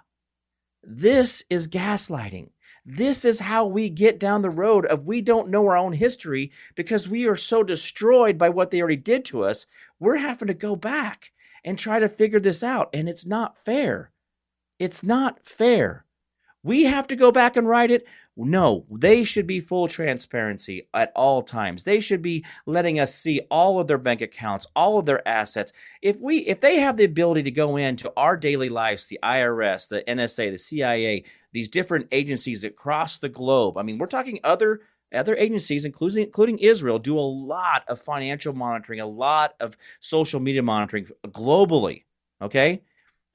This 0.82 1.44
is 1.50 1.68
gaslighting. 1.68 2.48
This 2.86 3.26
is 3.26 3.40
how 3.40 3.66
we 3.66 3.90
get 3.90 4.18
down 4.18 4.40
the 4.40 4.48
road 4.48 4.86
of 4.86 5.04
we 5.04 5.20
don't 5.20 5.50
know 5.50 5.66
our 5.68 5.76
own 5.76 5.92
history 5.92 6.50
because 6.74 7.10
we 7.10 7.26
are 7.26 7.36
so 7.36 7.62
destroyed 7.62 8.38
by 8.38 8.48
what 8.48 8.70
they 8.70 8.80
already 8.80 8.96
did 8.96 9.26
to 9.26 9.44
us. 9.44 9.66
We're 10.00 10.16
having 10.16 10.48
to 10.48 10.54
go 10.54 10.76
back 10.76 11.32
and 11.62 11.78
try 11.78 11.98
to 11.98 12.08
figure 12.08 12.40
this 12.40 12.62
out. 12.62 12.88
And 12.94 13.06
it's 13.06 13.26
not 13.26 13.58
fair. 13.58 14.12
It's 14.78 15.04
not 15.04 15.44
fair. 15.44 16.06
We 16.62 16.84
have 16.84 17.06
to 17.08 17.16
go 17.16 17.30
back 17.30 17.56
and 17.56 17.68
write 17.68 17.90
it. 17.90 18.06
No, 18.36 18.84
they 18.90 19.22
should 19.22 19.46
be 19.46 19.60
full 19.60 19.86
transparency 19.86 20.88
at 20.92 21.12
all 21.14 21.40
times. 21.40 21.84
They 21.84 22.00
should 22.00 22.20
be 22.20 22.44
letting 22.66 22.98
us 22.98 23.14
see 23.14 23.42
all 23.48 23.78
of 23.78 23.86
their 23.86 23.98
bank 23.98 24.22
accounts, 24.22 24.66
all 24.74 24.98
of 24.98 25.06
their 25.06 25.26
assets. 25.26 25.72
If 26.02 26.18
we 26.20 26.38
if 26.38 26.60
they 26.60 26.80
have 26.80 26.96
the 26.96 27.04
ability 27.04 27.44
to 27.44 27.52
go 27.52 27.76
into 27.76 28.12
our 28.16 28.36
daily 28.36 28.68
lives, 28.68 29.06
the 29.06 29.20
IRS, 29.22 29.88
the 29.88 30.02
NSA, 30.08 30.50
the 30.50 30.58
CIA, 30.58 31.24
these 31.52 31.68
different 31.68 32.08
agencies 32.10 32.64
across 32.64 33.18
the 33.18 33.28
globe. 33.28 33.78
I 33.78 33.82
mean, 33.82 33.98
we're 33.98 34.06
talking 34.06 34.40
other 34.42 34.80
other 35.14 35.36
agencies, 35.36 35.84
including 35.84 36.24
including 36.24 36.58
Israel, 36.58 36.98
do 36.98 37.16
a 37.16 37.20
lot 37.20 37.84
of 37.86 38.00
financial 38.00 38.52
monitoring, 38.52 38.98
a 38.98 39.06
lot 39.06 39.54
of 39.60 39.76
social 40.00 40.40
media 40.40 40.62
monitoring 40.62 41.06
globally. 41.28 42.02
Okay, 42.42 42.82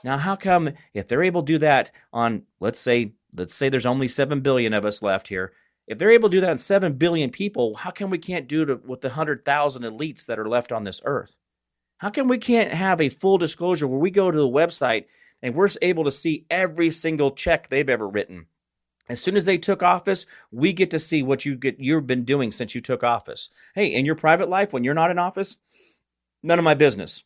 now 0.04 0.18
how 0.18 0.36
come 0.36 0.72
if 0.94 1.08
they're 1.08 1.24
able 1.24 1.42
to 1.42 1.54
do 1.54 1.58
that 1.60 1.92
on 2.12 2.44
let's 2.60 2.80
say 2.80 3.14
let's 3.36 3.54
say 3.54 3.70
there's 3.70 3.86
only 3.86 4.08
7 4.08 4.42
billion 4.42 4.74
of 4.74 4.86
us 4.86 5.02
left 5.02 5.28
here. 5.28 5.54
If 5.88 5.98
they're 5.98 6.12
able 6.12 6.30
to 6.30 6.38
do 6.38 6.42
that 6.42 6.50
on 6.50 6.58
7 6.58 6.94
billion 6.94 7.32
people, 7.32 7.76
how 7.76 7.92
come 7.92 8.10
we 8.10 8.20
can't 8.20 8.48
do 8.48 8.64
it 8.64 8.86
with 8.86 9.02
the 9.02 9.10
100,000 9.10 9.84
elites 9.84 10.26
that 10.28 10.40
are 10.40 10.48
left 10.48 10.72
on 10.72 10.84
this 10.84 11.02
earth? 11.04 11.36
How 11.98 12.10
come 12.10 12.28
we 12.28 12.38
can't 12.38 12.72
have 12.72 13.02
a 13.02 13.10
full 13.10 13.38
disclosure 13.38 13.88
where 13.88 14.00
we 14.00 14.12
go 14.12 14.32
to 14.32 14.38
the 14.38 14.48
website 14.48 15.06
and 15.42 15.56
we're 15.56 15.70
able 15.82 16.04
to 16.04 16.12
see 16.12 16.46
every 16.50 16.92
single 16.92 17.32
check 17.32 17.68
they've 17.68 17.90
ever 17.90 18.08
written? 18.08 18.46
As 19.10 19.22
soon 19.22 19.36
as 19.36 19.46
they 19.46 19.58
took 19.58 19.82
office, 19.82 20.28
we 20.52 20.72
get 20.72 20.92
to 20.92 21.00
see 21.00 21.24
what 21.24 21.44
you 21.44 21.56
get 21.56 21.80
you've 21.80 22.06
been 22.06 22.24
doing 22.24 22.52
since 22.52 22.76
you 22.76 22.82
took 22.82 23.04
office. 23.04 23.50
Hey, 23.74 23.88
in 23.88 24.06
your 24.06 24.16
private 24.16 24.50
life 24.50 24.72
when 24.72 24.84
you're 24.84 24.94
not 24.94 25.10
in 25.10 25.18
office, 25.18 25.58
none 26.44 26.60
of 26.60 26.66
my 26.66 26.76
business. 26.76 27.24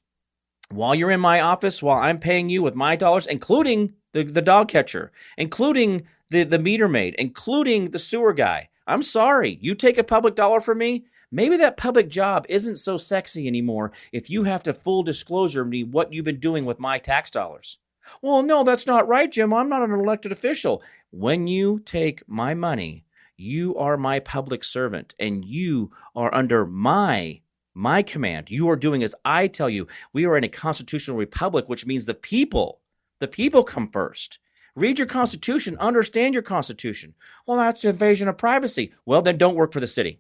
While 0.70 0.96
you're 0.96 1.12
in 1.12 1.20
my 1.20 1.42
office, 1.42 1.84
while 1.84 2.00
I'm 2.00 2.20
paying 2.20 2.50
you 2.50 2.64
with 2.64 2.74
my 2.74 2.96
dollars, 2.96 3.28
including 3.28 3.94
the, 4.14 4.24
the 4.24 4.42
dog 4.42 4.70
catcher, 4.70 5.12
including 5.38 6.08
the, 6.30 6.44
the 6.44 6.60
meter 6.60 6.88
maid, 6.88 7.16
including 7.20 7.92
the 7.92 8.00
sewer 8.00 8.34
guy. 8.34 8.70
I'm 8.88 9.04
sorry, 9.04 9.60
you 9.62 9.76
take 9.76 9.98
a 9.98 10.04
public 10.04 10.36
dollar 10.36 10.62
from 10.62 10.80
me, 10.80 11.06
maybe 11.32 11.58
that 11.58 11.78
public 11.78 12.10
job 12.10 12.46
isn't 12.50 12.78
so 12.78 12.98
sexy 12.98 13.48
anymore 13.48 13.92
if 14.12 14.30
you 14.30 14.44
have 14.44 14.64
to 14.64 14.74
full 14.74 15.04
disclosure 15.04 15.66
me 15.66 15.84
what 15.84 16.14
you've 16.14 16.26
been 16.26 16.40
doing 16.40 16.66
with 16.66 16.80
my 16.80 16.98
tax 16.98 17.30
dollars. 17.30 17.78
Well, 18.22 18.44
no, 18.44 18.64
that's 18.64 18.88
not 18.88 19.08
right, 19.08 19.32
Jim. 19.32 19.54
I'm 19.54 19.70
not 19.70 19.84
an 19.84 19.92
elected 19.92 20.32
official. 20.32 20.84
When 21.12 21.48
you 21.48 21.80
take 21.80 22.28
my 22.28 22.54
money, 22.54 23.06
you 23.38 23.76
are 23.78 23.98
my 23.98 24.20
public 24.20 24.64
servant 24.64 25.16
and 25.20 25.46
you 25.46 25.92
are 26.16 26.34
under 26.34 26.66
my 26.66 27.42
my 27.76 28.04
command. 28.04 28.52
You 28.52 28.70
are 28.70 28.76
doing 28.76 29.02
as 29.02 29.16
I 29.26 29.48
tell 29.48 29.70
you. 29.70 29.88
We 30.12 30.26
are 30.26 30.38
in 30.38 30.44
a 30.44 30.50
constitutional 30.50 31.18
republic, 31.18 31.68
which 31.68 31.88
means 31.88 32.06
the 32.06 32.14
people 32.14 32.82
the 33.20 33.28
people 33.28 33.64
come 33.64 33.90
first. 33.90 34.40
Read 34.76 34.98
your 34.98 35.08
Constitution, 35.08 35.78
understand 35.78 36.34
your 36.34 36.44
Constitution. 36.44 37.14
Well, 37.46 37.58
that's 37.58 37.86
invasion 37.86 38.28
of 38.28 38.38
privacy. 38.38 38.94
Well, 39.06 39.22
then 39.22 39.38
don't 39.38 39.56
work 39.56 39.72
for 39.72 39.80
the 39.80 39.88
city. 39.88 40.20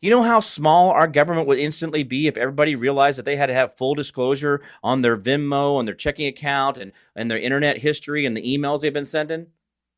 You 0.00 0.10
know 0.10 0.22
how 0.22 0.40
small 0.40 0.90
our 0.90 1.06
government 1.06 1.46
would 1.46 1.58
instantly 1.58 2.02
be 2.02 2.26
if 2.26 2.36
everybody 2.36 2.74
realized 2.74 3.18
that 3.18 3.24
they 3.24 3.36
had 3.36 3.46
to 3.46 3.54
have 3.54 3.76
full 3.76 3.94
disclosure 3.94 4.60
on 4.82 5.02
their 5.02 5.16
Venmo 5.16 5.78
and 5.78 5.86
their 5.86 5.94
checking 5.94 6.26
account 6.26 6.76
and, 6.76 6.92
and 7.14 7.30
their 7.30 7.38
internet 7.38 7.78
history 7.78 8.26
and 8.26 8.36
the 8.36 8.42
emails 8.42 8.80
they've 8.80 8.92
been 8.92 9.04
sending? 9.04 9.46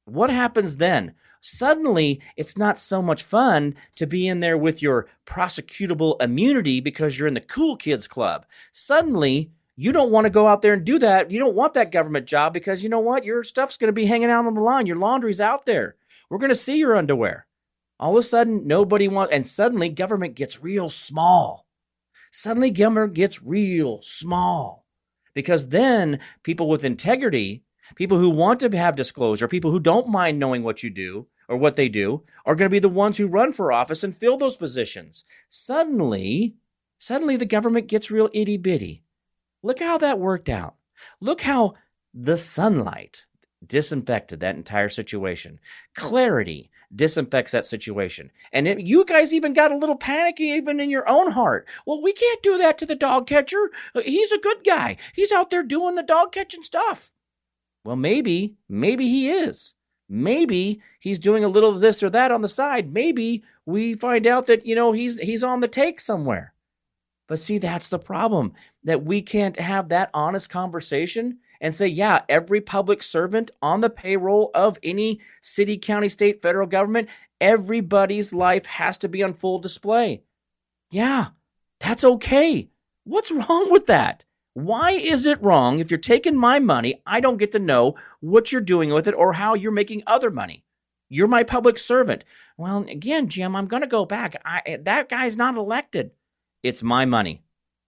What 0.05 0.31
happens 0.31 0.77
then? 0.77 1.15
Suddenly, 1.41 2.21
it's 2.37 2.59
not 2.59 2.79
so 2.79 3.01
much 3.01 3.23
fun 3.23 3.75
to 3.97 4.07
be 4.07 4.29
in 4.29 4.41
there 4.41 4.59
with 4.59 4.83
your 4.83 5.09
prosecutable 5.25 6.21
immunity 6.23 6.81
because 6.81 7.19
you're 7.19 7.29
in 7.29 7.35
the 7.35 7.41
cool 7.41 7.77
kids 7.77 8.07
club. 8.07 8.45
Suddenly, 8.73 9.51
you 9.81 9.93
don't 9.93 10.11
want 10.11 10.27
to 10.27 10.31
go 10.31 10.47
out 10.47 10.61
there 10.61 10.75
and 10.75 10.85
do 10.85 10.99
that. 10.99 11.31
You 11.31 11.39
don't 11.39 11.55
want 11.55 11.73
that 11.73 11.91
government 11.91 12.27
job 12.27 12.53
because 12.53 12.83
you 12.83 12.91
know 12.91 13.01
what? 13.01 13.25
Your 13.25 13.43
stuff's 13.43 13.79
going 13.79 13.89
to 13.89 13.95
be 13.95 14.05
hanging 14.05 14.29
out 14.29 14.45
on 14.45 14.53
the 14.53 14.61
line. 14.61 14.87
Your 14.87 14.97
laundry's 14.97 15.41
out 15.41 15.65
there. 15.65 15.97
We're 16.29 16.37
going 16.37 16.51
to 16.51 16.55
see 16.55 16.77
your 16.77 16.95
underwear. 16.95 17.47
All 17.99 18.11
of 18.11 18.19
a 18.19 18.23
sudden, 18.23 18.67
nobody 18.67 19.09
wants, 19.09 19.33
and 19.33 19.47
suddenly 19.47 19.89
government 19.89 20.35
gets 20.35 20.63
real 20.63 20.91
small. 20.91 21.67
suddenly 22.31 22.71
government 22.71 23.15
gets 23.15 23.43
real 23.43 24.03
small. 24.03 24.85
Because 25.33 25.71
then 25.71 26.21
people 26.43 26.69
with 26.69 26.85
integrity, 26.85 27.63
people 27.95 28.19
who 28.19 28.29
want 28.29 28.61
to 28.61 28.77
have 28.77 28.97
disclosure, 28.97 29.49
people 29.49 29.71
who 29.71 29.81
don't 29.81 30.11
mind 30.11 30.39
knowing 30.39 30.63
what 30.63 30.83
you 30.83 30.91
do 30.91 31.27
or 31.49 31.57
what 31.57 31.77
they 31.77 31.89
do, 31.89 32.23
are 32.45 32.55
going 32.55 32.69
to 32.69 32.75
be 32.75 32.81
the 32.81 32.91
ones 32.91 33.17
who 33.17 33.27
run 33.27 33.51
for 33.51 33.73
office 33.73 34.05
and 34.05 34.15
fill 34.15 34.37
those 34.37 34.59
positions. 34.59 35.25
Suddenly, 35.49 36.57
suddenly 36.99 37.37
the 37.37 37.47
government 37.47 37.87
gets 37.87 38.11
real 38.11 38.29
itty 38.35 38.59
bitty. 38.59 39.05
Look 39.63 39.81
how 39.81 39.99
that 39.99 40.19
worked 40.19 40.49
out. 40.49 40.75
Look 41.21 41.43
how 41.43 41.75
the 42.15 42.37
sunlight 42.37 43.27
disinfected 43.65 44.41
that 44.41 44.57
entire 44.57 44.89
situation. 44.89 45.61
Clarity 45.95 46.71
disinfects 46.95 47.53
that 47.53 47.67
situation. 47.67 48.31
And 48.53 48.67
it, 48.67 48.81
you 48.81 49.05
guys 49.05 49.33
even 49.33 49.53
got 49.53 49.71
a 49.71 49.77
little 49.77 49.97
panicky 49.97 50.45
even 50.45 50.81
in 50.81 50.91
your 50.91 51.09
own 51.09 51.33
heart. 51.33 51.69
Well, 51.87 52.03
we 52.03 52.13
can't 52.13 52.43
do 52.43 52.59
that 52.59 52.79
to 52.79 52.87
the 52.87 52.97
dog 52.97 53.27
catcher. 53.27 53.71
He's 54.03 54.33
a 54.33 54.39
good 54.39 54.65
guy. 54.65 54.97
He's 55.15 55.33
out 55.33 55.51
there 55.51 55.63
doing 55.63 55.95
the 55.95 56.03
dog 56.03 56.33
catching 56.33 56.63
stuff. 56.63 57.13
Well, 57.85 57.97
maybe, 57.97 58.57
maybe 58.69 59.09
he 59.09 59.31
is. 59.31 59.75
Maybe 60.09 60.81
he's 60.99 61.21
doing 61.21 61.45
a 61.45 61.49
little 61.49 61.71
of 61.71 61.81
this 61.81 62.03
or 62.03 62.11
that 62.11 62.33
on 62.33 62.43
the 62.43 62.49
side. 62.49 62.93
Maybe 62.93 63.45
we 63.65 63.95
find 63.95 64.27
out 64.27 64.47
that, 64.49 64.67
you 64.67 64.75
know, 64.75 64.91
he's 64.91 65.19
he's 65.21 65.45
on 65.45 65.61
the 65.61 65.69
take 65.69 66.01
somewhere. 66.01 66.53
But 67.31 67.39
see, 67.39 67.59
that's 67.59 67.87
the 67.87 68.01
problem 68.01 68.55
that 68.83 69.05
we 69.05 69.23
can't 69.23 69.61
have 69.61 69.91
that 69.91 70.11
honest 70.13 70.51
conversation 70.51 71.39
and 71.61 71.73
say, 71.73 71.87
yeah, 71.87 72.23
every 72.29 72.61
public 72.61 73.05
servant 73.05 73.53
on 73.63 73.83
the 73.83 73.89
payroll 73.89 74.51
of 74.53 74.81
any 74.83 75.21
city, 75.41 75.79
county, 75.79 76.09
state, 76.09 76.43
federal 76.43 76.67
government, 76.67 77.09
everybody's 77.41 78.35
life 78.35 78.67
has 78.67 78.99
to 78.99 79.09
be 79.09 79.23
on 79.23 79.35
full 79.35 79.61
display. 79.61 80.25
Yeah, 80.91 81.29
that's 81.79 82.03
okay. 82.03 82.69
What's 83.05 83.31
wrong 83.31 83.71
with 83.71 83.87
that? 83.87 84.25
Why 84.55 84.91
is 84.91 85.25
it 85.25 85.41
wrong 85.41 85.79
if 85.79 85.89
you're 85.89 85.99
taking 85.99 86.37
my 86.37 86.59
money, 86.59 87.01
I 87.07 87.21
don't 87.21 87.37
get 87.37 87.53
to 87.53 87.61
know 87.61 87.95
what 88.19 88.51
you're 88.51 88.61
doing 88.61 88.93
with 88.93 89.07
it 89.07 89.15
or 89.15 89.35
how 89.35 89.55
you're 89.55 89.71
making 89.71 90.03
other 90.05 90.33
money? 90.33 90.65
You're 91.09 91.29
my 91.29 91.45
public 91.45 91.79
servant. 91.79 92.25
Well, 92.57 92.85
again, 92.89 93.29
Jim, 93.29 93.55
I'm 93.55 93.67
going 93.67 93.83
to 93.83 93.89
go 93.89 94.05
back. 94.05 94.35
I, 94.45 94.79
that 94.83 95.09
guy's 95.09 95.37
not 95.37 95.57
elected. 95.57 96.11
It's 96.63 96.83
my 96.83 97.05
money. 97.05 97.43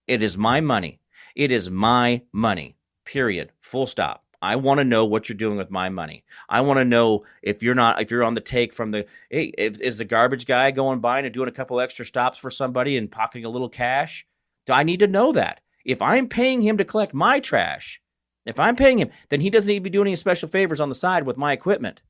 It 0.07 0.21
is 0.21 0.37
my 0.37 0.61
money. 0.61 0.99
It 1.35 1.51
is 1.51 1.69
my 1.69 2.23
money. 2.31 2.75
Period. 3.05 3.51
Full 3.61 3.87
stop. 3.87 4.23
I 4.41 4.57
want 4.57 4.79
to 4.79 4.83
know 4.83 5.05
what 5.05 5.29
you're 5.29 5.37
doing 5.37 5.57
with 5.57 5.71
my 5.71 5.87
money. 5.87 6.25
I 6.49 6.61
want 6.61 6.77
to 6.77 6.85
know 6.85 7.23
if 7.41 7.63
you're 7.63 7.75
not 7.75 8.01
if 8.01 8.11
you're 8.11 8.25
on 8.25 8.33
the 8.33 8.41
take 8.41 8.73
from 8.73 8.91
the 8.91 9.05
hey, 9.29 9.53
if, 9.57 9.79
is 9.79 9.97
the 9.97 10.05
garbage 10.05 10.45
guy 10.45 10.71
going 10.71 10.99
by 10.99 11.19
and 11.19 11.33
doing 11.33 11.47
a 11.47 11.53
couple 11.53 11.79
extra 11.79 12.05
stops 12.05 12.37
for 12.39 12.51
somebody 12.51 12.97
and 12.97 13.09
pocketing 13.09 13.45
a 13.45 13.49
little 13.49 13.69
cash? 13.69 14.27
Do 14.65 14.73
I 14.73 14.83
need 14.83 14.99
to 14.99 15.07
know 15.07 15.31
that? 15.31 15.61
If 15.85 16.01
I'm 16.01 16.27
paying 16.27 16.61
him 16.61 16.77
to 16.77 16.85
collect 16.85 17.13
my 17.13 17.39
trash, 17.39 18.01
if 18.45 18.59
I'm 18.59 18.75
paying 18.75 18.99
him, 18.99 19.11
then 19.29 19.39
he 19.39 19.49
doesn't 19.49 19.69
need 19.69 19.79
to 19.79 19.83
be 19.83 19.89
doing 19.89 20.07
any 20.07 20.15
special 20.17 20.49
favors 20.49 20.81
on 20.81 20.89
the 20.89 20.95
side 20.95 21.25
with 21.25 21.37
my 21.37 21.53
equipment. 21.53 22.01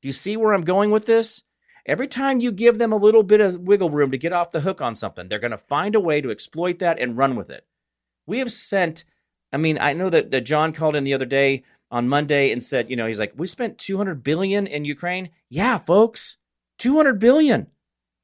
Do 0.00 0.08
you 0.08 0.12
see 0.14 0.36
where 0.36 0.54
I'm 0.54 0.64
going 0.64 0.90
with 0.90 1.04
this? 1.04 1.42
Every 1.84 2.06
time 2.06 2.40
you 2.40 2.52
give 2.52 2.78
them 2.78 2.92
a 2.92 2.96
little 2.96 3.22
bit 3.22 3.40
of 3.40 3.60
wiggle 3.60 3.90
room 3.90 4.10
to 4.12 4.18
get 4.18 4.32
off 4.32 4.52
the 4.52 4.60
hook 4.60 4.80
on 4.80 4.94
something, 4.94 5.28
they're 5.28 5.38
going 5.38 5.50
to 5.50 5.58
find 5.58 5.94
a 5.94 6.00
way 6.00 6.20
to 6.20 6.30
exploit 6.30 6.78
that 6.78 7.00
and 7.00 7.16
run 7.16 7.34
with 7.34 7.50
it. 7.50 7.66
We 8.26 8.38
have 8.38 8.52
sent 8.52 9.04
I 9.52 9.58
mean, 9.58 9.78
I 9.80 9.92
know 9.92 10.08
that, 10.08 10.30
that 10.30 10.42
John 10.42 10.72
called 10.72 10.96
in 10.96 11.04
the 11.04 11.14
other 11.14 11.26
day 11.26 11.64
on 11.90 12.08
Monday 12.08 12.50
and 12.50 12.62
said, 12.62 12.88
you 12.88 12.96
know, 12.96 13.06
he's 13.06 13.20
like, 13.20 13.34
we 13.36 13.46
spent 13.46 13.78
200 13.78 14.22
billion 14.22 14.66
in 14.66 14.84
Ukraine. 14.84 15.30
Yeah, 15.50 15.76
folks, 15.76 16.38
200 16.78 17.18
billion. 17.18 17.68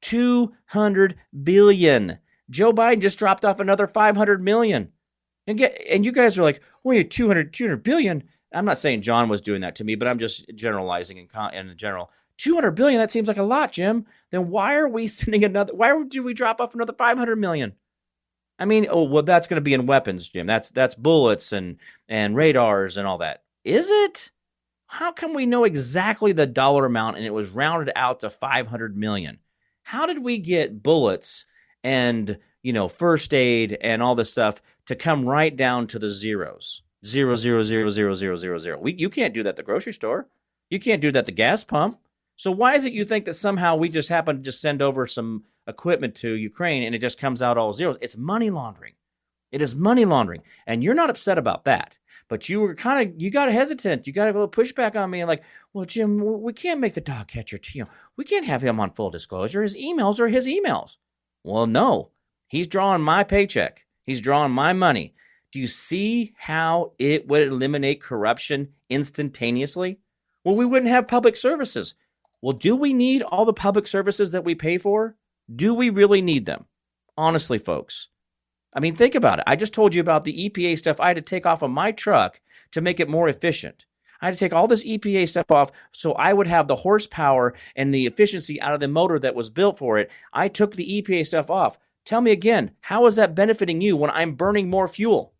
200 0.01 1.15
billion. 1.43 2.17
Joe 2.49 2.73
Biden 2.73 3.01
just 3.01 3.19
dropped 3.19 3.45
off 3.45 3.59
another 3.59 3.85
500 3.85 4.41
million. 4.41 4.91
And 5.45 5.57
get 5.57 5.81
and 5.89 6.03
you 6.03 6.11
guys 6.11 6.37
are 6.37 6.43
like, 6.43 6.61
well, 6.83 6.95
you 6.95 7.03
200 7.03 7.53
200 7.53 7.83
billion. 7.83 8.23
I'm 8.51 8.65
not 8.65 8.79
saying 8.79 9.03
John 9.03 9.29
was 9.29 9.41
doing 9.41 9.61
that 9.61 9.75
to 9.75 9.83
me, 9.83 9.95
but 9.95 10.07
I'm 10.07 10.17
just 10.17 10.45
generalizing 10.55 11.17
in, 11.17 11.27
in 11.53 11.77
general. 11.77 12.11
200 12.39 12.71
billion, 12.71 12.99
that 12.99 13.11
seems 13.11 13.27
like 13.27 13.37
a 13.37 13.43
lot, 13.43 13.71
Jim. 13.73 14.05
Then 14.31 14.49
why 14.49 14.75
are 14.75 14.87
we 14.87 15.07
sending 15.07 15.43
another 15.43 15.75
why 15.75 16.03
do 16.07 16.23
we 16.23 16.33
drop 16.33 16.59
off 16.59 16.73
another 16.73 16.93
500 16.93 17.35
million? 17.35 17.73
I 18.57 18.65
mean, 18.65 18.87
oh 18.89 19.03
well, 19.03 19.23
that's 19.23 19.47
going 19.47 19.57
to 19.57 19.61
be 19.61 19.73
in 19.73 19.85
weapons, 19.85 20.27
Jim. 20.29 20.47
That's 20.47 20.71
that's 20.71 20.95
bullets 20.95 21.51
and 21.53 21.77
and 22.07 22.35
radars 22.35 22.97
and 22.97 23.07
all 23.07 23.19
that. 23.19 23.43
Is 23.63 23.89
it? 23.89 24.31
How 24.87 25.11
can 25.11 25.35
we 25.35 25.45
know 25.45 25.65
exactly 25.65 26.31
the 26.31 26.47
dollar 26.47 26.85
amount 26.85 27.17
and 27.17 27.25
it 27.25 27.33
was 27.33 27.51
rounded 27.51 27.91
out 27.95 28.21
to 28.21 28.29
500 28.29 28.97
million? 28.97 29.37
How 29.83 30.07
did 30.07 30.23
we 30.23 30.39
get 30.39 30.81
bullets 30.81 31.45
and 31.83 32.39
you 32.63 32.73
know 32.73 32.87
first 32.87 33.33
aid 33.33 33.77
and 33.81 34.01
all 34.01 34.15
this 34.15 34.31
stuff 34.31 34.61
to 34.87 34.95
come 34.95 35.25
right 35.25 35.55
down 35.55 35.87
to 35.87 35.99
the 35.99 36.09
zeros? 36.09 36.81
Zero 37.05 37.35
zero 37.35 37.63
zero 37.63 37.89
zero 37.89 38.13
zero 38.13 38.35
zero 38.35 38.57
zero. 38.57 38.79
We, 38.79 38.93
you 38.95 39.09
can't 39.09 39.33
do 39.33 39.43
that 39.43 39.49
at 39.49 39.55
the 39.55 39.63
grocery 39.63 39.93
store. 39.93 40.27
You 40.69 40.79
can't 40.79 41.01
do 41.01 41.11
that 41.11 41.19
at 41.19 41.25
the 41.25 41.31
gas 41.31 41.63
pump. 41.63 41.99
So 42.39 42.51
why 42.51 42.75
is 42.75 42.85
it 42.85 42.93
you 42.93 43.03
think 43.03 43.25
that 43.25 43.33
somehow 43.33 43.75
we 43.75 43.89
just 43.89 44.07
happen 44.07 44.37
to 44.37 44.41
just 44.41 44.61
send 44.61 44.81
over 44.81 45.05
some 45.05 45.43
equipment 45.67 46.15
to 46.15 46.35
Ukraine 46.35 46.83
and 46.83 46.95
it 46.95 46.99
just 46.99 47.19
comes 47.19 47.41
out 47.41 47.57
all 47.57 47.73
zeros. 47.73 47.97
It's 47.99 48.15
money 48.15 48.49
laundering. 48.49 48.93
It 49.51 49.61
is 49.61 49.75
money 49.75 50.05
laundering. 50.05 50.43
And 50.65 50.81
you're 50.81 50.93
not 50.93 51.09
upset 51.09 51.37
about 51.37 51.65
that. 51.65 51.97
But 52.29 52.47
you 52.47 52.61
were 52.61 52.75
kind 52.75 53.09
of, 53.09 53.21
you 53.21 53.29
got 53.29 53.51
hesitant. 53.51 54.07
You 54.07 54.13
got 54.13 54.29
a 54.29 54.31
little 54.31 54.47
pushback 54.47 54.95
on 54.95 55.09
me 55.09 55.19
and 55.19 55.27
like, 55.27 55.43
well, 55.73 55.83
Jim, 55.83 56.41
we 56.41 56.53
can't 56.53 56.79
make 56.79 56.93
the 56.93 57.01
dog 57.01 57.27
catcher, 57.27 57.59
you 57.73 57.83
know, 57.83 57.89
we 58.15 58.23
can't 58.23 58.45
have 58.45 58.61
him 58.61 58.79
on 58.79 58.91
full 58.91 59.09
disclosure. 59.09 59.61
His 59.61 59.75
emails 59.75 60.17
are 60.21 60.29
his 60.29 60.47
emails. 60.47 60.95
Well, 61.43 61.65
no, 61.65 62.11
he's 62.47 62.67
drawing 62.67 63.01
my 63.01 63.25
paycheck. 63.25 63.85
He's 64.05 64.21
drawing 64.21 64.53
my 64.53 64.71
money. 64.71 65.13
Do 65.51 65.59
you 65.59 65.67
see 65.67 66.35
how 66.37 66.93
it 66.99 67.27
would 67.27 67.49
eliminate 67.49 68.01
corruption 68.01 68.69
instantaneously? 68.89 69.99
Well, 70.45 70.55
we 70.55 70.63
wouldn't 70.63 70.89
have 70.89 71.05
public 71.09 71.35
services. 71.35 71.95
Well, 72.41 72.53
do 72.53 72.75
we 72.75 72.93
need 72.93 73.21
all 73.21 73.45
the 73.45 73.53
public 73.53 73.87
services 73.87 74.31
that 74.31 74.45
we 74.45 74.55
pay 74.55 74.77
for? 74.77 75.15
Do 75.53 75.73
we 75.73 75.89
really 75.89 76.21
need 76.21 76.45
them? 76.45 76.65
Honestly, 77.17 77.57
folks. 77.57 78.07
I 78.73 78.79
mean, 78.79 78.95
think 78.95 79.15
about 79.15 79.39
it. 79.39 79.45
I 79.47 79.55
just 79.55 79.73
told 79.73 79.95
you 79.95 80.01
about 80.01 80.23
the 80.23 80.49
EPA 80.49 80.77
stuff 80.77 80.99
I 80.99 81.07
had 81.07 81.15
to 81.17 81.21
take 81.21 81.45
off 81.45 81.63
of 81.63 81.71
my 81.71 81.91
truck 81.91 82.39
to 82.71 82.81
make 82.81 82.99
it 82.99 83.09
more 83.09 83.27
efficient. 83.27 83.85
I 84.21 84.25
had 84.25 84.33
to 84.35 84.39
take 84.39 84.53
all 84.53 84.67
this 84.67 84.85
EPA 84.85 85.27
stuff 85.27 85.49
off 85.49 85.71
so 85.91 86.13
I 86.13 86.33
would 86.33 86.47
have 86.47 86.67
the 86.67 86.75
horsepower 86.75 87.55
and 87.75 87.93
the 87.93 88.05
efficiency 88.05 88.61
out 88.61 88.73
of 88.73 88.79
the 88.79 88.87
motor 88.87 89.17
that 89.19 89.35
was 89.35 89.49
built 89.49 89.79
for 89.79 89.97
it. 89.97 90.11
I 90.33 90.49
took 90.49 90.75
the 90.75 91.01
EPA 91.01 91.25
stuff 91.25 91.49
off. 91.49 91.79
Tell 92.05 92.21
me 92.21 92.31
again, 92.31 92.71
how 92.81 93.05
is 93.05 93.15
that 93.15 93.35
benefiting 93.35 93.81
you 93.81 93.95
when 93.95 94.11
I'm 94.11 94.33
burning 94.33 94.69
more 94.69 94.87
fuel? 94.87 95.33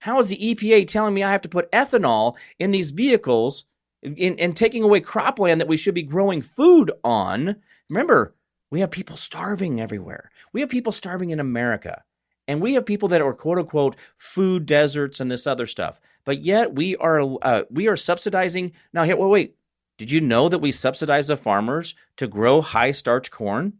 How 0.00 0.18
is 0.18 0.28
the 0.28 0.54
EPA 0.54 0.86
telling 0.86 1.14
me 1.14 1.22
I 1.22 1.32
have 1.32 1.42
to 1.42 1.48
put 1.48 1.70
ethanol 1.72 2.36
in 2.58 2.70
these 2.70 2.90
vehicles 2.90 3.64
and 4.04 4.56
taking 4.56 4.82
away 4.82 5.00
cropland 5.00 5.58
that 5.58 5.68
we 5.68 5.76
should 5.76 5.94
be 5.94 6.02
growing 6.02 6.40
food 6.42 6.92
on? 7.02 7.56
Remember, 7.88 8.34
we 8.70 8.80
have 8.80 8.90
people 8.90 9.16
starving 9.16 9.80
everywhere. 9.80 10.30
We 10.52 10.60
have 10.60 10.68
people 10.68 10.92
starving 10.92 11.30
in 11.30 11.40
America. 11.40 12.02
And 12.46 12.60
we 12.60 12.74
have 12.74 12.84
people 12.84 13.08
that 13.08 13.22
are 13.22 13.32
quote 13.32 13.58
unquote 13.58 13.96
food 14.16 14.66
deserts 14.66 15.20
and 15.20 15.30
this 15.30 15.46
other 15.46 15.66
stuff. 15.66 16.00
But 16.24 16.40
yet 16.40 16.74
we 16.74 16.96
are 16.96 17.20
uh, 17.42 17.62
we 17.70 17.88
are 17.88 17.96
subsidizing 17.96 18.72
now. 18.92 19.04
Wait, 19.04 19.18
wait. 19.18 19.56
Did 19.96 20.10
you 20.10 20.20
know 20.20 20.48
that 20.48 20.58
we 20.58 20.72
subsidize 20.72 21.28
the 21.28 21.36
farmers 21.36 21.94
to 22.16 22.26
grow 22.26 22.60
high 22.60 22.90
starch 22.90 23.30
corn? 23.30 23.74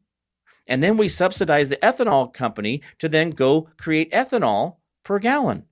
And 0.66 0.82
then 0.82 0.96
we 0.96 1.08
subsidize 1.08 1.68
the 1.68 1.76
ethanol 1.78 2.32
company 2.32 2.82
to 3.00 3.08
then 3.08 3.30
go 3.30 3.68
create 3.76 4.12
ethanol 4.12 4.76
per 5.04 5.18
gallon. 5.18 5.66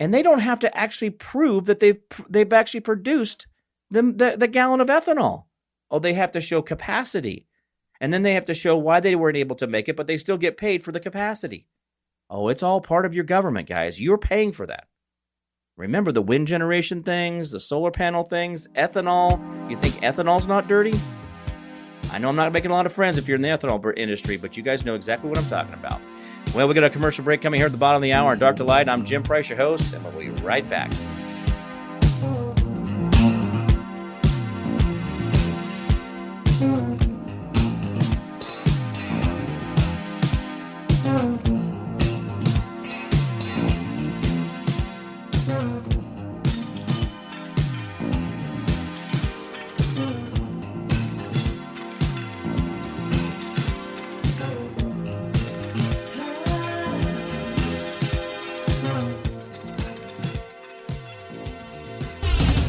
And 0.00 0.14
they 0.14 0.22
don't 0.22 0.40
have 0.40 0.60
to 0.60 0.76
actually 0.76 1.10
prove 1.10 1.64
that 1.64 1.80
they've 1.80 2.00
they've 2.28 2.52
actually 2.52 2.80
produced 2.80 3.46
the, 3.90 4.02
the, 4.02 4.36
the 4.38 4.48
gallon 4.48 4.80
of 4.80 4.88
ethanol. 4.88 5.44
Oh, 5.90 5.98
they 5.98 6.14
have 6.14 6.32
to 6.32 6.40
show 6.40 6.60
capacity 6.62 7.48
and 8.00 8.12
then 8.12 8.22
they 8.22 8.34
have 8.34 8.44
to 8.46 8.54
show 8.54 8.76
why 8.76 9.00
they 9.00 9.16
weren't 9.16 9.36
able 9.36 9.56
to 9.56 9.66
make 9.66 9.88
it, 9.88 9.96
but 9.96 10.06
they 10.06 10.18
still 10.18 10.38
get 10.38 10.56
paid 10.56 10.82
for 10.82 10.92
the 10.92 11.00
capacity. 11.00 11.66
Oh, 12.30 12.48
it's 12.48 12.62
all 12.62 12.80
part 12.80 13.06
of 13.06 13.14
your 13.14 13.24
government, 13.24 13.68
guys. 13.68 14.00
You're 14.00 14.18
paying 14.18 14.52
for 14.52 14.66
that. 14.66 14.86
Remember 15.76 16.12
the 16.12 16.22
wind 16.22 16.46
generation 16.46 17.02
things, 17.02 17.52
the 17.52 17.60
solar 17.60 17.90
panel 17.90 18.24
things, 18.24 18.68
ethanol. 18.76 19.70
You 19.70 19.76
think 19.76 19.94
ethanol's 19.96 20.46
not 20.46 20.68
dirty? 20.68 20.92
I 22.10 22.18
know 22.18 22.28
I'm 22.28 22.36
not 22.36 22.52
making 22.52 22.70
a 22.70 22.74
lot 22.74 22.86
of 22.86 22.92
friends 22.92 23.16
if 23.16 23.28
you're 23.28 23.36
in 23.36 23.42
the 23.42 23.48
ethanol 23.48 23.96
industry, 23.96 24.36
but 24.36 24.56
you 24.56 24.62
guys 24.62 24.84
know 24.84 24.94
exactly 24.94 25.28
what 25.28 25.38
I'm 25.38 25.48
talking 25.48 25.74
about. 25.74 26.00
Well, 26.54 26.66
we 26.66 26.74
got 26.74 26.84
a 26.84 26.90
commercial 26.90 27.24
break 27.24 27.42
coming 27.42 27.58
here 27.58 27.66
at 27.66 27.72
the 27.72 27.78
bottom 27.78 27.96
of 27.96 28.02
the 28.02 28.12
hour 28.12 28.34
Dark 28.34 28.56
to 28.56 28.64
Light. 28.64 28.88
I'm 28.88 29.04
Jim 29.04 29.22
Price, 29.22 29.48
your 29.48 29.58
host, 29.58 29.92
and 29.92 30.02
we'll 30.04 30.18
be 30.18 30.30
right 30.42 30.68
back. 30.68 30.90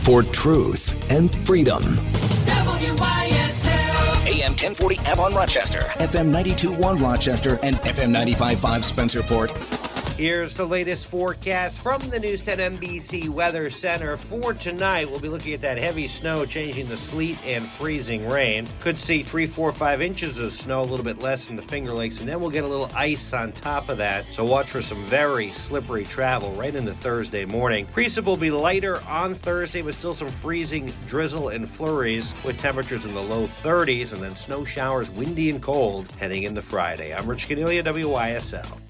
For 0.10 0.24
truth 0.24 0.98
and 1.12 1.30
freedom. 1.46 1.84
WYSL. 2.48 3.70
AM 4.26 4.54
1040 4.54 4.98
Avon 5.06 5.36
Rochester, 5.36 5.82
FM 6.00 6.26
921 6.32 6.98
Rochester, 6.98 7.60
and 7.62 7.76
FM 7.76 8.10
955 8.10 8.82
Spencerport. 8.82 9.89
Here's 10.20 10.54
the 10.54 10.66
latest 10.66 11.08
forecast 11.08 11.80
from 11.80 12.10
the 12.10 12.20
News 12.20 12.42
10 12.42 12.58
NBC 12.76 13.30
Weather 13.30 13.70
Center. 13.70 14.18
For 14.18 14.54
tonight, 14.54 15.10
we'll 15.10 15.22
be 15.22 15.30
looking 15.30 15.54
at 15.54 15.62
that 15.62 15.78
heavy 15.78 16.08
snow 16.08 16.46
changing 16.46 16.90
the 16.90 16.98
sleet 16.98 17.38
and 17.46 17.66
freezing 17.66 18.28
rain. 18.28 18.68
Could 18.82 19.00
see 19.00 19.24
three, 19.24 19.48
four, 19.48 19.72
five 19.72 20.02
inches 20.02 20.38
of 20.42 20.52
snow, 20.52 20.82
a 20.82 20.84
little 20.84 21.06
bit 21.06 21.20
less 21.20 21.50
in 21.50 21.56
the 21.56 21.62
Finger 21.62 21.94
Lakes, 21.94 22.20
and 22.20 22.28
then 22.28 22.42
we'll 22.42 22.50
get 22.50 22.66
a 22.66 22.68
little 22.68 22.92
ice 22.94 23.32
on 23.32 23.54
top 23.54 23.88
of 23.88 23.98
that. 24.00 24.26
So 24.34 24.44
watch 24.44 24.70
for 24.70 24.82
some 24.82 25.06
very 25.06 25.54
slippery 25.54 26.04
travel 26.04 26.52
right 26.56 26.76
into 26.76 26.94
Thursday 26.96 27.46
morning. 27.46 27.86
Precip 27.86 28.26
will 28.26 28.36
be 28.36 28.52
lighter 28.52 29.02
on 29.04 29.36
Thursday, 29.36 29.82
but 29.82 29.96
still 29.96 30.14
some 30.14 30.28
freezing 30.28 30.92
drizzle 31.08 31.48
and 31.48 31.66
flurries 31.66 32.34
with 32.44 32.58
temperatures 32.58 33.06
in 33.06 33.14
the 33.14 33.24
low 33.24 33.48
30s, 33.48 34.12
and 34.12 34.22
then 34.22 34.36
snow 34.36 34.66
showers, 34.66 35.10
windy 35.10 35.50
and 35.50 35.62
cold 35.62 36.12
heading 36.20 36.44
into 36.44 36.62
Friday. 36.62 37.14
I'm 37.14 37.26
Rich 37.26 37.48
Caniglia, 37.48 37.86
WYSL. 37.86 38.89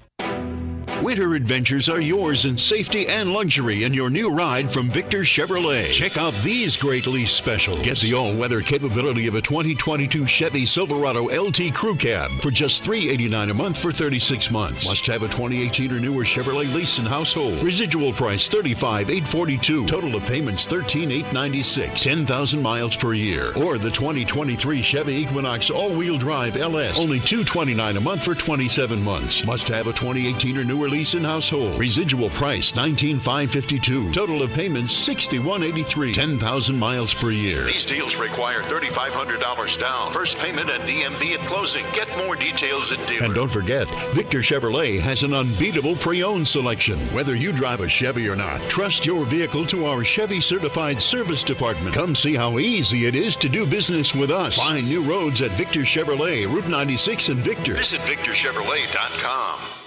Winter 1.02 1.34
adventures 1.34 1.88
are 1.88 2.00
yours 2.00 2.44
in 2.44 2.58
safety 2.58 3.08
and 3.08 3.32
luxury 3.32 3.84
in 3.84 3.94
your 3.94 4.10
new 4.10 4.28
ride 4.28 4.70
from 4.70 4.90
Victor 4.90 5.20
Chevrolet. 5.20 5.90
Check 5.90 6.18
out 6.18 6.34
these 6.44 6.76
great 6.76 7.06
lease 7.06 7.32
specials. 7.32 7.80
Get 7.80 7.98
the 8.00 8.12
all-weather 8.12 8.60
capability 8.60 9.26
of 9.26 9.34
a 9.34 9.40
2022 9.40 10.26
Chevy 10.26 10.66
Silverado 10.66 11.24
LT 11.28 11.72
Crew 11.72 11.96
Cab 11.96 12.30
for 12.42 12.50
just 12.50 12.84
389 12.84 13.48
a 13.48 13.54
month 13.54 13.78
for 13.78 13.90
36 13.90 14.50
months. 14.50 14.86
Must 14.86 15.06
have 15.06 15.22
a 15.22 15.28
2018 15.28 15.90
or 15.90 16.00
newer 16.00 16.22
Chevrolet 16.22 16.70
lease 16.74 16.98
and 16.98 17.08
household. 17.08 17.62
Residual 17.62 18.12
price 18.12 18.46
$35,842. 18.50 19.88
Total 19.88 20.14
of 20.14 20.22
payments 20.24 20.66
13,896. 20.66 22.02
10,000 22.02 22.60
miles 22.60 22.94
per 22.94 23.14
year. 23.14 23.54
Or 23.56 23.78
the 23.78 23.90
2023 23.90 24.82
Chevy 24.82 25.14
Equinox 25.14 25.70
all-wheel 25.70 26.18
drive 26.18 26.58
LS. 26.58 26.98
Only 26.98 27.20
229 27.20 27.96
a 27.96 28.00
month 28.00 28.22
for 28.22 28.34
27 28.34 29.02
months. 29.02 29.46
Must 29.46 29.66
have 29.68 29.86
a 29.86 29.94
2018 29.94 30.58
or 30.58 30.64
newer 30.64 30.89
lease 30.90 31.14
and 31.14 31.24
household. 31.24 31.78
Residual 31.78 32.30
price 32.30 32.74
19,552. 32.74 34.12
Total 34.12 34.42
of 34.42 34.50
payments 34.50 34.94
$61.83. 35.08 36.12
10,000 36.14 36.78
miles 36.78 37.14
per 37.14 37.30
year. 37.30 37.64
These 37.64 37.86
deals 37.86 38.16
require 38.16 38.62
$3,500 38.62 39.78
down. 39.78 40.12
First 40.12 40.38
payment 40.38 40.68
at 40.68 40.86
DMV 40.88 41.38
at 41.38 41.46
closing. 41.46 41.84
Get 41.92 42.08
more 42.18 42.36
details 42.36 42.92
at 42.92 43.06
dealer. 43.08 43.26
And 43.26 43.34
don't 43.34 43.48
forget, 43.48 43.88
Victor 44.12 44.40
Chevrolet 44.40 45.00
has 45.00 45.22
an 45.22 45.32
unbeatable 45.32 45.96
pre-owned 45.96 46.46
selection. 46.46 46.98
Whether 47.14 47.34
you 47.34 47.52
drive 47.52 47.80
a 47.80 47.88
Chevy 47.88 48.28
or 48.28 48.36
not, 48.36 48.60
trust 48.68 49.06
your 49.06 49.24
vehicle 49.24 49.66
to 49.66 49.86
our 49.86 50.04
Chevy 50.04 50.40
certified 50.40 51.00
service 51.00 51.44
department. 51.44 51.94
Come 51.94 52.14
see 52.14 52.34
how 52.34 52.58
easy 52.58 53.06
it 53.06 53.14
is 53.14 53.36
to 53.36 53.48
do 53.48 53.64
business 53.66 54.14
with 54.14 54.30
us. 54.30 54.56
Find 54.56 54.86
new 54.86 55.02
roads 55.02 55.40
at 55.40 55.52
Victor 55.52 55.80
Chevrolet, 55.80 56.52
Route 56.52 56.68
96 56.68 57.28
in 57.28 57.42
Victor. 57.42 57.74
Visit 57.74 58.00
victorchevrolet.com. 58.00 59.79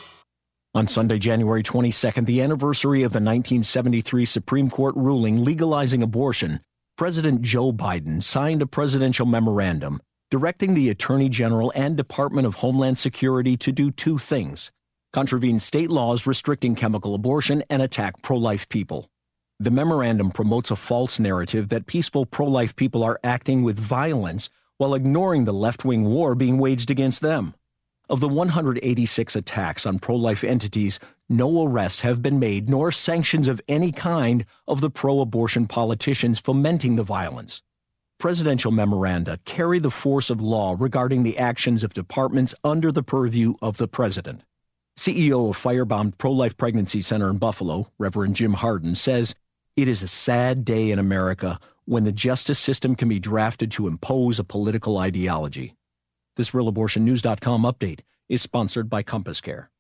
On 0.76 0.88
Sunday, 0.88 1.20
January 1.20 1.62
22nd, 1.62 2.26
the 2.26 2.42
anniversary 2.42 3.04
of 3.04 3.12
the 3.12 3.18
1973 3.20 4.26
Supreme 4.26 4.72
Court 4.72 4.96
ruling 4.96 5.44
legalizing 5.44 6.02
abortion, 6.02 6.62
President 6.98 7.44
Joe 7.44 7.72
Biden 7.72 8.24
signed 8.24 8.64
a 8.64 8.66
presidential 8.66 9.28
memorandum 9.28 10.00
directing 10.32 10.74
the 10.74 10.90
Attorney 10.90 11.30
General 11.30 11.72
and 11.76 11.96
Department 11.96 12.48
of 12.48 12.56
Homeland 12.56 12.98
Security 12.98 13.56
to 13.58 13.72
do 13.72 13.92
two 13.92 14.18
things 14.18 14.72
contravene 15.12 15.60
state 15.60 15.92
laws 15.92 16.26
restricting 16.26 16.74
chemical 16.74 17.14
abortion 17.14 17.62
and 17.70 17.84
attack 17.84 18.24
pro 18.24 18.38
life 18.38 18.68
people. 18.68 19.12
The 19.60 19.70
memorandum 19.70 20.32
promotes 20.32 20.72
a 20.72 20.76
false 20.76 21.20
narrative 21.20 21.70
that 21.70 21.86
peaceful 21.86 22.26
pro 22.26 22.48
life 22.48 22.76
people 22.76 23.04
are 23.04 23.20
acting 23.24 23.62
with 23.62 23.78
violence 23.78 24.50
while 24.80 24.96
ignoring 24.96 25.46
the 25.46 25.54
left 25.54 25.86
wing 25.86 26.06
war 26.06 26.34
being 26.34 26.58
waged 26.58 26.90
against 26.90 27.22
them. 27.22 27.54
Of 28.14 28.20
the 28.20 28.30
186 28.30 29.36
attacks 29.36 29.88
on 29.88 29.98
pro 29.98 30.16
life 30.16 30.44
entities, 30.44 31.00
no 31.30 31.64
arrests 31.64 32.02
have 32.02 32.22
been 32.22 32.38
made 32.38 32.70
nor 32.70 32.92
sanctions 32.92 33.48
of 33.48 33.60
any 33.68 33.92
kind 33.92 34.46
of 34.68 34.82
the 34.82 34.92
pro 34.92 35.20
abortion 35.20 35.66
politicians 35.66 36.40
fomenting 36.40 36.96
the 36.96 37.04
violence. 37.04 37.64
Presidential 38.20 38.72
memoranda 38.72 39.40
carry 39.46 39.80
the 39.80 39.90
force 39.90 40.30
of 40.30 40.44
law 40.44 40.76
regarding 40.78 41.24
the 41.24 41.40
actions 41.40 41.84
of 41.84 41.96
departments 41.96 42.54
under 42.64 42.92
the 42.92 43.02
purview 43.02 43.56
of 43.64 43.78
the 43.78 43.88
president. 43.88 44.44
CEO 44.96 45.50
of 45.50 45.58
Firebound 45.58 46.20
Pro 46.20 46.34
Life 46.34 46.56
Pregnancy 46.56 47.02
Center 47.02 47.32
in 47.32 47.40
Buffalo, 47.40 47.88
Reverend 47.98 48.36
Jim 48.36 48.54
Harden, 48.54 48.94
says 48.94 49.34
it 49.76 49.88
is 49.88 50.04
a 50.04 50.08
sad 50.08 50.64
day 50.64 50.92
in 50.92 51.00
America 51.00 51.60
when 51.86 52.04
the 52.04 52.12
justice 52.12 52.60
system 52.60 52.96
can 52.96 53.10
be 53.10 53.18
drafted 53.18 53.72
to 53.72 53.88
impose 53.88 54.38
a 54.38 54.44
political 54.44 55.00
ideology. 55.00 55.74
This 56.36 56.52
RealAbortionNews.com 56.52 57.62
update 57.64 58.00
is 58.28 58.42
sponsored 58.42 58.90
by 58.90 59.04
Compass 59.04 59.40
Care. 59.40 59.73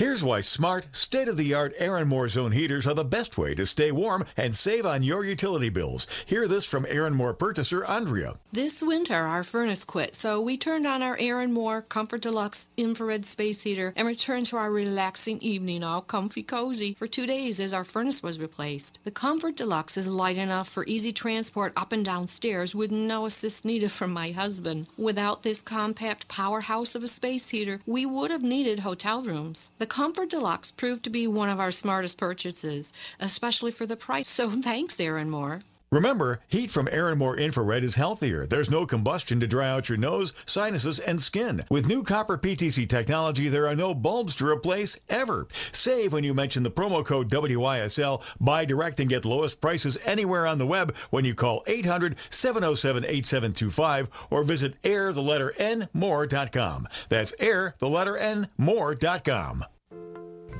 Here's 0.00 0.24
why 0.24 0.40
smart, 0.40 0.96
state 0.96 1.28
of 1.28 1.36
the 1.36 1.52
art 1.52 1.74
Aaron 1.76 2.08
Moore 2.08 2.26
Zone 2.26 2.52
heaters 2.52 2.86
are 2.86 2.94
the 2.94 3.04
best 3.04 3.36
way 3.36 3.54
to 3.54 3.66
stay 3.66 3.92
warm 3.92 4.24
and 4.34 4.56
save 4.56 4.86
on 4.86 5.02
your 5.02 5.26
utility 5.26 5.68
bills. 5.68 6.06
Hear 6.24 6.48
this 6.48 6.64
from 6.64 6.86
Aaron 6.88 7.14
Moore 7.14 7.34
purchaser 7.34 7.84
Andrea. 7.84 8.36
This 8.50 8.82
winter, 8.82 9.14
our 9.14 9.44
furnace 9.44 9.84
quit, 9.84 10.14
so 10.14 10.40
we 10.40 10.56
turned 10.56 10.86
on 10.86 11.02
our 11.02 11.18
Aaron 11.20 11.52
Moore 11.52 11.82
Comfort 11.82 12.22
Deluxe 12.22 12.70
infrared 12.78 13.26
space 13.26 13.60
heater 13.60 13.92
and 13.94 14.08
returned 14.08 14.46
to 14.46 14.56
our 14.56 14.70
relaxing 14.70 15.38
evening 15.40 15.84
all 15.84 16.00
comfy 16.00 16.42
cozy 16.42 16.94
for 16.94 17.06
two 17.06 17.26
days 17.26 17.60
as 17.60 17.74
our 17.74 17.84
furnace 17.84 18.22
was 18.22 18.38
replaced. 18.38 19.00
The 19.04 19.10
Comfort 19.10 19.54
Deluxe 19.54 19.98
is 19.98 20.08
light 20.08 20.38
enough 20.38 20.70
for 20.70 20.86
easy 20.86 21.12
transport 21.12 21.74
up 21.76 21.92
and 21.92 22.02
down 22.02 22.26
stairs 22.26 22.74
with 22.74 22.90
no 22.90 23.26
assist 23.26 23.66
needed 23.66 23.92
from 23.92 24.14
my 24.14 24.30
husband. 24.30 24.86
Without 24.96 25.42
this 25.42 25.60
compact 25.60 26.26
powerhouse 26.26 26.94
of 26.94 27.04
a 27.04 27.08
space 27.08 27.50
heater, 27.50 27.80
we 27.84 28.06
would 28.06 28.30
have 28.30 28.42
needed 28.42 28.78
hotel 28.78 29.22
rooms. 29.22 29.70
The 29.80 29.86
Comfort 29.86 30.28
Deluxe 30.28 30.70
proved 30.70 31.04
to 31.04 31.10
be 31.10 31.26
one 31.26 31.48
of 31.48 31.58
our 31.58 31.70
smartest 31.70 32.18
purchases, 32.18 32.92
especially 33.18 33.70
for 33.70 33.86
the 33.86 33.96
price. 33.96 34.28
So 34.28 34.50
thanks, 34.50 35.00
Aaron 35.00 35.30
Moore. 35.30 35.62
Remember, 35.92 36.38
heat 36.46 36.70
from 36.70 36.88
Aaron 36.92 37.18
Moore 37.18 37.36
Infrared 37.36 37.82
is 37.82 37.96
healthier. 37.96 38.46
There's 38.46 38.70
no 38.70 38.86
combustion 38.86 39.40
to 39.40 39.48
dry 39.48 39.68
out 39.68 39.88
your 39.88 39.98
nose, 39.98 40.32
sinuses, 40.46 41.00
and 41.00 41.20
skin. 41.20 41.64
With 41.68 41.88
new 41.88 42.04
copper 42.04 42.38
PTC 42.38 42.88
technology, 42.88 43.48
there 43.48 43.66
are 43.66 43.74
no 43.74 43.92
bulbs 43.92 44.36
to 44.36 44.46
replace 44.46 44.96
ever. 45.08 45.48
Save 45.72 46.12
when 46.12 46.22
you 46.22 46.32
mention 46.32 46.62
the 46.62 46.70
promo 46.70 47.04
code 47.04 47.28
WYSL. 47.28 48.22
Buy 48.40 48.64
direct 48.64 49.00
and 49.00 49.10
get 49.10 49.24
lowest 49.24 49.60
prices 49.60 49.98
anywhere 50.04 50.46
on 50.46 50.58
the 50.58 50.66
web 50.66 50.94
when 51.10 51.24
you 51.24 51.34
call 51.34 51.64
800 51.66 52.16
707 52.30 53.04
8725 53.04 54.28
or 54.30 54.44
visit 54.44 54.74
air 54.84 55.12
the 55.12 55.22
letter 55.22 55.52
N 55.58 55.88
more.com. 55.92 56.86
That's 57.08 57.34
air 57.40 57.74
the 57.80 57.88
letter 57.88 58.16
N 58.16 58.46
more.com. 58.56 59.64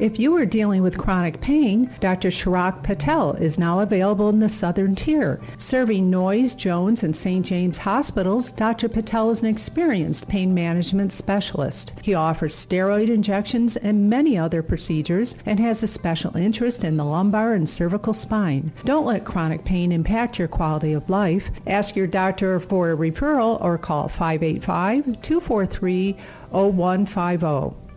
If 0.01 0.18
you 0.18 0.35
are 0.36 0.47
dealing 0.47 0.82
with 0.82 0.97
chronic 0.97 1.43
pain, 1.43 1.90
Dr. 2.01 2.31
Chirag 2.31 2.82
Patel 2.82 3.32
is 3.32 3.59
now 3.59 3.81
available 3.81 4.31
in 4.31 4.39
the 4.39 4.48
Southern 4.48 4.94
Tier. 4.94 5.39
Serving 5.59 6.09
Noyes, 6.09 6.55
Jones, 6.55 7.02
and 7.02 7.14
St. 7.14 7.44
James 7.44 7.77
hospitals, 7.77 8.51
Dr. 8.51 8.89
Patel 8.89 9.28
is 9.28 9.43
an 9.43 9.48
experienced 9.48 10.27
pain 10.27 10.55
management 10.55 11.12
specialist. 11.12 11.93
He 12.01 12.14
offers 12.14 12.56
steroid 12.56 13.10
injections 13.10 13.77
and 13.77 14.09
many 14.09 14.39
other 14.39 14.62
procedures 14.62 15.36
and 15.44 15.60
has 15.60 15.82
a 15.82 15.86
special 15.86 16.35
interest 16.35 16.82
in 16.82 16.97
the 16.97 17.05
lumbar 17.05 17.52
and 17.52 17.68
cervical 17.68 18.14
spine. 18.14 18.72
Don't 18.86 19.05
let 19.05 19.27
chronic 19.27 19.66
pain 19.66 19.93
impact 19.93 20.39
your 20.39 20.48
quality 20.48 20.94
of 20.94 21.10
life. 21.10 21.51
Ask 21.66 21.94
your 21.94 22.06
doctor 22.06 22.59
for 22.59 22.90
a 22.90 22.97
referral 22.97 23.60
or 23.60 23.77
call 23.77 24.09
585 24.09 25.20
243 25.20 26.16
0150. 26.52 27.89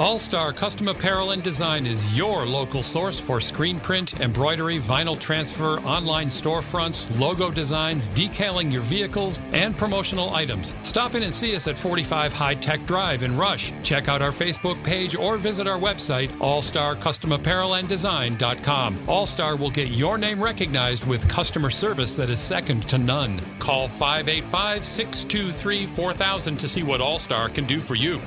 All 0.00 0.18
Star 0.20 0.52
Custom 0.52 0.86
Apparel 0.86 1.32
and 1.32 1.42
Design 1.42 1.84
is 1.84 2.16
your 2.16 2.46
local 2.46 2.84
source 2.84 3.18
for 3.18 3.40
screen 3.40 3.80
print, 3.80 4.20
embroidery, 4.20 4.78
vinyl 4.78 5.18
transfer, 5.18 5.80
online 5.80 6.28
storefronts, 6.28 7.18
logo 7.18 7.50
designs, 7.50 8.06
decaling 8.08 8.70
your 8.70 8.82
vehicles, 8.82 9.42
and 9.52 9.76
promotional 9.76 10.32
items. 10.32 10.72
Stop 10.84 11.16
in 11.16 11.24
and 11.24 11.34
see 11.34 11.56
us 11.56 11.66
at 11.66 11.76
45 11.76 12.32
High 12.32 12.54
Tech 12.54 12.86
Drive 12.86 13.24
in 13.24 13.36
Rush. 13.36 13.72
Check 13.82 14.08
out 14.08 14.22
our 14.22 14.30
Facebook 14.30 14.80
page 14.84 15.16
or 15.16 15.36
visit 15.36 15.66
our 15.66 15.80
website, 15.80 16.28
allstarcustomapparelanddesign.com. 16.38 18.98
All 19.08 19.26
Star 19.26 19.56
will 19.56 19.70
get 19.70 19.88
your 19.88 20.16
name 20.16 20.40
recognized 20.40 21.08
with 21.08 21.28
customer 21.28 21.70
service 21.70 22.14
that 22.14 22.30
is 22.30 22.38
second 22.38 22.88
to 22.88 22.98
none. 22.98 23.40
Call 23.58 23.88
585 23.88 24.86
623 24.86 25.86
4000 25.86 26.56
to 26.56 26.68
see 26.68 26.84
what 26.84 27.00
All 27.00 27.18
Star 27.18 27.48
can 27.48 27.64
do 27.64 27.80
for 27.80 27.96
you. 27.96 28.20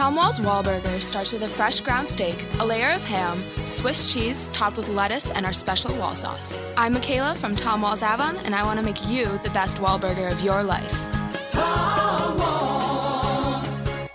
Tom 0.00 0.16
Wahl's 0.16 0.40
Wahlburger 0.40 1.02
starts 1.02 1.30
with 1.30 1.42
a 1.42 1.46
fresh 1.46 1.80
ground 1.80 2.08
steak, 2.08 2.46
a 2.58 2.64
layer 2.64 2.90
of 2.94 3.04
ham, 3.04 3.44
Swiss 3.66 4.10
cheese 4.10 4.48
topped 4.48 4.78
with 4.78 4.88
lettuce, 4.88 5.28
and 5.28 5.44
our 5.44 5.52
special 5.52 5.94
wall 5.96 6.14
sauce. 6.14 6.58
I'm 6.74 6.94
Michaela 6.94 7.34
from 7.34 7.54
Tom 7.54 7.82
Wahl's 7.82 8.02
Avon, 8.02 8.38
and 8.38 8.54
I 8.54 8.64
want 8.64 8.78
to 8.78 8.82
make 8.82 9.06
you 9.06 9.36
the 9.42 9.50
best 9.50 9.76
Wahlburger 9.76 10.32
of 10.32 10.40
your 10.40 10.62
life. 10.62 11.06
Tom 11.50 12.38
Wahls. 12.38 14.10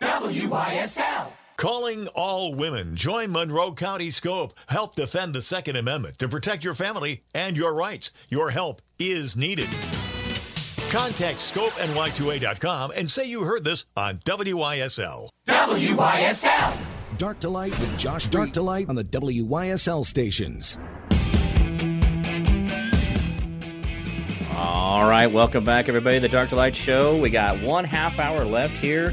WYSL. 0.00 1.32
Calling 1.56 2.06
all 2.14 2.54
women. 2.54 2.94
Join 2.94 3.32
Monroe 3.32 3.74
County 3.74 4.10
Scope. 4.12 4.54
Help 4.68 4.94
defend 4.94 5.34
the 5.34 5.42
Second 5.42 5.74
Amendment 5.74 6.16
to 6.20 6.28
protect 6.28 6.62
your 6.62 6.74
family 6.74 7.24
and 7.34 7.56
your 7.56 7.74
rights. 7.74 8.12
Your 8.28 8.50
help 8.50 8.82
is 9.00 9.36
needed. 9.36 9.68
Contact 10.94 11.40
ScopeNY2A.com 11.40 12.92
and 12.94 13.10
say 13.10 13.24
you 13.24 13.42
heard 13.42 13.64
this 13.64 13.84
on 13.96 14.18
WYSL. 14.18 15.28
WYSL. 15.48 16.76
Dark 17.18 17.40
to 17.40 17.48
Light 17.48 17.76
with 17.80 17.98
Josh 17.98 18.28
Dark 18.28 18.52
to 18.52 18.62
Light 18.62 18.88
on 18.88 18.94
the 18.94 19.02
WYSL 19.02 20.06
stations. 20.06 20.78
All 24.56 25.10
right, 25.10 25.26
welcome 25.26 25.64
back, 25.64 25.88
everybody, 25.88 26.18
to 26.18 26.20
the 26.20 26.28
Dark 26.28 26.50
to 26.50 26.54
Light 26.54 26.76
Show. 26.76 27.20
We 27.20 27.28
got 27.28 27.60
one 27.60 27.84
half 27.84 28.20
hour 28.20 28.44
left 28.44 28.76
here 28.76 29.12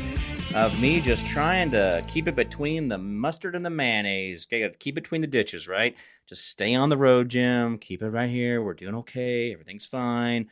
of 0.54 0.80
me 0.80 1.02
just 1.02 1.26
trying 1.26 1.72
to 1.72 2.04
keep 2.08 2.28
it 2.28 2.36
between 2.36 2.90
the 2.90 3.00
mustard 3.00 3.56
and 3.56 3.66
the 3.66 3.72
mayonnaise. 3.72 4.46
Okay, 4.48 4.72
keep 4.78 5.00
it 5.00 5.02
between 5.02 5.22
the 5.22 5.28
ditches, 5.28 5.68
right? 5.68 5.96
Just 6.30 6.46
stay 6.46 6.76
on 6.76 6.90
the 6.90 6.98
road, 6.98 7.30
Jim. 7.30 7.80
Keep 7.80 8.04
it 8.04 8.10
right 8.10 8.30
here. 8.30 8.62
We're 8.62 8.76
doing 8.76 8.94
okay. 8.94 9.52
Everything's 9.52 9.88
fine. 9.88 10.48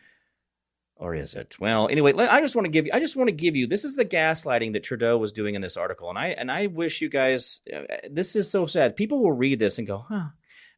Or 0.99 1.15
is 1.15 1.33
it? 1.33 1.55
Well, 1.61 1.87
anyway, 1.87 2.13
I 2.13 2.41
just 2.41 2.55
want 2.55 2.65
to 2.65 2.71
give 2.71 2.85
you. 2.85 2.91
I 2.93 2.99
just 2.99 3.15
want 3.15 3.29
to 3.29 3.35
give 3.35 3.55
you. 3.55 3.65
This 3.67 3.85
is 3.85 3.95
the 3.95 4.03
gaslighting 4.03 4.73
that 4.73 4.83
Trudeau 4.83 5.17
was 5.17 5.31
doing 5.31 5.55
in 5.55 5.61
this 5.61 5.77
article, 5.77 6.09
and 6.09 6.19
I 6.19 6.27
and 6.27 6.51
I 6.51 6.67
wish 6.67 7.01
you 7.01 7.07
guys. 7.07 7.61
Uh, 7.73 7.83
this 8.11 8.35
is 8.35 8.51
so 8.51 8.65
sad. 8.65 8.97
People 8.97 9.23
will 9.23 9.31
read 9.31 9.59
this 9.59 9.77
and 9.77 9.87
go, 9.87 9.99
"Huh? 10.09 10.27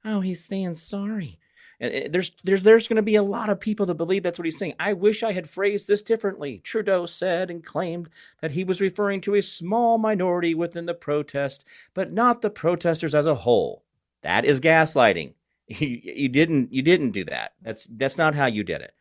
Oh, 0.05 0.19
he's 0.19 0.45
saying 0.45 0.75
sorry." 0.75 1.39
And 1.79 2.13
there's 2.13 2.33
there's 2.43 2.61
there's 2.61 2.87
going 2.87 2.97
to 2.97 3.01
be 3.01 3.15
a 3.15 3.23
lot 3.23 3.49
of 3.49 3.59
people 3.59 3.87
that 3.87 3.95
believe 3.95 4.21
that's 4.21 4.37
what 4.37 4.45
he's 4.45 4.59
saying. 4.59 4.75
I 4.79 4.93
wish 4.93 5.23
I 5.23 5.31
had 5.31 5.49
phrased 5.49 5.87
this 5.87 6.03
differently. 6.03 6.59
Trudeau 6.59 7.07
said 7.07 7.49
and 7.49 7.65
claimed 7.65 8.07
that 8.41 8.51
he 8.51 8.63
was 8.63 8.79
referring 8.79 9.21
to 9.21 9.33
a 9.33 9.41
small 9.41 9.97
minority 9.97 10.53
within 10.53 10.85
the 10.85 10.93
protest, 10.93 11.65
but 11.95 12.13
not 12.13 12.41
the 12.41 12.51
protesters 12.51 13.15
as 13.15 13.25
a 13.25 13.33
whole. 13.33 13.83
That 14.21 14.45
is 14.45 14.61
gaslighting. 14.61 15.33
You, 15.67 16.01
you 16.03 16.27
didn't 16.27 16.73
you 16.73 16.81
didn't 16.81 17.11
do 17.11 17.23
that. 17.25 17.53
That's 17.61 17.87
that's 17.89 18.17
not 18.17 18.35
how 18.35 18.45
you 18.45 18.61
did 18.61 18.81
it. 18.81 18.93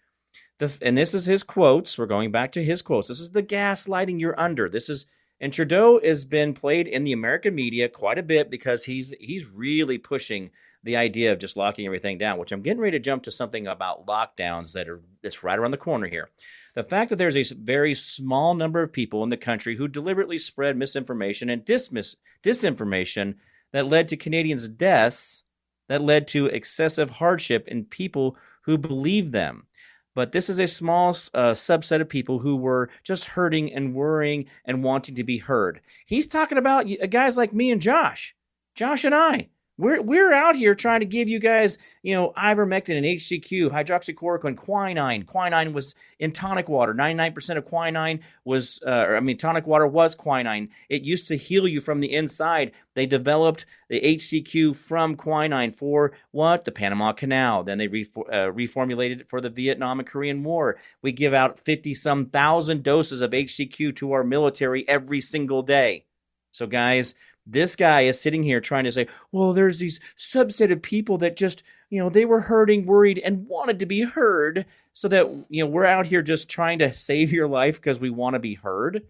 The, 0.61 0.79
and 0.83 0.97
this 0.97 1.15
is 1.15 1.25
his 1.25 1.43
quotes. 1.43 1.99
We're 1.99 2.07
going 2.07 2.31
back 2.31 2.53
to 2.53 2.63
his 2.63 2.83
quotes. 2.83 3.09
This 3.09 3.19
is 3.19 3.31
the 3.31 3.43
gaslighting 3.43 4.21
you're 4.21 4.39
under. 4.39 4.69
This 4.69 4.89
is 4.89 5.07
and 5.41 5.53
Trudeau 5.53 5.99
has 6.05 6.27
been 6.27 6.53
played 6.53 6.87
in 6.87 7.05
the 7.05 7.15
American 7.15 7.55
media 7.55 7.89
quite 7.89 8.19
a 8.19 8.23
bit 8.23 8.51
because 8.51 8.85
he's 8.85 9.15
he's 9.19 9.49
really 9.49 9.97
pushing 9.97 10.51
the 10.83 10.97
idea 10.97 11.33
of 11.33 11.39
just 11.39 11.57
locking 11.57 11.87
everything 11.87 12.19
down, 12.19 12.39
which 12.39 12.53
I'm 12.53 12.61
getting 12.61 12.81
ready 12.81 12.99
to 12.99 13.03
jump 13.03 13.23
to 13.23 13.31
something 13.31 13.67
about 13.67 14.07
lockdowns 14.07 14.75
that 14.75 14.89
are 14.89 15.01
that's 15.23 15.43
right 15.43 15.59
around 15.59 15.71
the 15.71 15.79
corner 15.79 16.09
here. 16.09 16.29
The 16.75 16.83
fact 16.83 17.09
that 17.09 17.17
there's 17.17 17.37
a 17.37 17.55
very 17.55 17.95
small 17.95 18.55
number 18.55 18.83
of 18.83 18.93
people 18.93 19.25
in 19.25 19.31
the 19.31 19.37
country 19.39 19.77
who 19.77 19.89
deliberately 19.89 20.39
spread 20.39 20.77
misinformation 20.77 21.49
and 21.49 21.65
dismiss, 21.65 22.17
disinformation 22.43 23.37
that 23.73 23.87
led 23.87 24.09
to 24.09 24.17
Canadians' 24.17 24.69
deaths, 24.69 25.43
that 25.89 26.03
led 26.03 26.29
to 26.29 26.47
excessive 26.47 27.11
hardship 27.11 27.67
in 27.67 27.85
people 27.85 28.37
who 28.63 28.77
believe 28.77 29.33
them. 29.33 29.67
But 30.15 30.33
this 30.33 30.49
is 30.49 30.59
a 30.59 30.67
small 30.67 31.11
uh, 31.11 31.53
subset 31.53 32.01
of 32.01 32.09
people 32.09 32.41
who 32.41 32.57
were 32.57 32.91
just 33.05 33.27
hurting 33.27 33.73
and 33.73 33.95
worrying 33.95 34.47
and 34.65 34.83
wanting 34.83 35.15
to 35.15 35.25
be 35.25 35.39
heard. 35.39 35.81
He's 36.07 36.27
talking 36.27 36.59
about 36.59 36.87
guys 37.11 37.37
like 37.37 37.53
me 37.53 37.71
and 37.71 37.81
Josh, 37.81 38.35
Josh 38.75 39.05
and 39.05 39.15
I 39.15 39.51
we're 39.81 40.03
we're 40.03 40.33
out 40.33 40.57
here 40.57 40.75
trying 40.75 41.01
to 41.01 41.07
give 41.07 41.29
you 41.29 41.39
guys, 41.41 41.79
you 42.03 42.15
know, 42.15 42.33
ivermectin 42.37 42.97
and 42.97 43.07
HCQ, 43.07 43.71
hydroxychloroquine, 43.71 44.57
quinine. 44.57 45.25
Quinine 45.25 45.73
was 45.73 45.95
in 46.19 46.33
tonic 46.33 46.69
water. 46.69 46.95
99% 46.95 47.57
of 47.57 47.65
quinine 47.65 48.21
was, 48.45 48.81
uh, 48.87 48.91
I 48.91 49.21
mean, 49.21 49.39
tonic 49.39 49.67
water 49.67 49.87
was 49.87 50.15
quinine. 50.15 50.69
It 50.89 51.03
used 51.03 51.27
to 51.29 51.37
heal 51.37 51.67
you 51.67 51.81
from 51.81 52.01
the 52.01 52.13
inside. 52.13 52.73
They 52.95 53.07
developed 53.07 53.65
the 53.89 54.01
HCQ 54.01 54.77
from 54.77 55.17
quinine 55.17 55.73
for 55.73 56.13
what? 56.31 56.65
The 56.65 56.73
Panama 56.73 57.13
Canal. 57.13 57.65
Then 57.65 57.79
they 57.79 57.89
re- 57.89 58.11
uh, 58.17 58.53
reformulated 58.53 59.21
it 59.21 59.31
for 59.31 59.41
the 59.41 59.51
Vietnam 59.51 59.99
and 59.99 60.09
Korean 60.09 60.45
War. 60.45 60.79
We 61.01 61.13
give 61.13 61.33
out 61.33 61.59
50 61.59 61.95
some 61.95 62.27
thousand 62.27 62.83
doses 62.83 63.23
of 63.23 63.31
HCQ 63.31 63.97
to 63.97 64.13
our 64.13 64.25
military 64.25 64.87
every 64.87 65.23
single 65.23 65.63
day. 65.63 66.05
So, 66.53 66.67
guys, 66.67 67.15
this 67.47 67.77
guy 67.77 68.03
is 68.03 68.21
sitting 68.21 68.43
here 68.43 68.61
trying 68.61 68.85
to 68.85 68.93
say, 68.93 69.09
well, 69.33 69.53
there's 69.53 69.79
these 69.79 70.01
subset 70.17 70.71
of 70.71 70.83
people 70.83 71.19
that 71.19 71.37
just, 71.37 71.63
you 71.89 71.99
know, 71.99 72.09
they 72.09 72.25
were 72.25 72.41
hurting, 72.41 72.87
worried, 72.87 73.19
and 73.19 73.47
wanted 73.49 73.79
to 73.79 73.87
be 73.87 74.03
heard. 74.03 74.67
So 74.93 75.09
that, 75.09 75.29
you 75.49 75.63
know, 75.65 75.71
we're 75.71 75.85
out 75.85 76.07
here 76.07 76.23
just 76.23 76.49
trying 76.49 76.79
to 76.81 76.93
save 76.93 77.33
your 77.33 77.49
life 77.49 77.77
because 77.77 77.99
we 77.99 78.11
want 78.11 78.35
to 78.35 78.41
be 78.41 78.55
heard. 78.55 79.03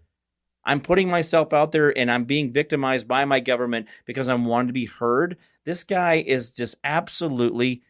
I'm 0.63 0.79
putting 0.79 1.09
myself 1.09 1.53
out 1.53 1.71
there 1.71 1.95
and 1.97 2.09
I'm 2.11 2.25
being 2.25 2.53
victimized 2.53 3.07
by 3.07 3.25
my 3.25 3.39
government 3.39 3.87
because 4.05 4.29
I'm 4.29 4.45
wanting 4.45 4.67
to 4.67 4.73
be 4.73 4.85
heard. 4.85 5.37
This 5.65 5.83
guy 5.83 6.15
is 6.15 6.51
just 6.51 6.75
absolutely, 6.83 7.81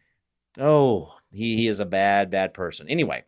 oh, 0.58 1.14
he, 1.30 1.56
he 1.56 1.68
is 1.68 1.80
a 1.80 1.86
bad, 1.86 2.30
bad 2.30 2.54
person. 2.54 2.88
Anyway, 2.88 3.24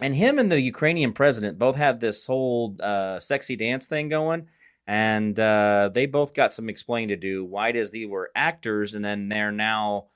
and 0.00 0.14
him 0.14 0.38
and 0.40 0.50
the 0.50 0.60
Ukrainian 0.60 1.12
president 1.12 1.58
both 1.58 1.76
have 1.76 2.00
this 2.00 2.26
whole 2.26 2.74
uh, 2.80 3.20
sexy 3.20 3.54
dance 3.54 3.86
thing 3.86 4.08
going 4.08 4.48
and 4.86 5.38
uh, 5.38 5.90
they 5.92 6.06
both 6.06 6.34
got 6.34 6.52
some 6.52 6.68
explaining 6.68 7.08
to 7.08 7.16
do. 7.16 7.44
Why 7.44 7.72
does 7.72 7.90
they 7.90 8.06
were 8.06 8.30
actors, 8.34 8.94
and 8.94 9.04
then 9.04 9.28
they're 9.28 9.52
now, 9.52 10.06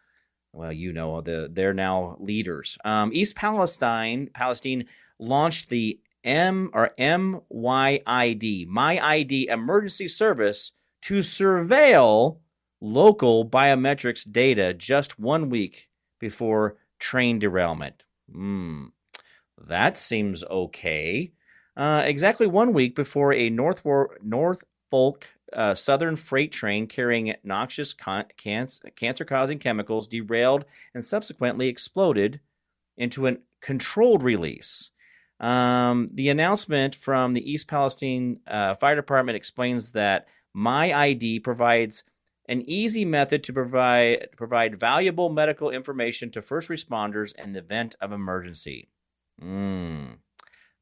well, 0.53 0.73
you 0.73 0.93
know, 0.93 1.21
the 1.21 1.49
they're 1.51 1.75
now 1.75 2.17
leaders. 2.21 2.79
Um, 2.85 3.11
East 3.13 3.37
Palestine, 3.37 4.29
Palestine 4.35 4.87
launched 5.19 5.69
the 5.69 6.01
M 6.25 6.71
or 6.75 6.91
MYID, 6.99 8.67
My 8.67 9.05
ID 9.05 9.49
Emergency 9.49 10.09
Service 10.09 10.73
to 11.03 11.19
surveil 11.21 12.41
local 12.81 13.49
biometrics 13.49 14.31
data 14.31 14.75
just 14.75 15.19
one 15.19 15.49
week 15.49 15.89
before 16.19 16.77
train 16.99 17.39
derailment. 17.39 18.05
Hmm, 18.31 18.87
that 19.67 19.97
seems 19.97 20.45
okay. 20.45 21.33
Uh, 21.79 22.03
exactly 22.05 22.49
one 22.49 22.73
week 22.73 22.97
before 22.97 23.33
a 23.33 23.49
North 23.49 23.87
Norfolk 24.21 25.29
uh, 25.53 25.75
Southern 25.75 26.17
freight 26.17 26.51
train 26.51 26.89
carrying 26.89 27.35
noxious 27.45 27.95
con- 27.95 28.27
cancer 28.37 29.25
causing 29.25 29.61
chemicals 29.61 30.09
derailed 30.09 30.65
and 30.93 31.05
subsequently 31.05 31.69
exploded 31.69 32.41
into 32.97 33.29
a 33.29 33.37
controlled 33.63 34.25
release. 34.25 34.91
Um, 35.39 36.11
the 36.13 36.31
announcement 36.31 36.97
from 36.97 37.33
the 37.33 37.51
East 37.51 37.69
Palestine 37.69 38.41
uh, 38.49 38.75
Fire 38.75 38.97
Department 38.97 39.37
explains 39.37 39.93
that 39.93 40.27
My 40.53 40.93
ID 40.93 41.39
provides 41.41 42.03
an 42.49 42.69
easy 42.69 43.05
method 43.05 43.45
to 43.45 43.53
provide 43.53 44.31
provide 44.37 44.81
valuable 44.81 45.29
medical 45.29 45.71
information 45.71 46.33
to 46.33 46.43
first 46.43 46.69
responders 46.69 47.33
in 47.37 47.53
the 47.53 47.61
event 47.61 47.95
of 48.01 48.11
emergency. 48.11 48.89
Mm. 49.41 50.19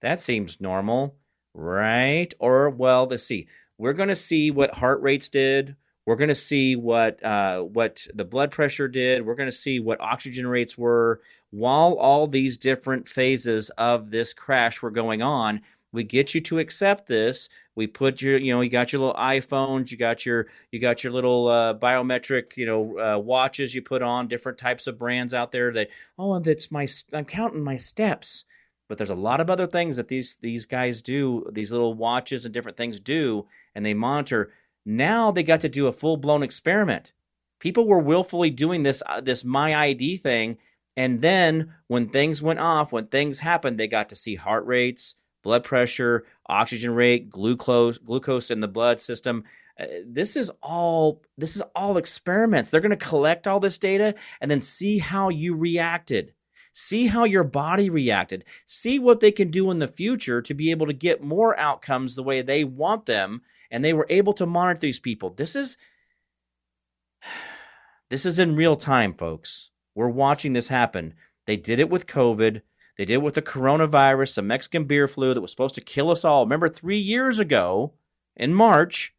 That 0.07 0.21
seems 0.21 0.61
normal, 0.61 1.17
right? 1.53 2.33
Or, 2.39 2.71
well, 2.71 3.07
let's 3.07 3.25
see. 3.25 3.49
We're 3.77 3.93
going 3.93 4.09
to 4.09 4.15
see 4.15 4.53
what 4.53 4.73
heart 4.73 5.03
rates 5.03 5.29
did. 5.29 5.75
We're 6.07 6.15
going 6.15 6.29
to 6.29 6.35
see 6.37 6.77
what 6.77 7.21
uh, 7.25 7.63
what 7.63 8.07
the 8.15 8.25
blood 8.25 8.53
pressure 8.53 8.87
did. 8.87 9.27
We're 9.27 9.35
going 9.35 9.49
to 9.49 9.53
see 9.53 9.81
what 9.81 10.01
oxygen 10.01 10.47
rates 10.47 10.79
were 10.79 11.23
while 11.51 11.95
all 11.95 12.29
these 12.29 12.57
different 12.57 13.09
phases 13.09 13.69
of 13.71 14.13
this 14.13 14.33
crash 14.33 14.81
were 14.81 14.93
going 14.93 15.23
on. 15.23 15.63
We 15.91 16.05
get 16.05 16.37
you 16.37 16.41
to 16.43 16.61
accept 16.61 17.09
this. 17.09 17.49
We 17.75 17.89
put 17.89 18.23
your, 18.23 18.39
you 18.39 18.55
know, 18.55 18.61
you 18.61 18.71
got 18.71 18.93
your 18.93 19.01
little 19.01 19.17
iPhones, 19.17 19.91
you 19.91 19.97
got 19.97 20.25
your, 20.25 20.47
you 20.71 20.79
got 20.79 21.03
your 21.03 21.13
little 21.13 21.49
uh, 21.49 21.75
biometric, 21.75 22.57
you 22.57 22.67
know, 22.67 22.99
uh, 23.01 23.19
watches 23.19 23.75
you 23.75 23.83
put 23.83 24.05
on. 24.05 24.29
Different 24.29 24.59
types 24.59 24.87
of 24.87 25.01
brands 25.01 25.35
out 25.35 25.51
there 25.51 25.73
that, 25.73 25.89
oh, 26.17 26.39
that's 26.39 26.71
my, 26.71 26.87
I'm 27.13 27.25
counting 27.25 27.65
my 27.65 27.75
steps 27.75 28.45
but 28.89 28.99
there's 28.99 29.11
a 29.11 29.15
lot 29.15 29.41
of 29.41 29.51
other 29.51 29.67
things 29.67 29.97
that 29.97 30.09
these 30.09 30.37
these 30.37 30.67
guys 30.67 31.03
do 31.03 31.47
these 31.53 31.73
little 31.73 31.95
watches 31.95 32.45
and 32.45 32.55
different 32.55 32.77
things 32.77 33.01
do 33.01 33.47
and 33.75 33.85
they 33.85 33.95
monitor. 33.95 34.53
Now 34.85 35.31
they 35.31 35.43
got 35.43 35.61
to 35.61 35.69
do 35.69 35.87
a 35.87 35.93
full-blown 35.93 36.43
experiment. 36.43 37.13
People 37.59 37.87
were 37.87 37.99
willfully 37.99 38.51
doing 38.51 38.83
this 38.83 39.03
uh, 39.07 39.21
this 39.21 39.45
my 39.45 39.75
id 39.87 40.19
thing 40.19 40.59
and 40.97 41.21
then 41.21 41.75
when 41.89 42.09
things 42.09 42.43
went 42.43 42.61
off 42.61 42.93
when 42.93 43.07
things 43.07 43.39
happened 43.39 43.79
they 43.79 43.89
got 43.89 44.09
to 44.11 44.17
see 44.17 44.35
heart 44.35 44.67
rates 44.67 45.15
blood 45.43 45.65
pressure 45.65 46.25
oxygen 46.49 46.93
rate 46.95 47.31
glucose 47.31 47.99
glucose 47.99 48.51
in 48.51 48.61
the 48.61 48.69
blood 48.69 49.01
system. 49.01 49.45
Uh, 49.79 49.87
this 50.07 50.37
is 50.37 50.51
all 50.63 51.23
this 51.37 51.57
is 51.57 51.63
all 51.75 51.97
experiments. 51.97 52.71
They're 52.71 52.81
going 52.81 52.91
to 52.91 52.97
collect 52.97 53.47
all 53.47 53.61
this 53.61 53.79
data 53.79 54.15
and 54.41 54.51
then 54.51 54.61
see 54.61 54.99
how 54.99 55.29
you 55.29 55.55
reacted 55.55 56.33
See 56.79 57.07
how 57.07 57.25
your 57.25 57.43
body 57.43 57.89
reacted. 57.89 58.45
See 58.67 58.99
what 58.99 59.21
they 59.21 59.33
can 59.33 59.51
do 59.51 59.71
in 59.71 59.79
the 59.79 59.89
future 59.89 60.43
to 60.43 60.53
be 60.53 60.71
able 60.71 60.85
to 60.85 60.93
get 60.93 61.23
more 61.23 61.59
outcomes 61.59 62.15
the 62.15 62.23
way 62.23 62.43
they 62.43 62.65
want 62.65 63.07
them. 63.07 63.41
And 63.71 63.83
they 63.83 63.95
were 63.95 64.07
able 64.11 64.35
to 64.35 64.45
monitor 64.45 64.81
these 64.81 65.01
people. 65.01 65.31
This 65.31 65.57
is 65.57 65.79
this 68.11 68.27
is 68.27 68.39
in 68.39 68.57
real 68.57 68.77
time, 68.77 69.15
folks. 69.15 69.71
We're 69.95 70.09
watching 70.09 70.53
this 70.53 70.69
happen. 70.69 71.15
They 71.47 71.57
did 71.57 71.79
it 71.79 71.89
with 71.89 72.07
COVID. 72.07 72.61
They 72.99 73.07
did 73.07 73.15
it 73.15 73.23
with 73.23 73.37
the 73.37 73.43
coronavirus, 73.43 74.35
the 74.35 74.43
Mexican 74.43 74.85
beer 74.85 75.09
flu 75.09 75.33
that 75.33 75.41
was 75.41 75.51
supposed 75.51 75.77
to 75.77 75.81
kill 75.81 76.11
us 76.11 76.27
all. 76.27 76.45
Remember 76.45 76.69
three 76.69 76.99
years 76.99 77.39
ago 77.39 77.95
in 78.37 78.53
March, 78.53 79.15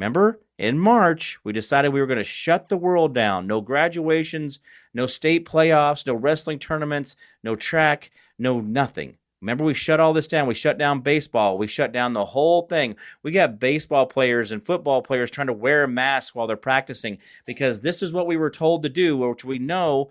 Remember, 0.00 0.40
in 0.60 0.78
March, 0.78 1.38
we 1.42 1.54
decided 1.54 1.88
we 1.88 2.00
were 2.00 2.06
going 2.06 2.18
to 2.18 2.24
shut 2.24 2.68
the 2.68 2.76
world 2.76 3.14
down. 3.14 3.46
No 3.46 3.62
graduations, 3.62 4.60
no 4.92 5.06
state 5.06 5.46
playoffs, 5.46 6.06
no 6.06 6.12
wrestling 6.12 6.58
tournaments, 6.58 7.16
no 7.42 7.56
track, 7.56 8.10
no 8.38 8.60
nothing. 8.60 9.16
Remember, 9.40 9.64
we 9.64 9.72
shut 9.72 10.00
all 10.00 10.12
this 10.12 10.28
down. 10.28 10.46
We 10.46 10.52
shut 10.52 10.76
down 10.76 11.00
baseball. 11.00 11.56
We 11.56 11.66
shut 11.66 11.92
down 11.92 12.12
the 12.12 12.26
whole 12.26 12.66
thing. 12.66 12.96
We 13.22 13.30
got 13.30 13.58
baseball 13.58 14.04
players 14.04 14.52
and 14.52 14.64
football 14.64 15.00
players 15.00 15.30
trying 15.30 15.46
to 15.46 15.54
wear 15.54 15.86
masks 15.86 16.34
while 16.34 16.46
they're 16.46 16.58
practicing 16.58 17.16
because 17.46 17.80
this 17.80 18.02
is 18.02 18.12
what 18.12 18.26
we 18.26 18.36
were 18.36 18.50
told 18.50 18.82
to 18.82 18.90
do, 18.90 19.16
which 19.16 19.46
we 19.46 19.58
know. 19.58 20.10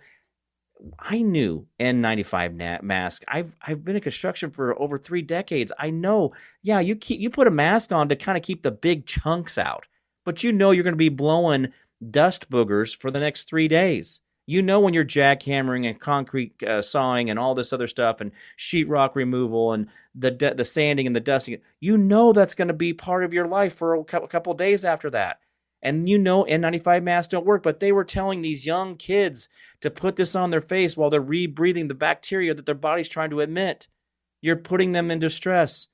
I 0.97 1.21
knew 1.21 1.67
N95 1.79 2.81
mask. 2.81 3.23
I've 3.27 3.55
I've 3.61 3.83
been 3.85 3.97
in 3.97 4.01
construction 4.01 4.49
for 4.49 4.81
over 4.81 4.97
three 4.97 5.21
decades. 5.21 5.71
I 5.77 5.91
know. 5.91 6.33
Yeah, 6.63 6.79
you 6.79 6.95
keep 6.95 7.19
you 7.19 7.29
put 7.29 7.47
a 7.47 7.51
mask 7.51 7.91
on 7.91 8.09
to 8.09 8.15
kind 8.15 8.37
of 8.37 8.43
keep 8.43 8.63
the 8.63 8.71
big 8.71 9.05
chunks 9.05 9.59
out, 9.59 9.85
but 10.29 10.43
you 10.43 10.51
know 10.51 10.69
you're 10.69 10.83
going 10.83 10.93
to 10.93 10.95
be 10.95 11.09
blowing 11.09 11.73
dust 12.11 12.51
boogers 12.51 12.95
for 12.95 13.09
the 13.09 13.19
next 13.19 13.49
three 13.49 13.67
days. 13.67 14.21
You 14.45 14.61
know 14.61 14.79
when 14.79 14.93
you're 14.93 15.03
jackhammering 15.03 15.89
and 15.89 15.99
concrete 15.99 16.61
uh, 16.61 16.83
sawing 16.83 17.31
and 17.31 17.39
all 17.39 17.55
this 17.55 17.73
other 17.73 17.87
stuff 17.87 18.21
and 18.21 18.31
sheetrock 18.55 19.15
removal 19.15 19.73
and 19.73 19.87
the 20.13 20.29
de- 20.29 20.53
the 20.53 20.65
sanding 20.65 21.07
and 21.07 21.15
the 21.15 21.19
dusting. 21.19 21.57
You 21.79 21.97
know 21.97 22.31
that's 22.31 22.53
going 22.53 22.67
to 22.67 22.75
be 22.75 22.93
part 22.93 23.23
of 23.23 23.33
your 23.33 23.47
life 23.47 23.73
for 23.73 23.95
a 23.95 24.03
couple 24.03 24.53
days 24.53 24.85
after 24.85 25.09
that. 25.09 25.39
And 25.81 26.07
you 26.07 26.19
know 26.19 26.43
N95 26.43 27.01
masks 27.01 27.29
don't 27.29 27.47
work, 27.47 27.63
but 27.63 27.79
they 27.79 27.91
were 27.91 28.03
telling 28.03 28.43
these 28.43 28.67
young 28.67 28.97
kids 28.97 29.49
to 29.81 29.89
put 29.89 30.15
this 30.15 30.35
on 30.35 30.51
their 30.51 30.61
face 30.61 30.95
while 30.95 31.09
they're 31.09 31.23
rebreathing 31.23 31.87
the 31.87 31.95
bacteria 31.95 32.53
that 32.53 32.67
their 32.67 32.75
body's 32.75 33.09
trying 33.09 33.31
to 33.31 33.39
emit. 33.39 33.87
You're 34.41 34.57
putting 34.57 34.91
them 34.91 35.09
in 35.09 35.17
distress. 35.17 35.87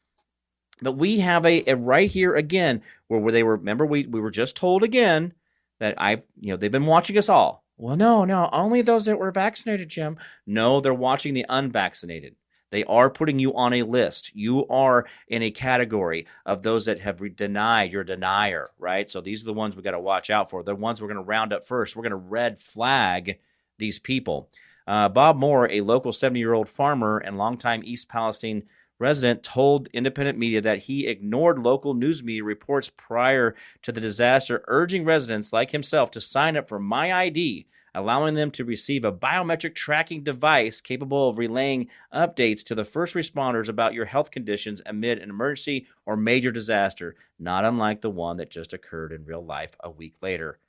But 0.81 0.93
we 0.93 1.19
have 1.19 1.45
a, 1.45 1.63
a 1.69 1.75
right 1.75 2.09
here 2.09 2.35
again 2.35 2.81
where, 3.07 3.19
where 3.19 3.31
they 3.31 3.43
were 3.43 3.55
remember 3.55 3.85
we, 3.85 4.05
we 4.05 4.19
were 4.19 4.31
just 4.31 4.57
told 4.57 4.83
again 4.83 5.33
that 5.79 5.95
I've 5.97 6.25
you 6.39 6.51
know 6.51 6.57
they've 6.57 6.71
been 6.71 6.85
watching 6.85 7.17
us 7.17 7.29
all 7.29 7.65
well, 7.77 7.97
no, 7.97 8.23
no, 8.23 8.49
only 8.53 8.81
those 8.81 9.05
that 9.05 9.19
were 9.19 9.31
vaccinated, 9.31 9.89
Jim. 9.89 10.17
No, 10.47 10.79
they're 10.79 10.93
watching 10.93 11.33
the 11.33 11.45
unvaccinated. 11.49 12.35
They 12.71 12.85
are 12.85 13.09
putting 13.09 13.37
you 13.37 13.53
on 13.55 13.73
a 13.73 13.83
list. 13.83 14.33
You 14.33 14.65
are 14.67 15.05
in 15.27 15.43
a 15.43 15.51
category 15.51 16.25
of 16.45 16.63
those 16.63 16.85
that 16.85 16.99
have 16.99 17.21
re- 17.21 17.29
denied 17.29 17.91
your 17.91 18.03
denier, 18.03 18.71
right? 18.79 19.09
So 19.11 19.21
these 19.21 19.41
are 19.41 19.45
the 19.45 19.53
ones 19.53 19.75
we 19.75 19.83
got 19.83 19.91
to 19.91 19.99
watch 19.99 20.29
out 20.29 20.49
for. 20.49 20.63
The 20.63 20.75
ones 20.75 21.01
we're 21.01 21.09
going 21.09 21.17
to 21.17 21.23
round 21.23 21.53
up 21.53 21.65
first. 21.67 21.95
We're 21.95 22.03
going 22.03 22.11
to 22.11 22.15
red 22.15 22.59
flag 22.59 23.39
these 23.77 23.99
people. 23.99 24.49
Uh, 24.87 25.09
Bob 25.09 25.35
Moore, 25.35 25.69
a 25.69 25.81
local 25.81 26.13
70 26.13 26.39
year 26.39 26.53
old 26.53 26.69
farmer 26.69 27.17
and 27.17 27.37
longtime 27.37 27.81
East 27.83 28.07
Palestine 28.07 28.63
resident 28.99 29.43
told 29.43 29.89
independent 29.93 30.37
media 30.37 30.61
that 30.61 30.79
he 30.79 31.07
ignored 31.07 31.59
local 31.59 31.93
news 31.93 32.23
media 32.23 32.43
reports 32.43 32.89
prior 32.89 33.55
to 33.81 33.91
the 33.91 34.01
disaster, 34.01 34.63
urging 34.67 35.03
residents 35.03 35.51
like 35.51 35.71
himself 35.71 36.11
to 36.11 36.21
sign 36.21 36.55
up 36.55 36.69
for 36.69 36.79
My 36.79 37.11
ID, 37.11 37.67
allowing 37.93 38.33
them 38.33 38.51
to 38.51 38.65
receive 38.65 39.05
a 39.05 39.11
biometric 39.11 39.75
tracking 39.75 40.23
device 40.23 40.81
capable 40.81 41.29
of 41.29 41.37
relaying 41.37 41.87
updates 42.13 42.63
to 42.65 42.75
the 42.75 42.85
first 42.85 43.15
responders 43.15 43.69
about 43.69 43.93
your 43.93 44.05
health 44.05 44.31
conditions 44.31 44.81
amid 44.85 45.19
an 45.19 45.29
emergency 45.29 45.87
or 46.05 46.17
major 46.17 46.51
disaster, 46.51 47.15
not 47.39 47.65
unlike 47.65 48.01
the 48.01 48.09
one 48.09 48.37
that 48.37 48.49
just 48.49 48.73
occurred 48.73 49.11
in 49.11 49.25
real 49.25 49.43
life 49.43 49.75
a 49.81 49.89
week 49.89 50.15
later. 50.21 50.59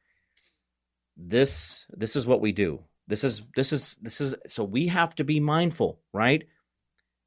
This 1.17 1.87
this 1.91 2.15
is 2.15 2.27
what 2.27 2.41
we 2.41 2.53
do. 2.53 2.81
This 3.09 3.25
is 3.25 3.43
this 3.55 3.73
is 3.73 3.97
this 3.97 4.21
is 4.21 4.35
so 4.47 4.65
we 4.65 4.89
have 4.89 5.15
to 5.15 5.25
be 5.25 5.41
mindful, 5.41 5.99
right? 6.13 6.45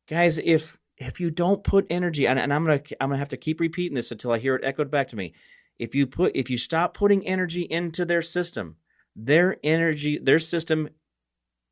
Guys, 0.08 0.38
if 0.38 0.78
if 1.00 1.20
you 1.20 1.32
don't 1.32 1.64
put 1.64 1.88
energy 1.90 2.28
and, 2.28 2.38
and 2.38 2.54
i'm 2.54 2.66
gonna 2.66 2.82
i'm 3.00 3.10
gonna 3.10 3.18
have 3.18 3.30
to 3.30 3.38
keep 3.38 3.60
repeating 3.60 3.96
this 3.96 4.12
until 4.12 4.32
i 4.32 4.38
hear 4.38 4.56
it 4.56 4.64
echoed 4.64 4.92
back 4.92 5.08
to 5.08 5.16
me. 5.16 5.34
If 5.80 5.96
you 5.96 6.06
put 6.06 6.34
if 6.36 6.50
you 6.50 6.58
stop 6.58 6.94
putting 6.94 7.26
energy 7.26 7.62
into 7.62 8.06
their 8.06 8.22
system 8.22 8.76
their 9.16 9.58
energy 9.64 10.20
their 10.20 10.40
system 10.40 10.90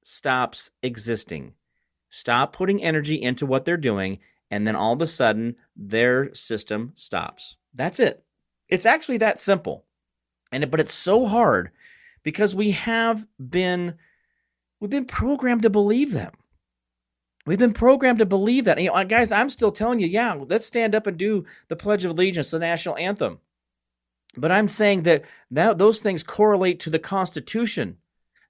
stops 0.04 0.72
existing. 0.82 1.54
Stop 2.10 2.54
putting 2.54 2.82
energy 2.82 3.22
into 3.22 3.46
what 3.46 3.66
they're 3.66 3.78
doing 3.78 4.20
and 4.50 4.66
then 4.66 4.76
all 4.76 4.94
of 4.94 5.02
a 5.02 5.08
sudden 5.08 5.56
their 5.76 6.34
system 6.34 6.94
stops. 6.96 7.58
That's 7.74 8.00
it. 8.00 8.24
It's 8.70 8.86
actually 8.86 9.18
that 9.18 9.40
simple. 9.40 9.86
And 10.52 10.72
but 10.72 10.80
it's 10.80 10.94
so 10.94 11.26
hard 11.26 11.72
because 12.24 12.56
we 12.56 12.72
have 12.72 13.28
been 13.38 13.96
we've 14.80 14.90
been 14.90 15.06
programmed 15.06 15.64
to 15.64 15.70
believe 15.70 16.12
them 16.12 16.32
We've 17.48 17.58
been 17.58 17.72
programmed 17.72 18.20
to 18.20 18.26
believe 18.26 18.66
that. 18.66 18.80
You 18.80 18.92
know, 18.92 19.06
guys, 19.06 19.32
I'm 19.32 19.50
still 19.50 19.72
telling 19.72 20.00
you, 20.00 20.08
yeah, 20.08 20.34
let's 20.34 20.66
stand 20.66 20.94
up 20.94 21.08
and 21.08 21.18
do 21.18 21.46
the 21.70 21.78
Pledge 21.78 22.04
of 22.04 22.12
Allegiance, 22.12 22.52
the 22.52 22.60
national 22.60 22.98
anthem. 22.98 23.40
But 24.36 24.52
I'm 24.52 24.68
saying 24.68 25.04
that, 25.04 25.24
that 25.52 25.78
those 25.78 26.00
things 26.00 26.24
correlate 26.24 26.82
to 26.82 26.90
the 26.90 27.00
Constitution, 27.00 28.00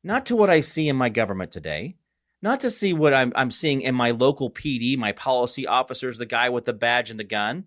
not 0.03 0.25
to 0.25 0.35
what 0.35 0.49
I 0.49 0.61
see 0.61 0.89
in 0.89 0.95
my 0.95 1.09
government 1.09 1.51
today, 1.51 1.95
not 2.41 2.59
to 2.61 2.71
see 2.71 2.91
what 2.91 3.13
I'm, 3.13 3.31
I'm 3.35 3.51
seeing 3.51 3.81
in 3.81 3.93
my 3.93 4.09
local 4.09 4.49
PD, 4.49 4.97
my 4.97 5.11
policy 5.11 5.67
officers, 5.67 6.17
the 6.17 6.25
guy 6.25 6.49
with 6.49 6.65
the 6.65 6.73
badge 6.73 7.11
and 7.11 7.19
the 7.19 7.23
gun. 7.23 7.65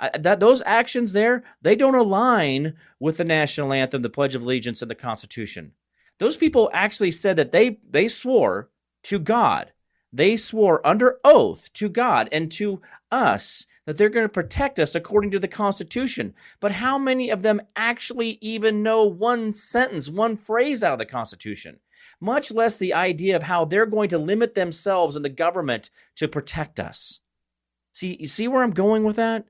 I, 0.00 0.16
that 0.16 0.40
those 0.40 0.62
actions 0.64 1.12
there, 1.12 1.44
they 1.60 1.76
don't 1.76 1.94
align 1.94 2.74
with 2.98 3.18
the 3.18 3.24
national 3.24 3.74
anthem, 3.74 4.00
the 4.00 4.08
Pledge 4.08 4.34
of 4.34 4.42
Allegiance, 4.42 4.80
and 4.80 4.90
the 4.90 4.94
Constitution. 4.94 5.72
Those 6.18 6.38
people 6.38 6.70
actually 6.72 7.10
said 7.10 7.36
that 7.36 7.52
they 7.52 7.80
they 7.86 8.08
swore 8.08 8.70
to 9.04 9.18
God 9.18 9.72
they 10.12 10.36
swore 10.36 10.86
under 10.86 11.18
oath 11.24 11.72
to 11.74 11.88
God 11.88 12.28
and 12.32 12.50
to 12.52 12.80
us 13.10 13.66
that 13.86 13.96
they're 13.96 14.08
going 14.08 14.26
to 14.26 14.32
protect 14.32 14.78
us 14.78 14.94
according 14.94 15.30
to 15.32 15.38
the 15.38 15.48
Constitution. 15.48 16.34
But 16.60 16.72
how 16.72 16.98
many 16.98 17.30
of 17.30 17.42
them 17.42 17.60
actually 17.74 18.38
even 18.40 18.82
know 18.82 19.04
one 19.04 19.52
sentence, 19.52 20.08
one 20.08 20.36
phrase 20.36 20.82
out 20.82 20.92
of 20.92 20.98
the 20.98 21.06
Constitution? 21.06 21.80
Much 22.20 22.52
less 22.52 22.76
the 22.76 22.94
idea 22.94 23.36
of 23.36 23.44
how 23.44 23.64
they're 23.64 23.86
going 23.86 24.08
to 24.10 24.18
limit 24.18 24.54
themselves 24.54 25.16
and 25.16 25.24
the 25.24 25.30
government 25.30 25.90
to 26.16 26.28
protect 26.28 26.78
us. 26.78 27.20
See, 27.92 28.16
you 28.20 28.28
see 28.28 28.46
where 28.46 28.62
I'm 28.62 28.70
going 28.70 29.04
with 29.04 29.16
that? 29.16 29.46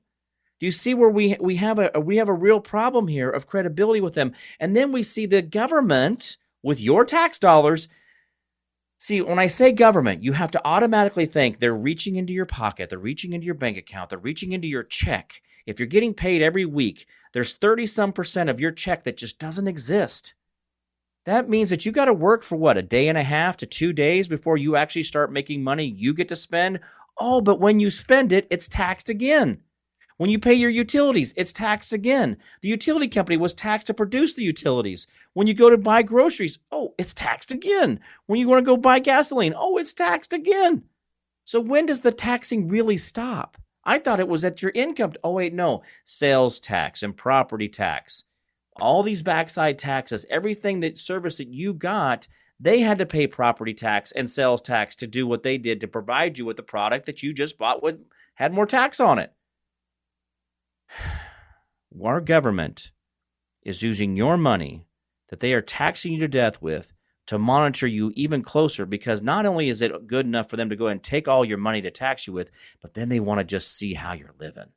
Do 0.59 0.65
you 0.65 0.71
see 0.71 0.93
where 0.93 1.09
we 1.09 1.35
we 1.39 1.55
have 1.55 1.79
a 1.79 1.99
we 1.99 2.17
have 2.17 2.29
a 2.29 2.33
real 2.33 2.59
problem 2.59 3.07
here 3.07 3.29
of 3.29 3.47
credibility 3.47 3.99
with 3.99 4.13
them? 4.13 4.33
And 4.59 4.75
then 4.75 4.91
we 4.91 5.01
see 5.01 5.25
the 5.25 5.41
government 5.41 6.37
with 6.61 6.79
your 6.79 7.03
tax 7.03 7.39
dollars 7.39 7.87
See, 9.01 9.19
when 9.19 9.39
I 9.39 9.47
say 9.47 9.71
government, 9.71 10.21
you 10.21 10.33
have 10.33 10.51
to 10.51 10.61
automatically 10.63 11.25
think 11.25 11.57
they're 11.57 11.75
reaching 11.75 12.17
into 12.17 12.33
your 12.33 12.45
pocket, 12.45 12.87
they're 12.87 12.99
reaching 12.99 13.33
into 13.33 13.47
your 13.47 13.55
bank 13.55 13.75
account, 13.75 14.11
they're 14.11 14.19
reaching 14.19 14.51
into 14.51 14.67
your 14.67 14.83
check. 14.83 15.41
If 15.65 15.79
you're 15.79 15.87
getting 15.87 16.13
paid 16.13 16.43
every 16.43 16.65
week, 16.65 17.07
there's 17.33 17.53
30 17.53 17.87
some 17.87 18.13
percent 18.13 18.47
of 18.47 18.59
your 18.59 18.69
check 18.71 19.03
that 19.05 19.17
just 19.17 19.39
doesn't 19.39 19.67
exist. 19.67 20.35
That 21.25 21.49
means 21.49 21.71
that 21.71 21.83
you 21.83 21.91
got 21.91 22.05
to 22.05 22.13
work 22.13 22.43
for 22.43 22.57
what, 22.57 22.77
a 22.77 22.83
day 22.83 23.07
and 23.07 23.17
a 23.17 23.23
half 23.23 23.57
to 23.57 23.65
two 23.65 23.91
days 23.91 24.27
before 24.27 24.55
you 24.55 24.75
actually 24.75 25.01
start 25.01 25.33
making 25.33 25.63
money 25.63 25.85
you 25.85 26.13
get 26.13 26.29
to 26.29 26.35
spend? 26.35 26.79
Oh, 27.17 27.41
but 27.41 27.59
when 27.59 27.79
you 27.79 27.89
spend 27.89 28.31
it, 28.31 28.45
it's 28.51 28.67
taxed 28.67 29.09
again. 29.09 29.61
When 30.17 30.29
you 30.29 30.39
pay 30.39 30.53
your 30.53 30.69
utilities, 30.69 31.33
it's 31.37 31.53
taxed 31.53 31.93
again. 31.93 32.37
The 32.61 32.67
utility 32.69 33.07
company 33.07 33.37
was 33.37 33.53
taxed 33.53 33.87
to 33.87 33.93
produce 33.93 34.35
the 34.35 34.43
utilities. 34.43 35.07
When 35.33 35.47
you 35.47 35.53
go 35.53 35.69
to 35.69 35.77
buy 35.77 36.03
groceries, 36.03 36.59
oh, 36.71 36.93
it's 36.97 37.13
taxed 37.13 37.51
again. 37.51 37.99
When 38.27 38.39
you 38.39 38.47
want 38.47 38.65
to 38.65 38.69
go 38.71 38.77
buy 38.77 38.99
gasoline, 38.99 39.53
oh, 39.57 39.77
it's 39.77 39.93
taxed 39.93 40.33
again. 40.33 40.83
So 41.45 41.59
when 41.59 41.85
does 41.85 42.01
the 42.01 42.11
taxing 42.11 42.67
really 42.67 42.97
stop? 42.97 43.57
I 43.83 43.97
thought 43.97 44.19
it 44.19 44.27
was 44.27 44.45
at 44.45 44.61
your 44.61 44.71
income. 44.75 45.13
Oh, 45.23 45.31
wait, 45.31 45.53
no. 45.53 45.81
Sales 46.05 46.59
tax 46.59 47.01
and 47.01 47.17
property 47.17 47.67
tax. 47.67 48.25
All 48.79 49.03
these 49.03 49.21
backside 49.21 49.77
taxes, 49.77 50.25
everything 50.29 50.79
that 50.81 50.97
service 50.97 51.37
that 51.37 51.47
you 51.47 51.73
got, 51.73 52.27
they 52.59 52.79
had 52.79 52.99
to 52.99 53.07
pay 53.07 53.25
property 53.25 53.73
tax 53.73 54.11
and 54.11 54.29
sales 54.29 54.61
tax 54.61 54.95
to 54.97 55.07
do 55.07 55.25
what 55.25 55.41
they 55.41 55.57
did 55.57 55.81
to 55.81 55.87
provide 55.87 56.37
you 56.37 56.45
with 56.45 56.57
the 56.57 56.63
product 56.63 57.07
that 57.07 57.23
you 57.23 57.33
just 57.33 57.57
bought 57.57 57.81
with 57.81 57.99
had 58.35 58.53
more 58.53 58.67
tax 58.67 58.99
on 58.99 59.17
it. 59.17 59.33
our 62.03 62.21
government 62.21 62.91
is 63.63 63.83
using 63.83 64.15
your 64.15 64.37
money 64.37 64.85
that 65.29 65.39
they 65.39 65.53
are 65.53 65.61
taxing 65.61 66.13
you 66.13 66.19
to 66.19 66.27
death 66.27 66.61
with 66.61 66.93
to 67.27 67.37
monitor 67.37 67.87
you 67.87 68.11
even 68.15 68.41
closer 68.41 68.85
because 68.85 69.21
not 69.21 69.45
only 69.45 69.69
is 69.69 69.81
it 69.81 70.07
good 70.07 70.25
enough 70.25 70.49
for 70.49 70.57
them 70.57 70.69
to 70.69 70.75
go 70.75 70.87
and 70.87 71.01
take 71.01 71.27
all 71.27 71.45
your 71.45 71.57
money 71.57 71.81
to 71.81 71.91
tax 71.91 72.27
you 72.27 72.33
with, 72.33 72.51
but 72.81 72.93
then 72.93 73.09
they 73.09 73.19
want 73.19 73.39
to 73.39 73.43
just 73.45 73.77
see 73.77 73.93
how 73.93 74.13
you're 74.13 74.35
living. 74.39 74.69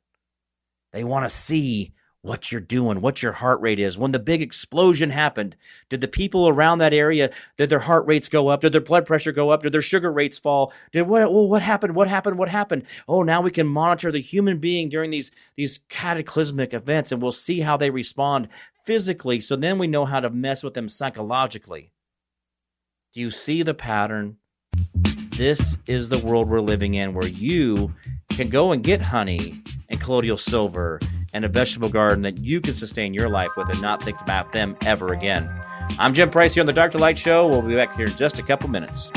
They 0.93 1.03
want 1.03 1.25
to 1.25 1.29
see 1.29 1.93
what 2.25 2.51
you're 2.51 2.59
doing, 2.59 3.01
what 3.01 3.21
your 3.21 3.33
heart 3.33 3.61
rate 3.61 3.79
is. 3.79 3.99
When 3.99 4.11
the 4.11 4.19
big 4.19 4.41
explosion 4.41 5.11
happened, 5.11 5.55
did 5.89 6.01
the 6.01 6.07
people 6.07 6.49
around 6.49 6.79
that 6.79 6.91
area, 6.91 7.29
did 7.55 7.69
their 7.69 7.79
heart 7.79 8.07
rates 8.07 8.29
go 8.29 8.47
up? 8.47 8.61
Did 8.61 8.71
their 8.71 8.81
blood 8.81 9.05
pressure 9.05 9.31
go 9.31 9.51
up? 9.51 9.61
Did 9.61 9.73
their 9.73 9.83
sugar 9.83 10.11
rates 10.11 10.39
fall? 10.39 10.73
Did 10.91 11.03
what, 11.03 11.31
well, 11.31 11.47
what 11.47 11.61
happened? 11.61 11.95
What 11.95 12.07
happened? 12.07 12.39
What 12.39 12.49
happened? 12.49 12.87
Oh, 13.07 13.21
now 13.21 13.43
we 13.43 13.51
can 13.51 13.67
monitor 13.67 14.11
the 14.11 14.21
human 14.21 14.57
being 14.57 14.89
during 14.89 15.11
these, 15.11 15.29
these 15.55 15.81
cataclysmic 15.87 16.73
events 16.73 17.11
and 17.11 17.21
we'll 17.21 17.31
see 17.31 17.59
how 17.59 17.77
they 17.77 17.91
respond 17.91 18.47
physically. 18.83 19.39
So 19.39 19.55
then 19.55 19.77
we 19.77 19.85
know 19.85 20.05
how 20.05 20.19
to 20.19 20.31
mess 20.31 20.63
with 20.63 20.73
them 20.73 20.89
psychologically. 20.89 21.91
Do 23.13 23.21
you 23.21 23.29
see 23.29 23.61
the 23.61 23.75
pattern? 23.75 24.37
This 25.37 25.77
is 25.85 26.09
the 26.09 26.17
world 26.17 26.49
we're 26.49 26.59
living 26.59 26.95
in 26.95 27.13
where 27.13 27.27
you 27.27 27.93
can 28.29 28.49
go 28.49 28.71
and 28.71 28.83
get 28.83 29.01
honey 29.01 29.61
and 29.89 30.01
colloidal 30.01 30.37
silver 30.37 30.99
and 31.35 31.43
a 31.43 31.49
vegetable 31.49 31.89
garden 31.89 32.21
that 32.23 32.37
you 32.37 32.61
can 32.61 32.73
sustain 32.73 33.13
your 33.13 33.27
life 33.27 33.49
with 33.57 33.69
and 33.69 33.81
not 33.81 34.01
think 34.01 34.19
about 34.21 34.53
them 34.53 34.75
ever 34.85 35.11
again. 35.11 35.49
I'm 35.99 36.13
Jim 36.13 36.31
Price 36.31 36.53
here 36.53 36.61
on 36.61 36.65
the 36.65 36.73
Dark 36.73 36.93
to 36.93 36.97
Light 36.97 37.17
Show. 37.17 37.45
We'll 37.45 37.61
be 37.61 37.75
back 37.75 37.93
here 37.97 38.07
in 38.07 38.15
just 38.15 38.39
a 38.39 38.43
couple 38.43 38.69
minutes. 38.69 39.11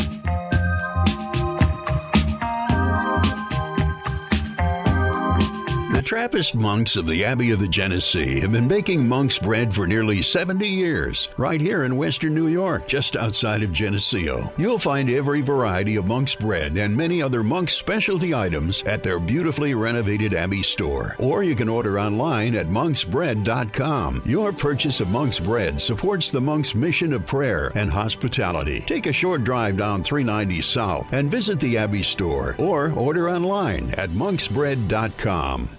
Trappist 6.09 6.55
monks 6.55 6.97
of 6.97 7.07
the 7.07 7.23
Abbey 7.23 7.51
of 7.51 7.61
the 7.61 7.69
Genesee 7.69 8.41
have 8.41 8.53
been 8.53 8.67
baking 8.67 9.07
monk's 9.07 9.39
bread 9.39 9.75
for 9.75 9.87
nearly 9.87 10.23
70 10.23 10.67
years, 10.67 11.29
right 11.37 11.61
here 11.61 11.85
in 11.85 11.99
western 11.99 12.33
New 12.33 12.47
York, 12.47 12.89
just 12.89 13.15
outside 13.15 13.63
of 13.63 13.75
Geneseo. 13.75 14.51
You'll 14.57 14.79
find 14.79 15.11
every 15.11 15.43
variety 15.43 15.97
of 15.97 16.07
monk's 16.07 16.35
bread 16.35 16.79
and 16.79 16.97
many 16.97 17.21
other 17.21 17.43
monk's 17.45 17.75
specialty 17.75 18.35
items 18.35 18.83
at 18.85 19.03
their 19.03 19.21
beautifully 19.21 19.75
renovated 19.75 20.33
Abbey 20.33 20.63
store. 20.63 21.15
Or 21.19 21.43
you 21.43 21.55
can 21.55 21.69
order 21.69 22.01
online 22.01 22.57
at 22.57 22.69
monksbread.com. 22.69 24.23
Your 24.25 24.51
purchase 24.55 25.01
of 25.01 25.11
monk's 25.11 25.39
bread 25.39 25.79
supports 25.79 26.31
the 26.31 26.41
monk's 26.41 26.75
mission 26.75 27.13
of 27.13 27.27
prayer 27.27 27.71
and 27.75 27.91
hospitality. 27.91 28.81
Take 28.81 29.09
a 29.09 29.13
short 29.13 29.45
drive 29.45 29.77
down 29.77 30.03
390 30.03 30.63
South 30.63 31.13
and 31.13 31.31
visit 31.31 31.61
the 31.61 31.77
Abbey 31.77 32.03
store 32.03 32.57
or 32.59 32.93
order 32.93 33.29
online 33.29 33.91
at 33.99 34.09
monksbread.com. 34.09 35.78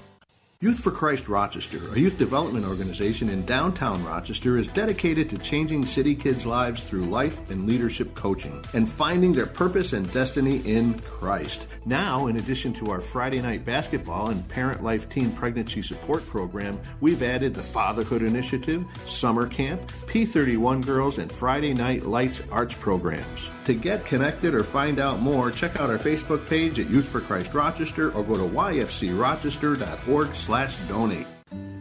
Youth 0.62 0.82
for 0.82 0.92
Christ 0.92 1.30
Rochester, 1.30 1.80
a 1.94 1.98
youth 1.98 2.18
development 2.18 2.66
organization 2.66 3.30
in 3.30 3.46
downtown 3.46 4.04
Rochester, 4.04 4.58
is 4.58 4.68
dedicated 4.68 5.30
to 5.30 5.38
changing 5.38 5.86
city 5.86 6.14
kids' 6.14 6.46
lives 6.46 6.84
through 6.84 7.06
life 7.06 7.50
and 7.50 7.66
leadership 7.66 8.14
coaching 8.14 8.62
and 8.74 8.90
finding 8.90 9.32
their 9.32 9.46
purpose 9.46 9.94
and 9.94 10.12
destiny 10.12 10.58
in 10.66 11.00
Christ. 11.00 11.66
Now, 11.86 12.28
in 12.28 12.36
addition 12.36 12.74
to 12.74 12.92
our 12.92 13.00
Friday 13.00 13.42
night 13.42 13.64
basketball 13.64 14.32
and 14.32 14.46
Parent 14.50 14.84
Life 14.84 15.08
Teen 15.08 15.32
Pregnancy 15.32 15.82
Support 15.82 16.28
Program, 16.28 16.78
we've 17.00 17.24
added 17.24 17.54
the 17.54 17.64
Fatherhood 17.64 18.22
Initiative, 18.22 18.84
Summer 19.08 19.48
Camp, 19.48 19.90
P31 20.08 20.86
Girls, 20.86 21.20
and 21.20 21.32
Friday 21.32 21.74
Night 21.74 22.04
Lights 22.04 22.42
Arts 22.52 22.76
programs. 22.76 23.50
To 23.64 23.74
get 23.74 24.06
connected 24.06 24.54
or 24.54 24.66
find 24.66 25.00
out 25.00 25.22
more, 25.22 25.52
check 25.52 25.80
out 25.80 25.90
our 25.90 26.00
Facebook 26.00 26.46
page 26.50 26.80
at 26.80 26.90
Youth 26.90 27.08
for 27.08 27.22
Christ 27.22 27.54
Rochester 27.54 28.12
or 28.12 28.24
go 28.24 28.36
to 28.36 28.44
yfcrochester.org 28.54 30.36
slash 30.50 30.78
donate. 30.88 31.28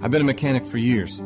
I've 0.03 0.11
been 0.11 0.21
a 0.21 0.25
mechanic 0.25 0.67
for 0.67 0.77
years. 0.77 1.23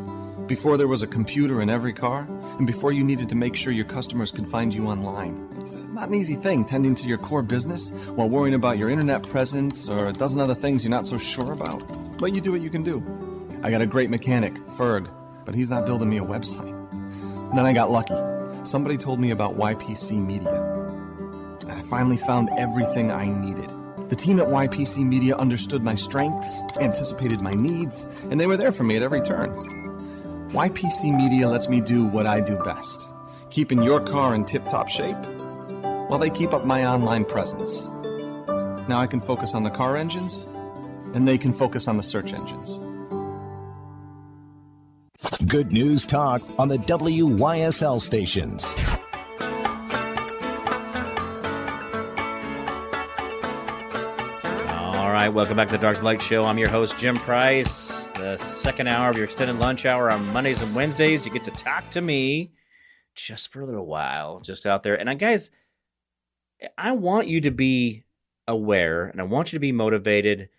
Before 0.47 0.77
there 0.77 0.87
was 0.87 1.03
a 1.03 1.07
computer 1.07 1.61
in 1.61 1.69
every 1.69 1.91
car, 1.91 2.25
and 2.57 2.65
before 2.65 2.93
you 2.93 3.03
needed 3.03 3.27
to 3.27 3.35
make 3.35 3.57
sure 3.57 3.73
your 3.73 3.83
customers 3.83 4.31
could 4.31 4.47
find 4.47 4.73
you 4.73 4.87
online. 4.87 5.53
It's 5.59 5.75
not 5.75 6.07
an 6.07 6.13
easy 6.13 6.35
thing 6.35 6.63
tending 6.63 6.95
to 6.95 7.05
your 7.05 7.17
core 7.17 7.41
business 7.41 7.89
while 8.15 8.29
worrying 8.29 8.53
about 8.53 8.77
your 8.77 8.89
internet 8.89 9.23
presence 9.23 9.89
or 9.89 10.07
a 10.07 10.13
dozen 10.13 10.39
other 10.39 10.55
things 10.55 10.85
you're 10.85 10.89
not 10.91 11.05
so 11.05 11.17
sure 11.17 11.51
about. 11.51 11.83
But 12.17 12.33
you 12.33 12.39
do 12.39 12.53
what 12.53 12.61
you 12.61 12.69
can 12.69 12.81
do. 12.81 13.03
I 13.61 13.71
got 13.71 13.81
a 13.81 13.85
great 13.85 14.09
mechanic, 14.09 14.53
Ferg, 14.77 15.13
but 15.43 15.53
he's 15.53 15.69
not 15.69 15.85
building 15.85 16.09
me 16.09 16.19
a 16.19 16.23
website. 16.23 16.71
And 16.93 17.57
then 17.57 17.65
I 17.65 17.73
got 17.73 17.91
lucky. 17.91 18.15
Somebody 18.63 18.95
told 18.95 19.19
me 19.19 19.31
about 19.31 19.57
YPC 19.57 20.13
Media. 20.13 20.61
And 21.59 21.73
I 21.73 21.81
finally 21.89 22.15
found 22.15 22.51
everything 22.57 23.11
I 23.11 23.25
needed. 23.27 23.73
The 24.13 24.17
team 24.17 24.39
at 24.39 24.45
YPC 24.45 25.03
Media 25.03 25.35
understood 25.37 25.81
my 25.81 25.95
strengths, 25.95 26.61
anticipated 26.79 27.41
my 27.41 27.49
needs, 27.49 28.05
and 28.29 28.39
they 28.39 28.45
were 28.45 28.57
there 28.57 28.71
for 28.71 28.83
me 28.83 28.95
at 28.95 29.01
every 29.01 29.21
turn. 29.21 29.49
YPC 30.51 31.17
Media 31.17 31.49
lets 31.49 31.67
me 31.67 31.81
do 31.81 32.05
what 32.05 32.27
I 32.27 32.39
do 32.39 32.55
best 32.57 33.07
keeping 33.49 33.81
your 33.81 33.99
car 33.99 34.35
in 34.35 34.45
tip 34.45 34.67
top 34.67 34.87
shape 34.87 35.17
while 36.09 36.19
they 36.19 36.29
keep 36.29 36.53
up 36.53 36.63
my 36.63 36.85
online 36.85 37.25
presence. 37.25 37.87
Now 38.87 38.99
I 38.99 39.07
can 39.07 39.19
focus 39.19 39.55
on 39.55 39.63
the 39.63 39.71
car 39.71 39.97
engines, 39.97 40.45
and 41.15 41.27
they 41.27 41.39
can 41.39 41.51
focus 41.51 41.87
on 41.87 41.97
the 41.97 42.03
search 42.03 42.33
engines. 42.33 42.79
Good 45.47 45.71
news 45.71 46.05
talk 46.05 46.43
on 46.59 46.67
the 46.67 46.77
WYSL 46.77 47.99
stations. 47.99 48.75
Right, 55.23 55.33
welcome 55.33 55.55
back 55.55 55.69
to 55.69 55.75
the 55.75 55.81
Dark 55.81 56.03
Light 56.03 56.21
Show. 56.21 56.43
I'm 56.43 56.57
your 56.57 56.67
host, 56.67 56.97
Jim 56.97 57.15
Price. 57.15 58.07
The 58.07 58.35
second 58.35 58.87
hour 58.87 59.09
of 59.09 59.15
your 59.15 59.23
extended 59.23 59.57
lunch 59.57 59.85
hour 59.85 60.11
on 60.11 60.27
Mondays 60.33 60.61
and 60.61 60.75
Wednesdays. 60.75 61.25
You 61.25 61.31
get 61.31 61.45
to 61.45 61.51
talk 61.51 61.89
to 61.91 62.01
me 62.01 62.51
just 63.15 63.49
for 63.49 63.61
a 63.61 63.65
little 63.65 63.85
while, 63.85 64.41
just 64.41 64.65
out 64.65 64.83
there. 64.83 64.99
And 64.99 65.09
I, 65.09 65.13
guys, 65.13 65.49
I 66.77 66.91
want 66.91 67.27
you 67.27 67.39
to 67.39 67.51
be 67.51 68.03
aware 68.49 69.05
and 69.05 69.21
I 69.21 69.23
want 69.23 69.53
you 69.53 69.55
to 69.55 69.61
be 69.61 69.71
motivated. 69.71 70.49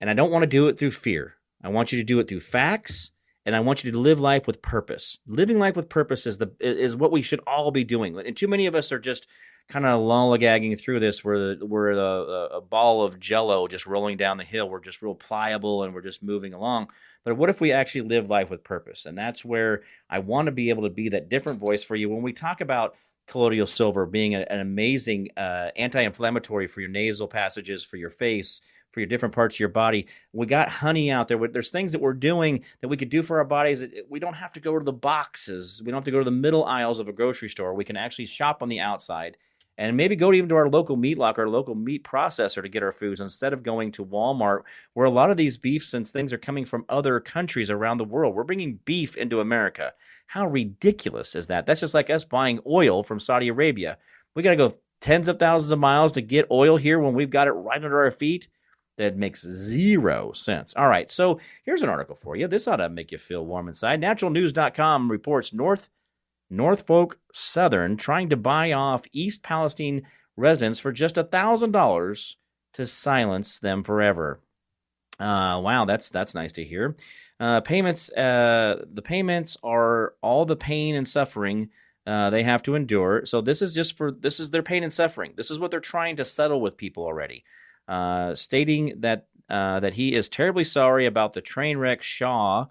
And 0.00 0.10
I 0.10 0.14
don't 0.14 0.32
want 0.32 0.42
to 0.42 0.48
do 0.48 0.66
it 0.66 0.80
through 0.80 0.90
fear. 0.90 1.36
I 1.62 1.68
want 1.68 1.92
you 1.92 1.98
to 1.98 2.04
do 2.04 2.18
it 2.18 2.26
through 2.26 2.40
facts 2.40 3.12
and 3.46 3.54
I 3.54 3.60
want 3.60 3.84
you 3.84 3.92
to 3.92 3.98
live 4.00 4.18
life 4.18 4.48
with 4.48 4.62
purpose. 4.62 5.20
Living 5.28 5.60
life 5.60 5.76
with 5.76 5.88
purpose 5.88 6.26
is 6.26 6.38
the 6.38 6.50
is 6.58 6.96
what 6.96 7.12
we 7.12 7.22
should 7.22 7.40
all 7.46 7.70
be 7.70 7.84
doing. 7.84 8.18
And 8.18 8.36
too 8.36 8.48
many 8.48 8.66
of 8.66 8.74
us 8.74 8.90
are 8.90 8.98
just 8.98 9.28
kind 9.68 9.84
of 9.84 10.00
lollygagging 10.00 10.80
through 10.80 10.98
this, 10.98 11.22
where 11.22 11.56
the, 11.56 11.66
we're 11.66 11.94
the, 11.94 12.48
a 12.54 12.60
ball 12.60 13.02
of 13.02 13.20
Jello 13.20 13.68
just 13.68 13.86
rolling 13.86 14.16
down 14.16 14.38
the 14.38 14.44
hill. 14.44 14.68
We're 14.68 14.80
just 14.80 15.02
real 15.02 15.14
pliable 15.14 15.82
and 15.82 15.92
we're 15.92 16.02
just 16.02 16.22
moving 16.22 16.54
along. 16.54 16.88
But 17.24 17.36
what 17.36 17.50
if 17.50 17.60
we 17.60 17.72
actually 17.72 18.02
live 18.02 18.30
life 18.30 18.48
with 18.48 18.64
purpose? 18.64 19.04
And 19.04 19.16
that's 19.16 19.44
where 19.44 19.82
I 20.08 20.20
want 20.20 20.46
to 20.46 20.52
be 20.52 20.70
able 20.70 20.84
to 20.84 20.90
be 20.90 21.10
that 21.10 21.28
different 21.28 21.58
voice 21.58 21.84
for 21.84 21.96
you 21.96 22.08
when 22.08 22.22
we 22.22 22.32
talk 22.32 22.62
about 22.62 22.94
colloidal 23.26 23.66
silver 23.66 24.06
being 24.06 24.34
a, 24.34 24.40
an 24.48 24.60
amazing 24.60 25.28
uh, 25.36 25.68
anti-inflammatory 25.76 26.66
for 26.66 26.80
your 26.80 26.88
nasal 26.88 27.28
passages, 27.28 27.84
for 27.84 27.98
your 27.98 28.08
face, 28.08 28.62
for 28.90 29.00
your 29.00 29.06
different 29.06 29.34
parts 29.34 29.56
of 29.56 29.60
your 29.60 29.68
body. 29.68 30.06
We 30.32 30.46
got 30.46 30.70
honey 30.70 31.10
out 31.10 31.28
there. 31.28 31.46
There's 31.46 31.70
things 31.70 31.92
that 31.92 32.00
we're 32.00 32.14
doing 32.14 32.64
that 32.80 32.88
we 32.88 32.96
could 32.96 33.10
do 33.10 33.22
for 33.22 33.36
our 33.36 33.44
bodies. 33.44 33.84
We 34.08 34.18
don't 34.18 34.32
have 34.32 34.54
to 34.54 34.60
go 34.60 34.78
to 34.78 34.84
the 34.84 34.94
boxes. 34.94 35.82
We 35.84 35.90
don't 35.90 35.98
have 35.98 36.06
to 36.06 36.10
go 36.10 36.20
to 36.20 36.24
the 36.24 36.30
middle 36.30 36.64
aisles 36.64 37.00
of 37.00 37.08
a 37.08 37.12
grocery 37.12 37.50
store. 37.50 37.74
We 37.74 37.84
can 37.84 37.98
actually 37.98 38.24
shop 38.24 38.62
on 38.62 38.70
the 38.70 38.80
outside 38.80 39.36
and 39.78 39.96
maybe 39.96 40.16
go 40.16 40.32
even 40.32 40.48
to 40.48 40.56
our 40.56 40.68
local 40.68 40.96
meat 40.96 41.16
locker, 41.16 41.42
our 41.42 41.48
local 41.48 41.76
meat 41.76 42.02
processor 42.02 42.60
to 42.60 42.68
get 42.68 42.82
our 42.82 42.90
foods 42.90 43.20
instead 43.20 43.52
of 43.52 43.62
going 43.62 43.92
to 43.92 44.04
Walmart, 44.04 44.62
where 44.94 45.06
a 45.06 45.10
lot 45.10 45.30
of 45.30 45.36
these 45.36 45.56
beefs 45.56 45.94
and 45.94 46.06
things 46.06 46.32
are 46.32 46.38
coming 46.38 46.64
from 46.64 46.84
other 46.88 47.20
countries 47.20 47.70
around 47.70 47.98
the 47.98 48.04
world. 48.04 48.34
We're 48.34 48.42
bringing 48.42 48.80
beef 48.84 49.16
into 49.16 49.40
America. 49.40 49.92
How 50.26 50.48
ridiculous 50.48 51.36
is 51.36 51.46
that? 51.46 51.64
That's 51.64 51.80
just 51.80 51.94
like 51.94 52.10
us 52.10 52.24
buying 52.24 52.58
oil 52.66 53.04
from 53.04 53.20
Saudi 53.20 53.48
Arabia. 53.48 53.98
We 54.34 54.42
got 54.42 54.50
to 54.50 54.56
go 54.56 54.74
tens 55.00 55.28
of 55.28 55.38
thousands 55.38 55.70
of 55.70 55.78
miles 55.78 56.12
to 56.12 56.22
get 56.22 56.50
oil 56.50 56.76
here 56.76 56.98
when 56.98 57.14
we've 57.14 57.30
got 57.30 57.46
it 57.46 57.52
right 57.52 57.82
under 57.82 58.02
our 58.02 58.10
feet. 58.10 58.48
That 58.96 59.16
makes 59.16 59.46
zero 59.46 60.32
sense. 60.32 60.74
All 60.74 60.88
right, 60.88 61.08
so 61.08 61.38
here's 61.62 61.82
an 61.82 61.88
article 61.88 62.16
for 62.16 62.34
you. 62.34 62.48
This 62.48 62.66
ought 62.66 62.76
to 62.76 62.88
make 62.88 63.12
you 63.12 63.18
feel 63.18 63.46
warm 63.46 63.68
inside. 63.68 64.02
Naturalnews.com 64.02 65.08
reports 65.08 65.54
North 65.54 65.88
Norfolk 66.50 67.18
Southern 67.32 67.96
trying 67.96 68.28
to 68.30 68.36
buy 68.36 68.72
off 68.72 69.04
East 69.12 69.42
Palestine 69.42 70.02
residents 70.36 70.80
for 70.80 70.92
just 70.92 71.16
$1,000 71.16 72.36
to 72.74 72.86
silence 72.86 73.58
them 73.58 73.82
forever. 73.82 74.40
Uh, 75.18 75.60
wow, 75.62 75.84
that's 75.84 76.10
that's 76.10 76.34
nice 76.34 76.52
to 76.52 76.64
hear. 76.64 76.94
Uh, 77.40 77.60
payments, 77.60 78.10
uh, 78.12 78.84
the 78.92 79.02
payments 79.02 79.56
are 79.64 80.14
all 80.22 80.44
the 80.44 80.56
pain 80.56 80.94
and 80.94 81.08
suffering 81.08 81.70
uh, 82.08 82.30
they 82.30 82.42
have 82.42 82.62
to 82.62 82.74
endure. 82.74 83.26
So 83.26 83.42
this 83.42 83.60
is 83.60 83.74
just 83.74 83.94
for 83.96 84.10
this 84.10 84.40
is 84.40 84.50
their 84.50 84.62
pain 84.62 84.82
and 84.82 84.92
suffering. 84.92 85.34
This 85.36 85.50
is 85.50 85.60
what 85.60 85.70
they're 85.70 85.78
trying 85.78 86.16
to 86.16 86.24
settle 86.24 86.58
with 86.62 86.78
people 86.78 87.04
already, 87.04 87.44
uh, 87.86 88.34
stating 88.34 88.94
that 89.00 89.26
uh, 89.50 89.80
that 89.80 89.92
he 89.92 90.14
is 90.14 90.30
terribly 90.30 90.64
sorry 90.64 91.04
about 91.04 91.34
the 91.34 91.42
train 91.42 91.76
wreck. 91.76 92.00
Shaw 92.00 92.66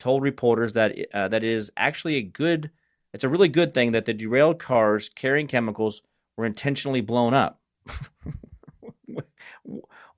told 0.00 0.24
reporters 0.24 0.72
that 0.72 0.96
that 1.12 1.44
is 1.44 1.70
actually 1.76 2.16
a 2.16 2.22
good 2.22 2.70
it's 3.12 3.24
a 3.24 3.28
really 3.28 3.48
good 3.48 3.74
thing 3.74 3.92
that 3.92 4.04
the 4.04 4.14
derailed 4.14 4.58
cars 4.58 5.08
carrying 5.08 5.46
chemicals 5.46 6.02
were 6.36 6.46
intentionally 6.46 7.00
blown 7.00 7.34
up. 7.34 7.60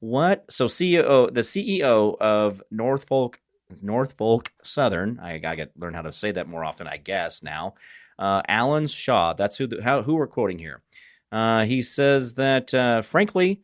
what? 0.01 0.45
So 0.51 0.67
CEO, 0.67 1.33
the 1.33 1.41
CEO 1.41 2.17
of 2.21 2.63
Norfolk, 2.71 3.41
Norfolk 3.81 4.53
Southern, 4.63 5.19
I, 5.21 5.35
I 5.35 5.39
got 5.39 5.57
to 5.57 5.71
learn 5.77 5.95
how 5.95 6.03
to 6.03 6.13
say 6.13 6.33
that 6.33 6.49
more 6.49 6.65
often, 6.65 6.87
I 6.87 6.99
guess 6.99 7.43
now. 7.43 7.75
Uh, 8.19 8.43
Alan 8.47 8.87
Shaw, 8.87 9.33
that's 9.33 9.57
who 9.57 9.67
the, 9.67 9.83
how, 9.83 10.03
who 10.03 10.15
we're 10.15 10.27
quoting 10.27 10.59
here. 10.59 10.83
Uh, 11.31 11.65
he 11.65 11.81
says 11.81 12.35
that, 12.35 12.75
uh, 12.75 13.01
frankly, 13.01 13.63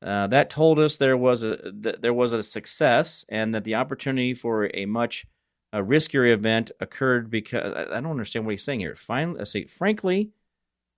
uh, 0.00 0.28
that 0.28 0.50
told 0.50 0.78
us 0.78 0.96
there 0.96 1.16
was 1.16 1.42
a 1.42 1.72
th- 1.72 1.96
there 2.00 2.14
was 2.14 2.32
a 2.32 2.42
success 2.42 3.24
and 3.28 3.54
that 3.54 3.64
the 3.64 3.74
opportunity 3.74 4.32
for 4.32 4.70
a 4.72 4.86
much 4.86 5.26
a 5.72 5.82
riskier 5.82 6.32
event 6.32 6.70
occurred 6.80 7.30
because 7.30 7.74
I 7.74 8.00
don't 8.00 8.10
understand 8.10 8.46
what 8.46 8.52
he's 8.52 8.64
saying 8.64 8.80
here. 8.80 8.94
Finally, 8.94 9.44
see. 9.44 9.64
Frankly, 9.64 10.30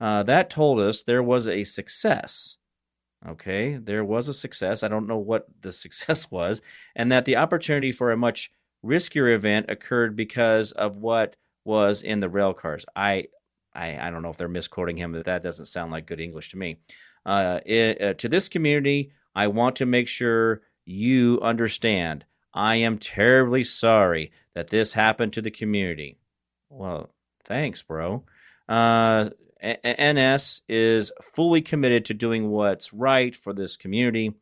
uh, 0.00 0.22
that 0.22 0.50
told 0.50 0.80
us 0.80 1.02
there 1.02 1.22
was 1.22 1.48
a 1.48 1.64
success. 1.64 2.58
Okay, 3.28 3.76
there 3.76 4.04
was 4.04 4.28
a 4.28 4.34
success. 4.34 4.82
I 4.82 4.88
don't 4.88 5.06
know 5.06 5.18
what 5.18 5.46
the 5.60 5.72
success 5.84 6.30
was, 6.30 6.62
and 6.94 7.10
that 7.12 7.24
the 7.24 7.36
opportunity 7.36 7.92
for 7.92 8.12
a 8.12 8.16
much 8.16 8.50
riskier 8.84 9.34
event 9.34 9.66
occurred 9.68 10.16
because 10.16 10.72
of 10.72 10.96
what 10.96 11.36
was 11.64 12.02
in 12.02 12.20
the 12.20 12.28
rail 12.28 12.54
cars. 12.54 12.86
I, 12.96 13.26
I, 13.74 13.98
I 13.98 14.10
don't 14.10 14.22
know 14.22 14.30
if 14.30 14.36
they're 14.36 14.48
misquoting 14.48 14.96
him, 14.96 15.12
but 15.12 15.24
that 15.24 15.42
doesn't 15.42 15.66
sound 15.66 15.92
like 15.92 16.06
good 16.06 16.20
English 16.20 16.50
to 16.50 16.58
me. 16.58 16.78
Uh, 17.26 17.60
it, 17.66 18.00
uh, 18.00 18.14
to 18.14 18.28
this 18.28 18.48
community, 18.48 19.12
I 19.34 19.48
want 19.48 19.76
to 19.76 19.86
make 19.86 20.08
sure 20.08 20.62
you 20.86 21.38
understand 21.42 22.24
I 22.52 22.76
am 22.76 22.98
terribly 22.98 23.64
sorry 23.64 24.32
that 24.54 24.68
this 24.68 24.92
happened 24.92 25.32
to 25.34 25.42
the 25.42 25.50
community. 25.50 26.18
Well, 26.68 27.10
thanks, 27.44 27.82
bro. 27.82 28.24
Uh, 28.68 29.30
NS 29.62 30.62
is 30.68 31.12
fully 31.22 31.60
committed 31.60 32.04
to 32.06 32.14
doing 32.14 32.48
what's 32.50 32.92
right 32.92 33.34
for 33.36 33.52
this 33.52 33.76
community. 33.76 34.32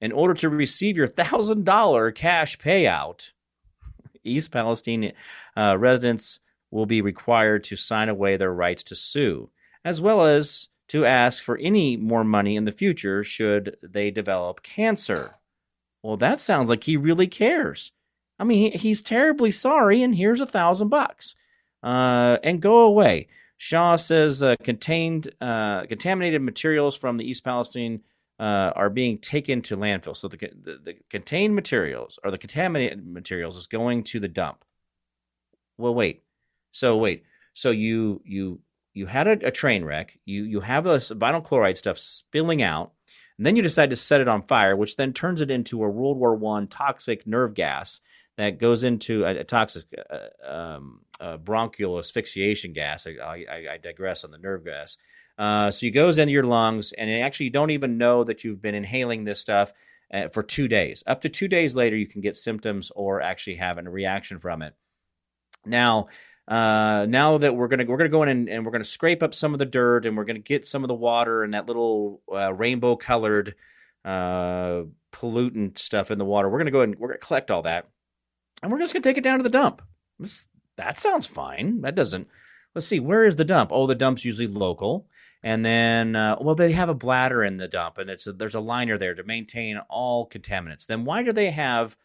In 0.00 0.12
order 0.12 0.34
to 0.34 0.48
receive 0.48 0.96
your 0.96 1.08
$1,000 1.08 2.14
cash 2.14 2.58
payout, 2.58 3.32
East 4.24 4.52
Palestine 4.52 5.12
uh, 5.56 5.76
residents 5.78 6.40
will 6.70 6.86
be 6.86 7.02
required 7.02 7.64
to 7.64 7.76
sign 7.76 8.08
away 8.08 8.36
their 8.36 8.52
rights 8.52 8.82
to 8.84 8.94
sue, 8.94 9.50
as 9.84 10.00
well 10.00 10.24
as 10.24 10.68
to 10.88 11.04
ask 11.04 11.42
for 11.42 11.56
any 11.58 11.96
more 11.96 12.24
money 12.24 12.56
in 12.56 12.64
the 12.64 12.72
future 12.72 13.22
should 13.22 13.76
they 13.82 14.10
develop 14.10 14.62
cancer. 14.62 15.32
Well, 16.02 16.16
that 16.18 16.40
sounds 16.40 16.70
like 16.70 16.84
he 16.84 16.96
really 16.96 17.26
cares. 17.26 17.92
I 18.38 18.44
mean, 18.44 18.72
he's 18.72 19.02
terribly 19.02 19.50
sorry, 19.50 20.02
and 20.02 20.14
here's 20.14 20.40
a 20.40 20.46
thousand 20.46 20.88
bucks. 20.88 21.34
Uh, 21.82 22.38
and 22.42 22.60
go 22.60 22.80
away. 22.80 23.28
Shaw 23.56 23.96
says 23.96 24.42
uh, 24.42 24.56
contained 24.62 25.34
uh, 25.40 25.84
contaminated 25.86 26.40
materials 26.40 26.96
from 26.96 27.18
the 27.18 27.28
East 27.28 27.44
Palestine 27.44 28.00
uh, 28.38 28.72
are 28.74 28.88
being 28.88 29.18
taken 29.18 29.60
to 29.62 29.76
landfill. 29.76 30.16
So 30.16 30.28
the, 30.28 30.38
the, 30.38 30.80
the 30.82 30.96
contained 31.10 31.54
materials 31.54 32.18
or 32.24 32.30
the 32.30 32.38
contaminated 32.38 33.06
materials 33.06 33.56
is 33.56 33.66
going 33.66 34.04
to 34.04 34.20
the 34.20 34.28
dump. 34.28 34.64
Well, 35.76 35.94
wait. 35.94 36.22
So 36.72 36.96
wait. 36.96 37.24
So 37.52 37.70
you 37.70 38.22
you 38.24 38.60
you 38.94 39.06
had 39.06 39.28
a, 39.28 39.48
a 39.48 39.50
train 39.50 39.84
wreck. 39.84 40.18
You 40.24 40.44
you 40.44 40.60
have 40.60 40.84
this 40.84 41.10
vinyl 41.10 41.44
chloride 41.44 41.76
stuff 41.76 41.98
spilling 41.98 42.62
out, 42.62 42.92
and 43.40 43.46
then 43.46 43.56
you 43.56 43.62
decide 43.62 43.88
to 43.88 43.96
set 43.96 44.20
it 44.20 44.28
on 44.28 44.42
fire, 44.42 44.76
which 44.76 44.96
then 44.96 45.14
turns 45.14 45.40
it 45.40 45.50
into 45.50 45.82
a 45.82 45.88
World 45.88 46.18
War 46.18 46.34
One 46.34 46.66
toxic 46.66 47.26
nerve 47.26 47.54
gas 47.54 48.02
that 48.36 48.58
goes 48.58 48.84
into 48.84 49.24
a, 49.24 49.38
a 49.38 49.44
toxic 49.44 49.84
uh, 50.10 50.76
um, 50.78 51.00
bronchial 51.42 51.98
asphyxiation 51.98 52.74
gas. 52.74 53.06
I, 53.06 53.12
I, 53.22 53.54
I, 53.72 53.78
digress 53.82 54.24
on 54.24 54.30
the 54.30 54.36
nerve 54.36 54.66
gas. 54.66 54.98
Uh, 55.38 55.70
so 55.70 55.86
it 55.86 55.92
goes 55.92 56.18
into 56.18 56.34
your 56.34 56.42
lungs, 56.42 56.92
and 56.92 57.10
actually 57.10 57.46
you 57.46 57.52
don't 57.52 57.70
even 57.70 57.96
know 57.96 58.24
that 58.24 58.44
you've 58.44 58.60
been 58.60 58.74
inhaling 58.74 59.24
this 59.24 59.40
stuff 59.40 59.72
uh, 60.12 60.28
for 60.28 60.42
two 60.42 60.68
days. 60.68 61.02
Up 61.06 61.22
to 61.22 61.30
two 61.30 61.48
days 61.48 61.74
later, 61.74 61.96
you 61.96 62.06
can 62.06 62.20
get 62.20 62.36
symptoms 62.36 62.92
or 62.94 63.22
actually 63.22 63.56
have 63.56 63.78
a 63.78 63.82
reaction 63.84 64.38
from 64.38 64.60
it. 64.60 64.74
Now, 65.64 66.08
uh, 66.50 67.06
now 67.08 67.38
that 67.38 67.54
we're 67.54 67.68
gonna 67.68 67.84
we're 67.84 67.96
gonna 67.96 68.10
go 68.10 68.24
in 68.24 68.28
and, 68.28 68.48
and 68.48 68.66
we're 68.66 68.72
gonna 68.72 68.84
scrape 68.84 69.22
up 69.22 69.32
some 69.32 69.54
of 69.54 69.58
the 69.58 69.64
dirt 69.64 70.04
and 70.04 70.16
we're 70.16 70.24
gonna 70.24 70.40
get 70.40 70.66
some 70.66 70.84
of 70.84 70.88
the 70.88 70.94
water 70.94 71.42
and 71.42 71.54
that 71.54 71.66
little 71.66 72.20
uh, 72.30 72.52
rainbow 72.52 72.96
colored 72.96 73.54
uh, 74.04 74.82
pollutant 75.12 75.78
stuff 75.78 76.10
in 76.10 76.18
the 76.18 76.24
water. 76.24 76.48
We're 76.48 76.58
gonna 76.58 76.70
go 76.70 76.80
and 76.80 76.98
we're 76.98 77.08
gonna 77.08 77.18
collect 77.18 77.50
all 77.50 77.62
that 77.62 77.88
and 78.62 78.70
we're 78.70 78.78
just 78.78 78.92
to 78.92 79.00
take 79.00 79.18
it 79.18 79.24
down 79.24 79.38
to 79.38 79.42
the 79.42 79.48
dump. 79.48 79.82
This, 80.18 80.48
that 80.76 80.98
sounds 80.98 81.26
fine. 81.26 81.80
That 81.82 81.94
doesn't. 81.94 82.28
Let's 82.74 82.86
see, 82.86 83.00
where 83.00 83.24
is 83.24 83.36
the 83.36 83.44
dump? 83.44 83.70
Oh, 83.72 83.86
the 83.86 83.94
dump's 83.94 84.24
usually 84.24 84.46
local. 84.46 85.06
And 85.42 85.64
then, 85.64 86.14
uh, 86.14 86.36
well, 86.40 86.54
they 86.54 86.72
have 86.72 86.90
a 86.90 86.94
bladder 86.94 87.42
in 87.42 87.56
the 87.56 87.66
dump, 87.66 87.98
and 87.98 88.10
it's 88.10 88.26
a, 88.26 88.32
there's 88.32 88.54
a 88.54 88.60
liner 88.60 88.98
there 88.98 89.14
to 89.14 89.24
maintain 89.24 89.78
all 89.88 90.28
contaminants. 90.28 90.86
Then 90.86 91.04
why 91.04 91.22
do 91.22 91.32
they 91.32 91.50
have 91.50 91.96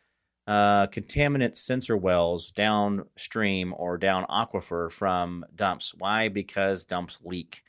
uh, 0.47 0.87
contaminant 0.87 1.57
sensor 1.57 1.97
wells 1.97 2.51
downstream 2.51 3.73
or 3.77 3.97
down 3.97 4.25
aquifer 4.29 4.91
from 4.91 5.45
dumps? 5.55 5.93
Why? 5.97 6.29
Because 6.29 6.85
dumps 6.85 7.19
leak. 7.23 7.63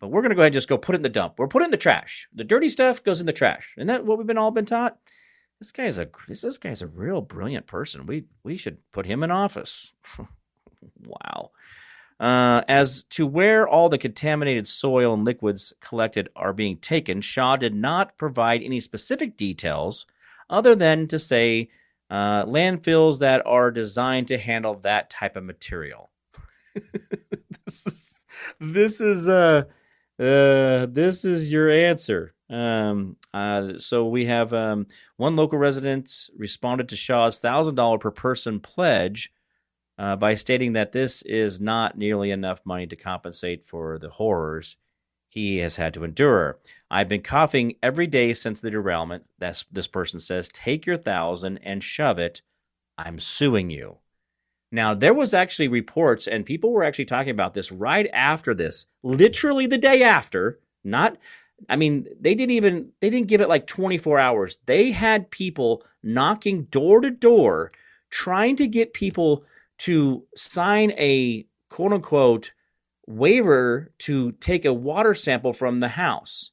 But 0.00 0.08
we're 0.08 0.22
going 0.22 0.30
to 0.30 0.34
go 0.34 0.42
ahead 0.42 0.48
and 0.48 0.54
just 0.54 0.68
go 0.68 0.78
put 0.78 0.94
it 0.94 0.96
in 0.96 1.02
the 1.02 1.08
dump. 1.08 1.38
We're 1.38 1.46
putting 1.46 1.66
it 1.66 1.68
in 1.68 1.72
the 1.72 1.76
trash. 1.76 2.28
The 2.34 2.44
dirty 2.44 2.68
stuff 2.68 3.04
goes 3.04 3.20
in 3.20 3.26
the 3.26 3.32
trash. 3.32 3.74
Isn't 3.76 3.86
that 3.86 4.04
what 4.04 4.18
we've 4.18 4.26
been 4.26 4.38
all 4.38 4.50
been 4.50 4.64
taught? 4.64 4.98
this 5.62 5.70
guy's 5.70 5.96
a 5.96 6.08
this, 6.26 6.40
this 6.40 6.58
guy's 6.58 6.82
a 6.82 6.88
real 6.88 7.20
brilliant 7.20 7.68
person. 7.68 8.04
We 8.04 8.24
we 8.42 8.56
should 8.56 8.78
put 8.90 9.06
him 9.06 9.22
in 9.22 9.30
office. 9.30 9.92
wow. 11.06 11.52
Uh, 12.18 12.62
as 12.66 13.04
to 13.04 13.24
where 13.26 13.68
all 13.68 13.88
the 13.88 13.98
contaminated 13.98 14.66
soil 14.66 15.14
and 15.14 15.24
liquids 15.24 15.72
collected 15.80 16.28
are 16.34 16.52
being 16.52 16.78
taken, 16.78 17.20
Shaw 17.20 17.56
did 17.56 17.76
not 17.76 18.18
provide 18.18 18.62
any 18.62 18.80
specific 18.80 19.36
details 19.36 20.04
other 20.50 20.74
than 20.74 21.06
to 21.08 21.18
say 21.18 21.68
uh, 22.12 22.44
landfills 22.44 23.20
that 23.20 23.44
are 23.46 23.70
designed 23.70 24.28
to 24.28 24.36
handle 24.36 24.74
that 24.74 25.08
type 25.08 25.34
of 25.34 25.44
material. 25.44 26.10
this 27.64 27.86
is 27.86 28.12
this 28.60 29.00
is 29.00 29.30
uh, 29.30 29.64
uh, 30.20 30.86
this 30.90 31.24
is 31.24 31.50
your 31.50 31.70
answer. 31.70 32.34
Um, 32.50 33.16
uh, 33.32 33.78
so 33.78 34.06
we 34.06 34.26
have 34.26 34.52
um, 34.52 34.88
one 35.16 35.36
local 35.36 35.58
resident 35.58 36.28
responded 36.36 36.90
to 36.90 36.96
Shaw's 36.96 37.38
thousand 37.38 37.76
dollar 37.76 37.96
per 37.96 38.10
person 38.10 38.60
pledge 38.60 39.32
uh, 39.96 40.16
by 40.16 40.34
stating 40.34 40.74
that 40.74 40.92
this 40.92 41.22
is 41.22 41.62
not 41.62 41.96
nearly 41.96 42.30
enough 42.30 42.60
money 42.66 42.86
to 42.88 42.96
compensate 42.96 43.64
for 43.64 43.98
the 43.98 44.10
horrors 44.10 44.76
he 45.32 45.58
has 45.58 45.76
had 45.76 45.94
to 45.94 46.04
endure. 46.04 46.58
I've 46.90 47.08
been 47.08 47.22
coughing 47.22 47.76
every 47.82 48.06
day 48.06 48.34
since 48.34 48.60
the 48.60 48.70
derailment. 48.70 49.24
That's 49.38 49.64
this 49.72 49.86
person 49.86 50.20
says. 50.20 50.50
Take 50.52 50.84
your 50.84 50.98
thousand 50.98 51.56
and 51.62 51.82
shove 51.82 52.18
it. 52.18 52.42
I'm 52.98 53.18
suing 53.18 53.70
you. 53.70 53.96
Now 54.70 54.92
there 54.92 55.14
was 55.14 55.32
actually 55.32 55.68
reports, 55.68 56.26
and 56.26 56.44
people 56.44 56.70
were 56.70 56.84
actually 56.84 57.06
talking 57.06 57.30
about 57.30 57.54
this 57.54 57.72
right 57.72 58.10
after 58.12 58.52
this, 58.52 58.84
literally 59.02 59.66
the 59.66 59.78
day 59.78 60.02
after. 60.02 60.60
Not 60.84 61.16
I 61.66 61.76
mean, 61.76 62.08
they 62.20 62.34
didn't 62.34 62.50
even 62.50 62.90
they 63.00 63.08
didn't 63.08 63.28
give 63.28 63.40
it 63.40 63.48
like 63.48 63.66
24 63.66 64.20
hours. 64.20 64.58
They 64.66 64.90
had 64.90 65.30
people 65.30 65.82
knocking 66.02 66.64
door 66.64 67.00
to 67.00 67.10
door 67.10 67.72
trying 68.10 68.56
to 68.56 68.66
get 68.66 68.92
people 68.92 69.44
to 69.78 70.24
sign 70.36 70.90
a 70.98 71.46
quote 71.70 71.94
unquote 71.94 72.52
waiver 73.06 73.92
to 73.98 74.32
take 74.32 74.64
a 74.64 74.72
water 74.72 75.14
sample 75.14 75.52
from 75.52 75.80
the 75.80 75.88
house. 75.88 76.50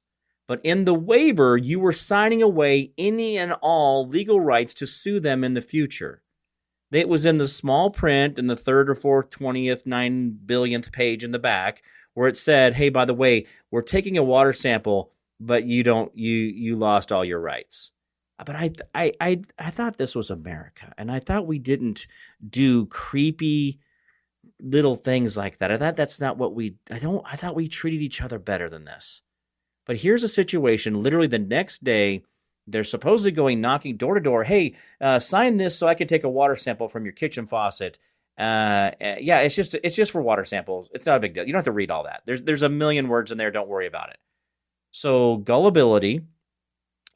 But 0.47 0.61
in 0.63 0.85
the 0.85 0.95
waiver, 0.95 1.57
you 1.57 1.79
were 1.79 1.93
signing 1.93 2.41
away 2.41 2.91
any 2.97 3.37
and 3.37 3.53
all 3.61 4.07
legal 4.07 4.41
rights 4.41 4.73
to 4.75 4.87
sue 4.87 5.19
them 5.19 5.43
in 5.43 5.53
the 5.53 5.61
future. 5.61 6.23
It 6.91 7.07
was 7.07 7.25
in 7.25 7.37
the 7.37 7.47
small 7.47 7.91
print 7.91 8.39
in 8.39 8.47
the 8.47 8.55
third 8.55 8.89
or 8.89 8.95
fourth, 8.95 9.29
twentieth, 9.29 9.85
nine 9.85 10.37
billionth 10.43 10.91
page 10.91 11.23
in 11.23 11.31
the 11.31 11.37
back 11.37 11.83
where 12.15 12.27
it 12.27 12.35
said, 12.35 12.73
"Hey, 12.73 12.89
by 12.89 13.05
the 13.05 13.13
way, 13.13 13.45
we're 13.69 13.83
taking 13.83 14.17
a 14.17 14.23
water 14.23 14.53
sample, 14.53 15.11
but 15.39 15.65
you 15.65 15.83
don't 15.83 16.11
you 16.17 16.35
you 16.35 16.75
lost 16.75 17.11
all 17.11 17.23
your 17.23 17.39
rights." 17.39 17.91
But 18.43 18.55
I 18.55 18.71
I 18.95 19.13
I 19.21 19.41
I 19.59 19.69
thought 19.69 19.97
this 19.97 20.15
was 20.15 20.31
America, 20.31 20.93
and 20.97 21.11
I 21.11 21.19
thought 21.19 21.45
we 21.45 21.59
didn't 21.59 22.07
do 22.49 22.87
creepy 22.87 23.79
little 24.59 24.95
things 24.95 25.37
like 25.37 25.57
that. 25.59 25.71
I 25.71 25.77
thought 25.77 25.95
that's 25.95 26.19
not 26.19 26.37
what 26.37 26.53
we 26.53 26.75
I 26.89 26.99
don't 26.99 27.25
I 27.25 27.35
thought 27.35 27.55
we 27.55 27.67
treated 27.67 28.01
each 28.01 28.21
other 28.21 28.39
better 28.39 28.69
than 28.69 28.85
this. 28.85 29.21
But 29.85 29.97
here's 29.97 30.23
a 30.23 30.29
situation 30.29 31.01
literally 31.01 31.27
the 31.27 31.39
next 31.39 31.83
day 31.83 32.23
they're 32.67 32.83
supposedly 32.83 33.31
going 33.31 33.61
knocking 33.61 33.97
door 33.97 34.13
to 34.13 34.21
door. 34.21 34.43
Hey, 34.43 34.75
uh, 35.01 35.17
sign 35.17 35.57
this 35.57 35.75
so 35.75 35.87
I 35.87 35.95
can 35.95 36.07
take 36.07 36.23
a 36.23 36.29
water 36.29 36.55
sample 36.55 36.87
from 36.87 37.03
your 37.03 37.13
kitchen 37.13 37.47
faucet 37.47 37.97
uh, 38.39 38.91
eh, 39.01 39.17
yeah, 39.19 39.39
it's 39.39 39.55
just 39.55 39.75
it's 39.83 39.97
just 39.97 40.13
for 40.13 40.21
water 40.21 40.45
samples. 40.45 40.89
It's 40.93 41.05
not 41.05 41.17
a 41.17 41.19
big 41.19 41.33
deal. 41.33 41.43
You 41.43 41.51
don't 41.51 41.59
have 41.59 41.65
to 41.65 41.71
read 41.73 41.91
all 41.91 42.05
that. 42.05 42.21
There's 42.25 42.41
there's 42.41 42.61
a 42.61 42.69
million 42.69 43.09
words 43.09 43.31
in 43.31 43.37
there. 43.37 43.51
Don't 43.51 43.67
worry 43.67 43.85
about 43.85 44.11
it. 44.11 44.17
So 44.91 45.37
gullibility, 45.37 46.21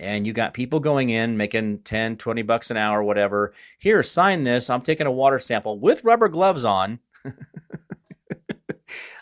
and 0.02 0.28
you 0.28 0.34
got 0.34 0.53
people 0.53 0.82
going 0.82 1.10
in 1.10 1.38
making 1.38 1.80
10, 1.80 2.18
20 2.18 2.41
bucks 2.41 2.72
an 2.72 2.78
hour, 2.78 3.02
whatever. 3.02 3.53
Here, 3.80 4.03
sign 4.03 4.44
this. 4.44 4.70
I'm 4.70 4.82
taking 4.82 5.07
a 5.07 5.11
water 5.11 5.40
sample 5.40 5.80
with 5.80 6.03
rubber 6.03 6.28
gloves 6.28 6.65
on. 6.65 6.99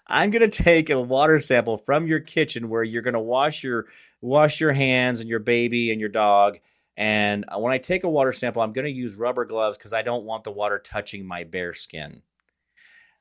I'm 0.08 0.30
going 0.30 0.50
to 0.50 0.64
take 0.64 0.90
a 0.90 1.00
water 1.00 1.40
sample 1.40 1.78
from 1.78 2.08
your 2.08 2.20
kitchen 2.20 2.70
where 2.70 2.84
you're 2.84 3.02
going 3.02 3.14
to 3.14 3.20
wash 3.20 3.64
your 3.64 3.88
wash 4.20 4.60
your 4.60 4.74
hands 4.74 5.20
and 5.20 5.30
your 5.30 5.40
baby 5.40 5.92
and 5.92 6.00
your 6.00 6.10
dog 6.10 6.60
and 6.98 7.46
uh, 7.48 7.58
when 7.58 7.74
I 7.74 7.78
take 7.78 8.04
a 8.04 8.10
water 8.10 8.34
sample, 8.34 8.62
I'm 8.62 8.74
going 8.74 8.86
to 8.86 8.92
use 8.92 9.16
rubber 9.16 9.46
gloves 9.46 9.78
because 9.78 9.94
I 9.94 10.02
don't 10.02 10.26
want 10.26 10.44
the 10.44 10.52
water 10.52 10.78
touching 10.78 11.26
my 11.26 11.44
bare 11.44 11.74
skin. 11.74 12.22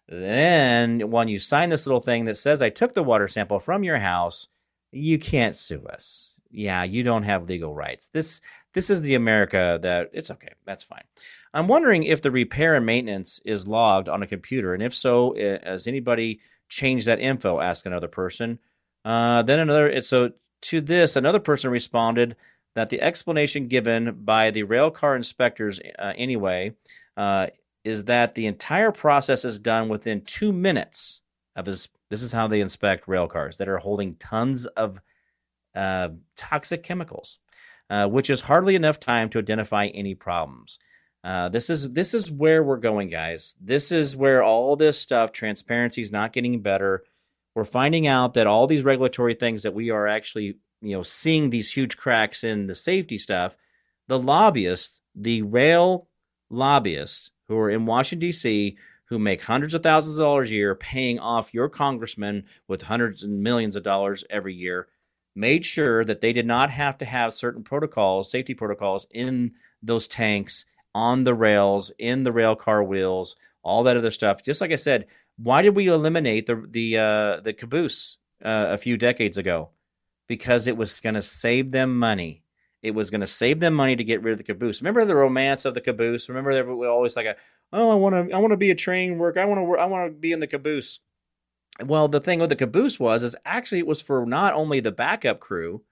Then, 0.09 1.11
when 1.11 1.29
you 1.29 1.39
sign 1.39 1.71
this 1.71 1.87
little 1.87 2.01
thing 2.01 2.25
that 2.25 2.37
says 2.37 2.63
I 2.63 2.69
took 2.69 2.95
the 2.95 3.03
water 3.03 3.29
sample 3.29 3.61
from 3.61 3.85
your 3.85 3.99
house, 3.99 4.49
you 4.91 5.19
can't 5.19 5.57
sue 5.57 5.87
us. 5.87 6.41
Yeah, 6.51 6.83
you 6.83 7.05
don't 7.05 7.23
have 7.23 7.49
legal 7.49 7.73
rights. 7.73 8.09
This 8.09 8.41
this 8.75 8.91
is 8.91 9.03
the 9.03 9.15
America 9.15 9.79
that 9.83 10.11
it's 10.13 10.33
okay. 10.33 10.53
That's 10.67 10.83
fine. 10.83 11.05
I'm 11.53 11.69
wondering 11.69 12.05
if 12.05 12.23
the 12.23 12.31
repair 12.31 12.77
and 12.77 12.87
maintenance 12.87 13.41
is 13.45 13.67
logged 13.67 14.09
on 14.09 14.23
a 14.23 14.27
computer, 14.27 14.73
and 14.73 14.83
if 14.83 14.95
so, 14.95 15.35
has 15.65 15.87
anybody 15.87 16.41
changed 16.69 17.07
that 17.07 17.21
info? 17.21 17.61
Ask 17.61 17.87
another 17.87 18.09
person. 18.09 18.59
Uh, 19.05 19.43
then 19.43 19.59
another. 19.59 20.01
So 20.03 20.33
to 20.63 20.81
this, 20.81 21.17
another 21.17 21.41
person 21.41 21.71
responded 21.71 22.37
that 22.75 22.91
the 22.91 23.03
explanation 23.03 23.67
given 23.67 24.25
by 24.25 24.51
the 24.51 24.63
rail 24.63 24.91
car 24.91 25.17
inspectors, 25.17 25.81
uh, 25.99 26.13
anyway, 26.17 26.73
uh, 27.17 27.49
is 27.83 28.05
that 28.05 28.35
the 28.35 28.47
entire 28.47 28.93
process 28.93 29.45
is 29.45 29.59
done 29.59 29.89
within 29.89 30.21
two 30.23 30.53
minutes 30.53 31.23
of 31.57 31.67
his. 31.67 31.89
This 32.11 32.23
is 32.23 32.33
how 32.33 32.49
they 32.49 32.61
inspect 32.61 33.09
rail 33.09 33.29
cars 33.29 33.57
that 33.57 33.69
are 33.69 33.79
holding 33.79 34.15
tons 34.17 34.67
of 34.67 35.01
uh, 35.75 36.09
toxic 36.37 36.83
chemicals, 36.83 37.39
uh, 37.89 38.07
which 38.09 38.31
is 38.31 38.41
hardly 38.41 38.75
enough 38.75 39.01
time 39.01 39.29
to 39.31 39.39
identify 39.39 39.87
any 39.87 40.15
problems. 40.15 40.79
Uh, 41.23 41.49
this 41.51 41.69
is 41.69 41.93
this 41.93 42.15
is 42.15 42.31
where 42.31 42.63
we're 42.63 42.79
going, 42.79 43.09
guys. 43.09 43.55
This 43.61 43.93
is 43.93 44.17
where 44.17 44.43
all 44.43 44.77
this 44.77 44.99
stuff, 44.99 45.33
transparency 45.33 46.01
is 46.01 46.13
not 46.13 46.33
getting 46.33 46.61
better. 46.63 47.05
We're 47.55 47.65
finding 47.65 48.07
out 48.07 48.35
that 48.35 48.47
all 48.47 48.67
these 48.67 48.85
regulatory 48.85 49.35
things 49.35 49.65
that 49.65 49.75
we 49.75 49.91
are 49.91 50.07
actually, 50.07 50.59
you 50.81 50.97
know, 50.97 51.03
seeing 51.03 51.51
these 51.51 51.73
huge 51.73 51.97
cracks 51.97 52.43
in 52.43 52.67
the 52.67 52.75
safety 52.75 53.19
stuff. 53.19 53.55
The 54.09 54.19
lobbyists, 54.19 55.03
the 55.15 55.43
rail 55.43 56.09
lobbyists 56.49 57.33
who 57.49 57.59
are 57.59 57.71
in 57.71 57.87
Washington 57.87 58.29
D.C., 58.29 58.79
who 59.07 59.19
make 59.19 59.43
hundreds 59.43 59.75
of 59.75 59.83
thousands 59.83 60.19
of 60.19 60.25
dollars 60.25 60.51
a 60.51 60.55
year, 60.55 60.75
paying 60.75 61.19
off 61.19 61.53
your 61.53 61.69
congressman 61.69 62.45
with 62.67 62.83
hundreds 62.83 63.23
and 63.25 63.43
millions 63.43 63.77
of 63.77 63.83
dollars 63.83 64.25
every 64.31 64.55
year, 64.55 64.89
made 65.35 65.65
sure 65.65 66.05
that 66.05 66.21
they 66.21 66.33
did 66.33 66.47
not 66.47 66.71
have 66.71 66.97
to 66.99 67.05
have 67.05 67.35
certain 67.35 67.63
protocols, 67.63 68.31
safety 68.31 68.55
protocols, 68.55 69.07
in 69.11 69.53
those 69.83 70.09
tanks 70.09 70.65
on 70.95 71.25
the 71.25 71.35
rails, 71.35 71.93
in 71.99 72.25
the 72.25 72.33
rail 72.33 72.57
car 72.57 72.83
wheels, 72.83 73.37
all 73.63 73.83
that 73.85 73.97
other 73.97 74.11
stuff. 74.11 74.43
Just 74.43 74.61
like 74.61 74.73
I 74.73 74.77
said, 74.77 75.07
why 75.37 75.63
did 75.63 75.77
we 75.77 75.89
eliminate 75.89 76.47
the 76.47 76.67
the 76.69 76.99
uh, 76.99 77.41
the 77.41 77.53
caboose 77.53 78.19
uh, 78.45 78.67
a 78.71 78.79
few 78.79 78.97
decades 78.97 79.39
ago? 79.39 79.71
Because 80.29 80.67
it 80.67 80.77
was 80.77 81.01
going 81.01 81.15
to 81.15 81.23
save 81.23 81.73
them 81.73 81.99
money. 81.99 82.45
It 82.83 82.95
was 82.95 83.11
going 83.11 83.21
to 83.21 83.27
save 83.27 83.61
them 83.61 83.75
money 83.75 83.97
to 83.97 84.05
get 84.05 84.23
rid 84.23 84.33
of 84.33 84.39
the 84.39 84.45
caboose. 84.45 84.81
Remember 84.81 85.05
the 85.05 85.15
romance 85.15 85.65
of 85.65 85.75
the 85.75 85.81
caboose? 85.81 86.29
Remember 86.29 86.55
they 86.55 86.63
were 86.63 86.89
always 86.89 87.17
like, 87.17 87.27
a, 87.27 87.37
"Oh, 87.73 87.91
I 87.91 87.95
want 87.95 88.15
to, 88.15 88.35
I 88.35 88.39
want 88.39 88.53
to 88.53 88.57
be 88.57 88.71
a 88.71 88.75
train 88.75 89.19
worker. 89.19 89.41
I 89.41 89.45
want 89.45 89.61
to, 89.61 89.79
I 89.79 89.85
want 89.87 90.11
to 90.11 90.19
be 90.19 90.33
in 90.33 90.41
the 90.41 90.47
caboose." 90.47 91.01
Well, 91.85 92.09
the 92.09 92.21
thing 92.21 92.41
with 92.41 92.51
the 92.51 92.57
caboose 92.57 93.01
was, 93.01 93.23
is 93.23 93.37
actually 93.45 93.79
it 93.79 93.87
was 93.87 94.03
for 94.03 94.27
not 94.27 94.55
only 94.55 94.81
the 94.81 94.93
backup 94.93 95.41
crew, 95.41 95.83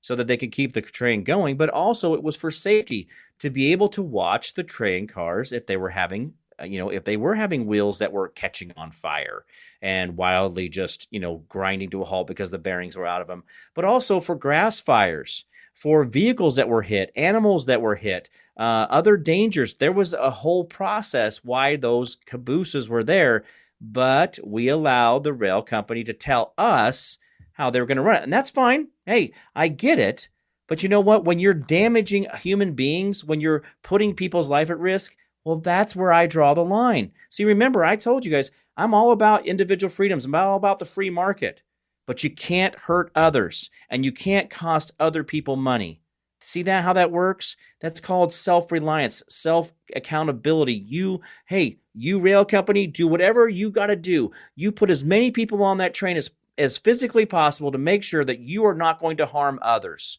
so 0.00 0.14
that 0.14 0.26
they 0.26 0.36
could 0.36 0.52
keep 0.52 0.72
the 0.72 0.80
train 0.80 1.24
going, 1.24 1.56
but 1.56 1.70
also 1.70 2.14
it 2.14 2.22
was 2.22 2.36
for 2.36 2.50
safety 2.50 3.08
to 3.40 3.50
be 3.50 3.72
able 3.72 3.88
to 3.88 4.02
watch 4.02 4.54
the 4.54 4.62
train 4.62 5.06
cars 5.06 5.52
if 5.52 5.66
they 5.66 5.76
were 5.76 5.90
having 5.90 6.34
uh, 6.60 6.64
you 6.64 6.78
know 6.78 6.90
if 6.90 7.04
they 7.04 7.16
were 7.16 7.34
having 7.34 7.66
wheels 7.66 7.98
that 7.98 8.12
were 8.12 8.28
catching 8.28 8.72
on 8.76 8.90
fire 8.90 9.44
and 9.80 10.16
wildly 10.16 10.68
just 10.68 11.06
you 11.10 11.20
know 11.20 11.44
grinding 11.48 11.90
to 11.90 12.02
a 12.02 12.04
halt 12.04 12.26
because 12.26 12.50
the 12.50 12.58
bearings 12.58 12.96
were 12.96 13.06
out 13.06 13.20
of 13.20 13.28
them 13.28 13.44
but 13.74 13.84
also 13.84 14.20
for 14.20 14.34
grass 14.34 14.80
fires 14.80 15.44
for 15.74 16.04
vehicles 16.04 16.56
that 16.56 16.68
were 16.68 16.82
hit 16.82 17.12
animals 17.14 17.66
that 17.66 17.80
were 17.80 17.94
hit 17.94 18.28
uh, 18.56 18.86
other 18.90 19.16
dangers. 19.16 19.74
There 19.74 19.92
was 19.92 20.12
a 20.12 20.30
whole 20.30 20.64
process 20.64 21.44
why 21.44 21.76
those 21.76 22.16
cabooses 22.26 22.88
were 22.88 23.04
there 23.04 23.44
but 23.80 24.40
we 24.44 24.68
allowed 24.68 25.22
the 25.22 25.32
rail 25.32 25.62
company 25.62 26.02
to 26.02 26.12
tell 26.12 26.52
us 26.58 27.18
how 27.58 27.68
they 27.68 27.80
were 27.80 27.86
going 27.86 27.96
to 27.96 28.02
run 28.02 28.16
it. 28.16 28.22
And 28.22 28.32
that's 28.32 28.50
fine. 28.50 28.88
Hey, 29.04 29.32
I 29.54 29.68
get 29.68 29.98
it. 29.98 30.28
But 30.68 30.82
you 30.82 30.88
know 30.88 31.00
what? 31.00 31.24
When 31.24 31.38
you're 31.38 31.54
damaging 31.54 32.26
human 32.40 32.72
beings, 32.72 33.24
when 33.24 33.40
you're 33.40 33.64
putting 33.82 34.14
people's 34.14 34.48
life 34.48 34.70
at 34.70 34.78
risk, 34.78 35.16
well, 35.44 35.56
that's 35.56 35.96
where 35.96 36.12
I 36.12 36.26
draw 36.26 36.54
the 36.54 36.64
line. 36.64 37.12
See, 37.30 37.44
remember, 37.44 37.84
I 37.84 37.96
told 37.96 38.24
you 38.24 38.30
guys, 38.30 38.50
I'm 38.76 38.94
all 38.94 39.12
about 39.12 39.46
individual 39.46 39.90
freedoms. 39.90 40.24
I'm 40.24 40.34
all 40.34 40.56
about 40.56 40.78
the 40.78 40.84
free 40.84 41.10
market. 41.10 41.62
But 42.06 42.22
you 42.22 42.30
can't 42.30 42.78
hurt 42.78 43.10
others 43.14 43.70
and 43.90 44.04
you 44.04 44.12
can't 44.12 44.48
cost 44.48 44.92
other 45.00 45.24
people 45.24 45.56
money. 45.56 46.00
See 46.40 46.62
that 46.62 46.84
how 46.84 46.92
that 46.92 47.10
works? 47.10 47.56
That's 47.80 47.98
called 47.98 48.32
self-reliance, 48.32 49.24
self-accountability. 49.28 50.74
You, 50.74 51.20
hey, 51.46 51.78
you 51.94 52.20
rail 52.20 52.44
company, 52.44 52.86
do 52.86 53.08
whatever 53.08 53.48
you 53.48 53.70
got 53.70 53.86
to 53.86 53.96
do. 53.96 54.30
You 54.54 54.70
put 54.70 54.90
as 54.90 55.02
many 55.02 55.32
people 55.32 55.62
on 55.64 55.78
that 55.78 55.94
train 55.94 56.16
as 56.16 56.30
as 56.58 56.78
physically 56.78 57.26
possible 57.26 57.72
to 57.72 57.78
make 57.78 58.02
sure 58.02 58.24
that 58.24 58.40
you 58.40 58.66
are 58.66 58.74
not 58.74 59.00
going 59.00 59.16
to 59.18 59.26
harm 59.26 59.58
others. 59.62 60.18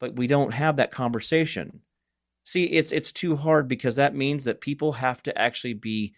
But 0.00 0.16
we 0.16 0.26
don't 0.26 0.52
have 0.52 0.76
that 0.76 0.90
conversation. 0.90 1.80
See, 2.44 2.64
it's 2.64 2.90
it's 2.90 3.12
too 3.12 3.36
hard 3.36 3.68
because 3.68 3.96
that 3.96 4.16
means 4.16 4.44
that 4.44 4.60
people 4.60 4.92
have 4.94 5.22
to 5.22 5.38
actually 5.38 5.74
be 5.74 6.14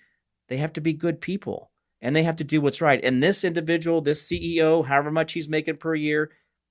they 0.49 0.57
have 0.57 0.73
to 0.75 0.81
be 0.81 0.95
good 0.95 1.21
people 1.21 1.71
and 2.01 2.17
they 2.17 2.23
have 2.23 2.37
to 2.37 2.45
do 2.45 2.61
what's 2.61 2.81
right. 2.81 3.01
And 3.03 3.23
this 3.23 3.45
individual, 3.45 4.01
this 4.01 4.27
CEO, 4.27 4.85
however 4.87 5.11
much 5.11 5.35
he's 5.35 5.49
making 5.49 5.77
per 5.77 5.95
year, 5.95 6.31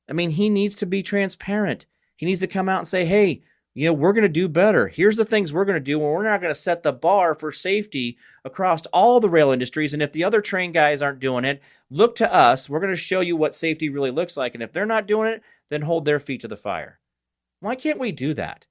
I 0.10 0.14
mean, 0.14 0.32
he 0.32 0.50
needs 0.50 0.76
to 0.78 0.86
be 0.86 1.04
transparent. 1.04 1.86
He 2.16 2.26
needs 2.26 2.42
to 2.42 2.48
come 2.48 2.68
out 2.68 2.80
and 2.80 2.88
say, 2.88 3.06
"Hey, 3.06 3.44
you 3.76 3.88
know, 3.88 3.94
we're 3.94 4.14
going 4.14 4.24
to 4.24 4.30
do 4.30 4.48
better. 4.48 4.88
Here's 4.88 5.18
the 5.18 5.26
things 5.26 5.52
we're 5.52 5.66
going 5.66 5.76
to 5.76 5.80
do, 5.80 6.00
and 6.00 6.12
we're 6.12 6.24
not 6.24 6.42
going 6.42 6.52
to 6.52 6.60
set 6.60 6.84
the 6.84 6.94
bar 6.94 7.34
for 7.34 7.52
safety 7.52 8.18
across 8.46 8.86
all 8.88 9.20
the 9.20 9.30
rail 9.30 9.50
industries. 9.52 9.94
And 9.94 10.04
if 10.04 10.12
the 10.12 10.24
other 10.24 10.42
train 10.42 10.72
guys 10.72 11.02
aren't 11.02 11.20
doing 11.20 11.44
it, 11.44 11.62
look 11.90 12.14
to 12.16 12.32
us. 12.32 12.70
We're 12.70 12.80
going 12.80 12.92
to 12.92 12.98
show 12.98 13.22
you 13.22 13.36
what 13.36 13.56
safety 13.56 13.90
really 13.90 14.12
looks 14.12 14.38
like. 14.38 14.54
And 14.54 14.62
if 14.62 14.72
they're 14.74 14.86
not 14.86 15.08
doing 15.08 15.30
it, 15.34 15.42
then 15.70 15.82
hold 15.82 16.06
their 16.06 16.20
feet 16.20 16.42
to 16.42 16.48
the 16.48 16.56
fire. 16.56 17.00
Why 17.62 17.76
can't 17.76 18.00
we 18.00 18.12
do 18.12 18.34
that? 18.36 18.68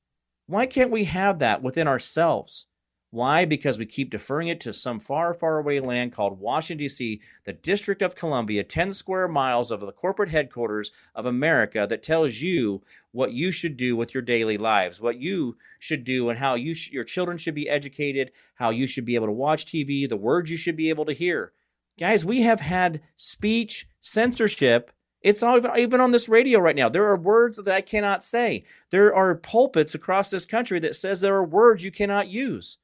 Why 0.47 0.67
can't 0.67 0.91
we 0.91 1.05
have 1.05 1.41
that 1.41 1.63
within 1.63 1.89
ourselves? 1.89 2.67
Why? 3.13 3.45
Because 3.45 3.79
we 3.79 3.85
keep 3.85 4.09
deferring 4.09 4.49
it 4.49 4.59
to 4.61 4.73
some 4.73 4.99
far, 4.99 5.35
far 5.35 5.59
away 5.59 5.81
land 5.81 6.13
called 6.13 6.41
Washington, 6.41 6.85
D.C., 6.85 7.21
the 7.45 7.53
District 7.53 8.01
of 8.01 8.15
Columbia, 8.15 8.65
10 8.65 8.95
square 8.95 9.29
miles 9.29 9.71
of 9.71 9.81
the 9.81 9.93
corporate 9.93 10.31
headquarters 10.31 10.93
of 11.15 11.27
America 11.27 11.87
that 11.87 12.03
tells 12.03 12.41
you 12.41 12.81
what 13.11 13.35
you 13.35 13.51
should 13.51 13.77
do 13.77 13.97
with 13.97 14.15
your 14.15 14.23
daily 14.23 14.57
lives, 14.57 14.99
what 14.99 15.19
you 15.19 15.59
should 15.79 16.05
do, 16.05 16.31
and 16.31 16.39
how 16.39 16.55
you 16.55 16.75
sh- 16.75 16.91
your 16.91 17.05
children 17.05 17.37
should 17.37 17.55
be 17.55 17.69
educated, 17.69 18.33
how 18.55 18.71
you 18.71 18.87
should 18.87 19.05
be 19.05 19.15
able 19.15 19.27
to 19.27 19.33
watch 19.33 19.67
TV, 19.67 20.09
the 20.09 20.17
words 20.17 20.51
you 20.51 20.57
should 20.57 20.77
be 20.77 20.89
able 20.89 21.05
to 21.05 21.13
hear. 21.13 21.53
Guys, 21.99 22.25
we 22.25 22.41
have 22.41 22.61
had 22.61 23.03
speech 23.17 23.87
censorship. 24.01 24.91
It's 25.21 25.43
all, 25.43 25.61
even 25.77 26.01
on 26.01 26.13
this 26.13 26.31
radio 26.31 26.61
right 26.61 26.75
now. 26.75 26.89
There 26.89 27.09
are 27.11 27.19
words 27.19 27.59
that 27.59 27.75
I 27.75 27.83
cannot 27.83 28.25
say. 28.25 28.65
There 28.89 29.15
are 29.15 29.35
pulpits 29.35 29.95
across 29.95 30.31
this 30.31 30.47
country 30.47 30.81
that 30.81 30.97
says 30.97 31.21
there 31.21 31.37
are 31.37 31.45
words 31.45 31.85
you 31.85 31.91
cannot 31.91 32.29
use 32.29 32.79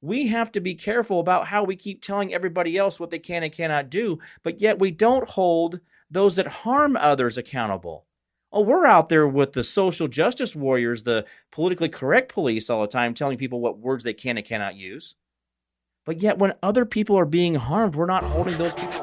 we 0.00 0.28
have 0.28 0.52
to 0.52 0.60
be 0.60 0.74
careful 0.74 1.20
about 1.20 1.46
how 1.46 1.64
we 1.64 1.76
keep 1.76 2.02
telling 2.02 2.32
everybody 2.32 2.76
else 2.76 3.00
what 3.00 3.10
they 3.10 3.18
can 3.18 3.42
and 3.42 3.52
cannot 3.52 3.90
do, 3.90 4.18
but 4.42 4.60
yet 4.60 4.78
we 4.78 4.90
don't 4.90 5.28
hold 5.28 5.80
those 6.10 6.36
that 6.36 6.46
harm 6.46 6.96
others 6.96 7.38
accountable. 7.38 8.06
Oh, 8.52 8.60
we're 8.60 8.86
out 8.86 9.08
there 9.08 9.26
with 9.26 9.52
the 9.52 9.64
social 9.64 10.06
justice 10.06 10.54
warriors, 10.54 11.02
the 11.02 11.24
politically 11.50 11.88
correct 11.88 12.32
police 12.32 12.70
all 12.70 12.82
the 12.82 12.86
time 12.86 13.12
telling 13.12 13.38
people 13.38 13.60
what 13.60 13.78
words 13.78 14.04
they 14.04 14.14
can 14.14 14.36
and 14.36 14.46
cannot 14.46 14.76
use. 14.76 15.14
But 16.04 16.22
yet, 16.22 16.38
when 16.38 16.54
other 16.62 16.84
people 16.84 17.18
are 17.18 17.24
being 17.24 17.56
harmed, 17.56 17.96
we're 17.96 18.06
not 18.06 18.22
holding 18.22 18.56
those 18.56 18.74
people. 18.74 19.02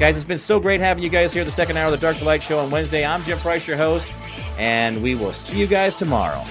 Guys, 0.00 0.16
it's 0.16 0.24
been 0.24 0.36
so 0.36 0.58
great 0.58 0.80
having 0.80 1.04
you 1.04 1.08
guys 1.08 1.32
here 1.32 1.44
the 1.44 1.50
second 1.52 1.76
hour 1.76 1.86
of 1.86 1.92
the 1.92 1.98
Dark 1.98 2.16
to 2.16 2.24
Light 2.24 2.42
Show 2.42 2.58
on 2.58 2.70
Wednesday. 2.70 3.06
I'm 3.06 3.22
Jim 3.22 3.38
Price, 3.38 3.68
your 3.68 3.76
host, 3.76 4.12
and 4.58 5.00
we 5.00 5.14
will 5.14 5.32
see 5.32 5.60
you 5.60 5.68
guys 5.68 5.94
tomorrow. 5.94 6.42